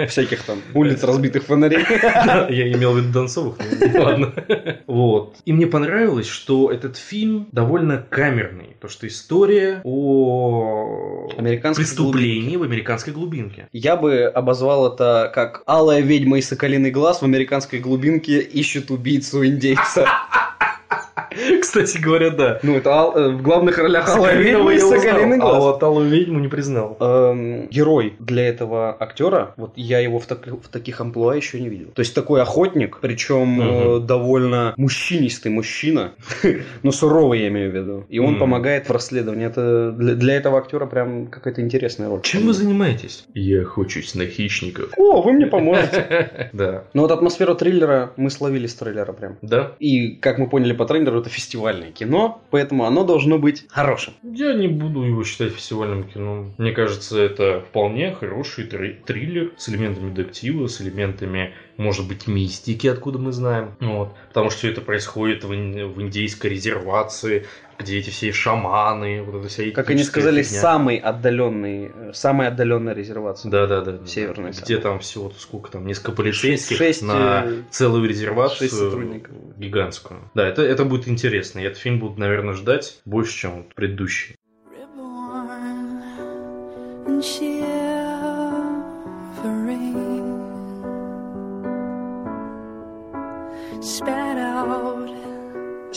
Всяких 0.08 0.42
там 0.42 0.62
улиц 0.74 1.02
разбитых 1.04 1.44
фонарей. 1.44 1.84
Я 1.88 2.72
имел 2.72 2.92
в 2.92 2.98
виду 2.98 3.12
Донцовых, 3.12 3.56
но 3.94 4.02
ладно. 4.02 4.32
Вот. 4.86 5.36
И 5.44 5.52
мне 5.52 5.66
понравилось, 5.66 6.26
что 6.26 6.70
этот 6.70 6.96
фильм 6.96 7.48
довольно 7.52 8.04
камерный. 8.08 8.74
Потому 8.74 8.90
что 8.90 9.06
история 9.06 9.80
о 9.84 11.28
преступлении 11.36 12.56
в 12.56 12.62
американской 12.62 13.12
глубинке. 13.12 13.68
Я 13.72 13.96
бы 13.96 14.24
обозвал 14.24 14.92
это 14.92 15.30
как 15.34 15.62
«Алая 15.66 16.00
ведьма 16.00 16.38
и 16.38 16.42
соколиный 16.42 16.90
глаз 16.90 17.20
в 17.20 17.24
американской 17.24 17.78
глубинке 17.80 18.40
ищут 18.40 18.90
убийцу 18.90 19.44
индейца». 19.46 20.06
Кстати 21.68 21.98
говоря, 21.98 22.30
да. 22.30 22.58
Ну, 22.62 22.76
это 22.76 22.90
ал- 22.90 23.14
э, 23.14 23.28
в 23.28 23.42
главных 23.42 23.76
ролях 23.76 24.08
«Алая 24.08 24.32
Соколиного 24.36 24.70
ведьма» 24.70 24.96
и 24.96 25.00
«Соколиный 25.00 25.36
А 25.36 25.40
глаз». 25.40 25.62
вот 25.64 25.82
Алую 25.82 26.08
ведьму 26.08 26.38
не 26.38 26.48
признал. 26.48 26.96
Эм, 26.98 27.68
герой 27.68 28.14
для 28.18 28.48
этого 28.48 28.96
актера, 28.98 29.52
вот 29.58 29.72
я 29.76 29.98
его 29.98 30.18
в, 30.18 30.24
так- 30.24 30.46
в 30.46 30.68
таких 30.68 31.02
амплуа 31.02 31.34
еще 31.34 31.60
не 31.60 31.68
видел. 31.68 31.88
То 31.94 32.00
есть 32.00 32.14
такой 32.14 32.40
охотник, 32.40 33.00
причем 33.02 33.60
э, 33.60 34.00
довольно 34.00 34.72
мужчинистый 34.78 35.52
мужчина, 35.52 36.12
но 36.82 36.90
суровый 36.90 37.40
я 37.40 37.48
имею 37.48 37.70
в 37.70 37.74
виду. 37.74 38.06
И 38.08 38.18
он 38.18 38.38
помогает 38.38 38.88
в 38.88 38.92
расследовании. 38.92 39.46
Это 39.46 39.92
для, 39.92 40.14
для 40.14 40.34
этого 40.36 40.56
актера 40.58 40.86
прям 40.86 41.26
какая-то 41.26 41.60
интересная 41.60 42.08
роль. 42.08 42.22
Чем 42.22 42.46
вы 42.46 42.54
занимаетесь? 42.54 43.26
Я 43.34 43.60
охочусь 43.60 44.14
на 44.14 44.24
хищников. 44.24 44.92
О, 44.96 45.20
вы 45.20 45.32
мне 45.34 45.46
поможете. 45.46 46.30
Да. 46.54 46.84
Ну 46.94 47.02
вот 47.02 47.10
атмосферу 47.10 47.54
триллера 47.54 48.12
мы 48.16 48.30
словили 48.30 48.66
с 48.66 48.74
трейлера 48.74 49.12
прям. 49.12 49.36
Да? 49.42 49.72
И, 49.80 50.14
как 50.16 50.38
мы 50.38 50.48
поняли 50.48 50.72
по 50.72 50.86
трейлеру, 50.86 51.20
это 51.20 51.28
фестивальное 51.58 51.90
кино, 51.90 52.40
поэтому 52.50 52.84
оно 52.84 53.04
должно 53.04 53.38
быть 53.38 53.64
хорошим. 53.68 54.14
Я 54.22 54.54
не 54.54 54.68
буду 54.68 55.02
его 55.02 55.24
считать 55.24 55.52
фестивальным 55.52 56.04
кино. 56.04 56.52
Мне 56.56 56.72
кажется, 56.72 57.20
это 57.20 57.60
вполне 57.68 58.12
хороший 58.12 58.64
три- 58.64 58.94
триллер 59.04 59.52
с 59.56 59.68
элементами 59.68 60.14
детектива, 60.14 60.68
с 60.68 60.80
элементами, 60.80 61.52
может 61.76 62.06
быть, 62.06 62.26
мистики, 62.28 62.86
откуда 62.86 63.18
мы 63.18 63.32
знаем. 63.32 63.74
Вот. 63.80 64.14
Потому 64.28 64.50
что 64.50 64.68
это 64.68 64.80
происходит 64.80 65.44
в, 65.44 65.52
ин- 65.52 65.88
в 65.92 66.00
индейской 66.00 66.50
резервации, 66.50 67.46
где 67.78 67.98
эти 67.98 68.10
все 68.10 68.32
шаманы, 68.32 69.22
вот 69.22 69.36
эта 69.40 69.48
вся 69.48 69.70
Как 69.70 69.88
они 69.90 70.02
сказали, 70.02 70.42
фигня. 70.42 70.60
самый 70.60 70.96
отдаленный, 70.96 71.92
самая 72.12 72.48
отдаленная 72.48 72.92
резервация. 72.94 73.50
Да, 73.50 73.66
да, 73.66 73.80
да. 73.80 73.92
да. 73.92 74.06
Северная 74.06 74.50
Где 74.50 74.60
самая. 74.76 74.82
там 74.82 74.98
всего 75.00 75.30
сколько 75.38 75.70
там, 75.70 75.86
несколько 75.86 76.12
полицейских 76.12 76.76
Шесть, 76.76 77.02
на 77.02 77.44
э, 77.46 77.62
целую 77.70 78.08
резервацию. 78.08 78.68
шесть 78.68 78.78
сотрудников. 78.78 79.32
Гигантскую. 79.56 80.20
Да, 80.34 80.46
это, 80.46 80.62
это 80.62 80.84
будет 80.84 81.06
интересно. 81.08 81.60
Я 81.60 81.68
этот 81.68 81.78
фильм 81.78 82.00
буду, 82.00 82.18
наверное, 82.20 82.54
ждать 82.54 83.00
больше, 83.04 83.36
чем 83.38 83.56
вот 83.58 83.74
предыдущий. 83.74 84.34
Reborn 84.72 85.48
and 87.06 87.20
shivering, 87.22 87.57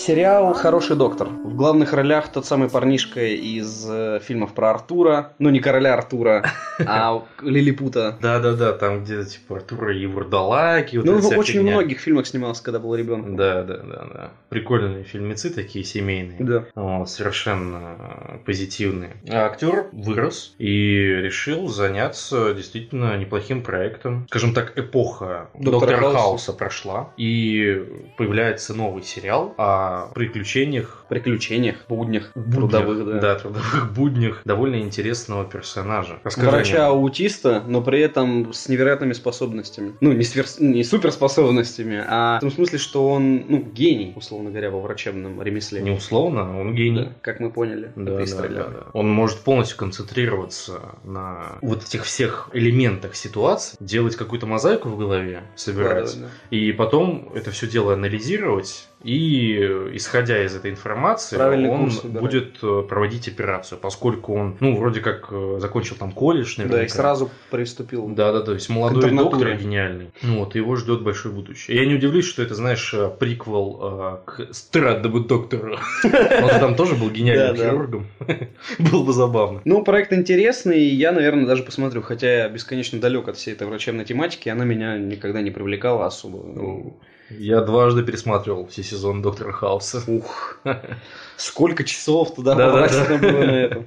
Сериал 0.02 0.52
«Хороший 0.56 0.96
доктор». 0.96 1.28
В 1.28 1.56
главных 1.56 1.94
ролях 1.94 2.32
тот 2.32 2.48
самый 2.48 2.72
парнишка 2.72 3.24
из 3.24 3.88
э, 3.88 4.20
фильмов 4.24 4.56
про 4.56 4.72
Артура. 4.72 5.34
Ну, 5.38 5.52
не 5.52 5.60
короля 5.60 5.94
Артура, 5.94 6.44
а 6.80 7.22
Лилипута. 7.44 8.18
Да-да-да, 8.20 8.74
там 8.74 9.04
где-то 9.04 9.30
типа 9.30 9.58
Артура 9.58 9.96
и 9.96 10.08
Вурдалаки. 10.08 10.98
Вот 10.98 11.06
Ну, 11.06 11.20
в 11.20 11.38
очень 11.38 11.60
фигня. 11.60 11.74
многих 11.74 12.00
фильмах 12.00 12.26
снимался, 12.26 12.64
когда 12.64 12.80
был 12.80 12.96
ребенком. 12.96 13.36
Да, 13.36 13.62
да, 13.62 13.78
да, 13.78 14.08
да. 14.12 14.32
Прикольные 14.50 15.04
фильмецы 15.04 15.52
такие 15.52 15.86
семейные. 15.86 16.40
Да. 16.40 17.06
Совершенно 17.06 17.96
э, 18.00 18.38
позитивные. 18.44 19.18
А 19.30 19.46
актер 19.46 19.86
вырос 19.92 20.56
и 20.58 20.98
решил 21.22 21.68
заняться 21.68 22.56
действительно 22.56 23.16
неплохим 23.18 23.62
проектом. 23.62 24.26
Скажем 24.30 24.56
так, 24.56 24.76
эпоха 24.80 25.52
Доктора 25.54 25.92
Доктора, 25.92 25.98
Хауса. 25.98 26.18
Хауса. 26.18 26.54
прошла, 26.54 27.14
и 27.18 27.86
появляется 28.18 28.74
новый 28.74 29.04
сериал 29.04 29.54
о 29.60 29.91
приключениях 30.14 31.06
Приключениях, 31.10 31.76
буднях, 31.90 32.32
буднях, 32.36 32.56
трудовых, 32.56 33.06
да. 33.06 33.20
да, 33.20 33.36
трудовых 33.36 33.94
буднях 33.94 34.42
довольно 34.46 34.80
интересного 34.80 35.44
персонажа. 35.46 36.20
Врача-аутиста, 36.24 37.64
но 37.68 37.82
при 37.82 38.00
этом 38.00 38.54
с 38.54 38.70
невероятными 38.70 39.14
способностями. 39.14 39.94
Ну, 40.00 40.14
не, 40.14 40.24
сверх- 40.24 40.60
не 40.60 40.84
суперспособностями, 40.84 42.04
а 42.08 42.38
в 42.38 42.42
том 42.42 42.52
смысле, 42.52 42.78
что 42.78 43.10
он, 43.10 43.46
ну, 43.48 43.62
гений, 43.62 44.14
условно 44.16 44.50
говоря, 44.52 44.72
во 44.72 44.80
врачебном 44.80 45.42
ремесле. 45.42 45.82
Не 45.82 45.92
условно, 45.92 46.60
он 46.60 46.76
гений. 46.76 47.06
Да, 47.06 47.12
как 47.22 47.40
мы 47.40 47.52
поняли. 47.52 47.92
Да, 47.96 48.18
да, 48.18 48.48
да, 48.48 48.48
да. 48.48 48.86
Он 48.94 49.10
может 49.10 49.40
полностью 49.40 49.78
концентрироваться 49.78 50.80
на 51.04 51.58
вот 51.62 51.84
этих 51.84 52.06
всех 52.06 52.50
элементах 52.54 53.16
ситуации, 53.16 53.78
делать 53.80 54.16
какую-то 54.16 54.46
мозаику 54.46 54.90
в 54.90 54.98
голове, 54.98 55.44
собирать, 55.56 56.16
Да, 56.16 56.28
да, 56.28 56.56
и 56.56 56.72
потом 56.72 57.32
это 57.36 57.52
все 57.52 57.68
дело 57.68 57.94
анализировать, 57.94 58.88
и 59.04 59.56
исходя 59.94 60.44
из 60.44 60.56
этой 60.56 60.72
информации, 60.72 61.36
Правильный 61.36 61.70
он 61.70 61.92
будет 62.04 62.58
э, 62.62 62.84
проводить 62.88 63.28
операцию, 63.28 63.80
поскольку 63.80 64.36
он, 64.36 64.58
ну, 64.60 64.78
вроде 64.78 65.00
как 65.00 65.28
э, 65.32 65.58
закончил 65.60 65.96
там 65.96 66.12
колледж, 66.12 66.56
да. 66.58 66.64
наверняка. 66.64 66.82
Да, 66.82 66.86
и 66.86 66.90
сразу 66.90 67.30
приступил. 67.50 68.08
Да, 68.10 68.32
да, 68.32 68.42
то 68.42 68.54
есть 68.54 68.70
молодой 68.70 69.12
доктор 69.12 69.56
гениальный. 69.56 70.12
Ну 70.22 70.40
вот, 70.40 70.56
его 70.56 70.76
ждет 70.76 71.02
большое 71.02 71.34
будущее. 71.34 71.78
Я 71.78 71.86
не 71.86 71.96
удивлюсь, 71.96 72.26
что 72.26 72.44
это, 72.44 72.56
знаешь, 72.56 72.94
э, 72.94 73.10
приквел 73.20 73.80
э, 73.82 74.18
к 74.26 74.54
Страдному 74.54 75.22
доктору. 75.22 75.78
Он 76.04 76.60
там 76.60 76.76
тоже 76.76 76.96
был 76.96 77.10
гениальным 77.10 77.56
хирургом. 77.56 78.08
Было 78.80 79.04
бы 79.04 79.14
забавно. 79.14 79.62
Ну, 79.66 79.84
проект 79.84 80.14
интересный, 80.14 80.80
и 80.80 80.96
я, 80.96 81.12
наверное, 81.12 81.46
даже 81.46 81.64
посмотрю, 81.64 82.02
хотя 82.02 82.44
я 82.44 82.50
бесконечно 82.50 83.00
далек 83.00 83.28
от 83.28 83.38
всей 83.38 83.54
этой 83.54 83.68
врачебной 83.68 84.06
тематики, 84.06 84.50
она 84.50 84.66
меня 84.66 84.98
никогда 84.98 85.42
не 85.42 85.52
привлекала 85.52 86.06
особо. 86.06 86.94
Я 87.38 87.62
дважды 87.62 88.04
пересматривал 88.04 88.68
все 88.68 88.84
сезоны 88.84 89.22
Доктора 89.22 89.52
Хауса. 89.52 90.04
Ух, 90.08 90.58
сколько 91.38 91.84
часов 91.84 92.36
туда 92.36 92.56
Да-да-да. 92.56 92.82
потрачено 92.88 93.18
было 93.18 93.46
на 93.46 93.52
это. 93.52 93.86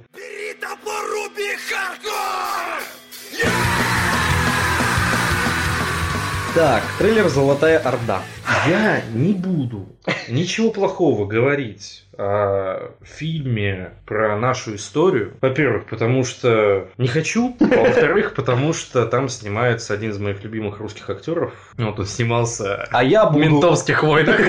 Так, 6.53 6.83
трейлер 6.97 7.27
«Золотая 7.27 7.79
Орда». 7.79 8.21
Я 8.65 9.01
не 9.13 9.33
буду 9.33 9.87
ничего 10.29 10.71
плохого 10.71 11.25
говорить 11.25 12.04
о 12.17 12.91
фильме 13.03 13.91
про 14.05 14.37
нашу 14.37 14.75
историю. 14.75 15.33
Во-первых, 15.41 15.85
потому 15.85 16.23
что 16.23 16.87
не 16.97 17.07
хочу. 17.07 17.55
А 17.59 17.65
во-вторых, 17.65 18.33
потому 18.35 18.73
что 18.73 19.05
там 19.05 19.29
снимается 19.29 19.93
один 19.93 20.11
из 20.11 20.19
моих 20.19 20.43
любимых 20.43 20.79
русских 20.79 21.09
актеров. 21.09 21.53
Вот 21.77 21.99
он 21.99 22.05
снимался 22.05 22.87
А 22.91 23.03
я 23.03 23.25
в 23.25 23.33
буду, 23.33 23.45
«Ментовских 23.45 24.03
войнах». 24.03 24.39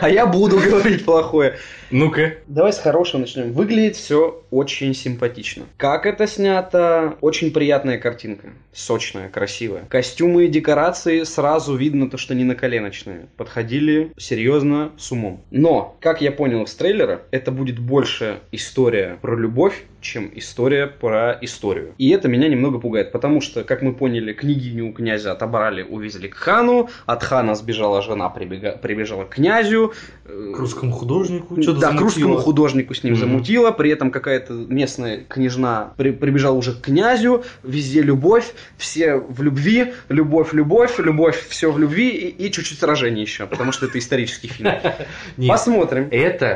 а 0.00 0.08
я 0.08 0.26
буду 0.26 0.58
говорить 0.58 1.04
плохое. 1.04 1.56
Ну-ка. 1.90 2.34
Давай 2.46 2.72
с 2.72 2.78
хорошего 2.78 3.20
начнем. 3.20 3.52
Выглядит 3.52 3.96
все 3.96 4.42
очень 4.50 4.94
симпатично. 4.94 5.64
Как 5.76 6.06
это 6.06 6.26
снято? 6.26 7.14
Очень 7.20 7.52
приятная 7.52 7.98
картинка. 7.98 8.48
Сочная, 8.72 9.28
красивая. 9.28 9.84
Костюмы 9.88 10.46
и 10.46 10.48
декорации 10.48 11.22
сразу 11.22 11.76
видно 11.76 12.10
то, 12.10 12.16
что 12.16 12.34
не 12.34 12.44
наколеночные. 12.44 13.26
Подходили 13.36 14.12
серьезно, 14.16 14.92
с 14.96 15.12
умом. 15.12 15.44
Но, 15.50 15.96
как 16.00 16.20
я 16.20 16.32
понял 16.32 16.64
из 16.64 16.74
трейлера, 16.74 17.03
это 17.30 17.50
будет 17.50 17.78
больше 17.78 18.40
история 18.52 19.18
про 19.20 19.36
любовь, 19.36 19.84
чем 20.04 20.30
история 20.34 20.86
про 20.86 21.36
историю. 21.40 21.94
И 21.98 22.10
это 22.10 22.28
меня 22.28 22.46
немного 22.48 22.78
пугает, 22.78 23.10
потому 23.10 23.40
что, 23.40 23.64
как 23.64 23.82
мы 23.82 23.94
поняли, 23.94 24.32
княгиню 24.32 24.90
у 24.90 24.92
князя 24.92 25.32
отобрали, 25.32 25.82
увезли 25.82 26.28
к 26.28 26.34
хану, 26.34 26.88
от 27.06 27.22
хана 27.24 27.54
сбежала 27.54 28.02
жена, 28.02 28.26
прибега- 28.28 28.78
прибежала 28.78 29.24
к 29.24 29.30
князю. 29.30 29.92
К 30.24 30.58
русскому 30.58 30.92
художнику 30.92 31.60
что-то 31.60 31.80
да, 31.80 31.88
к 31.88 32.00
русскому 32.00 32.24
замутило. 32.26 32.42
художнику 32.42 32.94
с 32.94 33.02
ним 33.02 33.14
Мгм. 33.14 33.20
замутила, 33.20 33.70
при 33.70 33.90
этом 33.90 34.10
какая-то 34.10 34.52
местная 34.52 35.18
княжна 35.26 35.92
при- 35.96 36.10
прибежала 36.12 36.56
уже 36.56 36.72
к 36.74 36.82
князю, 36.82 37.42
везде 37.62 38.02
любовь, 38.02 38.54
все 38.76 39.16
в 39.16 39.42
любви, 39.42 39.94
любовь, 40.10 40.52
любовь, 40.52 40.98
любовь, 40.98 41.46
все 41.48 41.72
в 41.72 41.78
любви 41.78 42.10
и, 42.10 42.46
и 42.46 42.50
чуть-чуть 42.52 42.78
сражений 42.78 43.22
еще, 43.22 43.46
потому 43.46 43.72
что 43.72 43.86
это 43.86 43.98
исторический 43.98 44.48
фильм. 44.48 44.70
Посмотрим. 45.48 46.08
это 46.10 46.54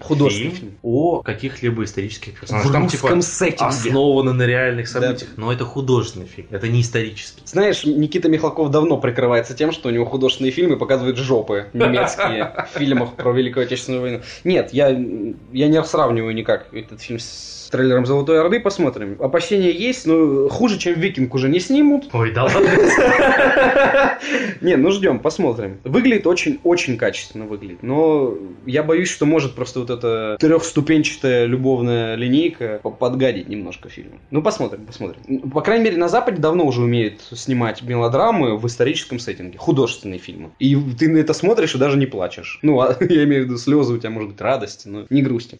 художественный, 0.00 0.50
фильм. 0.50 0.72
о 0.82 1.22
каких-либо 1.22 1.84
исторических 1.84 1.99
В 2.08 2.40
персонажах. 2.40 2.72
Там 2.72 2.88
типа 2.88 3.20
сеттинге. 3.22 3.64
основано 3.66 4.32
на 4.32 4.46
реальных 4.46 4.92
Да. 4.92 5.00
событиях, 5.00 5.30
но 5.36 5.52
это 5.52 5.64
художественный 5.64 6.26
фильм, 6.26 6.48
это 6.50 6.68
не 6.68 6.80
исторический. 6.80 7.42
Знаешь, 7.44 7.84
Никита 7.84 8.28
Михалков 8.28 8.70
давно 8.70 8.96
прикрывается 8.98 9.54
тем, 9.54 9.72
что 9.72 9.88
у 9.88 9.92
него 9.92 10.04
художественные 10.06 10.52
фильмы 10.52 10.76
показывают 10.76 11.16
жопы 11.18 11.66
немецкие 11.72 12.66
в 12.72 12.78
фильмах 12.78 13.14
про 13.14 13.32
Великую 13.32 13.64
Отечественную 13.64 14.02
войну. 14.02 14.20
Нет, 14.44 14.72
я, 14.72 14.88
я 14.88 15.68
не 15.68 15.84
сравниваю 15.84 16.34
никак 16.34 16.72
этот 16.72 17.00
фильм 17.00 17.18
с 17.18 17.59
трейлером 17.70 18.06
«Золотой 18.06 18.40
Орды», 18.40 18.60
посмотрим. 18.60 19.16
Опасения 19.18 19.70
есть, 19.70 20.06
но 20.06 20.48
хуже, 20.48 20.78
чем 20.78 20.98
«Викинг» 20.98 21.34
уже 21.34 21.48
не 21.48 21.60
снимут. 21.60 22.08
Ой, 22.12 22.32
да 22.32 22.44
ладно. 22.44 22.60
Не, 24.60 24.76
ну 24.76 24.90
ждем, 24.90 25.20
посмотрим. 25.20 25.78
Выглядит 25.84 26.26
очень-очень 26.26 26.96
качественно 26.96 27.46
выглядит, 27.46 27.82
но 27.82 28.34
я 28.66 28.82
боюсь, 28.82 29.08
что 29.08 29.26
может 29.26 29.54
просто 29.54 29.80
вот 29.80 29.90
эта 29.90 30.36
трехступенчатая 30.38 31.46
любовная 31.46 32.14
линейка 32.16 32.80
по- 32.82 32.90
подгадить 32.90 33.48
немножко 33.48 33.88
фильму. 33.88 34.20
Ну, 34.30 34.42
посмотрим, 34.42 34.84
посмотрим. 34.86 35.50
По 35.50 35.60
крайней 35.62 35.84
мере, 35.84 35.96
на 35.96 36.08
Западе 36.08 36.40
давно 36.40 36.66
уже 36.66 36.82
умеют 36.82 37.20
снимать 37.32 37.82
мелодрамы 37.82 38.56
в 38.56 38.66
историческом 38.66 39.18
сеттинге, 39.18 39.58
художественные 39.58 40.18
фильмы. 40.18 40.50
И 40.58 40.76
ты 40.98 41.08
на 41.08 41.18
это 41.18 41.32
смотришь 41.32 41.74
и 41.74 41.78
даже 41.78 41.96
не 41.96 42.06
плачешь. 42.06 42.58
Ну, 42.62 42.80
а, 42.80 42.96
я 43.08 43.24
имею 43.24 43.42
в 43.42 43.46
виду 43.46 43.58
слезы 43.58 43.94
у 43.94 43.98
тебя, 43.98 44.10
может 44.10 44.30
быть, 44.30 44.40
радости, 44.40 44.88
но 44.88 45.06
не 45.10 45.22
грусти. 45.22 45.58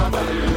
somebody 0.00 0.49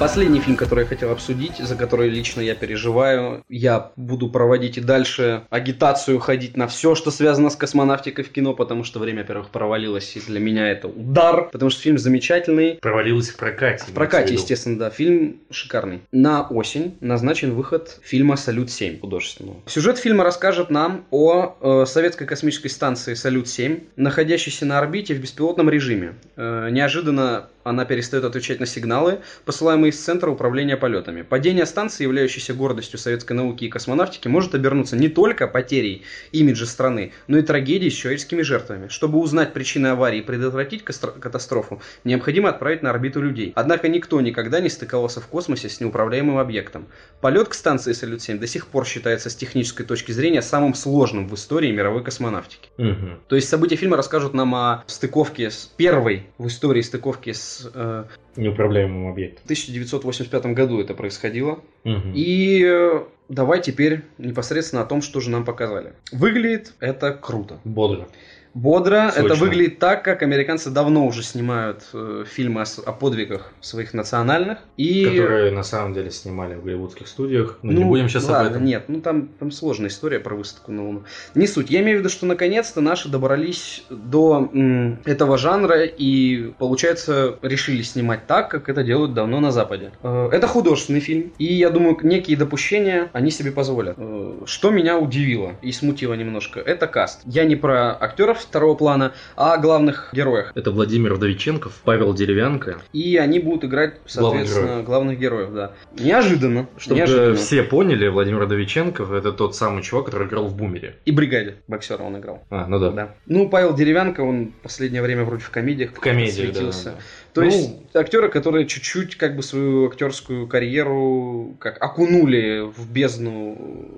Последний 0.00 0.40
фильм, 0.40 0.56
который 0.56 0.84
я 0.84 0.86
хотел 0.86 1.10
обсудить, 1.10 1.58
за 1.58 1.76
который 1.76 2.08
лично 2.08 2.40
я 2.40 2.54
переживаю, 2.54 3.44
я 3.50 3.92
буду 3.96 4.30
проводить 4.30 4.78
и 4.78 4.80
дальше 4.80 5.42
агитацию, 5.50 6.18
ходить 6.20 6.56
на 6.56 6.68
все, 6.68 6.94
что 6.94 7.10
связано 7.10 7.50
с 7.50 7.56
космонавтикой 7.56 8.24
в 8.24 8.32
кино, 8.32 8.54
потому 8.54 8.82
что 8.82 8.98
время, 8.98 9.20
во-первых, 9.20 9.50
провалилось, 9.50 10.16
и 10.16 10.20
для 10.20 10.40
меня 10.40 10.70
это 10.70 10.88
удар, 10.88 11.50
потому 11.50 11.68
что 11.68 11.82
фильм 11.82 11.98
замечательный. 11.98 12.78
Провалилась 12.80 13.28
в 13.28 13.36
прокате. 13.36 13.84
В 13.88 13.92
прокате, 13.92 14.32
естественно, 14.32 14.78
да, 14.78 14.88
фильм 14.88 15.40
шикарный. 15.50 16.00
На 16.12 16.48
осень 16.48 16.96
назначен 17.00 17.52
выход 17.52 18.00
фильма 18.02 18.36
«Салют-7» 18.36 19.00
художественного. 19.00 19.58
Сюжет 19.66 19.98
фильма 19.98 20.24
расскажет 20.24 20.70
нам 20.70 21.04
о 21.10 21.56
э, 21.60 21.84
советской 21.84 22.24
космической 22.24 22.68
станции 22.68 23.12
«Салют-7», 23.12 23.82
находящейся 23.96 24.64
на 24.64 24.78
орбите 24.78 25.14
в 25.14 25.20
беспилотном 25.20 25.68
режиме. 25.68 26.14
Э, 26.36 26.70
неожиданно 26.70 27.50
она 27.62 27.84
перестает 27.84 28.24
отвечать 28.24 28.60
на 28.60 28.66
сигналы, 28.66 29.20
посылаемые 29.44 29.90
из 29.90 30.00
Центра 30.00 30.30
управления 30.30 30.76
полетами. 30.76 31.22
Падение 31.22 31.66
станции, 31.66 32.04
являющейся 32.04 32.54
гордостью 32.54 32.98
советской 32.98 33.34
науки 33.34 33.64
и 33.64 33.68
космонавтики, 33.68 34.28
может 34.28 34.54
обернуться 34.54 34.96
не 34.96 35.08
только 35.08 35.46
потерей 35.46 36.02
имиджа 36.32 36.66
страны, 36.66 37.12
но 37.26 37.38
и 37.38 37.42
трагедией 37.42 37.90
с 37.90 37.94
человеческими 37.94 38.42
жертвами. 38.42 38.88
Чтобы 38.88 39.18
узнать 39.18 39.52
причины 39.52 39.88
аварии 39.88 40.20
и 40.20 40.22
предотвратить 40.22 40.84
катастрофу, 40.84 41.82
необходимо 42.04 42.48
отправить 42.48 42.82
на 42.82 42.90
орбиту 42.90 43.20
людей. 43.20 43.52
Однако 43.54 43.88
никто 43.88 44.20
никогда 44.20 44.60
не 44.60 44.68
стыковался 44.68 45.20
в 45.20 45.26
космосе 45.26 45.68
с 45.68 45.80
неуправляемым 45.80 46.38
объектом. 46.38 46.86
Полет 47.20 47.48
к 47.48 47.54
станции 47.54 47.92
Салют-7 47.92 48.38
до 48.38 48.46
сих 48.46 48.66
пор 48.68 48.86
считается 48.86 49.28
с 49.28 49.34
технической 49.34 49.84
точки 49.84 50.12
зрения 50.12 50.42
самым 50.42 50.74
сложным 50.74 51.28
в 51.28 51.34
истории 51.34 51.70
мировой 51.70 52.02
космонавтики. 52.02 52.70
Мгм. 52.78 53.20
То 53.28 53.36
есть 53.36 53.48
события 53.48 53.76
фильма 53.76 53.96
расскажут 53.96 54.32
нам 54.34 54.54
о 54.54 54.84
стыковке 54.86 55.50
с 55.50 55.70
первой 55.76 56.26
в 56.38 56.46
истории 56.46 56.80
стыковки 56.82 57.32
с 57.32 57.49
э, 57.72 58.04
Неуправляемым 58.36 59.10
объектом. 59.10 59.42
в 59.42 59.44
1985 59.44 60.46
году 60.54 60.80
это 60.80 60.94
происходило. 60.94 61.60
Мгм. 61.84 62.12
И 62.14 62.62
э, 62.64 63.04
давай 63.28 63.60
теперь 63.62 64.02
непосредственно 64.18 64.82
о 64.82 64.86
том, 64.86 65.02
что 65.02 65.20
же 65.20 65.30
нам 65.30 65.44
показали. 65.44 65.94
Выглядит 66.12 66.74
это 66.80 67.12
круто. 67.12 67.60
Бодро. 67.64 68.08
Бодро. 68.54 69.10
Сочно. 69.10 69.26
Это 69.26 69.34
выглядит 69.36 69.78
так, 69.78 70.02
как 70.04 70.22
американцы 70.22 70.70
давно 70.70 71.06
уже 71.06 71.22
снимают 71.22 71.84
э, 71.92 72.24
фильмы 72.26 72.62
о, 72.62 72.64
о 72.84 72.92
подвигах 72.92 73.52
своих 73.60 73.94
национальных. 73.94 74.58
И... 74.76 75.04
Которые 75.04 75.52
на 75.52 75.62
самом 75.62 75.94
деле 75.94 76.10
снимали 76.10 76.54
в 76.56 76.64
голливудских 76.64 77.06
студиях. 77.06 77.58
Но 77.62 77.72
не 77.72 77.80
Ну, 77.80 77.88
будем 77.88 78.08
сейчас 78.08 78.24
об 78.24 78.30
ладно, 78.30 78.48
этом. 78.50 78.64
Нет, 78.64 78.84
ну 78.88 79.00
там, 79.00 79.28
там 79.38 79.50
сложная 79.50 79.88
история 79.88 80.18
про 80.18 80.34
высадку 80.34 80.72
на 80.72 80.84
Луну. 80.84 81.04
Не 81.34 81.46
суть. 81.46 81.70
Я 81.70 81.80
имею 81.80 81.98
в 81.98 82.00
виду, 82.00 82.08
что 82.08 82.26
наконец-то 82.26 82.80
наши 82.80 83.08
добрались 83.08 83.84
до 83.88 84.50
м, 84.52 84.98
этого 85.04 85.38
жанра 85.38 85.84
и, 85.84 86.52
получается, 86.58 87.38
решили 87.42 87.82
снимать 87.82 88.26
так, 88.26 88.50
как 88.50 88.68
это 88.68 88.82
делают 88.82 89.14
давно 89.14 89.40
на 89.40 89.52
Западе. 89.52 89.92
Э, 90.02 90.28
Это 90.32 90.46
художественный 90.46 91.00
фильм, 91.00 91.32
и 91.38 91.44
я 91.44 91.70
думаю, 91.70 91.96
некие 92.02 92.36
допущения 92.36 93.10
они 93.12 93.30
себе 93.30 93.52
позволят. 93.52 93.94
Э, 93.98 94.40
Что 94.46 94.70
меня 94.70 94.98
удивило 94.98 95.54
и 95.62 95.70
смутило 95.72 96.14
немножко, 96.14 96.58
это 96.60 96.86
каст. 96.86 97.20
Я 97.26 97.44
не 97.44 97.54
про 97.56 97.96
актеров 98.00 98.39
второго 98.42 98.74
плана, 98.74 99.12
а 99.36 99.54
о 99.54 99.58
главных 99.58 100.10
героях. 100.12 100.52
Это 100.54 100.70
Владимир 100.70 101.14
Вдовиченков, 101.14 101.80
Павел 101.84 102.14
Деревянко. 102.14 102.80
И 102.92 103.16
они 103.16 103.38
будут 103.38 103.64
играть, 103.64 103.94
соответственно, 104.06 104.82
главных 104.82 105.18
героев, 105.18 105.52
да. 105.52 105.72
Неожиданно. 105.98 106.68
Чтобы 106.76 106.98
неожиданно. 106.98 107.34
все 107.36 107.62
поняли, 107.62 108.08
Владимир 108.08 108.44
Вдовиченков 108.44 109.12
это 109.12 109.32
тот 109.32 109.54
самый 109.56 109.82
чувак, 109.82 110.06
который 110.06 110.28
играл 110.28 110.46
в 110.46 110.56
Бумере. 110.56 110.96
И 111.04 111.12
бригаде 111.12 111.56
боксера 111.68 112.02
он 112.02 112.18
играл. 112.18 112.42
А, 112.50 112.66
ну 112.66 112.78
да. 112.78 112.90
Да. 112.90 113.14
Ну, 113.26 113.48
Павел 113.48 113.74
Деревянко, 113.74 114.20
он 114.20 114.52
в 114.60 114.62
последнее 114.62 115.02
время 115.02 115.24
вроде 115.24 115.42
в 115.42 115.50
комедиях 115.50 115.92
В 115.92 116.00
комедии, 116.00 116.50
да, 116.52 116.60
да, 116.60 116.70
да. 116.84 116.94
То 117.32 117.42
Ну, 117.42 117.46
есть 117.46 117.70
актеры, 117.94 118.28
которые 118.28 118.66
чуть-чуть 118.66 119.16
как 119.16 119.36
бы 119.36 119.42
свою 119.42 119.86
актерскую 119.88 120.48
карьеру 120.48 121.56
как 121.60 121.80
окунули 121.82 122.62
в 122.76 122.90
бездну 122.90 123.88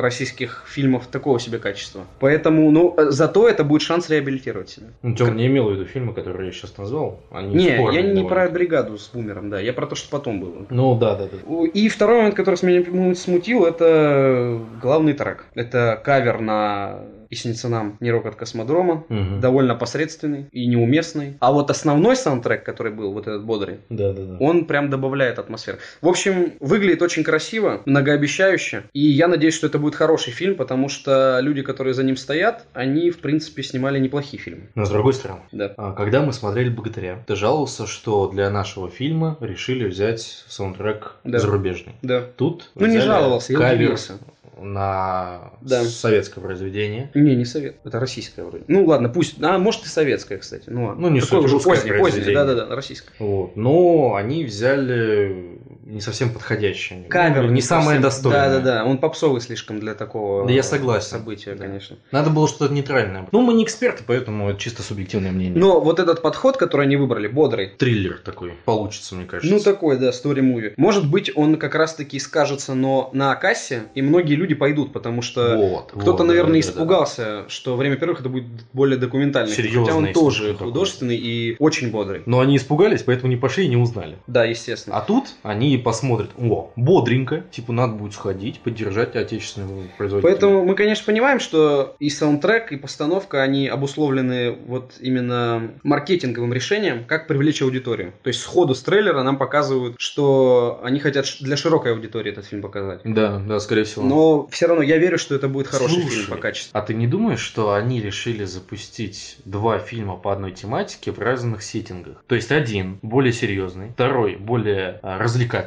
российских 0.00 0.64
фильмов 0.66 1.06
такого 1.06 1.38
себе 1.40 1.58
качества. 1.58 2.04
Поэтому, 2.20 2.70
ну, 2.70 2.94
э, 2.96 3.10
зато 3.10 3.48
это 3.48 3.64
будет 3.64 3.82
шанс 3.82 4.08
реабилитировать 4.10 4.68
себя. 4.70 4.86
Ну, 5.02 5.14
Тём 5.14 5.36
не 5.36 5.46
имел 5.46 5.68
в 5.68 5.72
виду 5.72 5.84
фильмы, 5.84 6.12
которые 6.12 6.46
я 6.46 6.52
сейчас 6.52 6.76
назвал. 6.78 7.20
Они 7.30 7.54
Не, 7.54 7.64
я 7.64 7.76
не 8.02 8.14
довольно. 8.14 8.28
про 8.28 8.48
бригаду 8.48 8.98
с 8.98 9.08
бумером, 9.08 9.50
да, 9.50 9.60
я 9.60 9.72
про 9.72 9.86
то, 9.86 9.94
что 9.94 10.10
потом 10.10 10.40
было. 10.40 10.66
Ну 10.70 10.96
да, 10.98 11.14
да, 11.14 11.24
да. 11.26 11.64
И 11.74 11.88
второй 11.88 12.18
момент, 12.18 12.34
который 12.34 12.58
меня 12.62 13.14
смутил, 13.14 13.64
это 13.64 14.60
главный 14.82 15.12
трек. 15.12 15.46
Это 15.54 16.00
кавер 16.02 16.40
на 16.40 17.00
«И 17.30 17.34
снится 17.34 17.68
нам 17.68 17.96
не 18.00 18.10
рок 18.10 18.26
от 18.26 18.36
космодрома», 18.36 19.04
Мгм. 19.08 19.40
довольно 19.40 19.74
посредственный 19.74 20.46
и 20.52 20.66
неуместный. 20.66 21.36
А 21.40 21.52
вот 21.52 21.70
основной 21.70 22.16
саундтрек, 22.16 22.64
который 22.64 22.92
был, 22.92 23.12
вот 23.12 23.26
этот 23.26 23.44
бодрый, 23.44 23.78
Да, 23.88 24.12
да, 24.12 24.22
да. 24.24 24.36
он 24.40 24.64
прям 24.64 24.90
добавляет 24.90 25.38
атмосферы. 25.38 25.78
В 26.00 26.08
общем, 26.08 26.52
выглядит 26.60 27.02
очень 27.02 27.24
красиво, 27.24 27.82
многообещающе. 27.86 28.84
И 28.92 29.00
я 29.00 29.28
надеюсь, 29.28 29.54
что 29.54 29.66
это 29.66 29.78
будет 29.78 29.94
хороший 29.94 30.32
фильм, 30.32 30.54
потому 30.56 30.88
что 30.88 31.38
люди, 31.40 31.62
которые 31.62 31.94
за 31.94 32.02
ним 32.02 32.16
стоят, 32.16 32.64
они, 32.72 33.10
в 33.10 33.18
принципе, 33.18 33.62
снимали 33.62 33.98
неплохие 33.98 34.42
фильмы. 34.42 34.68
Но 34.74 34.84
с 34.84 34.90
другой 34.90 35.12
стороны, 35.14 35.40
Да. 35.52 35.74
а, 35.76 35.92
когда 35.92 36.22
мы 36.22 36.32
смотрели 36.32 36.68
«Богатыря», 36.70 37.22
ты 37.26 37.36
жаловался, 37.36 37.86
что 37.86 38.28
для 38.28 38.50
нашего 38.50 38.88
фильма 38.88 39.36
решили 39.40 39.86
взять 39.86 40.44
саундтрек 40.48 41.16
Да. 41.24 41.38
зарубежный. 41.38 41.94
Да. 42.02 42.22
Тут 42.36 42.70
Ну, 42.74 42.86
не 42.86 42.98
жаловался, 43.00 43.52
я 43.52 43.58
кавер 43.58 43.74
удивился. 43.76 44.14
На 44.60 45.52
Да. 45.60 45.84
советское 45.84 46.40
произведение. 46.40 47.10
Не, 47.14 47.34
не 47.36 47.44
совет. 47.44 47.76
Это 47.84 48.00
российское 48.00 48.44
вроде. 48.44 48.64
Ну 48.68 48.84
ладно, 48.84 49.08
пусть. 49.08 49.42
А 49.42 49.58
может 49.58 49.84
и 49.84 49.88
советское, 49.88 50.38
кстати. 50.38 50.64
Ну, 50.68 50.86
ладно. 50.86 51.02
Ну, 51.02 51.14
не 51.14 51.20
Такое 51.20 51.42
суть, 51.42 51.52
уже 51.54 51.64
позднее, 51.64 51.98
позднее. 51.98 52.34
Да-да-да, 52.34 52.74
российское. 52.74 53.12
Вот. 53.18 53.56
Но 53.56 54.14
они 54.14 54.44
взяли 54.44 55.58
не 55.88 56.00
совсем 56.00 56.30
подходящее. 56.30 57.04
Кавер 57.08 57.44
Ну, 57.44 57.50
не 57.52 57.62
самое 57.62 57.98
достойное. 57.98 58.48
Да-да-да, 58.60 58.84
он 58.84 58.98
попсовый 58.98 59.40
слишком 59.40 59.80
для 59.80 59.94
такого 59.94 60.46
Да 60.46 60.52
я 60.52 60.62
согласен. 60.62 61.08
события, 61.08 61.54
Да. 61.54 61.64
конечно. 61.64 61.96
Надо 62.12 62.28
было 62.30 62.46
что-то 62.46 62.72
нейтральное. 62.74 63.26
Ну, 63.32 63.40
мы 63.40 63.54
не 63.54 63.64
эксперты, 63.64 64.04
поэтому 64.06 64.50
это 64.50 64.60
чисто 64.60 64.82
субъективное 64.82 65.32
мнение. 65.32 65.58
Но 65.58 65.80
вот 65.80 65.98
этот 65.98 66.20
подход, 66.20 66.56
который 66.58 66.82
они 66.86 66.96
выбрали, 66.96 67.26
бодрый, 67.26 67.68
Триллер 67.78 68.18
такой 68.22 68.52
получится, 68.66 69.14
мне 69.14 69.24
кажется. 69.24 69.52
Ну, 69.52 69.60
такой, 69.60 69.98
да, 69.98 70.10
story 70.10 70.40
movie. 70.40 70.74
Может 70.76 71.08
быть, 71.10 71.30
он 71.34 71.56
как 71.56 71.74
раз-таки 71.74 72.18
скажется, 72.18 72.74
но 72.74 73.08
на 73.14 73.34
кассе, 73.36 73.84
и 73.94 74.02
многие 74.02 74.34
люди 74.34 74.54
пойдут, 74.54 74.92
потому 74.92 75.22
что 75.22 75.56
Вот, 75.56 75.92
кто-то, 75.92 76.10
вот, 76.12 76.26
наверное, 76.26 76.60
да, 76.60 76.66
да, 76.66 76.72
да. 76.74 76.78
испугался, 76.78 77.44
что 77.48 77.76
время 77.76 77.96
первых 77.96 78.20
это 78.20 78.28
будет 78.28 78.44
более 78.74 78.98
документальный. 78.98 79.52
Серьезный, 79.54 79.84
Хотя 79.86 79.96
он 79.96 80.12
тоже 80.12 80.52
такой. 80.52 80.66
художественный 80.68 81.16
и 81.16 81.56
очень 81.58 81.90
бодрый. 81.90 82.22
Но 82.26 82.40
они 82.40 82.56
испугали, 82.58 82.98
поэтому 83.06 83.30
не 83.30 83.36
пошли 83.38 83.64
и 83.64 83.68
не 83.68 83.76
узнали. 83.76 84.16
Да, 84.26 84.44
естественно. 84.44 84.96
А 84.96 85.00
тут 85.00 85.28
они 85.42 85.77
они 85.78 85.84
посмотрят, 85.84 86.30
о, 86.38 86.72
бодренько, 86.76 87.44
типа 87.50 87.72
надо 87.72 87.94
будет 87.94 88.12
сходить, 88.12 88.60
поддержать 88.60 89.14
отечественного 89.16 89.84
производителя. 89.96 90.30
Поэтому 90.30 90.64
мы, 90.64 90.74
конечно, 90.74 91.04
понимаем, 91.06 91.40
что 91.40 91.94
и 91.98 92.10
саундтрек, 92.10 92.72
и 92.72 92.76
постановка, 92.76 93.42
они 93.42 93.68
обусловлены 93.68 94.56
вот 94.66 94.94
именно 95.00 95.70
маркетинговым 95.82 96.52
решением, 96.52 97.04
как 97.04 97.28
привлечь 97.28 97.62
аудиторию. 97.62 98.12
То 98.22 98.28
есть 98.28 98.40
сходу 98.40 98.74
с 98.74 98.82
трейлера 98.82 99.22
нам 99.22 99.38
показывают, 99.38 99.96
что 99.98 100.80
они 100.82 100.98
хотят 100.98 101.26
для 101.40 101.56
широкой 101.56 101.92
аудитории 101.92 102.32
этот 102.32 102.46
фильм 102.46 102.62
показать. 102.62 103.00
Да, 103.04 103.38
да, 103.38 103.60
скорее 103.60 103.84
всего. 103.84 104.04
Но 104.04 104.46
все 104.48 104.66
равно 104.66 104.82
я 104.82 104.98
верю, 104.98 105.18
что 105.18 105.34
это 105.34 105.48
будет 105.48 105.68
хороший 105.68 106.02
Слушай, 106.02 106.10
фильм 106.10 106.26
по 106.26 106.36
качеству. 106.36 106.76
А 106.76 106.82
ты 106.82 106.94
не 106.94 107.06
думаешь, 107.06 107.40
что 107.40 107.72
они 107.74 108.00
решили 108.00 108.44
запустить 108.44 109.38
два 109.44 109.78
фильма 109.78 110.16
по 110.16 110.32
одной 110.32 110.52
тематике 110.52 111.12
в 111.12 111.18
разных 111.18 111.62
сеттингах? 111.62 112.24
То 112.26 112.34
есть 112.34 112.50
один 112.50 112.98
более 113.02 113.32
серьезный, 113.32 113.90
второй 113.90 114.36
более 114.36 114.98
а, 115.02 115.18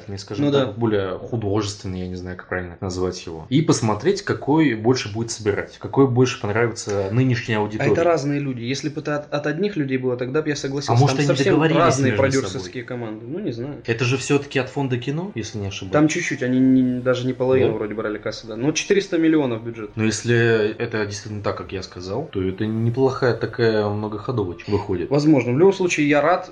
развлекательный, 0.01 0.19
скажем 0.19 0.45
Ну 0.45 0.51
так, 0.51 0.67
да. 0.67 0.71
более 0.73 1.17
художественный, 1.17 1.99
я 2.01 2.07
не 2.07 2.15
знаю, 2.15 2.37
как 2.37 2.47
правильно 2.47 2.77
назвать 2.81 3.25
его. 3.25 3.45
И 3.49 3.61
посмотреть, 3.61 4.21
какой 4.21 4.73
больше 4.75 5.11
будет 5.13 5.31
собирать, 5.31 5.77
какой 5.77 6.07
больше 6.07 6.39
понравится 6.41 7.09
нынешней 7.11 7.55
А 7.55 7.59
аудитории. 7.59 7.91
это 7.91 8.03
разные 8.03 8.39
люди. 8.39 8.61
Если 8.63 8.89
бы 8.89 9.01
это 9.01 9.17
от, 9.17 9.33
от 9.33 9.47
одних 9.47 9.75
людей 9.75 9.97
было, 9.97 10.17
тогда 10.17 10.41
бы 10.41 10.49
я 10.49 10.55
согласился. 10.55 10.93
А 10.93 10.95
может, 10.95 11.17
Там 11.17 11.25
они 11.25 11.27
совсем 11.27 11.53
договорились 11.53 11.79
разные 11.79 12.13
продюсерские 12.13 12.83
команды. 12.83 13.25
Ну, 13.27 13.39
не 13.39 13.51
знаю. 13.51 13.75
Это 13.85 14.05
же 14.05 14.17
все-таки 14.17 14.59
от 14.59 14.69
фонда 14.69 14.97
кино, 14.97 15.31
если 15.35 15.57
не 15.59 15.67
ошибаюсь. 15.67 15.93
Там 15.93 16.07
чуть-чуть, 16.07 16.43
они 16.43 16.59
не- 16.59 16.99
даже 16.99 17.25
не 17.27 17.33
половину 17.33 17.71
Да? 17.71 17.77
вроде 17.77 17.93
брали 17.93 18.17
кассы, 18.17 18.47
да. 18.47 18.55
Ну, 18.55 18.71
400 18.71 19.17
миллионов 19.17 19.63
бюджет. 19.63 19.91
Но 19.95 20.03
если 20.05 20.75
это 20.77 21.05
действительно 21.05 21.43
так, 21.43 21.57
как 21.57 21.71
я 21.71 21.83
сказал, 21.83 22.27
то 22.31 22.41
это 22.41 22.65
неплохая 22.65 23.33
такая 23.35 23.87
многоходовочка 23.87 24.69
выходит. 24.69 25.09
Возможно. 25.09 25.53
В 25.53 25.57
любом 25.57 25.73
случае, 25.73 26.07
я 26.09 26.21
рад 26.21 26.51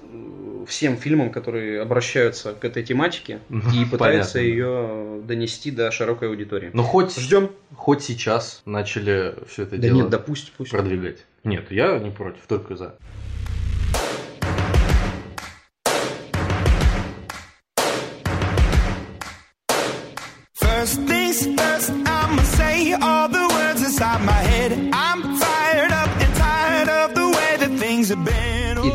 всем 0.68 0.98
фильмам, 0.98 1.32
которые 1.32 1.82
обращаются 1.82 2.54
к 2.54 2.64
этой 2.66 2.84
тематике 2.84 3.40
и 3.50 3.86
пытаются 3.86 4.40
ее 4.40 5.22
донести 5.24 5.72
до 5.72 5.92
широкой 5.92 6.30
аудитории. 6.30 6.72
Но 6.74 6.84
хоть, 6.84 7.16
Ждем. 7.18 7.50
хоть 7.76 8.04
сейчас 8.04 8.62
начали 8.66 9.36
все 9.48 9.64
это 9.64 9.78
Да 9.78 9.84
дело 9.88 9.98
нет, 10.02 10.10
да 10.10 10.20
пусть, 10.20 10.52
пусть. 10.54 10.72
продвигать. 10.72 11.26
Нет, 11.44 11.72
я 11.72 11.98
не 12.00 12.12
против, 12.12 12.42
только 12.48 12.76
за. 12.76 12.96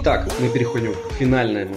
Итак, 0.06 0.30
мы 0.38 0.50
переходим 0.50 0.92
к 0.92 1.12
финальному 1.14 1.74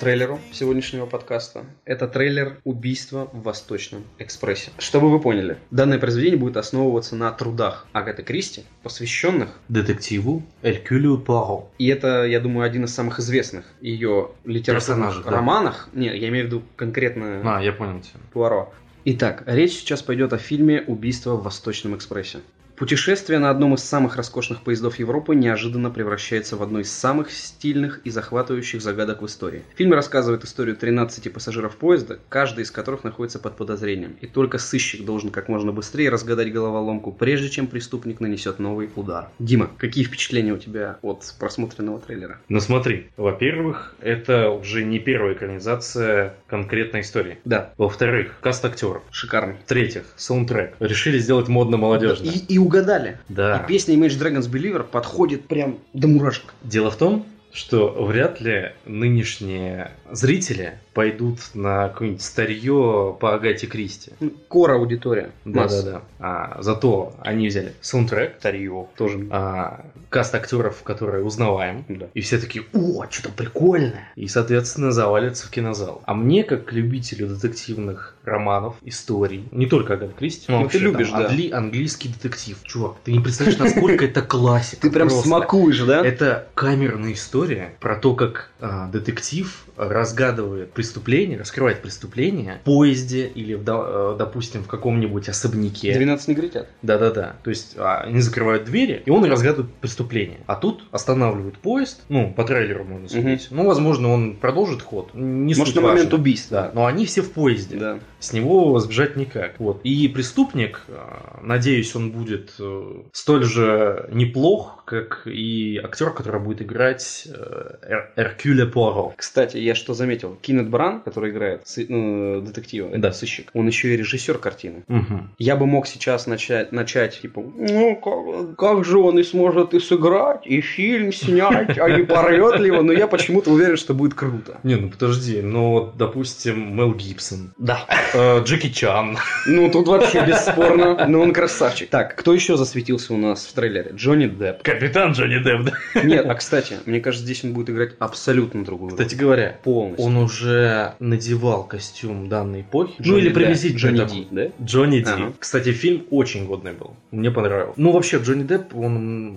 трейлеру 0.00 0.40
сегодняшнего 0.52 1.06
подкаста. 1.06 1.64
Это 1.84 2.08
трейлер 2.08 2.58
«Убийство 2.64 3.30
в 3.32 3.44
Восточном 3.44 4.02
экспрессе». 4.18 4.72
Чтобы 4.78 5.08
вы 5.08 5.20
поняли, 5.20 5.56
данное 5.70 6.00
произведение 6.00 6.36
будет 6.36 6.56
основываться 6.56 7.14
на 7.14 7.30
трудах 7.30 7.86
Агаты 7.92 8.24
Кристи, 8.24 8.64
посвященных 8.82 9.50
Детективу 9.68 10.42
Элькюлю 10.62 11.16
Пуаро. 11.16 11.70
И 11.78 11.86
это, 11.86 12.24
я 12.24 12.40
думаю, 12.40 12.66
один 12.66 12.86
из 12.86 12.92
самых 12.92 13.20
известных 13.20 13.66
ее 13.80 14.30
литературных 14.44 15.22
да. 15.22 15.30
романах. 15.30 15.90
Нет, 15.92 16.16
я 16.16 16.28
имею 16.30 16.46
в 16.46 16.48
виду 16.48 16.62
конкретно 16.74 17.40
А, 17.44 17.62
я 17.62 17.72
понял 17.72 18.00
тебя. 18.00 18.18
Пуаро. 18.32 18.74
Итак, 19.04 19.44
речь 19.46 19.74
сейчас 19.74 20.02
пойдет 20.02 20.32
о 20.32 20.38
фильме 20.38 20.82
«Убийство 20.88 21.36
в 21.36 21.44
Восточном 21.44 21.94
экспрессе». 21.94 22.40
Путешествие 22.80 23.38
на 23.38 23.50
одном 23.50 23.74
из 23.74 23.84
самых 23.84 24.16
роскошных 24.16 24.62
поездов 24.62 24.98
Европы 24.98 25.34
неожиданно 25.34 25.90
превращается 25.90 26.56
в 26.56 26.62
одну 26.62 26.78
из 26.78 26.90
самых 26.90 27.30
стильных 27.30 28.00
и 28.04 28.10
захватывающих 28.10 28.80
загадок 28.80 29.20
в 29.20 29.26
истории. 29.26 29.64
Фильм 29.74 29.92
рассказывает 29.92 30.44
историю 30.44 30.76
13 30.76 31.30
пассажиров 31.30 31.76
поезда, 31.76 32.18
каждый 32.30 32.64
из 32.64 32.70
которых 32.70 33.04
находится 33.04 33.38
под 33.38 33.58
подозрением. 33.58 34.16
И 34.22 34.26
только 34.26 34.56
сыщик 34.56 35.04
должен 35.04 35.28
как 35.28 35.48
можно 35.50 35.72
быстрее 35.72 36.08
разгадать 36.08 36.50
головоломку, 36.54 37.12
прежде 37.12 37.50
чем 37.50 37.66
преступник 37.66 38.18
нанесет 38.18 38.58
новый 38.58 38.88
удар. 38.96 39.28
Дима, 39.38 39.68
какие 39.76 40.04
впечатления 40.04 40.54
у 40.54 40.58
тебя 40.58 40.96
от 41.02 41.34
просмотренного 41.38 42.00
трейлера? 42.00 42.38
Ну 42.48 42.60
смотри, 42.60 43.08
во-первых, 43.18 43.94
это 44.00 44.48
уже 44.48 44.84
не 44.84 45.00
первая 45.00 45.34
экранизация 45.34 46.34
конкретной 46.46 47.02
истории. 47.02 47.40
Да, 47.44 47.74
Во-вторых, 47.76 48.36
каст 48.40 48.64
актеров. 48.64 49.02
шикарный. 49.10 49.56
В-третьих, 49.66 50.04
саундтрек. 50.16 50.76
Решили 50.80 51.18
сделать 51.18 51.48
модно-молодежно. 51.48 52.24
И, 52.24 52.38
и 52.38 52.58
угадали. 52.70 53.18
Да. 53.28 53.58
И 53.58 53.68
песня 53.68 53.96
Image 53.96 54.18
Dragons 54.18 54.48
Believer 54.48 54.84
подходит 54.84 55.46
прям 55.46 55.80
до 55.92 56.06
мурашек. 56.06 56.54
Дело 56.62 56.90
в 56.90 56.96
том, 56.96 57.26
что 57.52 58.04
вряд 58.04 58.40
ли 58.40 58.72
нынешние 58.86 59.90
зрители 60.12 60.78
пойдут 60.94 61.38
на 61.54 61.88
какое-нибудь 61.88 62.22
старье 62.22 63.16
по 63.20 63.34
Агате 63.34 63.66
Кристи. 63.66 64.12
Кора 64.48 64.74
аудитория. 64.74 65.30
Да-да-да. 65.44 66.02
А, 66.18 66.58
зато 66.60 67.14
они 67.20 67.48
взяли 67.48 67.74
саундтрек, 67.80 68.36
Старье. 68.38 68.86
Тоже. 68.96 69.26
а, 69.30 69.84
каст 70.10 70.34
актеров, 70.34 70.82
которые 70.82 71.24
узнаваем. 71.24 71.84
Да. 71.88 72.06
И 72.14 72.20
все 72.20 72.38
такие, 72.38 72.64
о, 72.72 73.06
что-то 73.08 73.30
прикольное. 73.30 74.08
И, 74.16 74.26
соответственно, 74.28 74.90
завалится 74.90 75.46
в 75.46 75.50
кинозал. 75.50 76.02
А 76.04 76.14
мне, 76.14 76.42
как 76.44 76.72
любителю 76.72 77.28
детективных 77.28 78.16
романов, 78.24 78.74
историй, 78.82 79.48
не 79.52 79.66
только 79.66 79.94
Агата 79.94 80.12
Кристи, 80.12 80.46
Ну, 80.48 80.62
вообще 80.62 80.78
ты 80.78 80.84
любишь, 80.84 81.10
там 81.10 81.20
да. 81.22 81.28
англи- 81.30 81.52
английский 81.52 82.08
детектив. 82.08 82.58
Чувак, 82.64 82.96
ты 83.04 83.12
не 83.12 83.20
представляешь, 83.20 83.58
насколько 83.58 84.04
это 84.04 84.20
классика. 84.22 84.82
Ты 84.82 84.90
прям 84.90 85.08
смакуешь, 85.10 85.80
да? 85.80 86.04
Это 86.04 86.48
камерная 86.54 87.12
история 87.12 87.74
про 87.80 87.96
то, 87.96 88.14
как 88.14 88.50
а, 88.60 88.88
детектив 88.88 89.64
разгадывает 90.00 90.72
преступление, 90.72 91.38
раскрывает 91.38 91.82
преступление 91.82 92.58
в 92.62 92.64
поезде 92.64 93.26
или, 93.26 93.54
в, 93.54 93.62
э, 93.66 94.16
допустим, 94.18 94.62
в 94.64 94.66
каком-нибудь 94.66 95.28
особняке. 95.28 95.92
12 95.92 96.28
негритят. 96.28 96.68
Да-да-да. 96.82 97.36
То 97.42 97.50
есть 97.50 97.74
а, 97.76 98.00
они 98.00 98.20
закрывают 98.20 98.64
двери, 98.64 99.02
и 99.04 99.10
он 99.10 99.24
разгадывает 99.24 99.72
преступление. 99.74 100.40
А 100.46 100.56
тут 100.56 100.84
останавливают 100.90 101.58
поезд, 101.58 102.02
ну, 102.08 102.32
по 102.32 102.44
трейлеру 102.44 102.84
можно 102.84 103.08
судить. 103.08 103.48
Ну, 103.50 103.64
возможно, 103.66 104.08
он 104.08 104.36
продолжит 104.36 104.82
ход. 104.82 105.10
Не 105.14 105.54
Может, 105.54 105.76
на 105.76 105.82
момент 105.82 106.04
важно. 106.04 106.18
убийства. 106.18 106.56
Да, 106.62 106.70
но 106.74 106.86
они 106.86 107.04
все 107.06 107.22
в 107.22 107.30
поезде. 107.32 107.76
Да. 107.76 107.98
С 108.18 108.32
него 108.32 108.78
сбежать 108.78 109.16
никак. 109.16 109.58
Вот. 109.58 109.80
И 109.84 110.08
преступник, 110.08 110.82
а, 110.88 111.40
надеюсь, 111.42 111.94
он 111.94 112.10
будет 112.10 112.54
э, 112.58 113.02
столь 113.12 113.44
же 113.44 114.08
неплох, 114.12 114.84
как 114.86 115.22
и 115.26 115.78
актер, 115.82 116.10
который 116.10 116.40
будет 116.40 116.62
играть 116.62 117.26
э, 117.26 117.74
Эр- 117.82 118.12
Эркюля 118.16 118.66
Пуаро. 118.66 119.12
Кстати, 119.16 119.56
я 119.58 119.74
что 119.74 119.89
заметил? 119.94 120.36
Кинет 120.40 120.68
Бран, 120.68 121.00
который 121.00 121.30
играет 121.30 121.62
сы- 121.64 121.86
ну, 121.88 122.40
детектива, 122.40 122.90
Да. 122.96 123.12
сыщик, 123.12 123.50
он 123.54 123.66
еще 123.66 123.94
и 123.94 123.96
режиссер 123.96 124.38
картины. 124.38 124.84
Мгм. 124.88 125.30
Я 125.38 125.56
бы 125.56 125.66
мог 125.66 125.86
сейчас 125.86 126.26
начать, 126.26 126.72
начать 126.72 127.20
типа, 127.20 127.42
ну, 127.56 127.96
как, 127.96 128.56
как 128.56 128.84
же 128.84 128.98
он 128.98 129.18
и 129.18 129.22
сможет 129.22 129.74
и 129.74 129.80
сыграть, 129.80 130.46
и 130.46 130.60
фильм 130.60 131.12
снять, 131.12 131.78
а 131.78 131.88
не 131.90 132.04
порвет 132.04 132.58
ли 132.60 132.66
его, 132.66 132.82
но 132.82 132.92
я 132.92 133.06
почему-то 133.06 133.50
уверен, 133.50 133.76
что 133.76 133.94
будет 133.94 134.14
круто. 134.14 134.58
Не, 134.62 134.76
ну 134.76 134.88
подожди, 134.90 135.40
ну 135.42 135.70
вот, 135.70 135.96
допустим, 135.96 136.76
Мел 136.76 136.94
Гибсон, 136.94 137.52
Да. 137.58 137.86
э, 138.14 138.42
Джеки 138.44 138.68
Чан. 138.70 139.16
Ну, 139.46 139.70
тут 139.70 139.88
вообще 139.88 140.24
бесспорно, 140.26 141.06
но 141.08 141.20
он 141.20 141.32
красавчик. 141.32 141.88
Так, 141.90 142.16
кто 142.16 142.32
еще 142.34 142.56
засветился 142.56 143.14
у 143.14 143.16
нас 143.16 143.46
в 143.46 143.52
трейлере? 143.52 143.92
Джонни 143.94 144.26
Депп. 144.26 144.62
Капитан 144.62 145.12
Джонни 145.12 145.42
Депп, 145.42 145.64
да? 145.94 146.02
Нет, 146.02 146.26
а 146.26 146.34
кстати, 146.34 146.76
мне 146.86 147.00
кажется, 147.00 147.24
здесь 147.24 147.44
он 147.44 147.52
будет 147.52 147.70
играть 147.70 147.92
абсолютно 147.98 148.64
другую. 148.64 148.90
Кстати 148.90 149.14
говоря, 149.14 149.58
полностью. 149.80 150.06
он 150.06 150.16
уже 150.16 150.94
надевал 150.98 151.64
костюм 151.64 152.28
данной 152.28 152.62
эпохи. 152.62 152.94
ну 152.98 153.04
Джонни 153.04 153.20
или 153.20 153.28
Д. 153.28 153.34
приблизительно 153.34 153.96
Джонни. 154.04 154.08
Ди, 154.08 154.28
да? 154.30 154.42
Джонни 154.64 154.98
Ди. 155.00 155.10
Ага. 155.10 155.32
Кстати, 155.38 155.72
фильм 155.72 156.04
очень 156.10 156.46
годный 156.46 156.72
был. 156.72 156.94
Мне 157.10 157.30
понравился. 157.30 157.74
Ну, 157.80 157.92
вообще, 157.92 158.18
Джонни 158.18 158.44
Депп, 158.44 158.74
он 158.74 158.94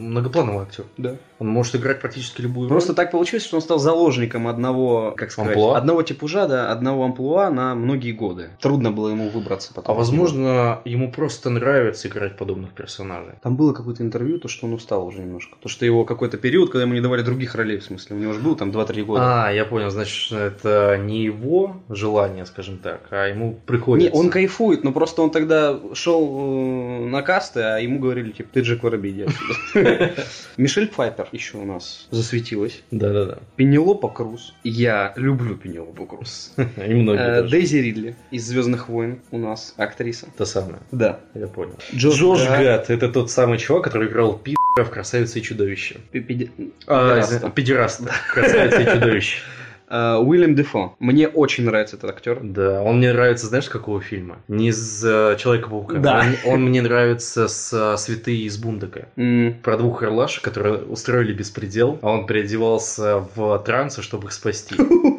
многоплановый 0.10 0.64
актер. 0.64 0.86
Да. 0.98 1.16
Он 1.40 1.48
может 1.48 1.76
играть 1.76 2.00
практически 2.00 2.42
любую 2.42 2.70
Просто 2.70 2.90
роль. 2.92 2.96
так 2.96 3.12
получилось, 3.12 3.44
что 3.44 3.58
он 3.58 3.62
стал 3.62 3.80
заложником 3.80 4.48
одного, 4.48 5.14
как 5.18 5.32
сказать, 5.32 5.52
Амплуа? 5.52 5.78
одного 5.78 6.02
типажа, 6.04 6.48
да, 6.48 6.72
одного 6.72 7.04
амплуа 7.06 7.50
на 7.50 7.76
многие 7.76 8.12
годы. 8.12 8.50
Трудно 8.62 8.92
было 8.92 9.10
ему 9.10 9.30
выбраться 9.30 9.72
А 9.74 9.76
потом. 9.76 9.98
возможно, 9.98 10.80
ему 10.86 11.12
просто 11.12 11.50
нравится 11.50 12.08
играть 12.08 12.38
подобных 12.38 12.72
персонажей. 12.72 13.34
Там 13.42 13.56
было 13.58 13.74
какое-то 13.74 14.04
интервью, 14.04 14.40
то, 14.40 14.48
что 14.48 14.68
он 14.68 14.74
устал 14.74 15.06
уже 15.06 15.20
немножко. 15.20 15.58
То, 15.62 15.68
что 15.68 15.86
его 15.86 16.06
какой-то 16.06 16.38
период, 16.38 16.70
когда 16.72 16.84
ему 16.84 16.94
не 16.94 17.02
давали 17.02 17.22
других 17.24 17.56
ролей, 17.56 17.78
в 17.80 17.84
смысле. 17.84 18.16
У 18.16 18.20
него 18.20 18.34
же 18.34 18.40
был 18.40 18.56
там 18.56 18.70
2-3 18.72 19.04
года. 19.04 19.46
А, 19.48 19.52
я 19.52 19.66
понял, 19.66 19.90
значит, 19.90 20.32
это 20.38 20.98
не 20.98 21.24
его 21.24 21.82
желание, 21.90 22.46
скажем 22.46 22.78
так, 22.78 23.02
а 23.12 23.28
ему 23.28 23.50
Не, 23.52 23.56
приходится. 23.66 24.14
он 24.20 24.30
кайфует, 24.30 24.84
но 24.84 24.92
просто 24.92 25.22
он 25.22 25.32
тогда 25.32 25.80
шел 25.94 26.24
э, 27.04 27.06
на 27.10 27.22
касты, 27.22 27.62
а 27.62 27.78
ему 27.80 28.00
говорили, 28.00 28.32
типа, 28.32 28.50
ты 28.54 28.62
Джек 28.62 28.84
Воробей, 28.84 29.12
иди 29.12 29.22
отсюда. 29.24 30.14
Мишель 30.58 30.88
Пфайпер 30.88 31.28
еще 31.32 31.58
у 31.58 31.66
нас 31.66 32.08
засветилась. 32.12 32.82
Да-да-да. 32.92 33.38
Пенелопа 33.56 34.10
Круз. 34.10 34.54
Я 34.64 35.14
люблю 35.16 35.56
Пенелопу 35.56 36.06
Круз. 36.06 36.54
И 36.58 36.94
многие 36.94 37.40
Э. 37.40 37.48
Дейзи 37.48 37.78
Ридли 37.78 38.16
из 38.32 38.46
Звездных 38.48 38.90
войн 38.90 39.20
у 39.32 39.38
нас 39.38 39.74
актриса. 39.78 40.28
То 40.38 40.46
самое. 40.46 40.80
Да. 40.92 41.20
Я 41.34 41.48
понял. 41.48 41.76
Джош 41.94 42.46
Гад. 42.48 42.90
Это 42.90 43.10
тот 43.10 43.32
самый 43.32 43.58
чувак, 43.58 43.84
который 43.86 44.08
играл 44.10 44.38
пи***а 44.38 44.84
в 44.84 44.90
«Красавице 44.90 45.40
и 45.40 45.42
чудовище». 45.42 45.98
Пи- 46.12 46.50
А, 46.88 47.04
пидораста. 47.22 47.36
извини, 47.38 47.52
Педераст, 47.52 48.02
да. 48.04 48.12
«Красавица 48.34 48.82
и 48.82 48.86
чудовище». 48.86 49.38
Э, 49.90 50.16
Уильям 50.18 50.56
Дефо. 50.56 50.96
Мне 51.00 51.28
очень 51.28 51.66
нравится 51.66 51.96
этот 51.98 52.12
актер. 52.12 52.40
Да, 52.42 52.82
он 52.82 52.98
мне 52.98 53.14
нравится, 53.14 53.48
знаешь, 53.48 53.70
какого 53.70 54.02
фильма? 54.02 54.38
Не 54.48 54.70
из 54.70 55.04
э, 55.06 55.36
Человека-паука. 55.40 55.98
Да. 55.98 56.24
Он, 56.46 56.54
он 56.54 56.62
мне 56.66 56.82
нравится 56.82 57.48
с 57.48 57.74
э, 57.74 57.98
Святые 57.98 58.44
из 58.44 58.58
Бундага. 58.58 59.08
М, 59.16 59.56
Про 59.62 59.78
двух 59.78 60.04
орлашек, 60.04 60.44
которые 60.44 60.76
устроили 60.78 61.34
беспредел, 61.34 62.00
а 62.02 62.12
он 62.12 62.26
переодевался 62.26 63.24
в 63.36 63.60
трансы, 63.60 64.02
чтобы 64.02 64.28
их 64.28 64.34
спасти. 64.34 64.76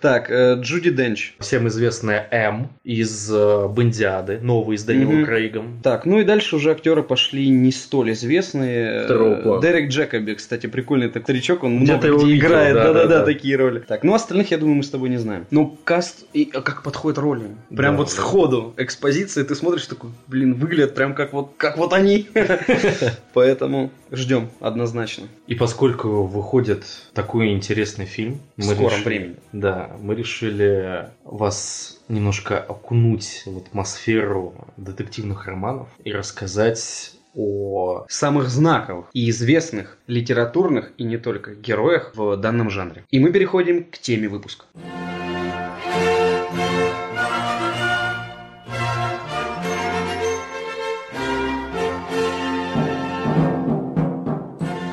Так, 0.00 0.30
э, 0.30 0.56
Джуди 0.60 0.90
Денч. 0.90 1.34
Всем 1.40 1.66
известная 1.68 2.28
М 2.30 2.68
из 2.84 3.30
э, 3.32 3.66
Бондиады, 3.68 4.38
новый 4.40 4.78
с 4.78 4.84
Дэниелом 4.84 5.16
Мгм. 5.16 5.26
Крейгом. 5.26 5.80
Так, 5.82 6.06
ну 6.06 6.20
и 6.20 6.24
дальше 6.24 6.56
уже 6.56 6.70
актеры 6.70 7.02
пошли 7.02 7.48
не 7.48 7.72
столь 7.72 8.12
известные. 8.12 9.04
Второго 9.04 9.34
Э, 9.34 9.42
плана. 9.42 9.62
Дерек 9.62 9.90
Джекоби, 9.90 10.34
кстати, 10.34 10.66
прикольный 10.66 11.08
так 11.08 11.24
старичок, 11.24 11.64
он 11.64 11.78
Где-то 11.82 11.92
много 11.92 12.06
его 12.08 12.18
где 12.18 12.36
играет, 12.36 12.74
да, 12.74 12.84
да-да-да, 12.84 13.08
да, 13.08 13.18
да. 13.20 13.24
такие 13.24 13.56
роли. 13.56 13.80
Так, 13.80 14.04
ну 14.04 14.14
остальных, 14.14 14.50
я 14.52 14.58
думаю, 14.58 14.76
мы 14.76 14.82
с 14.84 14.90
тобой 14.90 15.08
не 15.08 15.16
знаем. 15.18 15.46
Ну, 15.50 15.76
каст, 15.84 16.24
и 16.32 16.48
а 16.54 16.60
как 16.60 16.82
подходят 16.82 17.18
роли. 17.18 17.48
Прям 17.68 17.94
Да, 17.94 17.98
вот 17.98 18.06
да. 18.06 18.12
сходу. 18.12 18.74
Экспозиция, 18.76 19.44
ты 19.44 19.54
смотришь, 19.54 19.86
такой, 19.86 20.10
блин, 20.28 20.54
выглядят 20.54 20.94
прям 20.94 21.14
как 21.14 21.32
вот, 21.32 21.52
как 21.56 21.76
вот 21.76 21.92
они. 21.92 22.28
Поэтому 23.34 23.90
ждем, 24.10 24.50
однозначно. 24.60 25.28
И 25.46 25.54
поскольку 25.54 26.24
выходит 26.24 26.84
такой 27.14 27.52
интересный 27.52 28.06
фильм, 28.06 28.40
В 28.56 28.62
скором 28.62 28.90
решили- 28.90 29.04
времени. 29.04 29.36
Да, 29.52 29.90
мы 30.00 30.14
решили 30.14 31.08
вас 31.24 32.00
немножко 32.08 32.58
окунуть 32.58 33.42
в 33.46 33.58
атмосферу 33.58 34.54
детективных 34.76 35.46
романов 35.46 35.88
и 36.04 36.12
рассказать 36.12 37.12
о... 37.34 38.04
самых 38.08 38.48
знаковых 38.48 39.06
и 39.12 39.28
известных 39.30 39.98
литературных 40.06 40.92
и 40.96 41.04
не 41.04 41.18
только 41.18 41.54
героях 41.54 42.12
в 42.14 42.36
данном 42.36 42.70
жанре. 42.70 43.04
И 43.10 43.18
мы 43.20 43.30
переходим 43.32 43.84
к 43.84 43.98
теме 43.98 44.28
выпуска. 44.28 44.64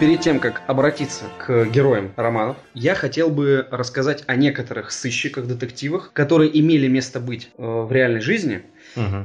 Перед 0.06 0.22
тем, 0.22 0.40
как 0.40 0.62
обратиться 0.68 1.26
к 1.40 1.66
героям 1.66 2.12
романов, 2.16 2.58
я 2.76 2.94
хотел 2.94 3.32
бы 3.32 3.68
рассказать 3.72 4.24
о 4.28 4.36
некоторых 4.36 4.92
сыщиках-детективах, 4.92 6.12
которые 6.14 6.60
имели 6.60 6.88
место 6.88 7.20
быть 7.20 7.50
э, 7.58 7.64
в 7.64 7.92
реальной 7.92 8.22
жизни, 8.22 8.62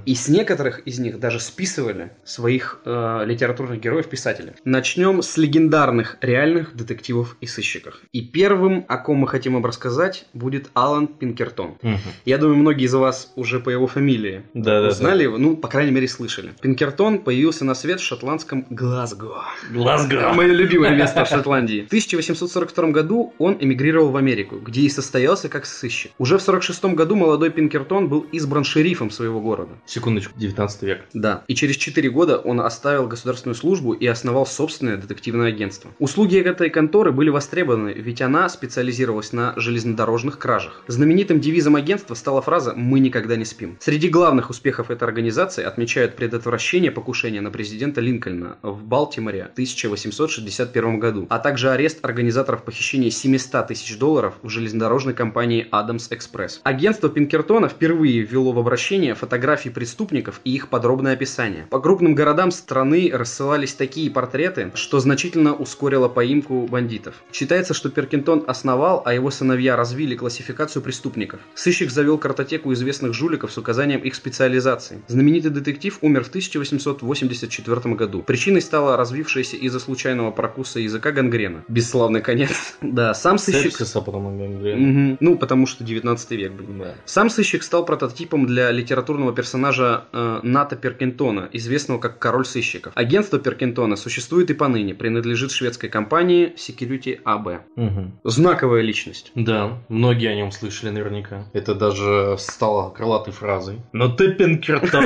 И 0.06 0.14
с 0.14 0.28
некоторых 0.28 0.80
из 0.80 0.98
них 0.98 1.18
даже 1.20 1.40
списывали 1.40 2.12
своих 2.24 2.80
э, 2.84 3.24
литературных 3.26 3.80
героев 3.80 4.08
писателей. 4.08 4.52
Начнем 4.64 5.22
с 5.22 5.36
легендарных 5.36 6.18
реальных 6.20 6.74
детективов 6.76 7.36
и 7.40 7.46
сыщиков. 7.46 8.00
И 8.12 8.22
первым, 8.22 8.84
о 8.88 8.98
ком 8.98 9.18
мы 9.18 9.28
хотим 9.28 9.54
вам 9.54 9.64
рассказать, 9.64 10.26
будет 10.32 10.70
Алан 10.74 11.06
Пинкертон. 11.06 11.76
Мгм. 11.82 11.98
Я 12.24 12.38
думаю, 12.38 12.56
многие 12.56 12.84
из 12.84 12.94
вас 12.94 13.32
уже 13.36 13.60
по 13.60 13.70
его 13.70 13.86
фамилии 13.86 14.42
Да-да-да. 14.54 14.88
узнали 14.88 15.24
его, 15.24 15.38
ну, 15.38 15.56
по 15.56 15.68
крайней 15.68 15.92
мере, 15.92 16.08
слышали. 16.08 16.52
Пинкертон 16.60 17.20
появился 17.20 17.64
на 17.64 17.74
свет 17.74 18.00
в 18.00 18.04
шотландском 18.04 18.66
Глазго. 18.70 19.44
Глазго. 19.70 20.32
Мое 20.34 20.52
любимое 20.52 20.94
место 20.96 21.24
в 21.24 21.28
Шотландии. 21.28 21.82
В 21.82 21.86
1842 21.86 22.90
году 22.90 23.34
он 23.38 23.56
эмигрировал 23.60 24.10
в 24.10 24.16
Америку, 24.16 24.58
где 24.58 24.82
и 24.82 24.88
состоялся 24.88 25.48
как 25.48 25.66
сыщик. 25.66 26.12
Уже 26.18 26.38
в 26.38 26.42
1946 26.42 26.96
году 26.96 27.16
молодой 27.16 27.50
Пинкертон 27.50 28.08
был 28.08 28.20
избран 28.32 28.64
шерифом 28.64 29.10
своего 29.10 29.40
города. 29.40 29.59
Секундочку, 29.86 30.38
19 30.38 30.82
век. 30.82 31.04
Да. 31.14 31.44
И 31.48 31.54
через 31.54 31.76
4 31.76 32.08
года 32.10 32.38
он 32.38 32.60
оставил 32.60 33.06
государственную 33.06 33.54
службу 33.54 33.92
и 33.92 34.06
основал 34.06 34.46
собственное 34.46 34.96
детективное 34.96 35.48
агентство. 35.48 35.90
Услуги 35.98 36.38
этой 36.38 36.70
конторы 36.70 37.12
были 37.12 37.28
востребованы, 37.28 37.90
ведь 37.90 38.22
она 38.22 38.48
специализировалась 38.48 39.32
на 39.32 39.54
железнодорожных 39.56 40.38
кражах. 40.38 40.82
Знаменитым 40.86 41.40
девизом 41.40 41.76
агентства 41.76 42.14
стала 42.14 42.42
фраза 42.42 42.74
«Мы 42.74 43.00
никогда 43.00 43.36
не 43.36 43.44
спим». 43.44 43.76
Среди 43.80 44.08
главных 44.08 44.50
успехов 44.50 44.90
этой 44.90 45.04
организации 45.04 45.64
отмечают 45.64 46.16
предотвращение 46.16 46.90
покушения 46.90 47.40
на 47.40 47.50
президента 47.50 48.00
Линкольна 48.00 48.56
в 48.62 48.84
Балтиморе 48.84 49.48
в 49.50 49.52
1861 49.52 50.98
году, 50.98 51.26
а 51.28 51.38
также 51.38 51.70
арест 51.70 51.98
организаторов 52.02 52.64
похищения 52.64 53.10
700 53.10 53.68
тысяч 53.68 53.98
долларов 53.98 54.34
в 54.42 54.48
железнодорожной 54.48 55.14
компании 55.14 55.66
Адамс 55.70 56.08
Экспресс. 56.10 56.60
Агентство 56.64 57.08
Пинкертона 57.08 57.68
впервые 57.68 58.22
ввело 58.22 58.52
в 58.52 58.58
обращение 58.58 59.14
фотографии 59.14 59.49
преступников 59.56 60.40
и 60.44 60.54
их 60.54 60.68
подробное 60.68 61.14
описание. 61.14 61.66
По 61.70 61.80
крупным 61.80 62.14
городам 62.14 62.50
страны 62.50 63.10
рассылались 63.12 63.74
такие 63.74 64.10
портреты, 64.10 64.70
что 64.74 65.00
значительно 65.00 65.54
ускорило 65.54 66.08
поимку 66.08 66.66
бандитов. 66.66 67.14
Считается, 67.32 67.74
что 67.74 67.90
Перкинтон 67.90 68.44
основал, 68.46 69.02
а 69.04 69.14
его 69.14 69.30
сыновья 69.30 69.76
развили 69.76 70.14
классификацию 70.16 70.82
преступников. 70.82 71.40
Сыщик 71.54 71.90
завел 71.90 72.18
картотеку 72.18 72.72
известных 72.72 73.14
жуликов 73.14 73.52
с 73.52 73.58
указанием 73.58 74.00
их 74.00 74.14
специализации. 74.14 75.02
Знаменитый 75.08 75.50
детектив 75.50 75.98
умер 76.00 76.24
в 76.24 76.28
1884 76.28 77.94
году. 77.94 78.22
Причиной 78.22 78.60
стала 78.60 78.96
развившаяся 78.96 79.56
из-за 79.56 79.80
случайного 79.80 80.30
прокуса 80.30 80.80
языка 80.80 81.12
гангрена. 81.12 81.64
Бесславный 81.68 82.20
конец. 82.20 82.50
Да, 82.80 83.14
сам 83.14 83.38
сыщик... 83.38 83.72
Мгм. 83.80 85.16
Ну, 85.20 85.38
потому 85.38 85.66
что 85.66 85.84
19 85.84 86.30
век, 86.32 86.52
блин. 86.52 86.78
Да. 86.78 86.94
Сам 87.04 87.30
сыщик 87.30 87.62
стал 87.62 87.84
прототипом 87.84 88.46
для 88.46 88.70
литературного 88.70 89.32
персонажа 89.40 90.04
э, 90.12 90.40
Ната 90.42 90.76
Перкинтона, 90.76 91.48
известного 91.54 91.98
как 91.98 92.18
король 92.18 92.44
сыщиков. 92.44 92.92
Агентство 92.94 93.38
Перкинтона 93.38 93.96
существует 93.96 94.50
и 94.50 94.54
поныне, 94.54 94.94
принадлежит 94.94 95.50
шведской 95.50 95.88
компании 95.88 96.52
Security 96.56 97.22
AB. 97.22 97.60
Мгм. 97.74 98.20
Знаковая 98.22 98.82
личность. 98.82 99.32
Да, 99.34 99.78
многие 99.88 100.28
о 100.28 100.34
нем 100.34 100.52
слышали 100.52 100.90
наверняка. 100.90 101.46
Это 101.54 101.74
даже 101.74 102.36
стало 102.38 102.90
крылатой 102.90 103.32
фразой. 103.32 103.80
Но 103.94 104.10
ты 104.10 104.34
Пинкертон! 104.34 105.04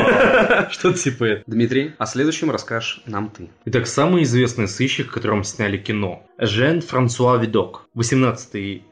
Что 0.72 0.92
типа 0.92 1.24
это. 1.24 1.44
Дмитрий, 1.46 1.92
о 1.98 2.06
следующем 2.06 2.50
расскажешь 2.50 3.02
нам 3.06 3.30
ты. 3.30 3.50
Итак, 3.66 3.86
самый 3.86 4.24
известный 4.24 4.66
сыщик, 4.66 5.10
о 5.10 5.14
котором 5.14 5.44
сняли 5.44 5.76
кино. 5.76 6.26
Жен 6.38 6.80
Франсуа 6.80 7.36
Видок, 7.36 7.86
18-19 7.94 8.82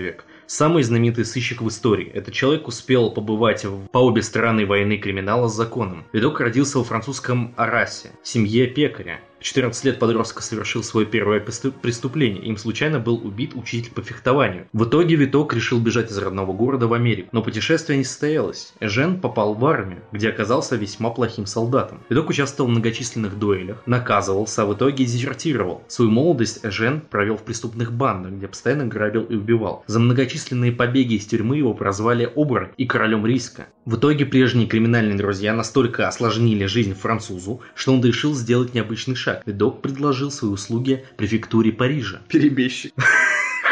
век. 0.00 0.24
Самый 0.46 0.82
знаменитый 0.82 1.24
сыщик 1.24 1.62
в 1.62 1.68
истории. 1.68 2.10
Этот 2.12 2.34
человек 2.34 2.68
успел 2.68 3.10
побывать 3.10 3.64
в- 3.64 3.86
по 3.88 3.98
обе 3.98 4.22
стороны 4.22 4.66
войны 4.66 4.98
криминала 4.98 5.48
с 5.48 5.54
законом. 5.54 6.04
Видок 6.12 6.40
родился 6.40 6.78
во 6.78 6.84
французском 6.84 7.54
Арасе, 7.56 8.10
в 8.22 8.28
семье 8.28 8.66
пекаря. 8.66 9.20
В 9.44 9.46
14 9.46 9.84
лет 9.84 9.98
подростка 9.98 10.42
совершил 10.42 10.82
свое 10.82 11.06
первое 11.06 11.38
престу- 11.38 11.70
преступление. 11.70 12.42
Им 12.44 12.56
случайно 12.56 12.98
был 12.98 13.20
убит 13.22 13.54
учитель 13.54 13.92
по 13.92 14.00
фехтованию. 14.00 14.68
В 14.72 14.84
итоге 14.84 15.16
Виток 15.16 15.52
решил 15.52 15.80
бежать 15.80 16.10
из 16.10 16.16
родного 16.16 16.54
города 16.54 16.86
в 16.86 16.94
Америку. 16.94 17.28
Но 17.32 17.42
путешествие 17.42 17.98
не 17.98 18.04
состоялось. 18.04 18.72
Жен 18.80 19.20
попал 19.20 19.52
в 19.52 19.66
армию, 19.66 20.00
где 20.12 20.30
оказался 20.30 20.76
весьма 20.76 21.10
плохим 21.10 21.44
солдатом. 21.44 22.00
Виток 22.08 22.30
участвовал 22.30 22.70
в 22.70 22.72
многочисленных 22.72 23.38
дуэлях, 23.38 23.82
наказывался, 23.84 24.62
а 24.62 24.64
в 24.64 24.72
итоге 24.72 25.04
дезертировал. 25.04 25.84
Свою 25.88 26.10
молодость 26.10 26.60
Жен 26.62 27.02
провел 27.02 27.36
в 27.36 27.42
преступных 27.42 27.92
бандах, 27.92 28.32
где 28.32 28.48
постоянно 28.48 28.86
грабил 28.86 29.24
и 29.24 29.36
убивал. 29.36 29.84
За 29.86 30.00
многочисленные 30.00 30.72
побеги 30.72 31.16
из 31.16 31.26
тюрьмы 31.26 31.58
его 31.58 31.74
прозвали 31.74 32.32
оборот 32.34 32.70
и 32.78 32.86
королем 32.86 33.26
риска. 33.26 33.66
В 33.84 33.96
итоге 33.96 34.24
прежние 34.24 34.66
криминальные 34.66 35.18
друзья 35.18 35.52
настолько 35.52 36.08
осложнили 36.08 36.64
жизнь 36.64 36.94
французу, 36.94 37.60
что 37.74 37.92
он 37.92 38.02
решил 38.02 38.34
сделать 38.34 38.72
необычный 38.72 39.14
шаг. 39.14 39.33
Видок 39.46 39.82
предложил 39.82 40.30
свои 40.30 40.50
услуги 40.50 41.04
префектуре 41.16 41.72
Парижа. 41.72 42.20
Перебежчик. 42.28 42.92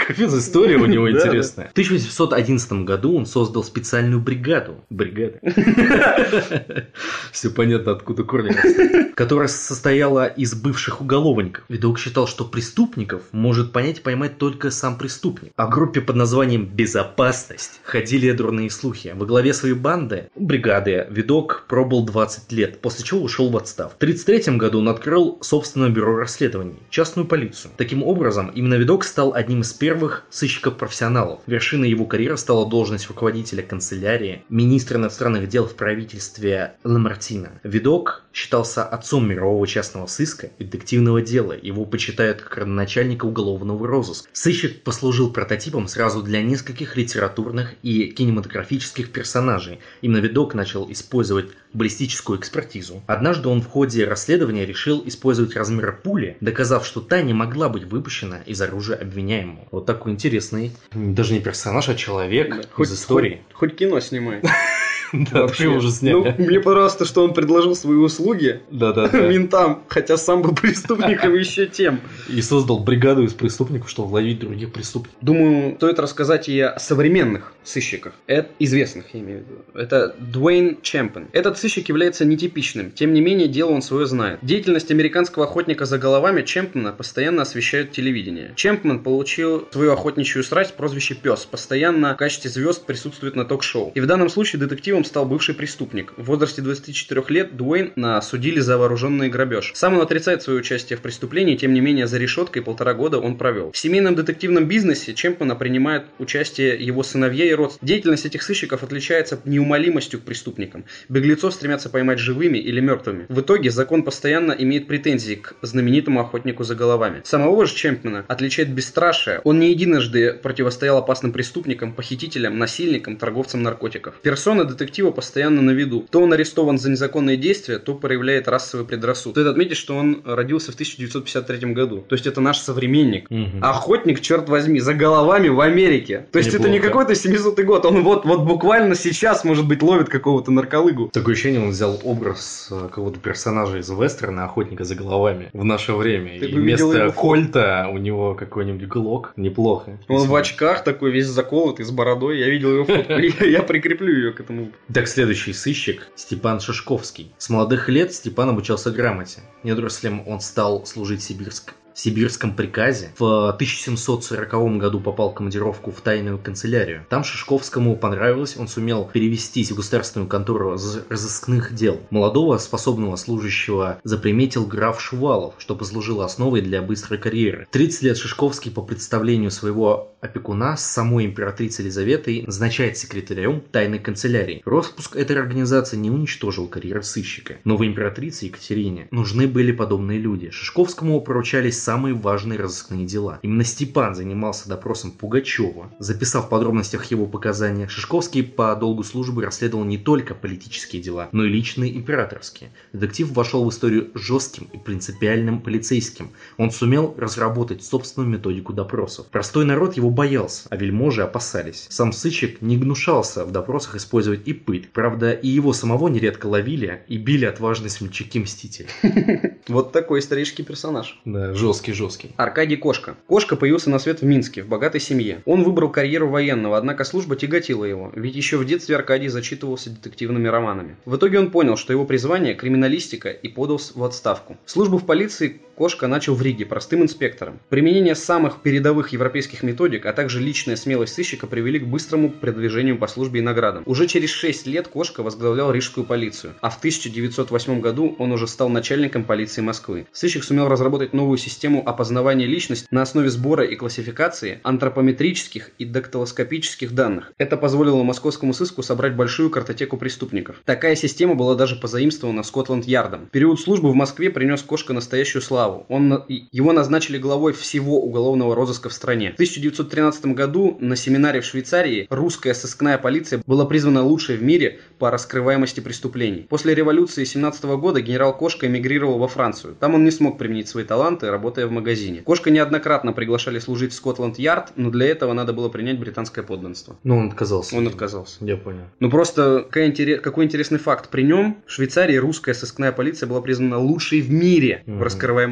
Капец, 0.06 0.34
история 0.34 0.76
у 0.76 0.86
него 0.86 1.10
интересная. 1.10 1.68
В 1.68 1.72
1811 1.72 2.72
году 2.84 3.16
он 3.16 3.26
создал 3.26 3.62
специальную 3.62 4.20
бригаду. 4.20 4.76
Бригада. 4.90 5.38
Все 7.32 7.50
понятно, 7.50 7.92
откуда 7.92 8.24
корни. 8.24 9.12
Которая 9.14 9.48
состояла 9.48 10.26
из 10.26 10.54
бывших 10.54 11.00
уголовников. 11.00 11.64
Видок 11.68 11.98
считал, 11.98 12.26
что 12.26 12.44
преступников 12.44 13.22
может 13.32 13.72
понять 13.72 13.98
и 13.98 14.02
поймать 14.02 14.38
только 14.38 14.70
сам 14.70 14.98
преступник. 14.98 15.52
О 15.56 15.68
группе 15.68 16.00
под 16.00 16.16
названием 16.16 16.66
«Безопасность» 16.66 17.80
ходили 17.84 18.32
дурные 18.32 18.70
слухи. 18.70 19.12
Во 19.14 19.26
главе 19.26 19.54
своей 19.54 19.74
банды, 19.74 20.30
бригады, 20.34 21.06
Видок 21.10 21.66
пробыл 21.68 22.04
20 22.04 22.50
лет, 22.52 22.80
после 22.80 23.04
чего 23.04 23.22
ушел 23.22 23.50
в 23.50 23.56
отстав. 23.56 23.92
В 23.92 23.96
1933 23.96 24.56
году 24.56 24.80
он 24.80 24.88
открыл 24.88 25.38
собственное 25.42 25.90
бюро 25.90 26.16
расследований, 26.16 26.80
частную 26.90 27.26
полицию. 27.26 27.72
Таким 27.76 28.02
образом, 28.02 28.48
именно 28.48 28.74
Видок 28.74 29.04
стал 29.04 29.34
одним 29.34 29.60
из 29.60 29.72
первых 29.72 29.91
сыщиков-профессионалов. 30.30 31.40
Вершиной 31.46 31.90
его 31.90 32.04
карьеры 32.04 32.36
стала 32.36 32.68
должность 32.68 33.08
руководителя 33.08 33.62
канцелярии, 33.62 34.44
министра 34.48 34.98
иностранных 34.98 35.48
дел 35.48 35.66
в 35.66 35.74
правительстве 35.74 36.74
Ламартина. 36.84 37.60
Видок 37.62 38.24
считался 38.32 38.84
отцом 38.84 39.28
мирового 39.28 39.66
частного 39.66 40.06
сыска 40.06 40.50
и 40.58 40.64
детективного 40.64 41.22
дела. 41.22 41.54
Его 41.60 41.84
почитают 41.84 42.40
как 42.40 42.58
родоначальника 42.58 43.26
уголовного 43.26 43.86
розыска. 43.86 44.28
Сыщик 44.32 44.82
послужил 44.82 45.32
прототипом 45.32 45.88
сразу 45.88 46.22
для 46.22 46.42
нескольких 46.42 46.96
литературных 46.96 47.74
и 47.82 48.06
кинематографических 48.06 49.12
персонажей. 49.12 49.80
Именно 50.00 50.18
Видок 50.18 50.54
начал 50.54 50.90
использовать 50.90 51.50
баллистическую 51.74 52.38
экспертизу. 52.38 53.02
Однажды 53.06 53.48
он 53.48 53.62
в 53.62 53.68
ходе 53.68 54.04
расследования 54.04 54.66
решил 54.66 55.02
использовать 55.06 55.56
размеры 55.56 55.92
пули, 55.92 56.36
доказав, 56.40 56.86
что 56.86 57.00
та 57.00 57.22
не 57.22 57.32
могла 57.34 57.68
быть 57.68 57.84
выпущена 57.84 58.38
из 58.46 58.60
оружия 58.60 58.96
обвиняемого. 58.96 59.66
Вот 59.70 59.86
такой 59.86 60.12
интересный, 60.12 60.72
даже 60.92 61.34
не 61.34 61.40
персонаж, 61.40 61.88
а 61.88 61.94
человек 61.94 62.68
Хоть- 62.72 62.88
из 62.88 62.94
истории. 62.94 63.42
Хоть, 63.52 63.70
хоть 63.70 63.78
кино 63.78 64.00
снимай. 64.00 64.42
Да, 65.32 65.42
Вообще. 65.42 65.68
уже 65.68 65.88
Ну, 65.88 65.92
сняли. 65.92 66.34
мне 66.38 66.60
понравилось 66.60 66.94
то, 66.96 67.04
что 67.04 67.22
он 67.24 67.34
предложил 67.34 67.76
свои 67.76 67.96
услуги 67.96 68.60
Да-да-да. 68.70 69.20
ментам, 69.28 69.82
хотя 69.88 70.16
сам 70.16 70.42
был 70.42 70.54
преступником 70.60 71.34
еще 71.34 71.66
тем. 71.66 72.00
И 72.28 72.40
создал 72.42 72.80
бригаду 72.80 73.22
из 73.22 73.32
преступников, 73.34 73.90
чтобы 73.90 74.12
ловить 74.12 74.40
других 74.40 74.72
преступников. 74.72 75.16
Думаю, 75.20 75.76
стоит 75.76 75.98
рассказать 75.98 76.48
и 76.48 76.58
о 76.60 76.78
современных 76.78 77.52
сыщиках. 77.62 78.14
Это 78.26 78.50
известных, 78.58 79.14
я 79.14 79.20
имею 79.20 79.40
в 79.40 79.42
виду. 79.42 79.60
Это 79.74 80.14
Дуэйн 80.18 80.78
Чемпен. 80.82 81.28
Этот 81.32 81.58
сыщик 81.58 81.88
является 81.88 82.24
нетипичным. 82.24 82.90
Тем 82.90 83.12
не 83.12 83.20
менее, 83.20 83.48
дело 83.48 83.70
он 83.70 83.82
свое 83.82 84.06
знает. 84.06 84.38
Деятельность 84.42 84.90
американского 84.90 85.44
охотника 85.44 85.84
за 85.84 85.98
головами 85.98 86.42
Чемпмена 86.42 86.92
постоянно 86.92 87.42
освещают 87.42 87.92
телевидение. 87.92 88.52
Чемпмен 88.56 89.00
получил 89.00 89.68
свою 89.70 89.92
охотничью 89.92 90.42
страсть 90.42 90.74
прозвище 90.74 91.14
«Пес». 91.14 91.44
Постоянно 91.46 92.14
в 92.14 92.16
качестве 92.16 92.50
звезд 92.50 92.84
присутствует 92.86 93.36
на 93.36 93.44
ток-шоу. 93.44 93.92
И 93.94 94.00
в 94.00 94.06
данном 94.06 94.28
случае 94.28 94.60
детективом 94.60 95.01
стал 95.04 95.26
бывший 95.26 95.54
преступник. 95.54 96.12
В 96.16 96.24
возрасте 96.24 96.62
24 96.62 97.24
лет 97.28 97.56
Дуэйн 97.56 97.92
осудили 98.04 98.60
за 98.60 98.78
вооруженный 98.78 99.28
грабеж. 99.28 99.72
Сам 99.74 99.94
он 99.94 100.00
отрицает 100.00 100.42
свое 100.42 100.60
участие 100.60 100.96
в 100.96 101.00
преступлении, 101.00 101.56
тем 101.56 101.74
не 101.74 101.80
менее 101.80 102.06
за 102.06 102.18
решеткой 102.18 102.62
полтора 102.62 102.94
года 102.94 103.18
он 103.18 103.36
провел. 103.36 103.72
В 103.72 103.78
семейном 103.78 104.14
детективном 104.14 104.66
бизнесе 104.66 105.14
Чемпмена 105.14 105.56
принимают 105.56 106.04
участие 106.18 106.74
его 106.84 107.02
сыновья 107.02 107.44
и 107.44 107.52
родственники. 107.52 107.92
Деятельность 107.92 108.26
этих 108.26 108.42
сыщиков 108.42 108.82
отличается 108.82 109.40
неумолимостью 109.44 110.20
к 110.20 110.22
преступникам. 110.22 110.84
Беглецов 111.08 111.54
стремятся 111.54 111.90
поймать 111.90 112.18
живыми 112.18 112.58
или 112.58 112.80
мертвыми. 112.80 113.26
В 113.28 113.40
итоге 113.40 113.70
закон 113.70 114.02
постоянно 114.02 114.52
имеет 114.52 114.86
претензии 114.86 115.34
к 115.34 115.54
знаменитому 115.62 116.20
охотнику 116.20 116.64
за 116.64 116.74
головами. 116.74 117.22
Самого 117.24 117.66
же 117.66 117.74
Чемпмена 117.74 118.24
отличает 118.28 118.70
бесстрашие. 118.70 119.40
Он 119.44 119.58
не 119.58 119.70
единожды 119.70 120.32
противостоял 120.32 120.98
опасным 120.98 121.32
преступникам, 121.32 121.92
похитителям, 121.92 122.58
насильникам, 122.58 123.16
торговцам 123.16 123.62
наркотиков. 123.62 124.14
Персона 124.22 124.64
детектива 124.64 124.91
постоянно 125.00 125.62
на 125.62 125.70
виду. 125.70 126.06
То 126.10 126.20
он 126.20 126.32
арестован 126.32 126.78
за 126.78 126.90
незаконные 126.90 127.36
действия, 127.36 127.78
то 127.78 127.94
проявляет 127.94 128.48
расовый 128.48 128.86
предрассудок. 128.86 129.34
Стоит 129.34 129.46
отметить, 129.46 129.76
что 129.76 129.96
он 129.96 130.22
родился 130.24 130.72
в 130.72 130.74
1953 130.74 131.72
году. 131.72 132.04
То 132.08 132.14
есть 132.14 132.26
это 132.26 132.40
наш 132.40 132.58
современник. 132.58 133.30
Мгм. 133.30 133.62
Охотник, 133.62 134.20
черт 134.20 134.48
возьми, 134.48 134.80
за 134.80 134.94
головами 134.94 135.48
в 135.48 135.60
Америке. 135.60 136.26
То 136.30 136.38
есть 136.38 136.54
это 136.54 136.68
не 136.68 136.76
Неплохо. 136.76 136.88
какой-то 136.88 137.14
700 137.14 137.60
год. 137.60 137.84
Он 137.86 138.02
вот, 138.02 138.24
вот 138.24 138.44
буквально 138.44 138.94
сейчас, 138.94 139.44
может 139.44 139.66
быть, 139.66 139.82
ловит 139.82 140.08
какого-то 140.08 140.50
нарколыгу. 140.50 141.10
Такое 141.12 141.34
ощущение, 141.34 141.60
он 141.60 141.70
взял 141.70 142.00
образ 142.04 142.68
э, 142.70 142.88
какого-то 142.88 143.20
персонажа 143.20 143.78
из 143.78 143.90
вестерна, 143.90 144.44
охотника 144.44 144.84
за 144.84 144.94
головами, 144.94 145.50
в 145.52 145.64
наше 145.64 145.92
время. 145.92 146.38
Ты 146.38 146.46
И 146.46 146.54
вместо 146.54 146.86
его 146.86 147.12
кольта 147.12 147.88
у 147.92 147.98
него 147.98 148.34
какой-нибудь 148.34 148.88
глок. 148.88 149.32
Неплохо. 149.36 149.98
Он 150.08 150.26
в 150.26 150.34
очках 150.34 150.84
такой 150.84 151.10
весь 151.10 151.26
заколотый, 151.26 151.84
с 151.84 151.90
бородой. 151.90 152.38
Я 152.38 152.48
видел 152.48 152.72
его 152.72 152.84
фотку. 152.84 153.12
Я 153.12 153.46
я 153.52 153.62
прикреплю 153.62 154.12
ее 154.12 154.32
к 154.32 154.40
этому. 154.40 154.70
Так, 154.92 155.08
следующий 155.08 155.54
сыщик 155.54 156.08
Степан 156.16 156.60
Шишковский. 156.60 157.32
С 157.38 157.48
молодых 157.48 157.88
лет 157.88 158.12
Степан 158.12 158.50
обучался 158.50 158.90
грамоте. 158.90 159.40
Недорослем 159.62 160.22
он 160.28 160.40
стал 160.40 160.84
служить 160.84 161.22
Сибирск. 161.22 161.74
сибирском 161.94 162.56
приказе. 162.56 163.12
В 163.18 163.50
1740 163.50 164.78
году 164.78 164.98
попал 164.98 165.30
в 165.30 165.34
командировку 165.34 165.92
в 165.92 166.00
тайную 166.00 166.38
канцелярию. 166.38 167.06
Там 167.10 167.22
Шишковскому 167.22 167.96
понравилось, 167.96 168.56
он 168.56 168.66
сумел 168.66 169.08
перевестись 169.12 169.70
в 169.70 169.76
государственную 169.76 170.28
контору 170.28 170.70
раз- 170.70 171.02
разыскных 171.10 171.74
дел. 171.74 172.00
Молодого, 172.08 172.56
способного 172.58 173.16
служащего 173.16 174.00
заприметил 174.04 174.66
граф 174.66 175.02
Шувалов, 175.02 175.54
что 175.58 175.76
послужило 175.76 176.24
основой 176.24 176.62
для 176.62 176.80
быстрой 176.80 177.18
карьеры. 177.18 177.68
30 177.70 178.02
лет 178.02 178.16
Шишковский 178.16 178.70
по 178.70 178.80
представлению 178.80 179.50
своего 179.50 180.11
опекуна 180.22 180.76
самой 180.76 181.26
императрицей 181.26 181.84
Елизаветой 181.84 182.44
назначает 182.46 182.96
секретарем 182.96 183.60
тайной 183.72 183.98
канцелярии. 183.98 184.62
Распуск 184.64 185.16
этой 185.16 185.36
организации 185.36 185.96
не 185.96 186.10
уничтожил 186.10 186.68
карьеры 186.68 187.02
сыщика. 187.02 187.56
Новой 187.64 187.88
императрице 187.88 188.46
Екатерине 188.46 189.08
нужны 189.10 189.48
были 189.48 189.72
подобные 189.72 190.20
люди. 190.20 190.50
Шишковскому 190.50 191.20
поручались 191.20 191.82
самые 191.82 192.14
важные 192.14 192.58
разыскные 192.58 193.04
дела. 193.04 193.40
Именно 193.42 193.64
Степан 193.64 194.14
занимался 194.14 194.68
допросом 194.68 195.10
Пугачева. 195.10 195.90
Записав 195.98 196.46
в 196.46 196.48
подробностях 196.48 197.06
его 197.06 197.26
показания, 197.26 197.88
Шишковский 197.88 198.44
по 198.44 198.76
долгу 198.76 199.02
службы 199.02 199.44
расследовал 199.44 199.84
не 199.84 199.98
только 199.98 200.36
политические 200.36 201.02
дела, 201.02 201.30
но 201.32 201.44
и 201.44 201.48
личные 201.48 201.96
императорские. 201.96 202.70
Детектив 202.92 203.32
вошел 203.32 203.64
в 203.64 203.70
историю 203.70 204.12
жестким 204.14 204.68
и 204.72 204.78
принципиальным 204.78 205.60
полицейским. 205.60 206.30
Он 206.58 206.70
сумел 206.70 207.12
разработать 207.18 207.82
собственную 207.82 208.30
методику 208.30 208.72
допросов. 208.72 209.26
Простой 209.26 209.64
народ 209.64 209.96
его 209.96 210.11
боялся, 210.12 210.66
а 210.70 210.76
вельможи 210.76 211.22
опасались. 211.22 211.86
Сам 211.90 212.12
сыщик 212.12 212.62
не 212.62 212.76
гнушался 212.76 213.44
в 213.44 213.52
допросах 213.52 213.96
использовать 213.96 214.46
и 214.46 214.52
пыток. 214.52 214.90
Правда, 214.92 215.32
и 215.32 215.48
его 215.48 215.72
самого 215.72 216.08
нередко 216.08 216.46
ловили 216.46 217.02
и 217.08 217.16
били 217.16 217.44
отважные 217.44 217.90
смельчаки-мстители. 217.90 218.88
Вот 219.68 219.92
такой 219.92 220.18
исторический 220.18 220.64
персонаж. 220.64 221.20
Да, 221.24 221.54
жесткий-жесткий. 221.54 222.32
Аркадий 222.36 222.76
Кошка. 222.76 223.16
Кошка 223.28 223.54
появился 223.54 223.90
на 223.90 224.00
свет 224.00 224.20
в 224.20 224.24
Минске, 224.24 224.64
в 224.64 224.66
богатой 224.66 225.00
семье. 225.00 225.40
Он 225.44 225.62
выбрал 225.62 225.88
карьеру 225.90 226.28
военного, 226.28 226.76
однако 226.76 227.04
служба 227.04 227.36
тяготила 227.36 227.84
его, 227.84 228.12
ведь 228.14 228.34
еще 228.34 228.56
в 228.56 228.64
детстве 228.64 228.96
Аркадий 228.96 229.28
зачитывался 229.28 229.90
детективными 229.90 230.48
романами. 230.48 230.96
В 231.04 231.16
итоге 231.16 231.38
он 231.38 231.52
понял, 231.52 231.76
что 231.76 231.92
его 231.92 232.04
призвание– 232.04 232.54
криминалистика 232.56 233.30
и 233.30 233.48
подал 233.48 233.80
в 233.94 234.02
отставку. 234.02 234.56
Службу 234.66 234.98
в 234.98 235.06
полиции 235.06 235.60
Кошка 235.82 236.06
начал 236.06 236.36
в 236.36 236.42
Риге 236.42 236.64
простым 236.64 237.02
инспектором. 237.02 237.58
Применение 237.68 238.14
самых 238.14 238.62
передовых 238.62 239.08
европейских 239.08 239.64
методик, 239.64 240.06
а 240.06 240.12
также 240.12 240.38
личная 240.38 240.76
смелость 240.76 241.14
сыщика 241.14 241.48
привели 241.48 241.80
к 241.80 241.88
быстрому 241.88 242.30
продвижению 242.30 242.98
по 242.98 243.08
службе 243.08 243.40
и 243.40 243.42
наградам. 243.42 243.82
Уже 243.86 244.06
через 244.06 244.30
6 244.30 244.68
лет 244.68 244.86
Кошка 244.86 245.24
возглавлял 245.24 245.72
рижскую 245.72 246.06
полицию, 246.06 246.54
а 246.60 246.70
в 246.70 246.78
1908 246.78 247.80
году 247.80 248.14
он 248.20 248.30
уже 248.30 248.46
стал 248.46 248.68
начальником 248.68 249.24
полиции 249.24 249.60
Москвы. 249.60 250.06
Сыщик 250.12 250.44
сумел 250.44 250.68
разработать 250.68 251.14
новую 251.14 251.36
систему 251.36 251.82
опознавания 251.84 252.46
личности 252.46 252.86
на 252.92 253.02
основе 253.02 253.28
сбора 253.28 253.64
и 253.64 253.74
классификации 253.74 254.60
антропометрических 254.62 255.72
и 255.78 255.84
дактилоскопических 255.84 256.94
данных. 256.94 257.32
Это 257.38 257.56
позволило 257.56 258.00
московскому 258.04 258.54
сыску 258.54 258.84
собрать 258.84 259.16
большую 259.16 259.50
картотеку 259.50 259.96
преступников. 259.96 260.62
Такая 260.64 260.94
система 260.94 261.34
была 261.34 261.56
даже 261.56 261.74
позаимствована 261.74 262.44
Скотланд-Ярдом. 262.44 263.28
Период 263.32 263.60
службы 263.60 263.90
в 263.90 263.96
Москве 263.96 264.30
принес 264.30 264.62
Кошка 264.62 264.92
настоящую 264.92 265.42
славу. 265.42 265.71
Он, 265.88 266.08
на- 266.08 266.24
и- 266.28 266.44
его 266.52 266.72
назначили 266.72 267.18
главой 267.18 267.52
всего 267.52 268.00
уголовного 268.02 268.54
розыска 268.54 268.88
в 268.88 268.92
стране. 268.92 269.30
В 269.32 269.34
1913 269.34 270.34
году 270.34 270.76
на 270.80 270.96
семинаре 270.96 271.40
в 271.40 271.44
Швейцарии 271.44 272.06
русская 272.10 272.54
сыскная 272.54 272.98
полиция 272.98 273.42
была 273.46 273.64
призвана 273.64 274.02
лучшей 274.02 274.36
в 274.36 274.42
мире 274.42 274.80
по 274.98 275.10
раскрываемости 275.10 275.80
преступлений. 275.80 276.46
После 276.48 276.74
революции 276.74 277.24
17 277.24 277.64
года 277.76 278.00
генерал 278.00 278.36
Кошка 278.36 278.66
эмигрировал 278.66 279.18
во 279.18 279.28
Францию. 279.28 279.74
Там 279.78 279.94
он 279.94 280.04
не 280.04 280.10
смог 280.10 280.38
применить 280.38 280.68
свои 280.68 280.84
таланты, 280.84 281.30
работая 281.30 281.66
в 281.66 281.70
магазине. 281.72 282.22
Кошка 282.22 282.50
неоднократно 282.50 283.12
приглашали 283.12 283.58
служить 283.58 283.92
в 283.92 283.94
Скотланд-Ярд, 283.96 284.72
но 284.76 284.90
для 284.90 285.06
этого 285.06 285.32
надо 285.32 285.52
было 285.52 285.68
принять 285.68 285.98
британское 285.98 286.44
подданство. 286.44 286.96
Но 287.04 287.16
он 287.18 287.28
отказался. 287.28 287.76
Он 287.76 287.86
отказался. 287.86 288.36
Я 288.44 288.56
понял. 288.56 288.84
Ну 289.00 289.10
просто 289.10 289.64
какая 289.66 289.88
интерес- 289.90 290.20
какой 290.20 290.44
интересный 290.44 290.78
факт. 290.78 291.08
При 291.10 291.22
нем 291.22 291.58
в 291.66 291.70
Швейцарии 291.72 292.16
русская 292.16 292.54
сыскная 292.54 292.92
полиция 292.92 293.26
была 293.26 293.40
признана 293.40 293.78
лучшей 293.78 294.20
в 294.20 294.30
мире 294.30 294.82
в 294.86 294.90
Мгм. 294.90 294.98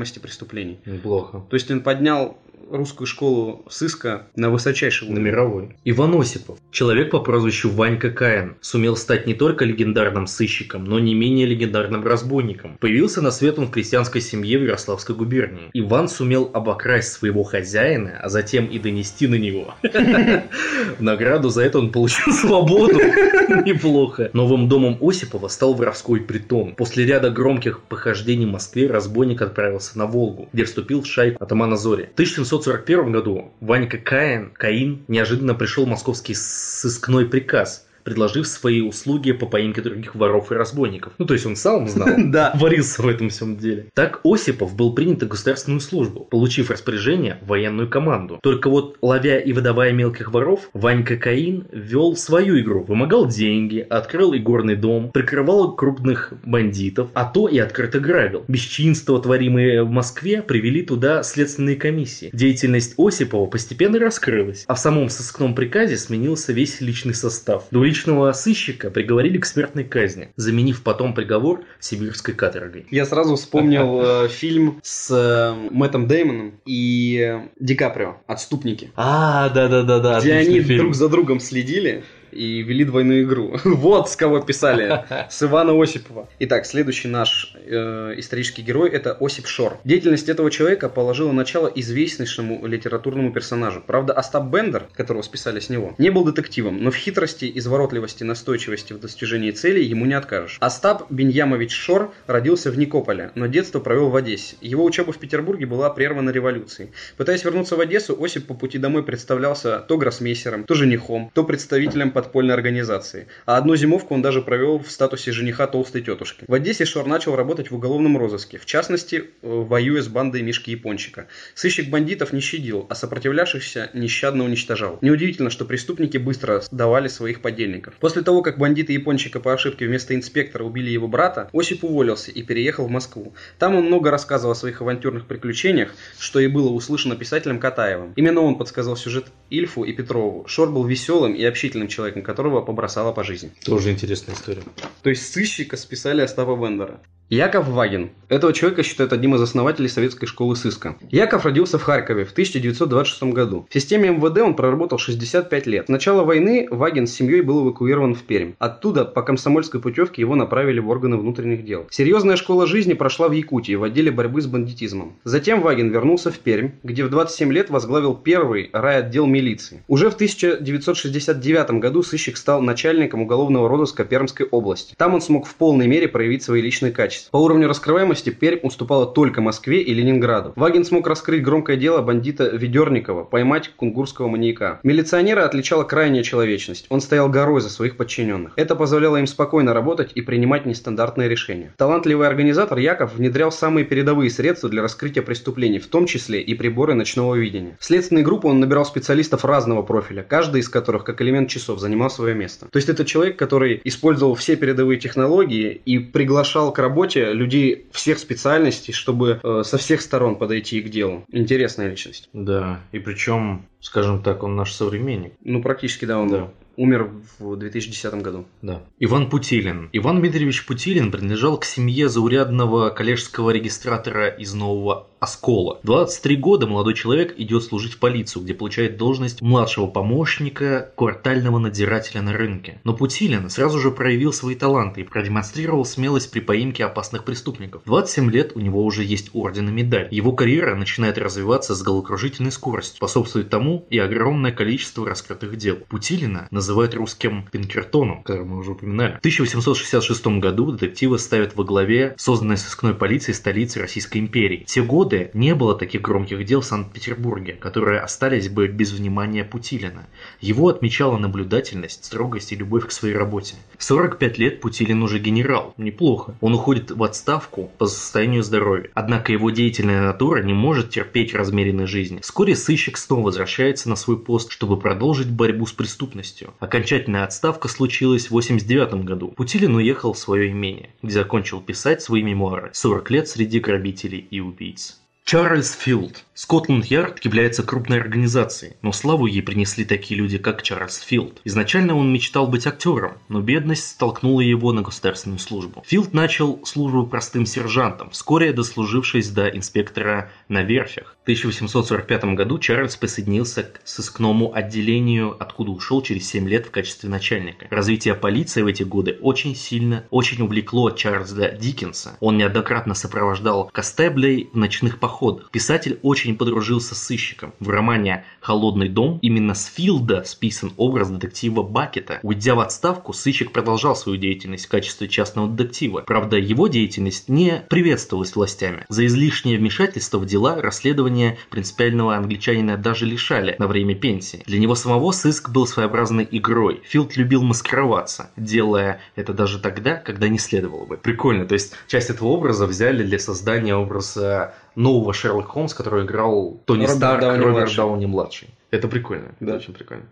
Раскрываемости 0.00 0.18
преступлений. 0.18 0.78
Неплохо. 0.86 1.42
То 1.48 1.54
есть 1.54 1.70
он 1.70 1.80
поднял 1.80 2.38
русскую 2.70 3.06
школу 3.06 3.64
сыска 3.68 4.28
на 4.36 4.48
высочайший 4.50 5.08
На 5.08 5.14
уровень. 5.14 5.26
мировой. 5.26 5.76
Иван 5.84 6.14
Осипов. 6.20 6.58
Человек 6.70 7.10
по 7.10 7.18
прозвищу 7.18 7.68
Ванька 7.70 8.10
Каин 8.10 8.56
сумел 8.60 8.96
стать 8.96 9.26
не 9.26 9.34
только 9.34 9.64
легендарным 9.64 10.26
сыщиком, 10.28 10.84
но 10.84 11.00
не 11.00 11.14
менее 11.14 11.46
легендарным 11.46 12.04
разбойником. 12.06 12.76
Появился 12.78 13.22
на 13.22 13.32
свет 13.32 13.58
он 13.58 13.66
в 13.66 13.70
крестьянской 13.70 14.20
семье 14.20 14.58
в 14.58 14.62
Ярославской 14.62 15.16
губернии. 15.16 15.70
Иван 15.72 16.08
сумел 16.08 16.50
обокрасть 16.52 17.12
своего 17.12 17.42
хозяина, 17.42 18.18
а 18.22 18.28
затем 18.28 18.66
и 18.66 18.78
донести 18.78 19.26
на 19.26 19.34
него. 19.36 19.74
В 19.82 21.02
награду 21.02 21.48
за 21.48 21.62
это 21.62 21.78
он 21.78 21.90
получил 21.90 22.32
свободу. 22.32 22.98
Неплохо. 23.66 24.30
Новым 24.32 24.68
домом 24.68 24.96
Осипова 25.00 25.48
стал 25.48 25.74
воровской 25.74 26.20
притон. 26.20 26.74
После 26.76 27.04
ряда 27.04 27.30
громких 27.30 27.80
похождений 27.82 28.46
в 28.46 28.50
Москве 28.50 28.86
разбойник 28.86 29.42
отправился 29.42 29.89
на 29.94 30.06
Волгу, 30.06 30.48
где 30.52 30.64
вступил 30.64 31.02
в 31.02 31.06
шайку 31.06 31.42
атамана 31.42 31.76
Зори. 31.76 32.06
В 32.06 32.12
1741 32.12 33.12
году 33.12 33.52
Ванька 33.60 33.98
Каин, 33.98 34.50
Каин 34.50 35.04
неожиданно 35.08 35.54
пришел 35.54 35.86
московский 35.86 36.34
сыскной 36.34 37.26
приказ 37.26 37.86
предложив 38.04 38.46
свои 38.46 38.80
услуги 38.80 39.32
по 39.32 39.46
поимке 39.46 39.80
других 39.82 40.14
воров 40.14 40.52
и 40.52 40.54
разбойников. 40.54 41.12
Ну, 41.18 41.26
то 41.26 41.34
есть 41.34 41.46
он 41.46 41.56
сам 41.56 41.88
знал, 41.88 42.08
Да. 42.18 42.52
варился 42.54 43.02
в 43.02 43.08
этом 43.08 43.28
всем 43.30 43.56
деле. 43.56 43.86
Так 43.94 44.20
Осипов 44.24 44.74
был 44.76 44.94
принят 44.94 45.20
на 45.20 45.26
государственную 45.26 45.80
службу, 45.80 46.20
получив 46.24 46.70
распоряжение 46.70 47.38
в 47.42 47.48
военную 47.48 47.88
команду. 47.88 48.38
Только 48.42 48.68
вот, 48.70 48.96
ловя 49.02 49.38
и 49.38 49.52
выдавая 49.52 49.92
мелких 49.92 50.32
воров, 50.32 50.70
Ванька 50.72 51.16
Каин 51.16 51.66
вел 51.72 52.16
свою 52.16 52.58
игру. 52.60 52.84
Вымогал 52.84 53.26
деньги, 53.28 53.84
открыл 53.88 54.34
игорный 54.34 54.76
дом, 54.76 55.10
прикрывал 55.12 55.74
крупных 55.76 56.32
бандитов, 56.44 57.08
а 57.14 57.24
то 57.24 57.48
и 57.48 57.58
открыто 57.58 58.00
грабил. 58.00 58.44
Бесчинства, 58.48 59.20
творимые 59.20 59.82
в 59.84 59.90
Москве, 59.90 60.42
привели 60.42 60.82
туда 60.82 61.22
следственные 61.22 61.76
комиссии. 61.76 62.30
Деятельность 62.32 62.94
Осипова 62.98 63.46
постепенно 63.46 63.98
раскрылась, 63.98 64.64
а 64.66 64.74
в 64.74 64.78
самом 64.78 65.08
сыскном 65.08 65.54
приказе 65.54 65.96
сменился 65.96 66.52
весь 66.52 66.80
личный 66.80 67.14
состав. 67.14 67.64
Двуличного 67.90 68.30
сыщика 68.30 68.88
приговорили 68.88 69.38
к 69.38 69.44
смертной 69.44 69.82
казни, 69.82 70.28
заменив 70.36 70.84
потом 70.84 71.12
приговор 71.12 71.64
сибирской 71.80 72.34
каторгой. 72.34 72.86
Я 72.92 73.04
сразу 73.04 73.34
вспомнил 73.34 74.00
э, 74.26 74.28
фильм 74.28 74.78
с 74.84 75.10
э, 75.10 75.52
Мэттом 75.72 76.06
Деймоном 76.06 76.60
и 76.64 77.18
э, 77.20 77.48
Ди 77.58 77.74
Каприо 77.74 78.18
«Отступники», 78.28 78.92
А, 78.94 79.48
да-да-да-да. 79.48 80.20
где 80.20 80.34
они 80.34 80.60
друг 80.60 80.94
за 80.94 81.08
другом 81.08 81.40
следили 81.40 82.04
и 82.32 82.62
вели 82.62 82.84
двойную 82.84 83.24
игру. 83.24 83.56
Вот 83.64 84.10
с 84.10 84.16
кого 84.16 84.40
писали. 84.40 85.04
С 85.30 85.42
Ивана 85.42 85.80
Осипова. 85.80 86.28
Итак, 86.38 86.66
следующий 86.66 87.08
наш 87.08 87.54
э, 87.54 88.14
исторический 88.16 88.62
герой 88.62 88.90
это 88.90 89.16
Осип 89.20 89.46
Шор. 89.46 89.78
Деятельность 89.84 90.28
этого 90.28 90.50
человека 90.50 90.88
положила 90.88 91.32
начало 91.32 91.68
известнейшему 91.68 92.66
литературному 92.66 93.32
персонажу. 93.32 93.82
Правда, 93.86 94.12
Остап 94.12 94.44
Бендер, 94.46 94.86
которого 94.94 95.22
списали 95.22 95.60
с 95.60 95.70
него, 95.70 95.94
не 95.98 96.10
был 96.10 96.24
детективом, 96.24 96.82
но 96.82 96.90
в 96.90 96.96
хитрости, 96.96 97.50
изворотливости, 97.54 98.24
настойчивости 98.24 98.92
в 98.92 99.00
достижении 99.00 99.50
целей 99.50 99.84
ему 99.84 100.06
не 100.06 100.14
откажешь. 100.14 100.58
Остап 100.60 101.10
Беньямович 101.10 101.72
Шор 101.72 102.12
родился 102.26 102.70
в 102.70 102.78
Никополе, 102.78 103.30
но 103.34 103.46
детство 103.46 103.80
провел 103.80 104.10
в 104.10 104.16
Одессе. 104.16 104.56
Его 104.60 104.84
учеба 104.84 105.12
в 105.12 105.18
Петербурге 105.18 105.66
была 105.66 105.90
прервана 105.90 106.30
революцией. 106.30 106.90
Пытаясь 107.16 107.44
вернуться 107.44 107.76
в 107.76 107.80
Одессу, 107.80 108.16
Осип 108.22 108.46
по 108.46 108.54
пути 108.54 108.78
домой 108.78 109.02
представлялся 109.02 109.78
то 109.80 109.96
гроссмейстером, 109.96 110.64
то 110.64 110.74
женихом, 110.74 111.30
то 111.34 111.44
представителем 111.44 112.10
подпольной 112.20 112.54
организации. 112.54 113.28
А 113.46 113.56
одну 113.56 113.76
зимовку 113.76 114.14
он 114.14 114.22
даже 114.22 114.42
провел 114.42 114.78
в 114.78 114.90
статусе 114.90 115.32
жениха 115.32 115.66
толстой 115.66 116.02
тетушки. 116.02 116.44
В 116.46 116.52
Одессе 116.52 116.84
Шор 116.84 117.06
начал 117.06 117.34
работать 117.34 117.70
в 117.70 117.76
уголовном 117.76 118.18
розыске, 118.18 118.58
в 118.58 118.66
частности, 118.66 119.16
э, 119.16 119.22
воюя 119.42 120.02
с 120.02 120.08
бандой 120.08 120.42
Мишки 120.42 120.70
Япончика. 120.70 121.28
Сыщик 121.54 121.88
бандитов 121.88 122.32
не 122.32 122.40
щадил, 122.40 122.86
а 122.90 122.94
сопротивлявшихся 122.94 123.90
нещадно 123.94 124.44
уничтожал. 124.44 124.98
Неудивительно, 125.00 125.50
что 125.50 125.64
преступники 125.64 126.18
быстро 126.18 126.60
сдавали 126.60 127.08
своих 127.08 127.40
подельников. 127.40 127.94
После 128.00 128.22
того, 128.22 128.42
как 128.42 128.58
бандиты 128.58 128.92
Япончика 128.92 129.40
по 129.40 129.54
ошибке 129.54 129.86
вместо 129.86 130.14
инспектора 130.14 130.64
убили 130.64 130.90
его 130.90 131.08
брата, 131.08 131.48
Осип 131.54 131.84
уволился 131.84 132.30
и 132.30 132.42
переехал 132.42 132.86
в 132.86 132.90
Москву. 132.90 133.32
Там 133.58 133.76
он 133.76 133.86
много 133.86 134.10
рассказывал 134.10 134.52
о 134.52 134.56
своих 134.56 134.82
авантюрных 134.82 135.26
приключениях, 135.26 135.94
что 136.18 136.38
и 136.40 136.48
было 136.48 136.68
услышано 136.68 137.16
писателем 137.16 137.58
Катаевым. 137.58 138.12
Именно 138.16 138.42
он 138.42 138.58
подсказал 138.58 138.96
сюжет 138.96 139.26
Ильфу 139.48 139.84
и 139.84 139.92
Петрову. 139.92 140.44
Шор 140.46 140.70
был 140.70 140.84
веселым 140.84 141.34
и 141.34 141.44
общительным 141.44 141.88
человеком, 141.88 142.09
которого 142.10 142.60
побросало 142.60 143.12
по 143.12 143.22
жизни. 143.22 143.52
Тоже 143.64 143.90
интересная 143.90 144.34
история. 144.34 144.62
То 145.02 145.10
есть 145.10 145.32
сыщика 145.32 145.76
списали 145.76 146.20
Остапа 146.20 146.56
Бендера. 146.56 147.00
Яков 147.30 147.68
Вагин. 147.68 148.10
Этого 148.28 148.52
человека 148.52 148.82
считают 148.82 149.12
одним 149.12 149.36
из 149.36 149.42
основателей 149.42 149.88
советской 149.88 150.26
школы 150.26 150.56
сыска. 150.56 150.96
Яков 151.10 151.44
родился 151.44 151.78
в 151.78 151.82
Харькове 151.82 152.24
в 152.24 152.32
1926 152.32 153.22
году. 153.32 153.68
В 153.70 153.72
системе 153.72 154.10
МВД 154.10 154.38
он 154.38 154.54
проработал 154.54 154.98
65 154.98 155.66
лет. 155.68 155.86
С 155.86 155.88
начала 155.88 156.24
войны 156.24 156.66
Вагин 156.72 157.06
с 157.06 157.12
семьей 157.12 157.42
был 157.42 157.62
эвакуирован 157.62 158.16
в 158.16 158.22
Пермь. 158.22 158.54
Оттуда 158.58 159.04
по 159.04 159.22
комсомольской 159.22 159.80
путевке 159.80 160.22
его 160.22 160.34
направили 160.34 160.80
в 160.80 160.88
органы 160.88 161.18
внутренних 161.18 161.64
дел. 161.64 161.86
Серьезная 161.90 162.34
школа 162.34 162.66
жизни 162.66 162.94
прошла 162.94 163.28
в 163.28 163.32
Якутии 163.32 163.74
в 163.74 163.84
отделе 163.84 164.10
борьбы 164.10 164.42
с 164.42 164.46
бандитизмом. 164.46 165.16
Затем 165.22 165.60
Вагин 165.60 165.90
вернулся 165.90 166.32
в 166.32 166.38
Пермь, 166.40 166.70
где 166.82 167.04
в 167.04 167.10
27 167.10 167.52
лет 167.52 167.70
возглавил 167.70 168.14
первый 168.14 168.70
райотдел 168.72 169.26
милиции. 169.26 169.84
Уже 169.86 170.10
в 170.10 170.14
1969 170.14 171.70
году 171.78 172.02
сыщик 172.02 172.36
стал 172.36 172.60
начальником 172.60 173.22
уголовного 173.22 173.68
розыска 173.68 174.04
Пермской 174.04 174.46
области. 174.46 174.94
Там 174.96 175.14
он 175.14 175.20
смог 175.20 175.46
в 175.46 175.54
полной 175.54 175.86
мере 175.86 176.08
проявить 176.08 176.42
свои 176.42 176.60
личные 176.60 176.90
качества. 176.90 177.19
По 177.30 177.36
уровню 177.36 177.68
раскрываемости 177.68 178.30
Пермь 178.30 178.60
уступала 178.62 179.06
только 179.06 179.40
Москве 179.40 179.82
и 179.82 179.92
Ленинграду. 179.92 180.52
Вагин 180.56 180.84
смог 180.84 181.06
раскрыть 181.06 181.42
громкое 181.42 181.76
дело 181.76 182.02
бандита 182.02 182.48
Ведерникова, 182.48 183.24
поймать 183.24 183.70
кунгурского 183.76 184.28
маньяка. 184.28 184.80
Милиционера 184.82 185.44
отличала 185.44 185.84
крайняя 185.84 186.22
человечность. 186.22 186.86
Он 186.88 187.00
стоял 187.00 187.28
горой 187.28 187.60
за 187.60 187.70
своих 187.70 187.96
подчиненных. 187.96 188.52
Это 188.56 188.74
позволяло 188.76 189.16
им 189.16 189.26
спокойно 189.26 189.74
работать 189.74 190.12
и 190.14 190.22
принимать 190.22 190.66
нестандартные 190.66 191.28
решения. 191.28 191.74
Талантливый 191.76 192.28
организатор 192.28 192.78
Яков 192.78 193.14
внедрял 193.14 193.52
самые 193.52 193.84
передовые 193.84 194.30
средства 194.30 194.68
для 194.68 194.82
раскрытия 194.82 195.22
преступлений, 195.22 195.78
в 195.78 195.88
том 195.88 196.06
числе 196.06 196.40
и 196.40 196.54
приборы 196.54 196.94
ночного 196.94 197.34
видения. 197.34 197.76
В 197.80 197.84
следственные 197.84 198.24
группы 198.24 198.48
он 198.48 198.60
набирал 198.60 198.84
специалистов 198.84 199.44
разного 199.44 199.82
профиля, 199.82 200.22
каждый 200.22 200.60
из 200.60 200.68
которых, 200.68 201.04
как 201.04 201.20
элемент 201.20 201.48
часов, 201.48 201.80
занимал 201.80 202.10
свое 202.10 202.34
место. 202.34 202.66
То 202.70 202.76
есть 202.76 202.88
это 202.88 203.04
человек, 203.04 203.36
который 203.36 203.80
использовал 203.84 204.34
все 204.34 204.56
передовые 204.56 204.98
технологии 205.00 205.80
и 205.84 205.98
приглашал 205.98 206.72
к 206.72 206.78
работе 206.78 207.09
людей 207.16 207.86
всех 207.92 208.18
специальностей, 208.18 208.92
чтобы 208.94 209.40
э, 209.42 209.62
со 209.64 209.78
всех 209.78 210.00
сторон 210.00 210.36
подойти 210.36 210.80
к 210.80 210.88
делу. 210.88 211.24
Интересная 211.30 211.88
личность. 211.90 212.28
Да, 212.32 212.80
и 212.92 212.98
причем, 212.98 213.66
скажем 213.80 214.22
так, 214.22 214.42
он 214.42 214.56
наш 214.56 214.72
современник. 214.72 215.32
Ну, 215.42 215.62
практически, 215.62 216.04
да, 216.04 216.18
он 216.18 216.28
Да. 216.30 216.50
умер 216.76 217.10
в 217.38 217.56
2010 217.56 218.14
году. 218.22 218.46
Да. 218.62 218.82
Иван 218.98 219.28
Путилин. 219.28 219.88
Иван 219.92 220.20
Дмитриевич 220.20 220.64
Путилин 220.66 221.10
принадлежал 221.10 221.58
к 221.58 221.64
семье 221.64 222.08
заурядного 222.08 222.90
коллежского 222.90 223.50
регистратора 223.50 224.28
из 224.28 224.54
Нового 224.54 225.06
Оскола. 225.20 225.80
23 225.82 226.36
года 226.36 226.66
молодой 226.66 226.94
человек 226.94 227.34
идет 227.36 227.62
служить 227.62 227.92
в 227.92 227.98
полицию, 227.98 228.42
где 228.42 228.54
получает 228.54 228.96
должность 228.96 229.42
младшего 229.42 229.86
помощника 229.86 230.92
квартального 230.96 231.58
надзирателя 231.58 232.22
на 232.22 232.32
рынке. 232.32 232.80
Но 232.84 232.94
Путилин 232.94 233.50
сразу 233.50 233.78
же 233.78 233.90
проявил 233.90 234.32
свои 234.32 234.54
таланты 234.54 235.02
и 235.02 235.04
продемонстрировал 235.04 235.84
смелость 235.84 236.30
при 236.30 236.40
поимке 236.40 236.86
опасных 236.86 237.24
преступников. 237.24 237.82
27 237.84 238.30
лет 238.30 238.52
у 238.54 238.60
него 238.60 238.82
уже 238.82 239.04
есть 239.04 239.30
орден 239.34 239.68
и 239.68 239.72
медаль. 239.72 240.08
Его 240.10 240.32
карьера 240.32 240.74
начинает 240.74 241.18
развиваться 241.18 241.74
с 241.74 241.82
головокружительной 241.82 242.50
скоростью. 242.50 242.96
Способствует 242.96 243.50
тому 243.50 243.86
и 243.90 243.98
огромное 243.98 244.52
количество 244.52 245.06
раскрытых 245.06 245.56
дел. 245.56 245.76
Путилина 245.88 246.48
называют 246.50 246.94
русским 246.94 247.46
Пинкертоном, 247.52 248.22
который 248.22 248.46
мы 248.46 248.56
уже 248.56 248.72
упоминали. 248.72 249.16
В 249.16 249.18
1866 249.18 250.26
году 250.38 250.72
детективы 250.72 251.18
ставят 251.18 251.56
во 251.56 251.64
главе 251.64 252.14
созданной 252.16 252.56
сыскной 252.56 252.94
полиции 252.94 253.32
столицы 253.32 253.80
Российской 253.80 254.18
империи. 254.18 254.64
Те 254.66 254.82
годы 254.82 255.09
не 255.34 255.54
было 255.54 255.74
таких 255.74 256.02
громких 256.02 256.44
дел 256.44 256.60
в 256.60 256.64
Санкт-Петербурге, 256.64 257.54
которые 257.54 258.00
остались 258.00 258.48
бы 258.48 258.68
без 258.68 258.92
внимания 258.92 259.44
Путилина. 259.44 260.06
Его 260.40 260.68
отмечала 260.68 261.16
наблюдательность, 261.18 262.04
строгость 262.04 262.52
и 262.52 262.56
любовь 262.56 262.86
к 262.86 262.92
своей 262.92 263.14
работе. 263.14 263.56
В 263.76 263.84
45 263.84 264.38
лет 264.38 264.60
Путилин 264.60 265.02
уже 265.02 265.18
генерал. 265.18 265.74
Неплохо. 265.76 266.34
Он 266.40 266.54
уходит 266.54 266.90
в 266.90 267.02
отставку 267.02 267.70
по 267.78 267.86
состоянию 267.86 268.42
здоровья. 268.42 268.90
Однако 268.94 269.32
его 269.32 269.50
деятельная 269.50 270.02
натура 270.02 270.42
не 270.42 270.52
может 270.52 270.90
терпеть 270.90 271.34
размеренной 271.34 271.86
жизни. 271.86 272.20
Вскоре 272.20 272.54
сыщик 272.54 272.96
снова 272.96 273.26
возвращается 273.26 273.88
на 273.88 273.96
свой 273.96 274.18
пост, 274.18 274.50
чтобы 274.52 274.78
продолжить 274.78 275.30
борьбу 275.30 275.66
с 275.66 275.72
преступностью. 275.72 276.54
Окончательная 276.60 277.24
отставка 277.24 277.68
случилась 277.68 278.26
в 278.26 278.32
89 278.32 279.04
году. 279.04 279.28
Путилин 279.28 279.74
уехал 279.74 280.12
в 280.12 280.18
свое 280.18 280.50
имение, 280.50 280.90
где 281.02 281.12
закончил 281.12 281.60
писать 281.60 282.02
свои 282.02 282.22
мемуары 282.22 282.70
«40 282.74 283.06
лет 283.10 283.28
среди 283.28 283.60
грабителей 283.60 284.18
и 284.30 284.40
убийц». 284.40 284.99
Чарльз 285.24 285.72
Филд. 285.74 286.24
Скотланд-Ярд 286.34 287.24
является 287.24 287.62
крупной 287.62 288.00
организацией, 288.00 288.72
но 288.80 288.92
славу 288.92 289.26
ей 289.26 289.42
принесли 289.42 289.84
такие 289.84 290.18
люди, 290.18 290.38
как 290.38 290.62
Чарльз 290.62 290.98
Филд. 291.00 291.40
Изначально 291.44 291.94
он 291.94 292.12
мечтал 292.12 292.48
быть 292.48 292.66
актером, 292.66 293.18
но 293.28 293.40
бедность 293.40 293.86
столкнула 293.86 294.40
его 294.40 294.72
на 294.72 294.80
государственную 294.80 295.38
службу. 295.38 295.84
Филд 295.86 296.14
начал 296.14 296.64
службу 296.64 297.06
простым 297.06 297.44
сержантом, 297.46 298.10
вскоре 298.10 298.52
дослужившись 298.52 299.28
до 299.28 299.48
инспектора 299.48 300.32
на 300.48 300.62
верфях. 300.62 301.16
В 301.20 301.22
1845 301.24 302.24
году 302.34 302.58
Чарльз 302.58 302.96
присоединился 302.96 303.64
к 303.64 303.82
сыскному 303.84 304.52
отделению, 304.54 305.36
откуда 305.38 305.70
ушел 305.70 306.02
через 306.02 306.26
7 306.28 306.48
лет 306.48 306.66
в 306.66 306.70
качестве 306.70 307.10
начальника. 307.10 307.66
Развитие 307.70 308.14
полиции 308.14 308.62
в 308.62 308.66
эти 308.66 308.82
годы 308.82 309.18
очень 309.20 309.54
сильно, 309.54 310.06
очень 310.10 310.42
увлекло 310.42 310.90
Чарльза 310.90 311.50
Диккенса. 311.50 312.16
Он 312.20 312.38
неоднократно 312.38 312.94
сопровождал 312.94 313.70
Костеблей 313.72 314.48
в 314.52 314.56
ночных 314.56 314.98
походах 314.98 315.09
ход. 315.10 315.50
Писатель 315.50 315.98
очень 316.02 316.36
подружился 316.36 316.94
с 316.94 317.02
сыщиком. 317.02 317.52
В 317.60 317.68
романе 317.68 318.24
«Холодный 318.40 318.88
дом» 318.88 319.18
именно 319.22 319.54
с 319.54 319.66
Филда 319.66 320.24
списан 320.24 320.72
образ 320.76 321.10
детектива 321.10 321.62
Бакета. 321.62 322.20
Уйдя 322.22 322.54
в 322.54 322.60
отставку, 322.60 323.12
сыщик 323.12 323.52
продолжал 323.52 323.96
свою 323.96 324.18
деятельность 324.18 324.66
в 324.66 324.68
качестве 324.68 325.08
частного 325.08 325.48
детектива. 325.48 326.02
Правда, 326.06 326.36
его 326.36 326.68
деятельность 326.68 327.28
не 327.28 327.62
приветствовалась 327.68 328.34
властями. 328.34 328.84
За 328.88 329.04
излишнее 329.06 329.58
вмешательство 329.58 330.18
в 330.18 330.26
дела 330.26 330.60
расследования 330.62 331.38
принципиального 331.50 332.16
англичанина 332.16 332.76
даже 332.76 333.06
лишали 333.06 333.56
на 333.58 333.66
время 333.66 333.94
пенсии. 333.94 334.42
Для 334.46 334.58
него 334.58 334.74
самого 334.74 335.12
сыск 335.12 335.50
был 335.50 335.66
своеобразной 335.66 336.26
игрой. 336.30 336.80
Филд 336.84 337.16
любил 337.16 337.42
маскироваться, 337.42 338.30
делая 338.36 339.00
это 339.16 339.32
даже 339.32 339.58
тогда, 339.58 339.96
когда 339.96 340.28
не 340.28 340.38
следовало 340.38 340.84
бы. 340.86 340.96
Прикольно, 340.96 341.46
то 341.46 341.54
есть 341.54 341.72
часть 341.86 342.10
этого 342.10 342.28
образа 342.28 342.66
взяли 342.66 343.02
для 343.02 343.18
создания 343.18 343.74
образа 343.74 344.54
нового 344.74 345.12
Шерлока 345.12 345.48
Холмса, 345.48 345.76
который 345.76 346.04
играл 346.04 346.60
Тони 346.64 346.82
Роберт 346.82 346.96
Старк, 346.96 347.20
Дауни 347.20 347.38
Роберт 347.38 347.56
младший. 347.56 347.76
Дауни 347.76 348.06
младший. 348.06 348.48
Это 348.70 348.88
прикольно, 348.88 349.34
Да. 349.40 349.46
это 349.52 349.56
очень 349.56 349.74
прикольно. 349.74 350.04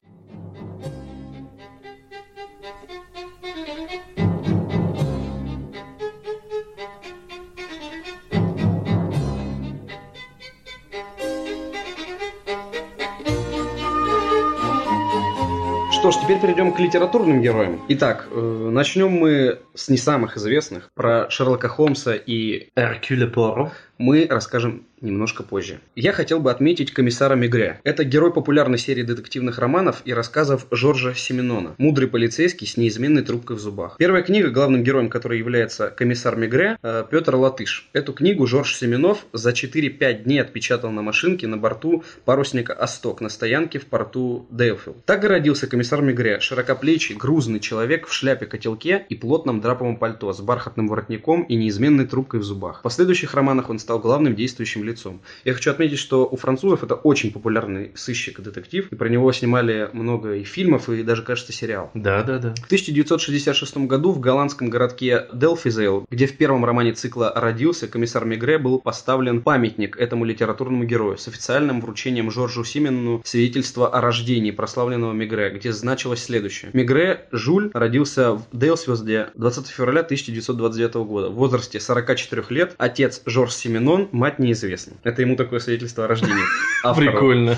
Что 15.90 16.12
ж, 16.12 16.16
теперь 16.22 16.40
перейдем 16.40 16.72
к 16.72 16.78
литературным 16.78 17.40
героям. 17.42 17.80
Итак, 17.88 18.28
э, 18.30 18.68
начнем 18.70 19.10
мы 19.10 19.58
с 19.74 19.88
не 19.88 19.96
самых 19.96 20.36
известных. 20.36 20.90
Про 20.94 21.28
Шерлока 21.28 21.68
Холмса 21.68 22.14
и 22.14 22.68
Эркюле 22.76 23.26
Пуаро. 23.26 23.72
Мы 23.98 24.26
расскажем 24.30 24.86
немножко 25.00 25.42
позже. 25.42 25.80
Я 25.94 26.12
хотел 26.12 26.40
бы 26.40 26.50
отметить 26.50 26.92
комиссара 26.92 27.34
Мегре. 27.34 27.80
Это 27.84 28.04
герой 28.04 28.32
популярной 28.32 28.78
серии 28.78 29.02
детективных 29.02 29.58
романов 29.58 30.02
и 30.04 30.12
рассказов 30.12 30.66
Жоржа 30.70 31.14
Семенона. 31.14 31.74
Мудрый 31.78 32.08
полицейский 32.08 32.66
с 32.66 32.76
неизменной 32.76 33.22
трубкой 33.22 33.56
в 33.56 33.60
зубах. 33.60 33.96
Первая 33.98 34.22
книга, 34.22 34.50
главным 34.50 34.82
героем 34.82 35.08
которой 35.08 35.38
является 35.38 35.90
комиссар 35.90 36.36
Мегре, 36.36 36.78
э, 36.82 37.04
Петр 37.10 37.36
Латыш. 37.36 37.88
Эту 37.92 38.12
книгу 38.12 38.46
Жорж 38.46 38.74
Семенов 38.74 39.26
за 39.32 39.50
4-5 39.52 40.24
дней 40.24 40.40
отпечатал 40.40 40.90
на 40.90 41.02
машинке 41.02 41.46
на 41.46 41.56
борту 41.56 42.04
парусника 42.24 42.72
«Осток» 42.72 43.20
на 43.20 43.28
стоянке 43.28 43.78
в 43.78 43.86
порту 43.86 44.46
Дейлфилд. 44.50 45.04
Так 45.04 45.24
и 45.24 45.28
родился 45.28 45.66
комиссар 45.66 46.02
Мегре, 46.02 46.40
широкоплечий, 46.40 47.14
грузный 47.14 47.60
человек 47.60 48.06
в 48.06 48.12
шляпе-котелке 48.12 49.06
и 49.08 49.14
плотном 49.14 49.60
драповом 49.60 49.96
пальто 49.96 50.32
с 50.32 50.40
бархатным 50.40 50.88
воротником 50.88 51.42
и 51.42 51.54
неизменной 51.54 52.06
трубкой 52.06 52.40
в 52.40 52.44
зубах. 52.44 52.80
В 52.80 52.82
последующих 52.82 53.34
романах 53.34 53.70
он 53.70 53.78
стал 53.88 54.00
главным 54.00 54.36
действующим 54.36 54.84
лицом. 54.84 55.22
Я 55.46 55.54
хочу 55.54 55.70
отметить, 55.70 55.98
что 55.98 56.26
у 56.26 56.36
французов 56.36 56.84
это 56.84 56.94
очень 56.94 57.32
популярный 57.32 57.92
сыщик 57.94 58.38
и 58.38 58.42
детектив, 58.42 58.86
и 58.92 58.94
про 58.94 59.08
него 59.08 59.32
снимали 59.32 59.88
много 59.94 60.34
и 60.34 60.44
фильмов, 60.44 60.90
и 60.90 61.02
даже, 61.02 61.22
кажется, 61.22 61.54
сериал. 61.54 61.90
Да, 61.94 62.22
да, 62.22 62.38
да. 62.38 62.54
В 62.56 62.66
1966 62.66 63.78
году 63.78 64.12
в 64.12 64.20
голландском 64.20 64.68
городке 64.68 65.24
Делфизейл, 65.32 66.06
где 66.10 66.26
в 66.26 66.36
первом 66.36 66.66
романе 66.66 66.92
цикла 66.92 67.32
родился 67.34 67.88
комиссар 67.88 68.26
Мегре, 68.26 68.58
был 68.58 68.78
поставлен 68.78 69.40
памятник 69.40 69.96
этому 69.96 70.26
литературному 70.26 70.84
герою 70.84 71.16
с 71.16 71.26
официальным 71.26 71.80
вручением 71.80 72.30
Жоржу 72.30 72.64
Симену 72.64 73.22
свидетельства 73.24 73.88
о 73.88 74.02
рождении 74.02 74.50
прославленного 74.50 75.14
Мегре, 75.14 75.48
где 75.48 75.72
значилось 75.72 76.24
следующее. 76.24 76.72
Мегре 76.74 77.26
Жуль 77.32 77.70
родился 77.72 78.32
в 78.34 78.42
Дейлсвилде 78.52 79.28
20 79.34 79.68
февраля 79.68 80.00
1929 80.00 80.94
года 81.06 81.30
в 81.30 81.36
возрасте 81.36 81.80
44 81.80 82.44
лет. 82.50 82.74
Отец 82.76 83.22
Жорж 83.24 83.54
Сименон, 83.78 84.08
мать 84.10 84.40
неизвестна. 84.40 84.96
Это 85.04 85.22
ему 85.22 85.36
такое 85.36 85.60
свидетельство 85.60 86.04
о 86.04 86.08
рождении. 86.08 86.42
автора. 86.82 87.12
Прикольно. 87.12 87.56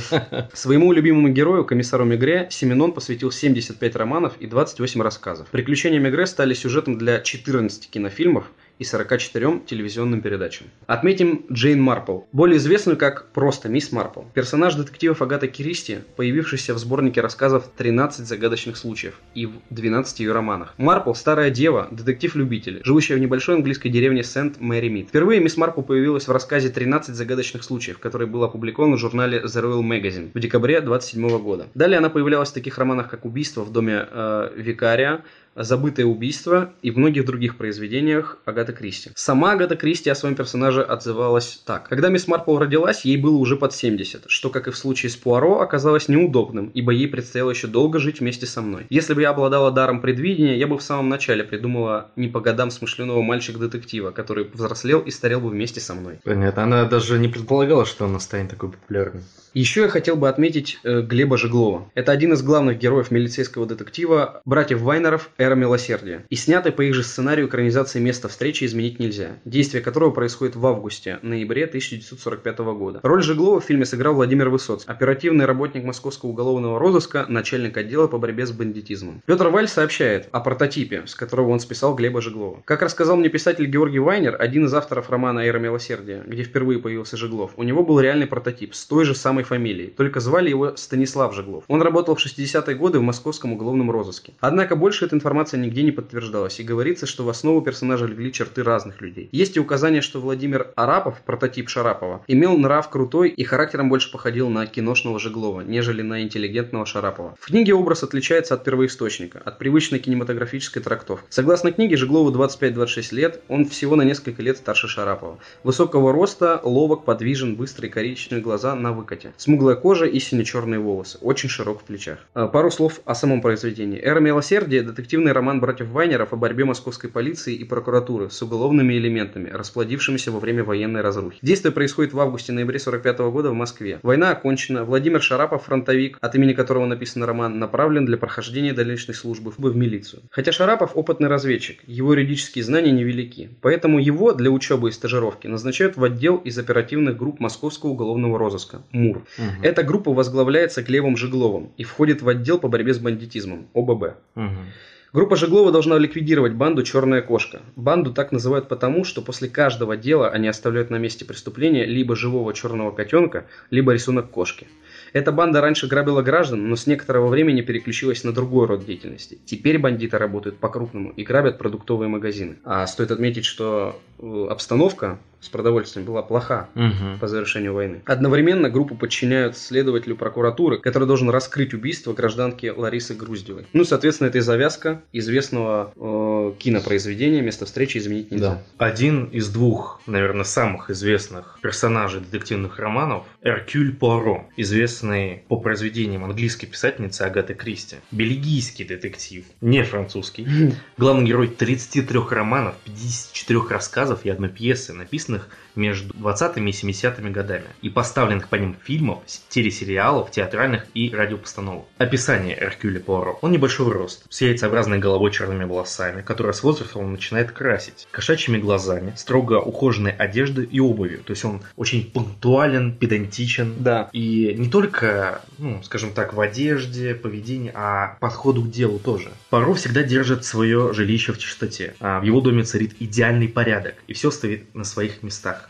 Своему 0.52 0.92
любимому 0.92 1.30
герою, 1.30 1.64
комиссару 1.64 2.04
Мегре, 2.04 2.46
Семенон 2.50 2.92
посвятил 2.92 3.30
75 3.32 3.96
романов 3.96 4.34
и 4.38 4.46
28 4.46 5.00
рассказов. 5.00 5.48
Приключения 5.48 5.98
Мегре 5.98 6.26
стали 6.26 6.52
сюжетом 6.52 6.98
для 6.98 7.20
14 7.20 7.88
кинофильмов 7.88 8.50
и 8.80 8.84
44 8.84 9.60
телевизионным 9.66 10.22
передачам. 10.22 10.66
Отметим 10.86 11.44
Джейн 11.52 11.80
Марпл, 11.80 12.20
более 12.32 12.56
известную 12.56 12.96
как 12.96 13.30
просто 13.32 13.68
Мисс 13.68 13.92
Марпл. 13.92 14.22
Персонаж 14.32 14.74
детективов 14.74 15.20
Агаты 15.20 15.48
Кристи, 15.48 15.98
появившийся 16.16 16.72
в 16.72 16.78
сборнике 16.78 17.20
рассказов 17.20 17.70
«13 17.78 18.22
загадочных 18.24 18.78
случаев» 18.78 19.20
и 19.34 19.44
в 19.46 19.52
12 19.68 20.20
ее 20.20 20.32
романах. 20.32 20.74
Марпл– 20.78 21.12
старая 21.14 21.50
дева, 21.50 21.88
детектив-любитель, 21.90 22.80
живущая 22.82 23.18
в 23.18 23.20
небольшой 23.20 23.56
английской 23.56 23.90
деревне 23.90 24.24
Сент-Мэри-Мид. 24.24 25.08
Впервые 25.08 25.40
Мисс 25.40 25.58
Марпл 25.58 25.82
появилась 25.82 26.26
в 26.26 26.32
рассказе 26.32 26.70
«13 26.70 27.12
загадочных 27.12 27.62
случаев», 27.62 27.98
который 27.98 28.26
был 28.26 28.42
опубликован 28.44 28.94
в 28.94 28.98
журнале 28.98 29.42
The 29.44 29.62
Royal 29.62 29.82
Magazine 29.82 30.30
в 30.32 30.40
декабре 30.40 30.80
27 30.80 31.38
года. 31.38 31.68
Далее 31.74 31.98
она 31.98 32.08
появлялась 32.08 32.48
в 32.48 32.54
таких 32.54 32.78
романах, 32.78 33.10
как 33.10 33.26
«Убийство 33.26 33.60
в 33.60 33.70
доме 33.70 34.08
э, 34.10 34.52
викария», 34.56 35.22
«Забытое 35.54 36.06
убийство» 36.06 36.72
и 36.82 36.90
в 36.90 36.98
многих 36.98 37.24
других 37.24 37.56
произведениях 37.56 38.38
Агаты 38.44 38.72
Кристи. 38.72 39.10
Сама 39.14 39.52
Агата 39.52 39.76
Кристи 39.76 40.08
о 40.10 40.14
своем 40.14 40.34
персонаже 40.34 40.82
отзывалась 40.82 41.62
так. 41.64 41.88
Когда 41.88 42.08
мисс 42.08 42.28
Марпл 42.28 42.58
родилась, 42.58 43.04
ей 43.04 43.16
было 43.16 43.36
уже 43.36 43.56
под 43.56 43.72
70, 43.72 44.24
что, 44.26 44.50
как 44.50 44.68
и 44.68 44.70
в 44.70 44.76
случае 44.76 45.10
с 45.10 45.16
Пуаро, 45.16 45.60
оказалось 45.60 46.08
неудобным, 46.08 46.70
ибо 46.74 46.92
ей 46.92 47.08
предстояло 47.08 47.50
еще 47.50 47.66
долго 47.66 47.98
жить 47.98 48.20
вместе 48.20 48.46
со 48.46 48.62
мной. 48.62 48.86
Если 48.90 49.14
бы 49.14 49.22
я 49.22 49.30
обладала 49.30 49.70
даром 49.70 50.00
предвидения, 50.00 50.58
я 50.58 50.66
бы 50.66 50.78
в 50.78 50.82
самом 50.82 51.08
начале 51.08 51.44
придумала 51.44 52.10
не 52.16 52.28
по 52.28 52.40
годам 52.40 52.70
смышленого 52.70 53.22
мальчика-детектива, 53.22 54.10
который 54.10 54.44
взрослел 54.52 55.00
и 55.00 55.10
старел 55.10 55.40
бы 55.40 55.50
вместе 55.50 55.80
со 55.80 55.94
мной. 55.94 56.20
Понятно. 56.24 56.62
Она 56.62 56.84
даже 56.84 57.18
не 57.18 57.28
предполагала, 57.28 57.84
что 57.84 58.04
она 58.04 58.20
станет 58.20 58.50
такой 58.50 58.70
популярной. 58.70 59.22
Еще 59.52 59.82
я 59.82 59.88
хотел 59.88 60.14
бы 60.14 60.28
отметить 60.28 60.78
э, 60.84 61.02
Глеба 61.02 61.36
Жеглова. 61.36 61.90
Это 61.94 62.12
один 62.12 62.32
из 62.32 62.42
главных 62.42 62.78
героев 62.78 63.10
милицейского 63.10 63.66
детектива 63.66 64.40
братьев 64.44 64.80
Вайнеров 64.80 65.30
«Эра 65.40 65.54
милосердия». 65.54 66.26
И 66.28 66.36
снятый 66.36 66.70
по 66.70 66.82
их 66.82 66.94
же 66.94 67.02
сценарию 67.02 67.48
экранизации 67.48 67.98
«Место 67.98 68.28
встречи» 68.28 68.64
изменить 68.64 68.98
нельзя, 68.98 69.38
действие 69.46 69.82
которого 69.82 70.10
происходит 70.10 70.54
в 70.54 70.66
августе-ноябре 70.66 71.64
1945 71.64 72.58
года. 72.58 73.00
Роль 73.02 73.22
Жеглова 73.22 73.58
в 73.58 73.64
фильме 73.64 73.86
сыграл 73.86 74.12
Владимир 74.12 74.50
Высоцкий, 74.50 74.90
оперативный 74.90 75.46
работник 75.46 75.82
Московского 75.82 76.28
уголовного 76.28 76.78
розыска, 76.78 77.24
начальник 77.26 77.78
отдела 77.78 78.06
по 78.06 78.18
борьбе 78.18 78.44
с 78.44 78.52
бандитизмом. 78.52 79.22
Петр 79.24 79.48
Валь 79.48 79.66
сообщает 79.66 80.28
о 80.30 80.40
прототипе, 80.40 81.04
с 81.06 81.14
которого 81.14 81.48
он 81.48 81.60
списал 81.60 81.94
Глеба 81.94 82.20
Жеглова. 82.20 82.62
Как 82.66 82.82
рассказал 82.82 83.16
мне 83.16 83.30
писатель 83.30 83.64
Георгий 83.64 83.98
Вайнер, 83.98 84.36
один 84.38 84.66
из 84.66 84.74
авторов 84.74 85.08
романа 85.08 85.40
«Эра 85.40 85.58
милосердия», 85.58 86.22
где 86.26 86.42
впервые 86.42 86.80
появился 86.80 87.16
Жеглов, 87.16 87.52
у 87.56 87.62
него 87.62 87.82
был 87.82 87.98
реальный 87.98 88.26
прототип 88.26 88.74
с 88.74 88.84
той 88.84 89.06
же 89.06 89.14
самой 89.14 89.44
фамилией, 89.44 89.88
только 89.88 90.20
звали 90.20 90.50
его 90.50 90.76
Станислав 90.76 91.34
Жеглов. 91.34 91.64
Он 91.68 91.80
работал 91.80 92.14
в 92.14 92.22
60-е 92.22 92.76
годы 92.76 92.98
в 92.98 93.02
московском 93.02 93.54
уголовном 93.54 93.90
розыске. 93.90 94.34
Однако 94.40 94.76
больше 94.76 95.06
эта 95.06 95.16
информация 95.16 95.29
нигде 95.56 95.82
не 95.82 95.92
подтверждалась, 95.92 96.60
и 96.60 96.64
говорится, 96.64 97.06
что 97.06 97.24
в 97.24 97.28
основу 97.28 97.62
персонажа 97.62 98.06
легли 98.06 98.32
черты 98.32 98.62
разных 98.62 99.00
людей. 99.00 99.28
Есть 99.32 99.56
и 99.56 99.60
указание, 99.60 100.02
что 100.02 100.20
Владимир 100.20 100.72
Арапов, 100.76 101.20
прототип 101.22 101.68
Шарапова, 101.68 102.22
имел 102.26 102.56
нрав 102.58 102.88
крутой 102.90 103.28
и 103.28 103.44
характером 103.44 103.88
больше 103.88 104.10
походил 104.10 104.48
на 104.48 104.66
киношного 104.66 105.18
Жеглова, 105.18 105.60
нежели 105.60 106.02
на 106.02 106.22
интеллигентного 106.22 106.86
Шарапова. 106.86 107.36
В 107.40 107.46
книге 107.46 107.74
образ 107.74 108.02
отличается 108.02 108.54
от 108.54 108.64
первоисточника, 108.64 109.40
от 109.44 109.58
привычной 109.58 109.98
кинематографической 109.98 110.82
трактовки. 110.82 111.26
Согласно 111.30 111.72
книге, 111.72 111.96
Жеглову 111.96 112.30
25-26 112.32 113.14
лет, 113.14 113.42
он 113.48 113.66
всего 113.66 113.96
на 113.96 114.02
несколько 114.02 114.42
лет 114.42 114.56
старше 114.56 114.88
Шарапова. 114.88 115.38
Высокого 115.62 116.12
роста, 116.12 116.60
ловок, 116.62 117.04
подвижен, 117.04 117.56
быстрые 117.56 117.90
коричневые 117.90 118.42
глаза 118.42 118.74
на 118.74 118.92
выкате. 118.92 119.32
Смуглая 119.36 119.76
кожа 119.76 120.06
и 120.06 120.18
сине-черные 120.18 120.80
волосы. 120.80 121.18
Очень 121.20 121.48
широк 121.48 121.80
в 121.80 121.84
плечах. 121.84 122.18
А, 122.34 122.48
Пару 122.48 122.70
слов 122.70 123.00
о 123.04 123.14
самом 123.14 123.40
произведении. 123.40 124.00
«Эра 124.00 124.20
милосердия»– 124.20 124.80
детективный 125.20 125.32
роман 125.32 125.60
братьев 125.60 125.88
Вайнеров 125.88 126.32
о 126.32 126.36
борьбе 126.36 126.64
московской 126.64 127.10
полиции 127.10 127.54
и 127.54 127.64
прокуратуры 127.64 128.30
с 128.30 128.42
уголовными 128.42 128.94
элементами, 128.94 129.50
расплодившимися 129.50 130.32
во 130.32 130.40
время 130.40 130.64
военной 130.64 131.02
разрухи. 131.02 131.38
Действие 131.42 131.72
происходит 131.72 132.14
в 132.14 132.20
августе-ноябре 132.20 132.78
45 132.78 133.18
года 133.18 133.50
в 133.50 133.54
Москве. 133.54 133.98
Война 134.02 134.30
окончена. 134.30 134.84
Владимир 134.84 135.20
Шарапов, 135.20 135.64
фронтовик, 135.64 136.16
от 136.20 136.34
имени 136.34 136.54
которого 136.54 136.86
написан 136.86 137.22
роман, 137.24 137.58
направлен 137.58 138.06
для 138.06 138.16
прохождения 138.16 138.72
дальнейшей 138.72 139.14
службы 139.14 139.50
в 139.50 139.76
милицию. 139.76 140.22
Хотя 140.30 140.52
Шарапов 140.52 140.92
опытный 140.94 141.28
разведчик, 141.28 141.80
его 141.86 142.12
юридические 142.12 142.64
знания 142.64 142.92
невелики. 142.92 143.50
Поэтому 143.60 143.98
его 143.98 144.32
для 144.32 144.50
учебы 144.50 144.88
и 144.88 144.92
стажировки 144.92 145.48
назначают 145.48 145.96
в 145.96 146.04
отдел 146.04 146.36
из 146.36 146.58
оперативных 146.58 147.18
групп 147.18 147.40
Московского 147.40 147.90
уголовного 147.90 148.38
розыска– 148.38 148.82
МУР. 148.92 149.22
Мгм. 149.38 149.62
Эта 149.62 149.82
группа 149.82 150.12
возглавляется 150.12 150.82
Глебом 150.82 151.16
Жегловым 151.16 151.72
и 151.76 151.84
входит 151.84 152.22
в 152.22 152.28
отдел 152.28 152.58
по 152.58 152.68
борьбе 152.68 152.94
с 152.94 152.98
бандитизмом– 152.98 153.68
ОББ. 153.74 154.14
Мгм. 154.34 154.66
Группа 155.12 155.34
Жеглова 155.34 155.72
должна 155.72 155.98
ликвидировать 155.98 156.52
банду 156.52 156.84
«Черная 156.84 157.20
кошка». 157.20 157.62
Банду 157.74 158.14
так 158.14 158.30
называют 158.30 158.68
потому, 158.68 159.02
что 159.02 159.22
после 159.22 159.48
каждого 159.48 159.96
дела 159.96 160.28
они 160.30 160.46
оставляют 160.46 160.90
на 160.90 160.98
месте 160.98 161.24
преступления 161.24 161.84
либо 161.84 162.14
живого 162.14 162.54
черного 162.54 162.92
котенка, 162.92 163.46
либо 163.70 163.92
рисунок 163.92 164.30
кошки. 164.30 164.68
Эта 165.12 165.32
банда 165.32 165.60
раньше 165.60 165.88
грабила 165.88 166.22
граждан, 166.22 166.68
но 166.68 166.76
с 166.76 166.86
некоторого 166.86 167.26
времени 167.26 167.60
переключилась 167.60 168.22
на 168.22 168.32
другой 168.32 168.68
род 168.68 168.86
деятельности. 168.86 169.40
Теперь 169.44 169.80
бандиты 169.80 170.16
работают 170.16 170.58
по-крупному 170.58 171.10
и 171.10 171.24
грабят 171.24 171.58
продуктовые 171.58 172.08
магазины. 172.08 172.58
А 172.62 172.86
стоит 172.86 173.10
отметить, 173.10 173.46
что 173.46 174.00
э, 174.20 174.46
обстановка 174.48 175.18
с 175.40 175.48
продовольствием 175.48 176.06
была 176.06 176.22
плоха 176.22 176.68
Мгм. 176.74 177.18
по 177.18 177.28
завершению 177.28 177.74
войны. 177.74 178.02
Одновременно 178.04 178.68
группу 178.68 178.94
подчиняют 178.94 179.56
следователю 179.56 180.16
прокуратуры, 180.16 180.78
который 180.78 181.06
должен 181.08 181.30
раскрыть 181.30 181.74
убийство 181.74 182.12
гражданки 182.12 182.66
Ларисы 182.74 183.14
Груздевой. 183.14 183.66
Ну, 183.72 183.84
соответственно, 183.84 184.28
это 184.28 184.38
и 184.38 184.40
завязка 184.42 185.02
известного 185.12 185.92
э, 185.96 186.52
кинопроизведения 186.58 187.40
«Место 187.42 187.66
встречи 187.66 187.98
изменить 187.98 188.30
нельзя». 188.30 188.62
Да. 188.78 188.86
Один 188.86 189.24
из 189.26 189.48
двух, 189.48 190.00
наверное, 190.06 190.44
самых 190.44 190.90
известных 190.90 191.58
персонажей 191.62 192.20
детективных 192.20 192.78
романов– 192.78 193.24
Эркюль 193.42 193.94
Пуаро, 193.94 194.46
известный 194.56 195.42
по 195.48 195.56
произведениям 195.58 196.24
английской 196.24 196.66
писательницы 196.66 197.22
Агаты 197.22 197.54
Кристи. 197.54 197.96
Бельгийский 198.10 198.84
детектив, 198.84 199.44
не 199.60 199.82
французский. 199.84 200.46
Главный 200.98 201.26
герой 201.26 201.48
33 201.48 202.18
романов, 202.30 202.74
54 202.84 203.60
рассказов 203.70 204.24
и 204.24 204.30
одной 204.30 204.50
пьесы, 204.50 204.92
написанных 205.30 205.48
между 205.80 206.14
20-ми 206.14 206.70
и 206.70 206.74
70-ми 206.74 207.30
годами, 207.30 207.66
и 207.82 207.88
поставленных 207.88 208.48
по 208.48 208.56
ним 208.56 208.76
фильмов, 208.84 209.20
телесериалов, 209.48 210.30
театральных 210.30 210.86
и 210.94 211.10
радиопостановок. 211.10 211.86
Описание 211.98 212.56
Эркюля 212.60 213.00
Пуаро. 213.00 213.38
Он 213.42 213.50
небольшого 213.50 213.92
роста, 213.92 214.26
с 214.28 214.40
яйцеобразной 214.40 214.98
головой 214.98 215.32
черными 215.32 215.64
волосами, 215.64 216.22
которые 216.22 216.52
с 216.52 216.62
возрастом 216.62 217.02
он 217.04 217.12
начинает 217.12 217.50
красить, 217.52 218.06
кошачьими 218.10 218.58
глазами, 218.58 219.14
строго 219.16 219.54
ухоженной 219.54 220.12
одеждой 220.12 220.66
и 220.66 220.80
обувью. 220.80 221.22
То 221.24 221.32
есть 221.32 221.44
он 221.44 221.62
очень 221.76 222.10
пунктуален, 222.10 222.92
педантичен. 222.92 223.74
Да. 223.78 224.10
И 224.12 224.54
не 224.56 224.68
только, 224.68 225.40
ну, 225.58 225.82
скажем 225.82 226.12
так, 226.12 226.34
в 226.34 226.40
одежде, 226.40 227.14
поведении, 227.14 227.72
а 227.74 228.16
подходу 228.20 228.62
к 228.62 228.70
делу 228.70 228.98
тоже. 228.98 229.30
Паро 229.48 229.72
всегда 229.74 230.02
держит 230.02 230.44
свое 230.44 230.92
жилище 230.92 231.32
в 231.32 231.38
чистоте. 231.38 231.94
А 232.00 232.20
в 232.20 232.24
его 232.24 232.40
доме 232.40 232.64
царит 232.64 232.94
идеальный 233.00 233.48
порядок, 233.48 233.94
и 234.06 234.12
все 234.12 234.30
стоит 234.30 234.74
на 234.74 234.84
своих 234.84 235.22
местах. 235.22 235.69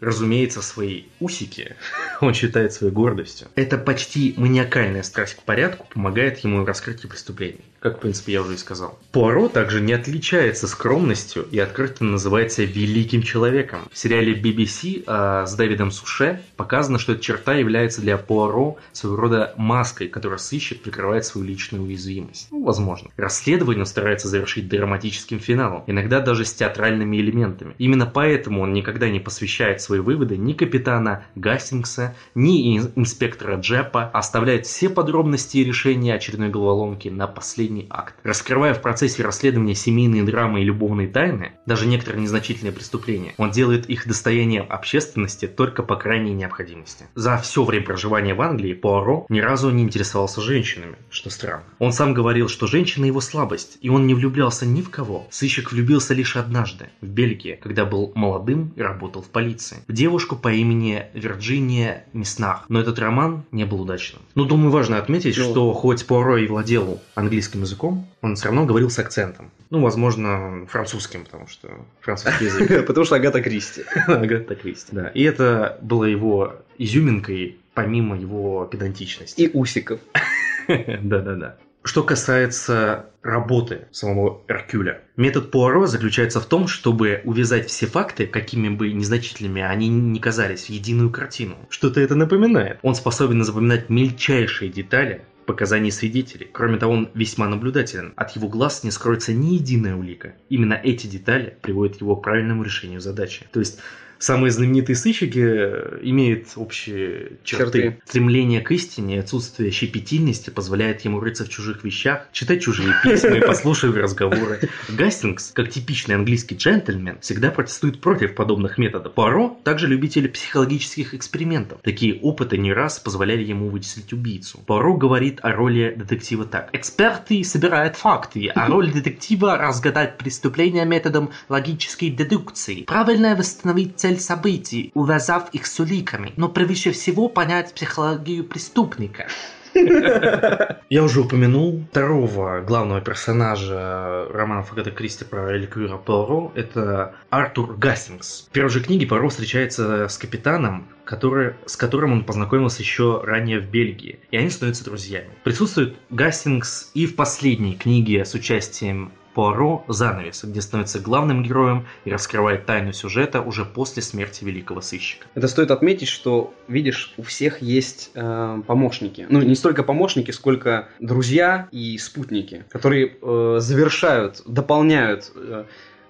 Разумеется, 0.00 0.62
свои 0.62 1.04
усики 1.20 1.76
он 2.20 2.34
считает 2.34 2.72
своей 2.72 2.92
гордостью. 2.92 3.48
Это 3.54 3.78
почти 3.78 4.34
маниакальная 4.36 5.02
страсть 5.02 5.36
к 5.36 5.42
порядку 5.42 5.86
помогает 5.92 6.38
ему 6.40 6.62
в 6.62 6.64
раскрытии 6.64 7.06
преступлений, 7.06 7.64
как, 7.80 7.98
в 7.98 8.00
принципе, 8.00 8.32
я 8.32 8.42
уже 8.42 8.54
и 8.54 8.56
сказал. 8.56 8.98
Пуаро 9.12 9.48
также 9.48 9.80
не 9.80 9.92
отличается 9.92 10.66
скромностью 10.66 11.46
и 11.50 11.58
открыто 11.58 12.04
называется 12.04 12.64
великим 12.64 13.22
человеком. 13.22 13.80
В 13.92 13.98
сериале 13.98 14.34
BBC 14.34 15.04
а, 15.06 15.46
с 15.46 15.54
Дэвидом 15.54 15.90
Суше 15.90 16.42
показано, 16.56 16.98
что 16.98 17.12
эта 17.12 17.22
черта 17.22 17.54
является 17.54 18.00
для 18.00 18.18
Пуаро 18.18 18.78
своего 18.92 19.16
рода 19.16 19.54
маской, 19.56 20.08
которая 20.08 20.38
сыщик 20.38 20.82
прикрывает 20.82 21.24
свою 21.24 21.46
личную 21.46 21.84
уязвимость. 21.84 22.48
Ну, 22.50 22.64
возможно. 22.64 23.10
Расследование 23.16 23.80
он 23.80 23.86
старается 23.86 24.28
завершить 24.28 24.68
драматическим 24.68 25.40
финалом, 25.40 25.84
иногда 25.86 26.20
даже 26.20 26.44
с 26.44 26.52
театральными 26.52 27.16
элементами. 27.16 27.74
Именно 27.78 28.06
поэтому 28.06 28.62
он 28.62 28.72
никогда 28.72 29.08
не 29.08 29.20
посвящает 29.20 29.80
свои 29.86 30.00
выводы 30.00 30.36
ни 30.36 30.52
капитана 30.52 31.24
Гастингса, 31.36 32.14
ни 32.34 32.76
ин- 32.76 32.92
инспектора 32.96 33.56
Джепа, 33.56 34.10
а 34.12 34.18
оставляет 34.18 34.66
все 34.66 34.88
подробности 34.88 35.58
и 35.58 35.64
решения 35.64 36.14
очередной 36.14 36.48
головоломки 36.48 37.08
на 37.08 37.26
последний 37.26 37.86
акт. 37.88 38.14
Раскрывая 38.24 38.74
в 38.74 38.82
процессе 38.82 39.22
расследования 39.22 39.74
семейные 39.74 40.24
драмы 40.24 40.60
и 40.60 40.64
любовные 40.64 41.08
тайны, 41.08 41.52
даже 41.66 41.86
некоторые 41.86 42.22
незначительные 42.22 42.72
преступления, 42.72 43.34
он 43.38 43.50
делает 43.50 43.88
их 43.88 44.06
достоянием 44.06 44.66
общественности 44.68 45.46
только 45.46 45.82
по 45.82 45.96
крайней 45.96 46.34
необходимости. 46.34 47.06
За 47.14 47.38
все 47.38 47.64
время 47.64 47.84
проживания 47.84 48.34
в 48.34 48.42
Англии 48.42 48.74
Пуаро 48.74 49.26
ни 49.28 49.38
разу 49.40 49.70
не 49.70 49.84
интересовался 49.84 50.40
женщинами, 50.40 50.96
что 51.10 51.30
странно. 51.30 51.64
Он 51.78 51.92
сам 51.92 52.12
говорил, 52.12 52.48
что 52.48 52.66
женщина 52.66 53.04
его 53.04 53.20
слабость, 53.20 53.78
и 53.80 53.88
он 53.88 54.06
не 54.06 54.14
влюблялся 54.14 54.66
ни 54.66 54.82
в 54.82 54.90
кого. 54.90 55.26
Сыщик 55.30 55.70
влюбился 55.70 56.14
лишь 56.14 56.36
однажды, 56.36 56.88
в 57.00 57.06
Бельгии, 57.06 57.58
когда 57.62 57.84
был 57.84 58.12
молодым 58.16 58.72
и 58.74 58.82
работал 58.82 59.22
в 59.22 59.30
полиции. 59.30 59.75
В 59.86 59.92
девушку 59.92 60.36
по 60.36 60.52
имени 60.52 61.06
Вирджиния 61.14 62.04
Миснах. 62.12 62.64
Но 62.68 62.80
этот 62.80 62.98
роман 62.98 63.44
не 63.52 63.64
был 63.64 63.82
удачным. 63.82 64.22
Но 64.34 64.44
думаю, 64.44 64.70
важно 64.70 64.98
отметить, 64.98 65.36
Ну. 65.38 65.44
что 65.44 65.72
хоть 65.72 66.06
Пуаро 66.06 66.36
и 66.38 66.46
владел 66.46 67.00
английским 67.14 67.62
языком, 67.62 68.06
он 68.22 68.36
все 68.36 68.46
равно 68.46 68.64
говорил 68.66 68.90
с 68.90 68.98
акцентом. 68.98 69.50
Ну, 69.70 69.80
возможно, 69.80 70.66
французским, 70.68 71.24
потому 71.24 71.48
что 71.48 71.68
французский 72.00 72.44
язык. 72.46 72.86
Потому 72.86 73.04
что 73.04 73.16
Агата 73.16 73.42
Кристи. 73.42 73.82
Агата 74.06 74.54
Кристи. 74.54 74.88
Да. 74.92 75.08
И 75.08 75.22
это 75.22 75.78
было 75.82 76.04
его 76.04 76.54
изюминкой, 76.78 77.56
помимо 77.74 78.16
его 78.18 78.64
педантичности. 78.66 79.42
И 79.42 79.50
усиков. 79.52 80.00
Да-да-да. 80.68 81.56
Что 81.86 82.02
касается 82.02 83.10
работы 83.22 83.86
самого 83.92 84.42
Эркюля, 84.48 85.02
метод 85.16 85.52
Пуаро 85.52 85.86
заключается 85.86 86.40
в 86.40 86.46
том, 86.46 86.66
чтобы 86.66 87.20
увязать 87.22 87.68
все 87.68 87.86
факты, 87.86 88.26
какими 88.26 88.68
бы 88.68 88.92
незначительными 88.92 89.62
они 89.62 89.88
ни 89.88 90.18
казались, 90.18 90.64
в 90.64 90.70
единую 90.70 91.10
картину. 91.10 91.54
Что-то 91.70 92.00
это 92.00 92.16
напоминает. 92.16 92.80
Он 92.82 92.96
способен 92.96 93.44
запоминать 93.44 93.88
мельчайшие 93.88 94.68
детали 94.68 95.26
показаний 95.46 95.92
свидетелей. 95.92 96.50
Кроме 96.52 96.78
того, 96.78 96.92
он 96.92 97.10
весьма 97.14 97.46
наблюдателен. 97.46 98.14
От 98.16 98.34
его 98.34 98.48
глаз 98.48 98.82
не 98.82 98.90
скроется 98.90 99.32
ни 99.32 99.54
единая 99.54 99.94
улика. 99.94 100.34
Именно 100.48 100.74
эти 100.74 101.06
детали 101.06 101.56
приводят 101.62 102.00
его 102.00 102.16
к 102.16 102.24
правильному 102.24 102.64
решению 102.64 103.00
задачи. 103.00 103.46
То 103.52 103.60
есть 103.60 103.78
самые 104.18 104.50
знаменитые 104.50 104.96
сыщики 104.96 105.42
э, 105.42 105.98
имеют 106.02 106.48
общие 106.56 107.32
черты. 107.44 107.64
Черты. 107.66 108.00
Стремление 108.06 108.60
к 108.60 108.70
истине 108.72 109.16
и 109.16 109.18
отсутствие 109.18 109.70
щепетильности 109.70 110.50
позволяет 110.50 111.02
ему 111.02 111.20
рыться 111.20 111.44
в 111.44 111.48
чужих 111.48 111.84
вещах, 111.84 112.26
читать 112.32 112.62
чужие 112.62 112.94
письма 113.02 113.36
и 113.36 113.40
послушивать 113.40 113.96
разговоры. 113.96 114.68
Гастингс, 114.88 115.52
как 115.52 115.70
типичный 115.70 116.14
английский 116.14 116.56
джентльмен, 116.56 117.18
всегда 117.20 117.50
протестует 117.50 118.00
против 118.00 118.34
подобных 118.34 118.78
методов. 118.78 119.14
Пуаро 119.14 119.58
также 119.64 119.86
любитель 119.86 120.28
психологических 120.28 121.14
экспериментов. 121.14 121.80
Такие 121.82 122.18
опыты 122.20 122.58
не 122.58 122.72
раз 122.72 122.98
позволяли 122.98 123.42
ему 123.42 123.68
вычислить 123.68 124.12
убийцу. 124.12 124.58
Пуаро 124.66 124.94
говорит 124.96 125.40
о 125.42 125.52
роли 125.52 125.94
детектива 125.96 126.44
так. 126.44 126.70
Эксперты 126.72 127.42
собирают 127.44 127.96
факты, 127.96 128.48
а 128.54 128.66
роль 128.68 128.92
детектива 128.92 129.56
разгадать 129.56 130.18
преступления 130.18 130.84
методом 130.84 131.30
логической 131.48 132.10
дедукции. 132.10 132.82
Правильно 132.82 133.34
восстановить 133.34 133.96
цель 134.06 134.20
событий, 134.20 134.92
увязав 134.94 135.50
их 135.50 135.66
с 135.66 135.80
уликами, 135.80 136.32
но 136.36 136.48
превыше 136.48 136.92
всего 136.92 137.28
понять 137.28 137.74
психологию 137.74 138.44
преступника. 138.44 139.26
Я 139.74 141.02
уже 141.02 141.20
упомянул 141.20 141.84
второго 141.90 142.60
главного 142.60 143.00
персонажа 143.00 144.28
романов 144.32 144.72
Агаты 144.72 144.92
Кристи 144.92 145.24
про 145.24 145.52
Элькюра 145.56 145.96
Пуаро. 145.96 146.52
Это 146.54 147.16
Артур 147.30 147.76
Гастингс. 147.76 148.46
В 148.48 148.52
первой 148.52 148.70
же 148.70 148.80
книге 148.80 149.06
Пуаро 149.06 149.28
встречается 149.28 150.06
с 150.08 150.16
капитаном, 150.16 150.86
который, 151.04 151.54
с 151.66 151.76
которым 151.76 152.12
он 152.12 152.24
познакомился 152.24 152.82
еще 152.82 153.20
ранее 153.24 153.58
в 153.58 153.68
Бельгии. 153.68 154.20
И 154.30 154.36
они 154.36 154.50
становятся 154.50 154.84
друзьями. 154.84 155.30
Присутствует 155.42 155.96
Гастингс 156.10 156.92
и 156.94 157.06
в 157.06 157.16
последней 157.16 157.74
книге 157.74 158.24
с 158.24 158.34
участием 158.34 159.10
Пуаро 159.36 159.84
«Занавес», 159.86 160.44
где 160.44 160.62
становится 160.62 160.98
главным 160.98 161.42
героем 161.42 161.86
и 162.06 162.10
раскрывает 162.10 162.64
тайну 162.64 162.94
сюжета 162.94 163.42
уже 163.42 163.66
после 163.66 164.00
смерти 164.00 164.44
великого 164.44 164.80
сыщика. 164.80 165.26
Это 165.34 165.46
стоит 165.46 165.70
отметить, 165.70 166.08
что, 166.08 166.54
видишь, 166.68 167.12
у 167.18 167.22
всех 167.22 167.60
есть 167.60 168.12
э, 168.14 168.62
помощники. 168.66 169.26
Ну, 169.28 169.42
не 169.42 169.54
столько 169.54 169.82
помощники, 169.82 170.30
сколько 170.30 170.88
друзья 171.00 171.68
и 171.70 171.98
спутники, 171.98 172.64
которые 172.70 173.14
э, 173.20 173.56
завершают, 173.60 174.40
дополняют 174.46 175.30
э, 175.34 175.64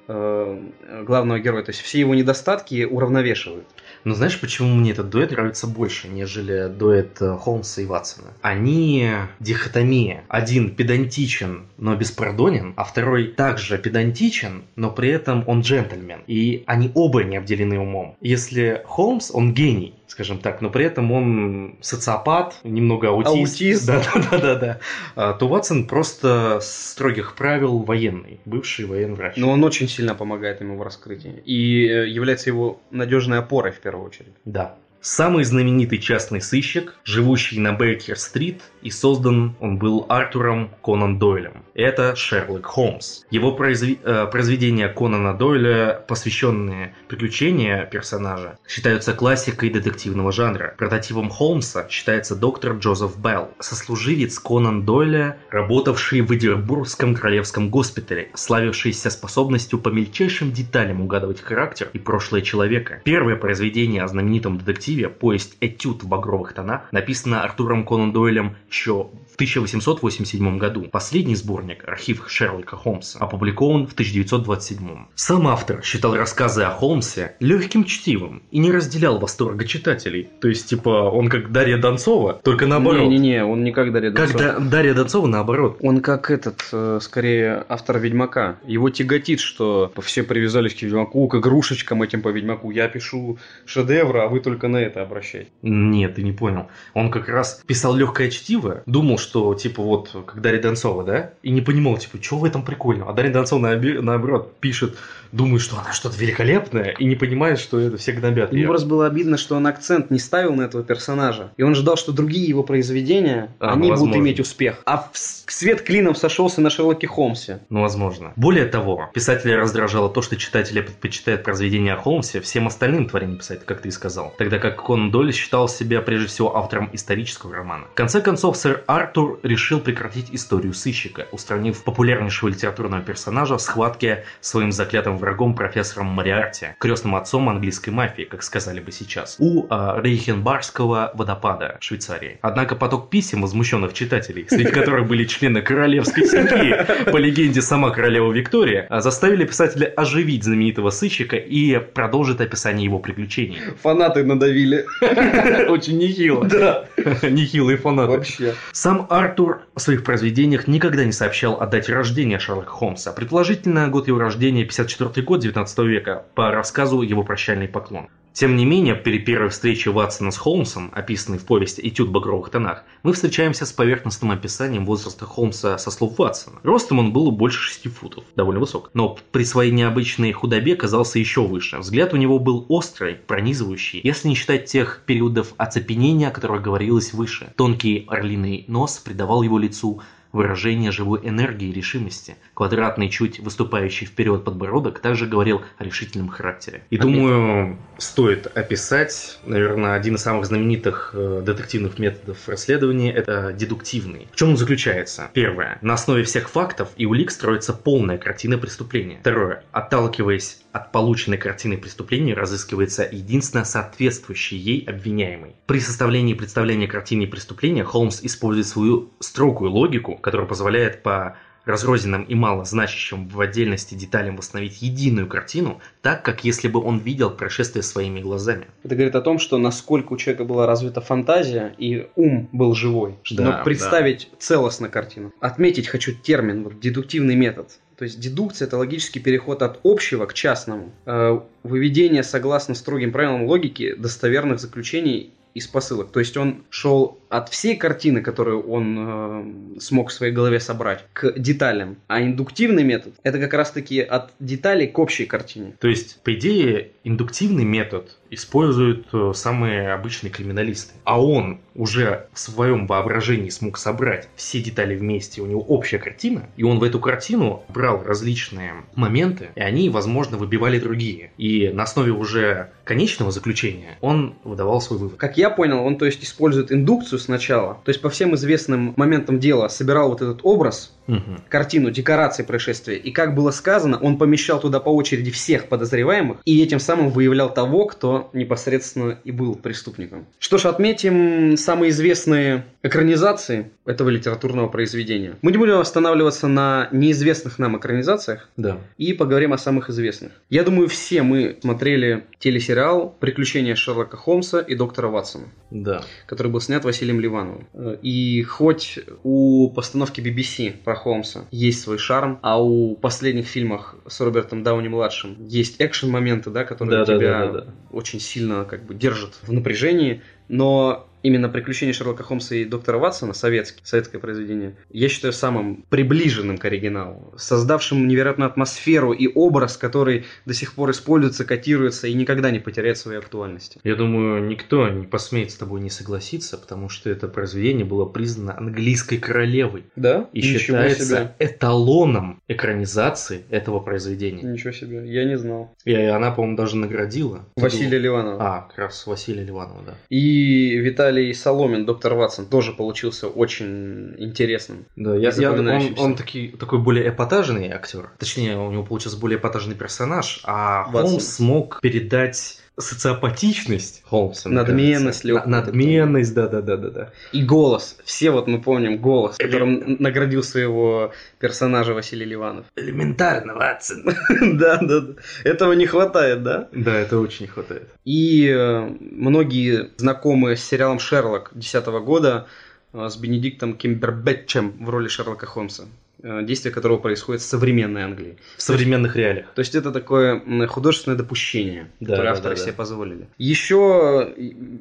э, 0.07 0.63
главного 1.05 1.41
героя. 1.41 1.65
То 1.65 1.71
есть 1.71 1.81
все 1.81 1.99
его 1.99 2.15
недостатки 2.15 2.85
уравновешивают. 2.85 3.67
Но 4.07 4.15
знаешь, 4.15 4.41
почему 4.41 4.73
мне 4.73 4.93
этот 4.93 5.11
дуэт 5.11 5.33
нравится 5.33 5.67
больше, 5.67 6.07
нежели 6.07 6.69
дуэт 6.69 7.21
э, 7.21 7.37
Холмса 7.37 7.83
и 7.83 7.87
Ватсона? 7.87 8.29
Они 8.41 9.11
дихотомия. 9.41 10.23
Один 10.29 10.77
педантичен, 10.77 11.67
но 11.77 11.97
беспардонен, 11.97 12.73
а 12.77 12.85
второй 12.85 13.27
также 13.33 13.79
педантичен, 13.79 14.63
но 14.77 14.93
при 14.93 15.09
этом 15.09 15.43
он 15.49 15.63
джентльмен. 15.63 16.21
И 16.29 16.63
они 16.69 16.93
оба 16.95 17.25
не 17.25 17.37
обделены 17.37 17.81
умом. 17.81 18.17
Если 18.21 18.81
Холмс, 18.87 19.33
он 19.35 19.53
гений, 19.53 19.97
скажем 20.07 20.39
так, 20.39 20.61
но 20.61 20.71
при 20.71 20.85
этом 20.85 21.11
он 21.13 21.77
социопат, 21.81 22.57
немного 22.63 23.09
аутист. 23.09 23.37
Аутист. 23.37 23.87
Да, 23.87 24.03
да, 24.15 24.29
да, 24.31 24.39
да, 24.39 24.55
да. 24.55 24.81
А, 25.15 25.33
То 25.35 25.49
Ватсон 25.49 25.87
просто 25.87 26.59
строгих 26.63 27.35
правил 27.35 27.79
военный, 27.81 28.41
бывший 28.45 28.87
военврач. 28.87 29.37
Но 29.37 29.51
он 29.51 29.65
очень 29.65 29.89
сильно 29.89 30.15
помогает 30.15 30.61
ему 30.61 30.77
в 30.77 30.83
раскрытии. 30.83 31.43
И 31.45 31.87
э, 31.87 32.09
является 32.09 32.51
его 32.51 32.81
надежной 32.91 33.39
опорой 33.39 33.73
в 33.73 33.81
первую 33.81 34.07
очередь. 34.07 34.33
Да. 34.45 34.77
Самый 35.09 35.45
знаменитый 35.45 35.99
частный 35.99 36.41
сыщик, 36.41 36.97
живущий 37.05 37.61
на 37.61 37.73
Бейкер-стрит, 37.73 38.61
и 38.83 38.91
создан 38.91 39.55
он 39.61 39.79
был 39.79 40.05
Артуром 40.09 40.71
Конан 40.83 41.21
Дойлем. 41.21 41.63
Это 41.75 42.17
Шерлок 42.17 42.67
Холмс. 42.67 43.23
Его 43.31 43.57
произве- 43.57 44.01
э, 44.03 44.27
произведения 44.27 44.89
Конана 44.89 45.33
Дойля, 45.33 46.03
посвященные 46.09 46.93
приключения 47.07 47.85
персонажа, 47.87 48.59
считаются 48.67 49.13
классикой 49.13 49.71
детективного 49.71 50.33
жанра. 50.33 50.75
Прототипом 50.77 51.31
Холмса 51.31 51.87
считается 51.89 52.35
доктор 52.35 52.73
Джозеф 52.73 53.17
Белл, 53.17 53.51
сослуживец 53.61 54.41
Конан 54.41 54.85
Дойля, 54.85 55.37
работавший 55.51 56.23
в 56.23 56.35
Эдинбургском 56.35 57.15
королевском 57.15 57.71
госпитале, 57.71 58.31
славившийся 58.35 59.11
способностью 59.11 59.79
по 59.79 59.91
мельчайшим 59.91 60.51
деталям 60.51 61.01
угадывать 61.01 61.41
характер 61.41 61.91
и 61.93 62.01
прошлое 62.01 62.41
человека. 62.41 63.03
Первое 63.05 63.37
произведение 63.37 64.03
о 64.03 64.09
знаменитом 64.09 64.59
детективе 64.59 64.96
«Поезд 65.05 65.57
Этюд 65.61 66.03
в 66.03 66.09
багровых 66.09 66.53
тонах» 66.53 66.91
написано 66.93 67.43
Артуром 67.43 67.85
Конан 67.85 68.13
Дойлем 68.13 68.57
еще 68.71 69.11
1887 69.37 70.59
году. 70.59 70.83
Последний 70.91 71.37
сборник, 71.37 71.85
архив 71.87 72.25
Шерлока 72.29 72.77
Холмса, 72.77 73.19
опубликован 73.19 73.87
в 73.87 73.93
1927. 73.93 75.07
Сам 75.15 75.47
автор 75.49 75.83
считал 75.83 76.17
рассказы 76.17 76.63
о 76.63 76.71
Холмсе 76.71 77.37
легким 77.41 77.85
чтивом 77.85 78.43
и 78.51 78.59
не 78.59 78.73
разделял 78.73 79.19
восторга 79.19 79.65
читателей. 79.65 80.29
То 80.41 80.49
есть, 80.49 80.69
типа, 80.69 80.89
он 80.89 81.29
как 81.29 81.53
Дарья 81.53 81.77
Донцова, 81.79 82.35
только 82.43 82.67
наоборот. 82.67 83.03
Не-не-не, 83.03 83.45
он 83.45 83.63
Дарья 83.65 84.11
Как 84.11 84.31
Донцова. 84.33 84.53
Да- 84.55 84.59
Дарья 84.59 84.95
Донцова 84.95 85.27
наоборот. 85.27 85.79
Он 85.81 86.01
как 86.01 86.31
этот, 86.31 86.67
э, 86.73 86.99
скорее, 87.03 87.65
автор 87.69 87.99
Ведьмака. 87.99 88.59
Его 88.67 88.91
тяготит, 88.91 89.41
что 89.41 89.93
все 90.03 90.23
привязались 90.23 90.75
к 90.75 90.83
Ведьмаку, 90.83 91.29
к 91.29 91.35
игрушечкам 91.37 92.03
этим 92.03 92.23
по 92.23 92.29
Ведьмаку. 92.29 92.71
Я 92.71 92.89
пишу 92.89 93.39
шедевры, 93.67 94.21
а 94.21 94.29
вы 94.29 94.41
только 94.41 94.69
на 94.69 94.79
это 94.79 95.03
обращаете. 95.03 95.51
Нет, 95.63 96.15
ты 96.15 96.23
не 96.23 96.33
понял. 96.33 96.69
Он 96.95 97.11
как 97.11 97.29
раз 97.29 97.63
писал 97.67 97.95
легкое 97.95 98.31
чтиво, 98.31 98.83
думал, 98.87 99.19
что 99.27 99.55
типа 99.55 99.83
вот 99.83 100.11
как 100.27 100.41
Дарья 100.41 100.63
Донцова, 100.63 101.05
да? 101.05 101.31
И 101.43 101.51
не 101.51 101.61
понимал, 101.61 101.99
типа, 101.99 102.23
что 102.23 102.37
в 102.39 102.45
этом 102.45 102.63
прикольного. 102.63 103.11
А 103.11 103.15
Дарья 103.15 103.33
Донцова 103.33 103.61
наоборот 103.61 104.57
пишет, 104.61 104.97
думает, 105.33 105.63
что 105.63 105.79
она 105.79 105.93
что-то 105.93 106.17
великолепное, 106.19 106.95
и 106.99 107.05
не 107.05 107.17
понимает, 107.17 107.59
что 107.59 107.79
это 107.79 107.97
все 107.97 108.13
гнобят 108.13 108.51
Ему 108.51 108.61
её. 108.61 108.69
просто 108.69 108.87
было 108.87 109.07
обидно, 109.07 109.37
что 109.37 109.57
он 109.57 109.67
акцент 109.67 110.11
не 110.11 110.19
ставил 110.19 110.55
на 110.55 110.63
этого 110.63 110.83
персонажа. 110.83 111.53
И 111.57 111.63
он 111.63 111.75
ждал, 111.75 111.97
что 111.97 112.13
другие 112.13 112.47
его 112.47 112.63
произведения, 112.63 113.55
А, 113.59 113.73
они 113.73 113.91
ну, 113.91 113.97
будут 113.97 114.17
иметь 114.17 114.41
успех. 114.41 114.83
А 114.85 115.09
в 115.13 115.19
свет 115.53 115.83
клином 115.83 116.15
сошелся 116.15 116.61
на 116.61 116.71
Шерлоке 116.71 117.07
Холмсе. 117.07 117.61
Ну, 117.69 117.81
возможно. 117.81 118.33
Более 118.37 118.67
того, 118.67 119.11
писателя 119.15 119.57
раздражало 119.57 120.09
то, 120.11 120.23
что 120.23 120.37
читатели 120.37 120.81
предпочитают 120.81 121.43
произведения 121.43 121.95
о 121.95 121.97
Холмсе 121.97 122.41
всем 122.41 122.67
остальным 122.67 123.09
творениям 123.09 123.39
писать, 123.39 123.65
как 123.65 123.81
ты 123.81 123.89
и 123.89 123.91
сказал. 123.91 124.35
Тогда 124.39 124.59
как 124.59 124.85
Конан 124.85 125.11
Дойль 125.11 125.33
считал 125.33 125.69
себя 125.69 126.01
прежде 126.01 126.29
всего 126.29 126.57
автором 126.57 126.91
исторического 126.93 127.55
романа. 127.55 127.85
В 127.93 127.95
конце 127.95 128.21
концов, 128.21 128.57
сэр 128.57 128.85
Артур 128.87 129.41
решил 129.43 129.81
прекратить 129.81 130.29
историю 130.33 130.75
сыщика, 130.75 131.27
устранив 131.33 131.83
популярнейшего 131.85 132.49
литературного 132.49 133.03
персонажа 133.03 133.57
в 133.57 133.63
схватке 133.63 134.25
своим 134.41 134.73
заклятым 134.73 135.16
врагом 135.19 135.55
профессором 135.55 136.07
Мариарти, 136.07 136.69
крестным 136.79 137.17
отцом 137.17 137.49
английской 137.49 137.91
мафии, 137.91 138.23
как 138.23 138.43
сказали 138.43 138.81
бы 138.81 138.93
сейчас, 138.93 139.37
у 139.39 139.67
а, 139.71 140.01
Рейхенбаргского 140.01 141.13
водопада 141.15 141.77
Швейцарии. 141.81 142.39
Однако 142.43 142.77
поток 142.77 143.11
писем 143.11 143.43
возмущенных 143.43 143.93
читателей, 143.93 144.47
среди 144.49 144.71
которых 144.71 145.07
были 145.07 145.25
члены 145.25 145.63
королевской 145.63 146.27
семьи, 146.27 147.11
по 147.11 147.17
легенде 147.17 147.63
сама 147.63 147.91
королева 147.91 148.31
Виктория, 148.33 148.87
а, 148.91 149.01
заставили 149.01 149.45
писателя 149.45 149.87
оживить 149.97 150.45
знаменитого 150.45 150.91
сыщика 150.91 151.37
и 151.37 151.79
продолжить 151.79 152.41
описание 152.41 152.85
его 152.85 152.99
приключений. 152.99 153.59
Фанаты 153.83 154.25
надавили. 154.25 154.85
Очень 155.69 155.99
нехило. 155.99 156.47
Да, 156.57 156.87
Нехилые 157.23 157.77
фанаты. 157.77 158.13
вообще. 158.13 158.55
Сам 158.73 159.07
Артур 159.11 159.63
в 159.75 159.81
своих 159.81 160.05
произведениях 160.05 160.67
никогда 160.67 161.05
не 161.05 161.13
сообщал 161.13 161.61
о 161.61 161.67
дате 161.67 161.93
рождения 161.93 162.39
Шерлока 162.39 162.71
Холмса. 162.71 163.13
Предположительно, 163.13 163.89
год 163.89 164.09
его 164.09 164.19
рождения 164.19 164.65
54 164.65 165.06
год 165.09 165.41
19 165.41 165.79
века, 165.79 166.25
по 166.35 166.51
рассказу 166.51 167.03
его 167.03 167.23
прощальный 167.23 167.69
поклон. 167.69 168.09
Тем 168.37 168.55
не 168.55 168.67
менее, 168.67 168.95
при 168.95 169.19
первой 169.19 169.49
встрече 169.49 169.91
Ватсона 169.91 170.31
с 170.31 170.37
Холмсом, 170.37 170.93
описанной 170.95 171.39
в 171.39 171.47
повести 171.47 171.81
«Этюд 171.89 172.09
в 172.09 172.13
багровых 172.13 172.51
тонах», 172.51 172.85
мы 173.03 173.15
встречаемся 173.15 173.65
с 173.65 173.73
поверхностным 173.73 174.31
описанием 174.31 174.85
возраста 174.85 175.25
Холмса 175.25 175.79
со 175.79 175.91
слов 175.91 176.19
Ватсона. 176.19 176.61
Ростом 176.63 176.99
он 176.99 177.15
был 177.15 177.31
больше 177.31 177.63
6 177.63 177.89
футов, 177.95 178.25
довольно 178.37 178.61
высок, 178.61 178.91
но 178.93 179.17
при 179.33 179.43
своей 179.43 179.73
необычной 179.73 180.33
худобе 180.33 180.77
казался 180.77 181.19
еще 181.19 181.47
выше. 181.47 181.79
Взгляд 181.79 182.13
у 182.13 182.19
него 182.19 182.39
был 182.39 182.67
острый, 182.69 183.15
пронизывающий, 183.15 184.03
если 184.05 184.29
не 184.29 184.35
считать 184.35 184.67
тех 184.67 185.05
периодов 185.07 185.55
оцепенения, 185.57 186.29
о 186.29 186.31
которых 186.33 186.61
говорилось 186.61 187.15
выше. 187.15 187.55
Тонкий 187.57 188.05
орлиный 188.07 188.67
нос 188.69 188.99
придавал 188.99 189.45
его 189.45 189.59
лицу 189.59 190.03
выражение 190.37 190.93
живой 190.93 191.21
энергии 191.25 191.69
и 191.69 191.73
решимости. 191.73 192.37
Квадратный, 192.55 193.09
чуть 193.09 193.41
выступающий 193.41 194.07
вперед 194.07 194.45
подбородок 194.45 195.01
также 195.01 195.27
говорил 195.27 195.63
о 195.79 195.85
решительном 195.85 196.29
характере. 196.29 196.85
И 196.91 196.99
думаю, 196.99 197.79
стоит 197.99 198.47
описать, 198.47 199.39
наверное, 199.45 199.95
один 199.95 200.15
из 200.15 200.23
самых 200.23 200.47
знаменитых 200.47 201.11
э, 201.15 201.43
детективных 201.45 201.99
методов 201.99 202.49
расследования– 202.49 203.13
это 203.15 203.53
дедуктивный. 203.53 204.29
В 204.33 204.37
чем 204.37 204.51
он 204.51 204.57
заключается? 204.57 205.31
Первое. 205.33 205.79
На 205.81 205.95
основе 205.95 206.23
всех 206.23 206.49
фактов 206.49 206.91
и 206.97 207.07
улик 207.07 207.31
строится 207.31 207.73
полная 207.73 208.19
картина 208.19 208.59
преступления. 208.59 209.19
Второе. 209.21 209.65
Отталкиваясь 209.73 210.66
от 210.77 210.93
полученной 210.93 211.39
картины 211.39 211.79
преступления, 211.79 212.35
разыскивается 212.35 213.09
единственно 213.11 213.65
соответствующий 213.65 214.59
ей 214.59 214.85
обвиняемый. 214.85 215.57
При 215.67 215.81
составлении 215.81 216.35
и 216.35 216.39
представлении 216.39 216.87
картины 216.87 217.27
преступления 217.27 217.83
Холмс 217.83 218.21
использует 218.23 218.67
свою 218.67 219.11
строгую 219.19 219.71
логику, 219.71 220.17
которая 220.17 220.47
позволяет 220.47 221.03
по 221.03 221.37
разрозненным 221.67 222.23
и 222.23 222.35
мало 222.35 222.65
значащим 222.65 223.29
в 223.29 223.41
отдельности 223.41 223.95
деталям 223.95 224.37
восстановить 224.37 224.81
единую 224.83 225.27
картину, 225.27 225.81
так, 226.01 226.23
как 226.23 226.45
если 226.45 226.69
бы 226.69 226.81
он 226.83 226.99
видел 226.99 227.31
происшествие 227.31 227.83
своими 227.83 228.21
глазами. 228.21 228.69
Это 228.85 228.95
говорит 228.95 229.17
о 229.17 229.21
том, 229.21 229.39
что 229.39 229.59
насколько 229.59 230.13
у 230.13 230.17
человека 230.17 230.45
была 230.45 230.67
развита 230.67 231.01
фантазия 231.01 231.75
и 231.77 232.09
ум 232.15 232.49
был 232.53 232.75
живой. 232.75 233.19
Что 233.23 233.43
Да, 233.43 233.63
представить 233.65 234.31
целостно 234.39 234.89
картину. 234.89 235.33
Отметить 235.41 235.89
хочу 235.89 236.15
термин, 236.15 236.63
вот, 236.63 236.79
дедуктивный 236.79 237.35
метод. 237.35 237.69
То 237.97 238.05
есть 238.05 238.21
дедукция– 238.21 238.67
это 238.69 238.77
логический 238.77 239.21
переход 239.21 239.63
от 239.63 239.81
общего 239.83 240.27
к 240.27 240.35
частному. 240.35 240.93
Э, 241.07 241.41
Выведение, 241.63 242.23
согласно 242.23 242.75
строгим 242.75 243.11
правилам 243.11 243.47
логики, 243.47 243.95
достоверных 243.95 244.61
заключений 244.61 245.33
из 245.57 245.67
посылок. 245.67 246.13
То 246.13 246.21
есть 246.21 246.37
он 246.37 246.65
шел 246.69 247.19
от 247.31 247.49
всей 247.49 247.77
картины, 247.77 248.21
которую 248.21 248.69
он 248.69 248.97
э, 248.99 249.81
смог 249.81 250.11
в 250.11 250.13
своей 250.13 250.31
голове 250.31 250.61
собрать, 250.61 251.07
к 251.15 251.33
деталям. 251.39 251.97
А 252.09 252.23
индуктивный 252.23 252.85
метод– 252.85 253.15
это 253.23 253.39
как 253.39 253.55
раз-таки 253.55 254.01
от 254.01 254.33
деталей 254.39 254.87
к 254.87 254.99
общей 254.99 255.25
картине. 255.25 255.75
То 255.81 255.89
есть, 255.89 256.21
по 256.23 256.35
идее, 256.35 256.91
индуктивный 257.07 257.65
метод 257.65 258.17
используют 258.31 259.07
э, 259.13 259.33
самые 259.35 259.93
обычные 259.93 260.31
криминалисты. 260.31 260.95
А 261.05 261.23
он 261.23 261.61
уже 261.77 262.27
в 262.33 262.39
своем 262.39 262.87
воображении 262.87 263.51
смог 263.51 263.79
собрать 263.79 264.29
все 264.35 264.61
детали 264.61 264.97
вместе, 264.97 265.41
у 265.41 265.47
него 265.47 265.61
общая 265.61 265.99
картина, 265.99 266.49
и 266.57 266.65
он 266.65 266.79
в 266.79 266.83
эту 266.83 266.99
картину 266.99 267.63
брал 267.69 268.03
различные 268.03 268.75
моменты, 268.95 269.51
и 269.55 269.61
они, 269.61 269.89
возможно, 269.91 270.37
выбивали 270.37 270.81
другие. 270.81 271.31
И 271.39 271.69
на 271.69 271.85
основе 271.85 272.11
уже 272.11 272.71
конечного 272.85 273.31
заключения 273.31 273.99
он 274.01 274.35
выдавал 274.43 274.81
свой 274.81 274.99
вывод. 274.99 275.17
Как 275.17 275.37
я 275.37 275.51
понял, 275.51 275.85
он, 275.85 275.99
то 275.99 276.07
есть, 276.07 276.25
использует 276.25 276.73
индукцию 276.73 277.19
сначала, 277.19 277.81
то 277.85 277.91
есть, 277.91 278.01
по 278.01 278.11
всем 278.11 278.35
известным 278.35 278.95
моментам 278.97 279.39
дела 279.39 279.69
собирал 279.69 280.09
вот 280.09 280.23
этот 280.23 280.41
образ, 280.43 280.93
Мгм. 281.07 281.45
картину, 281.49 281.93
декорации 281.93 282.43
происшествия, 282.43 282.97
и, 282.97 283.13
как 283.13 283.37
было 283.37 283.53
сказано, 283.53 283.97
он 283.97 284.19
помещал 284.19 284.61
туда 284.61 284.81
по 284.81 284.89
очереди 284.89 285.31
всех 285.31 285.69
подозреваемых, 285.69 286.39
и 286.45 286.61
этим 286.61 286.81
самым 286.81 286.96
выявлял 287.11 287.53
того, 287.53 287.87
кто 287.87 288.31
непосредственно 288.33 289.19
и 289.25 289.31
был 289.31 289.55
преступником. 289.55 290.27
Что 290.39 290.59
ж, 290.59 290.67
отметим 290.67 291.57
самые 291.57 291.91
известные 291.91 292.65
экранизации 292.83 293.71
этого 293.85 294.09
литературного 294.09 294.69
произведения. 294.69 295.37
Мы 295.43 295.53
не 295.53 295.59
будем 295.59 295.79
останавливаться 295.79 296.49
на 296.49 296.89
неизвестных 296.93 297.59
нам 297.59 297.77
экранизациях, 297.79 298.49
Да. 298.57 298.79
и 298.97 299.13
поговорим 299.13 299.53
о 299.53 299.59
самых 299.59 299.91
известных. 299.91 300.33
Я 300.51 300.63
думаю, 300.65 300.89
все 300.89 301.23
мы 301.23 301.57
смотрели 301.61 302.25
телесериал 302.39 303.15
«Приключения 303.21 303.75
Шерлока 303.75 304.17
Холмса 304.17 304.61
и 304.61 304.75
доктора 304.75 305.09
Ватсона», 305.09 305.47
Да. 305.71 306.03
который 306.27 306.51
был 306.51 306.61
снят 306.61 306.85
Василием 306.85 307.21
Ливановым. 307.21 307.67
И 308.03 308.43
хоть 308.43 308.99
у 309.23 309.71
постановки 309.71 310.21
BBC 310.21 310.73
про 310.85 310.95
Холмса 310.95 311.45
есть 311.51 311.81
свой 311.83 311.99
шарм, 311.99 312.39
а 312.43 312.63
у 312.63 312.95
последних 312.97 313.47
фильмах 313.47 313.97
с 314.07 314.21
Робертом 314.21 314.63
Дауни-младшим 314.63 315.37
есть 315.47 315.77
экшен-моменты, 315.81 316.51
да, 316.51 316.65
которые 316.65 316.86
Да, 316.91 317.05
да, 317.05 317.17
тебя 317.19 317.39
да, 317.47 317.53
да, 317.53 317.61
да. 317.63 317.75
очень 317.91 318.21
сильно 318.21 318.65
как 318.65 318.85
бы 318.85 318.95
держат 318.95 319.39
в 319.43 319.53
напряжении, 319.53 320.23
Но 320.49 321.09
именно 321.23 321.49
«Приключения 321.49 321.93
Шерлока 321.93 322.23
Холмса 322.23 322.55
и 322.55 322.65
доктора 322.65 322.99
Ватсона», 322.99 323.33
советский, 323.33 323.81
советское 323.83 324.21
произведение, 324.21 324.77
я 324.91 325.09
считаю 325.09 325.33
самым 325.33 325.85
приближенным 325.89 326.57
к 326.57 326.65
оригиналу, 326.65 327.35
создавшим 327.37 328.07
невероятную 328.07 328.49
атмосферу 328.49 329.13
и 329.13 329.27
образ, 329.35 329.77
который 329.77 330.25
до 330.45 330.55
сих 330.55 330.75
пор 330.75 330.93
используется, 330.93 331.45
котируется 331.45 332.07
и 332.07 332.15
никогда 332.15 332.53
не 332.53 332.61
потеряет 332.61 332.99
своей 332.99 333.19
актуальности. 333.19 333.81
Я 333.83 333.97
думаю, 333.97 334.45
никто 334.47 334.89
не 334.89 335.05
посмеет 335.07 335.51
с 335.51 335.57
тобой 335.57 335.81
не 335.81 335.91
согласиться, 335.91 336.59
потому 336.59 336.89
что 336.89 337.11
это 337.11 337.27
произведение 337.27 337.85
было 337.85 338.05
признано 338.05 338.57
английской 338.57 339.17
королевой 339.17 339.83
Да? 339.97 340.29
и 340.33 340.39
Ничего 340.39 340.59
считается 340.61 341.05
себе. 341.05 341.35
эталоном 341.41 342.41
экранизации 342.47 343.43
этого 343.51 343.81
произведения. 343.81 344.43
Ничего 344.45 344.73
себе, 344.73 345.13
я 345.13 345.25
не 345.25 345.37
знал. 345.39 345.75
И 345.85 345.93
она, 345.93 346.31
по-моему, 346.31 346.57
даже 346.57 346.77
наградила. 346.77 347.45
Василия 347.57 347.99
Ливанова. 347.99 348.37
А, 348.39 348.61
как 348.69 348.79
раз 348.79 349.07
Василия 349.09 349.43
Ливанова, 349.43 349.83
да. 349.85 349.95
И 350.09 350.36
Виталий 350.77 351.33
Соломин, 351.35 351.87
доктор 351.87 352.15
Ватсон, 352.15 352.47
тоже 352.47 352.73
получился 352.73 353.29
очень 353.29 354.15
интересным. 354.19 354.87
Да, 354.97 355.15
я, 355.17 355.31
я- 355.37 355.53
он, 355.53 355.95
он 355.99 356.15
таки- 356.17 356.49
такой 356.49 356.79
более 356.79 357.09
эпатажный 357.09 357.71
актер. 357.71 358.11
Точнее, 358.19 358.57
у 358.59 358.71
него 358.71 358.83
получился 358.85 359.19
более 359.19 359.39
эпатажный 359.39 359.75
персонаж, 359.75 360.41
а 360.45 360.85
Ватсон. 360.91 361.11
Холмс 361.11 361.25
смог 361.27 361.81
передать 361.81 362.61
социопатичность 362.79 364.03
Холмса. 364.05 364.49
Надменность 364.51 365.25
На- 365.25 365.47
Надменность, 365.47 366.35
да-да-да-да-да. 366.35 367.11
И 367.33 367.43
голос. 367.43 367.99
Все 368.05 368.31
вот 368.31 368.47
мы 368.47 368.61
помним 368.61 368.99
голос, 368.99 369.37
которым 369.37 369.97
наградил 369.99 370.43
своего 370.43 371.13
персонажа 371.39 371.95
Василий 371.95 372.27
Ливанов. 372.27 372.67
Элементарно, 372.77 373.55
Ватсон. 373.55 374.05
Да, 374.57 374.79
да, 374.81 375.01
да. 375.01 375.15
Этого 375.45 375.73
не 375.73 375.87
хватает, 375.87 376.43
да? 376.43 376.69
Да, 376.73 376.95
это 376.95 377.19
очень 377.19 377.47
не 377.47 377.49
хватает. 377.49 377.89
И 378.05 378.47
э, 378.49 378.89
многие 379.01 379.91
знакомые 379.97 380.57
с 380.57 380.65
сериалом 380.65 380.99
«Шерлок» 380.99 381.51
2010 381.55 381.87
года 382.05 382.47
э, 382.93 383.09
с 383.09 383.17
Бенедиктом 383.17 383.75
Кимбербэтчем 383.75 384.85
в 384.85 384.89
роли 384.91 385.09
Шерлока 385.09 385.47
Холмса, 385.47 385.85
действие 386.23 386.73
которого 386.73 386.99
происходит 386.99 387.43
в 387.43 387.45
современной 387.45 388.03
Англии. 388.03 388.37
В 388.57 388.63
современных 388.63 389.17
реалиях. 389.17 389.47
То 389.55 389.61
есть 389.61 389.75
это 389.75 389.93
такое 389.93 390.67
художественное 390.67 391.17
допущение, 391.17 391.91
Да, 392.01 392.13
которое 392.13 392.29
да, 392.29 392.33
авторы 392.33 392.55
да, 392.55 392.59
да. 392.59 392.65
себе 392.65 392.73
позволили. 392.73 393.29
Еще 393.39 394.35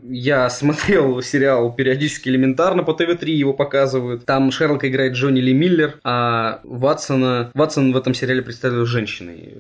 я 0.04 0.50
смотрел 0.50 1.22
сериал 1.22 1.74
периодически 1.74 2.30
элементарно 2.30 2.84
по 2.84 2.94
ТВ-3 2.94 3.30
его 3.30 3.54
показывают. 3.54 4.26
Там 4.26 4.52
Шерлока 4.52 4.90
играет 4.90 5.14
Джонни 5.14 5.42
Ли 5.42 5.54
Миллер, 5.54 6.00
а 6.04 6.62
Ватсона... 6.64 7.52
Ватсон 7.54 7.94
в 7.94 7.98
этом 7.98 8.14
сериале 8.14 8.42
представлен 8.42 8.86
женщиной. 8.86 9.54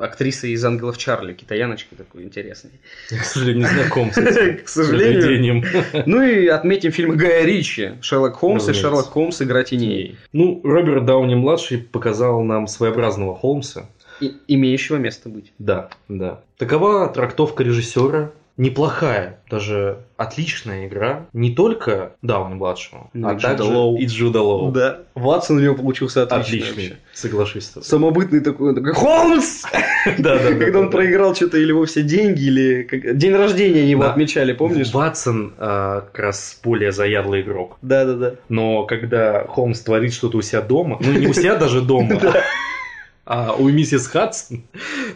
Актрисой 0.00 0.50
из 0.52 0.64
«Ангелов 0.64 0.98
Чарли», 0.98 1.32
китаяночкой 1.32 1.98
такой 1.98 2.22
интересной. 2.24 2.72
Я, 3.10 3.18
к 3.18 3.24
сожалению, 3.24 3.62
не 3.62 3.68
знаком 3.68 4.12
с 4.12 4.18
этим 4.18 4.64
К 4.64 4.68
сожалению. 4.68 5.64
Ну 6.06 6.22
и 6.22 6.46
отметим 6.46 6.92
фильмы 6.92 7.16
Гая 7.16 7.44
Ричи. 7.44 7.92
Шерлок 8.00 8.34
Холмс 8.36 8.68
и. 8.68 8.72
Шерлок 8.72 9.06
Холмс 9.06 9.42
«Игра 9.42 9.62
теней». 9.64 10.16
Ну, 10.32 10.60
Роберт 10.64 11.04
Дауни-младший 11.04 11.78
показал 11.78 12.42
нам 12.42 12.66
своеобразного 12.66 13.34
Холмса. 13.36 13.88
И- 14.20 14.32
имеющего 14.48 14.96
место 14.96 15.28
быть. 15.28 15.52
Да, 15.58 15.90
да. 16.08 16.40
Такова 16.56 17.08
трактовка 17.08 17.62
режиссера. 17.62 18.30
Неплохая, 18.56 19.40
даже 19.50 19.98
отличная 20.16 20.86
игра. 20.86 21.26
Не 21.34 21.54
только 21.54 22.12
Дауни-младшего, 22.22 23.10
Ну, 23.12 23.28
а 23.28 23.32
и 23.34 23.36
Джуда 23.36 23.48
также 23.56 23.64
Лоу. 23.70 23.96
и 23.98 24.06
Джуда 24.06 24.40
Лоу. 24.40 24.72
Да. 24.72 25.00
Ватсон 25.14 25.58
у 25.58 25.60
него 25.60 25.74
получился 25.74 26.22
отличный. 26.22 26.58
Отличный, 26.60 26.82
вообще. 26.88 26.96
соглашусь 27.12 27.64
с 27.64 27.68
тобой. 27.68 27.84
Самобытный 27.84 28.40
такой, 28.40 28.74
такой 28.74 28.92
Холмс! 28.94 29.62
Да, 30.18 30.38
да, 30.38 30.50
да, 30.50 30.54
Когда 30.54 30.78
он 30.78 30.84
да. 30.86 30.90
проиграл 30.92 31.34
что-то 31.34 31.58
или 31.58 31.72
вовсе 31.72 32.02
деньги, 32.02 32.44
или 32.44 32.88
день 33.14 33.34
рождения 33.34 33.90
его 33.90 34.04
Да. 34.04 34.12
отмечали, 34.12 34.52
помнишь? 34.52 34.92
Ватсон 34.92 35.52
а, 35.58 36.02
как 36.12 36.18
раз 36.18 36.60
более 36.62 36.92
заядлый 36.92 37.42
игрок. 37.42 37.76
Да-да-да. 37.82 38.36
Но 38.48 38.84
когда 38.84 39.44
Холмс 39.48 39.80
творит 39.80 40.14
что-то 40.14 40.38
у 40.38 40.42
себя 40.42 40.62
дома, 40.62 40.96
ну 41.00 41.12
не 41.12 41.26
у 41.26 41.32
себя 41.34 41.56
даже 41.56 41.82
дома, 41.82 42.20
а 43.26 43.54
у 43.54 43.68
миссис 43.68 44.06
Хадсон, 44.06 44.64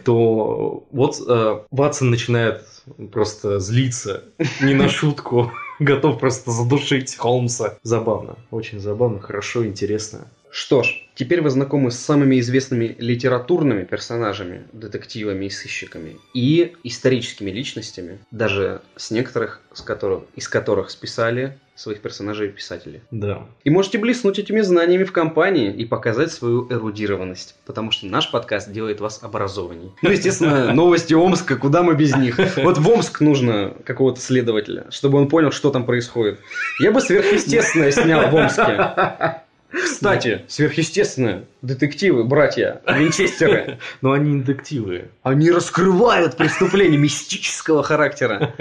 то 0.03 0.85
вот 0.91 1.15
э, 1.25 1.59
Ватсон 1.71 2.11
начинает 2.11 2.63
просто 3.11 3.59
злиться, 3.59 4.25
не 4.61 4.73
на 4.73 4.89
шутку, 4.89 5.51
готов 5.79 6.19
просто 6.19 6.51
задушить 6.51 7.15
Холмса. 7.15 7.77
Забавно, 7.83 8.35
очень 8.51 8.79
забавно, 8.79 9.19
хорошо, 9.19 9.65
интересно. 9.65 10.27
Что 10.51 10.83
ж, 10.83 11.07
теперь 11.15 11.41
вы 11.41 11.49
знакомы 11.49 11.91
с 11.91 11.99
самыми 11.99 12.37
известными 12.41 12.93
литературными 12.99 13.85
персонажами, 13.85 14.63
детективами 14.73 15.45
и 15.45 15.49
сыщиками, 15.49 16.17
и 16.33 16.73
историческими 16.83 17.51
личностями, 17.51 18.19
даже 18.31 18.81
с 18.97 19.11
некоторых, 19.11 19.61
с 19.71 19.81
которых, 19.81 20.23
из 20.35 20.49
которых 20.49 20.89
списали 20.89 21.57
своих 21.81 22.01
персонажей 22.01 22.49
писатели. 22.49 23.01
Да. 23.11 23.47
И 23.63 23.69
можете 23.69 23.97
блеснуть 23.97 24.37
этими 24.39 24.61
знаниями 24.61 25.03
в 25.03 25.11
компании 25.11 25.73
и 25.73 25.85
показать 25.85 26.31
свою 26.31 26.71
эрудированность, 26.71 27.55
потому 27.65 27.91
что 27.91 28.05
наш 28.05 28.29
подкаст 28.29 28.71
делает 28.71 29.01
вас 29.01 29.23
образованней. 29.23 29.91
Ну, 30.01 30.11
естественно, 30.11 30.73
новости 30.73 31.13
Омска, 31.13 31.55
куда 31.55 31.81
мы 31.81 31.95
без 31.95 32.15
них. 32.15 32.39
Вот 32.57 32.77
в 32.77 32.87
Омск 32.87 33.21
нужно 33.21 33.73
какого-то 33.83 34.21
следователя, 34.21 34.85
чтобы 34.91 35.17
он 35.17 35.27
понял, 35.27 35.51
что 35.51 35.71
там 35.71 35.85
происходит. 35.85 36.39
Я 36.79 36.91
бы 36.91 37.01
сверхъестественное 37.01 37.91
снял 37.91 38.29
в 38.29 38.35
Омске. 38.35 39.40
Кстати, 39.71 40.41
сверхъестественное. 40.47 41.45
Детективы, 41.61 42.23
братья, 42.23 42.81
винчестеры. 42.87 43.77
Но 44.01 44.11
они 44.13 44.33
не 44.33 44.41
детективы. 44.41 45.09
Они 45.23 45.51
раскрывают 45.51 46.35
преступления 46.35 46.97
мистического 46.97 47.83
характера. 47.83 48.53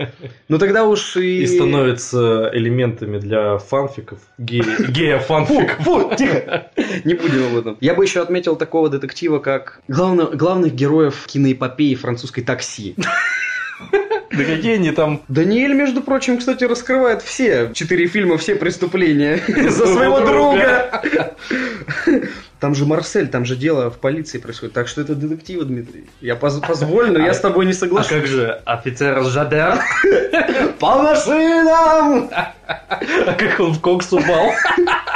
Ну 0.49 0.59
тогда 0.59 0.85
уж 0.85 1.17
и... 1.17 1.43
И 1.43 1.47
становятся 1.47 2.51
элементами 2.53 3.19
для 3.19 3.59
фанфиков, 3.59 4.19
ге- 4.39 5.19
Фу, 5.21 5.45
фу, 5.81 6.13
тихо. 6.17 6.71
Не 7.05 7.15
будем 7.15 7.47
об 7.47 7.57
этом. 7.59 7.79
Я 7.81 7.95
бы 7.95 8.05
еще 8.05 8.21
отметил 8.21 8.57
такого 8.57 8.89
детектива, 8.89 9.39
как 9.39 9.81
главных 9.89 10.75
героев 10.75 11.25
киноэпопеи 11.27 11.95
французской 11.95 12.43
такси. 12.43 12.95
Да 14.31 14.45
какие 14.45 14.75
они 14.75 14.93
там... 14.93 15.23
Даниэль, 15.29 15.73
между 15.75 16.03
прочим, 16.03 16.39
кстати, 16.39 16.63
раскрывает 16.65 17.21
все 17.23 17.71
четыре 17.75 18.07
фильма, 18.07 18.39
все 18.39 18.55
преступления 18.55 19.41
за 19.49 19.87
своего 19.87 20.21
друга. 20.21 21.03
Там 22.61 22.75
же 22.75 22.85
Марсель, 22.85 23.29
там 23.29 23.45
же 23.47 23.57
дело 23.57 23.91
в 23.91 23.99
полиции 23.99 24.39
происходит. 24.39 24.75
Так 24.75 24.87
что 24.87 25.01
это 25.01 25.15
детективы, 25.15 25.65
Дмитрий. 25.65 26.05
Я 26.21 26.37
поз- 26.37 26.61
позволю, 26.61 27.13
но 27.15 27.25
я 27.25 27.33
с 27.33 27.41
тобой 27.41 27.65
не 27.65 27.73
А 27.73 27.75
соглашусь. 27.75 28.11
как 28.11 28.27
же 28.27 28.61
офицер 28.67 29.23
Жадер? 29.25 29.79
По 30.79 31.03
машинам! 31.03 32.29
А 32.67 33.35
как 33.39 33.59
он 33.61 33.73
в 33.73 33.81
кокс 33.81 34.13
упал? 34.13 34.53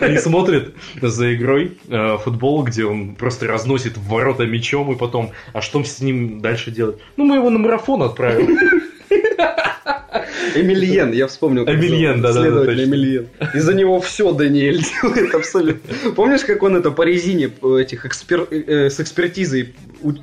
Они 0.00 0.18
смотрят 0.18 0.74
за 1.00 1.34
игрой 1.34 1.78
э, 1.88 2.18
футбол, 2.18 2.64
где 2.64 2.84
он 2.84 3.14
просто 3.14 3.46
разносит 3.46 3.96
в 3.96 4.08
ворота 4.08 4.46
мечом, 4.46 4.92
и 4.92 4.96
потом, 4.96 5.32
а 5.52 5.60
что 5.60 5.82
с 5.82 6.00
ним 6.00 6.40
дальше 6.40 6.70
делать? 6.70 6.96
Ну, 7.16 7.24
мы 7.24 7.36
его 7.36 7.50
на 7.50 7.58
марафон 7.58 8.02
отправим. 8.02 8.58
Эмильен, 10.54 11.12
я 11.12 11.26
вспомнил. 11.26 11.64
Эмильен, 11.64 12.20
зовут. 12.20 12.22
да-да-да, 12.22 12.42
Следователь 12.42 12.76
точно. 12.76 12.90
Эмильен. 12.90 13.28
Из-за 13.54 13.74
него 13.74 14.00
все 14.00 14.32
Даниэль 14.32 14.82
делает 15.02 15.34
абсолютно. 15.34 16.12
Помнишь, 16.12 16.44
как 16.44 16.62
он 16.62 16.76
это 16.76 16.90
по 16.90 17.02
резине 17.02 17.50
э, 17.62 17.78
этих 17.80 18.06
экспер- 18.06 18.48
э, 18.50 18.90
с 18.90 19.00
экспертизой 19.00 19.74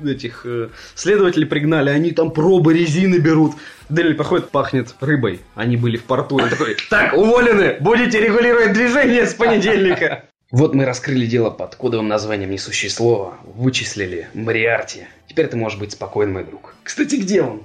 этих 0.04 0.42
э, 0.44 0.68
следователей 0.94 1.46
пригнали, 1.46 1.90
они 1.90 2.12
там 2.12 2.30
пробы 2.30 2.74
резины 2.74 3.16
берут. 3.16 3.54
Даниэль 3.88 4.14
походит, 4.14 4.50
пахнет 4.50 4.94
рыбой. 5.00 5.40
Они 5.54 5.76
были 5.76 5.96
в 5.96 6.04
порту. 6.04 6.36
Он 6.36 6.48
такой, 6.48 6.76
так, 6.88 7.16
уволены, 7.16 7.76
будете 7.80 8.20
регулировать 8.20 8.72
движение 8.72 9.26
с 9.26 9.34
понедельника. 9.34 10.24
Вот 10.52 10.74
мы 10.74 10.84
раскрыли 10.84 11.24
дело 11.24 11.48
под 11.48 11.76
кодовым 11.76 12.08
названием 12.08 12.50
«Несущее 12.50 12.90
слово», 12.90 13.38
вычислили 13.42 14.28
Мариарти. 14.34 15.06
Теперь 15.32 15.46
ты 15.46 15.56
можешь 15.56 15.78
быть 15.78 15.92
спокоен, 15.92 16.30
мой 16.30 16.44
друг. 16.44 16.74
Кстати, 16.82 17.14
где 17.14 17.40
он? 17.40 17.62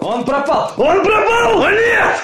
Он 0.00 0.24
пропал! 0.24 0.72
Он 0.76 1.02
пропал! 1.02 1.60
О, 1.64 1.68
нет! 1.68 2.14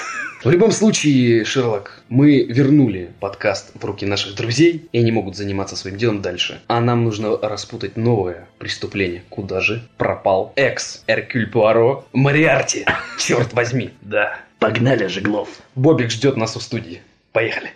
В 0.45 0.49
любом 0.49 0.71
случае, 0.71 1.45
Шерлок, 1.45 2.05
мы 2.09 2.45
вернули 2.45 3.11
подкаст 3.19 3.73
в 3.75 3.85
руки 3.85 4.07
наших 4.07 4.37
друзей, 4.37 4.89
и 4.93 4.99
они 5.01 5.11
могут 5.11 5.35
заниматься 5.35 5.75
своим 5.75 5.97
делом 5.97 6.23
дальше. 6.23 6.61
А 6.69 6.81
нам 6.81 7.03
нужно 7.03 7.37
распутать 7.37 7.97
новое 7.97 8.47
преступление. 8.59 9.25
Куда 9.31 9.61
же 9.61 9.83
пропал 9.99 10.53
экс 10.55 11.03
Эркюль 11.09 11.51
Пуаро 11.51 12.07
Мариарти? 12.13 12.87
Черт 13.19 13.53
возьми, 13.53 13.91
да. 14.01 14.39
Погнали, 14.61 15.09
Жеглов. 15.09 15.49
Бобик 15.75 16.13
ждет 16.13 16.37
нас 16.37 16.55
у 16.55 16.61
студии. 16.61 17.01
Поехали. 17.33 17.73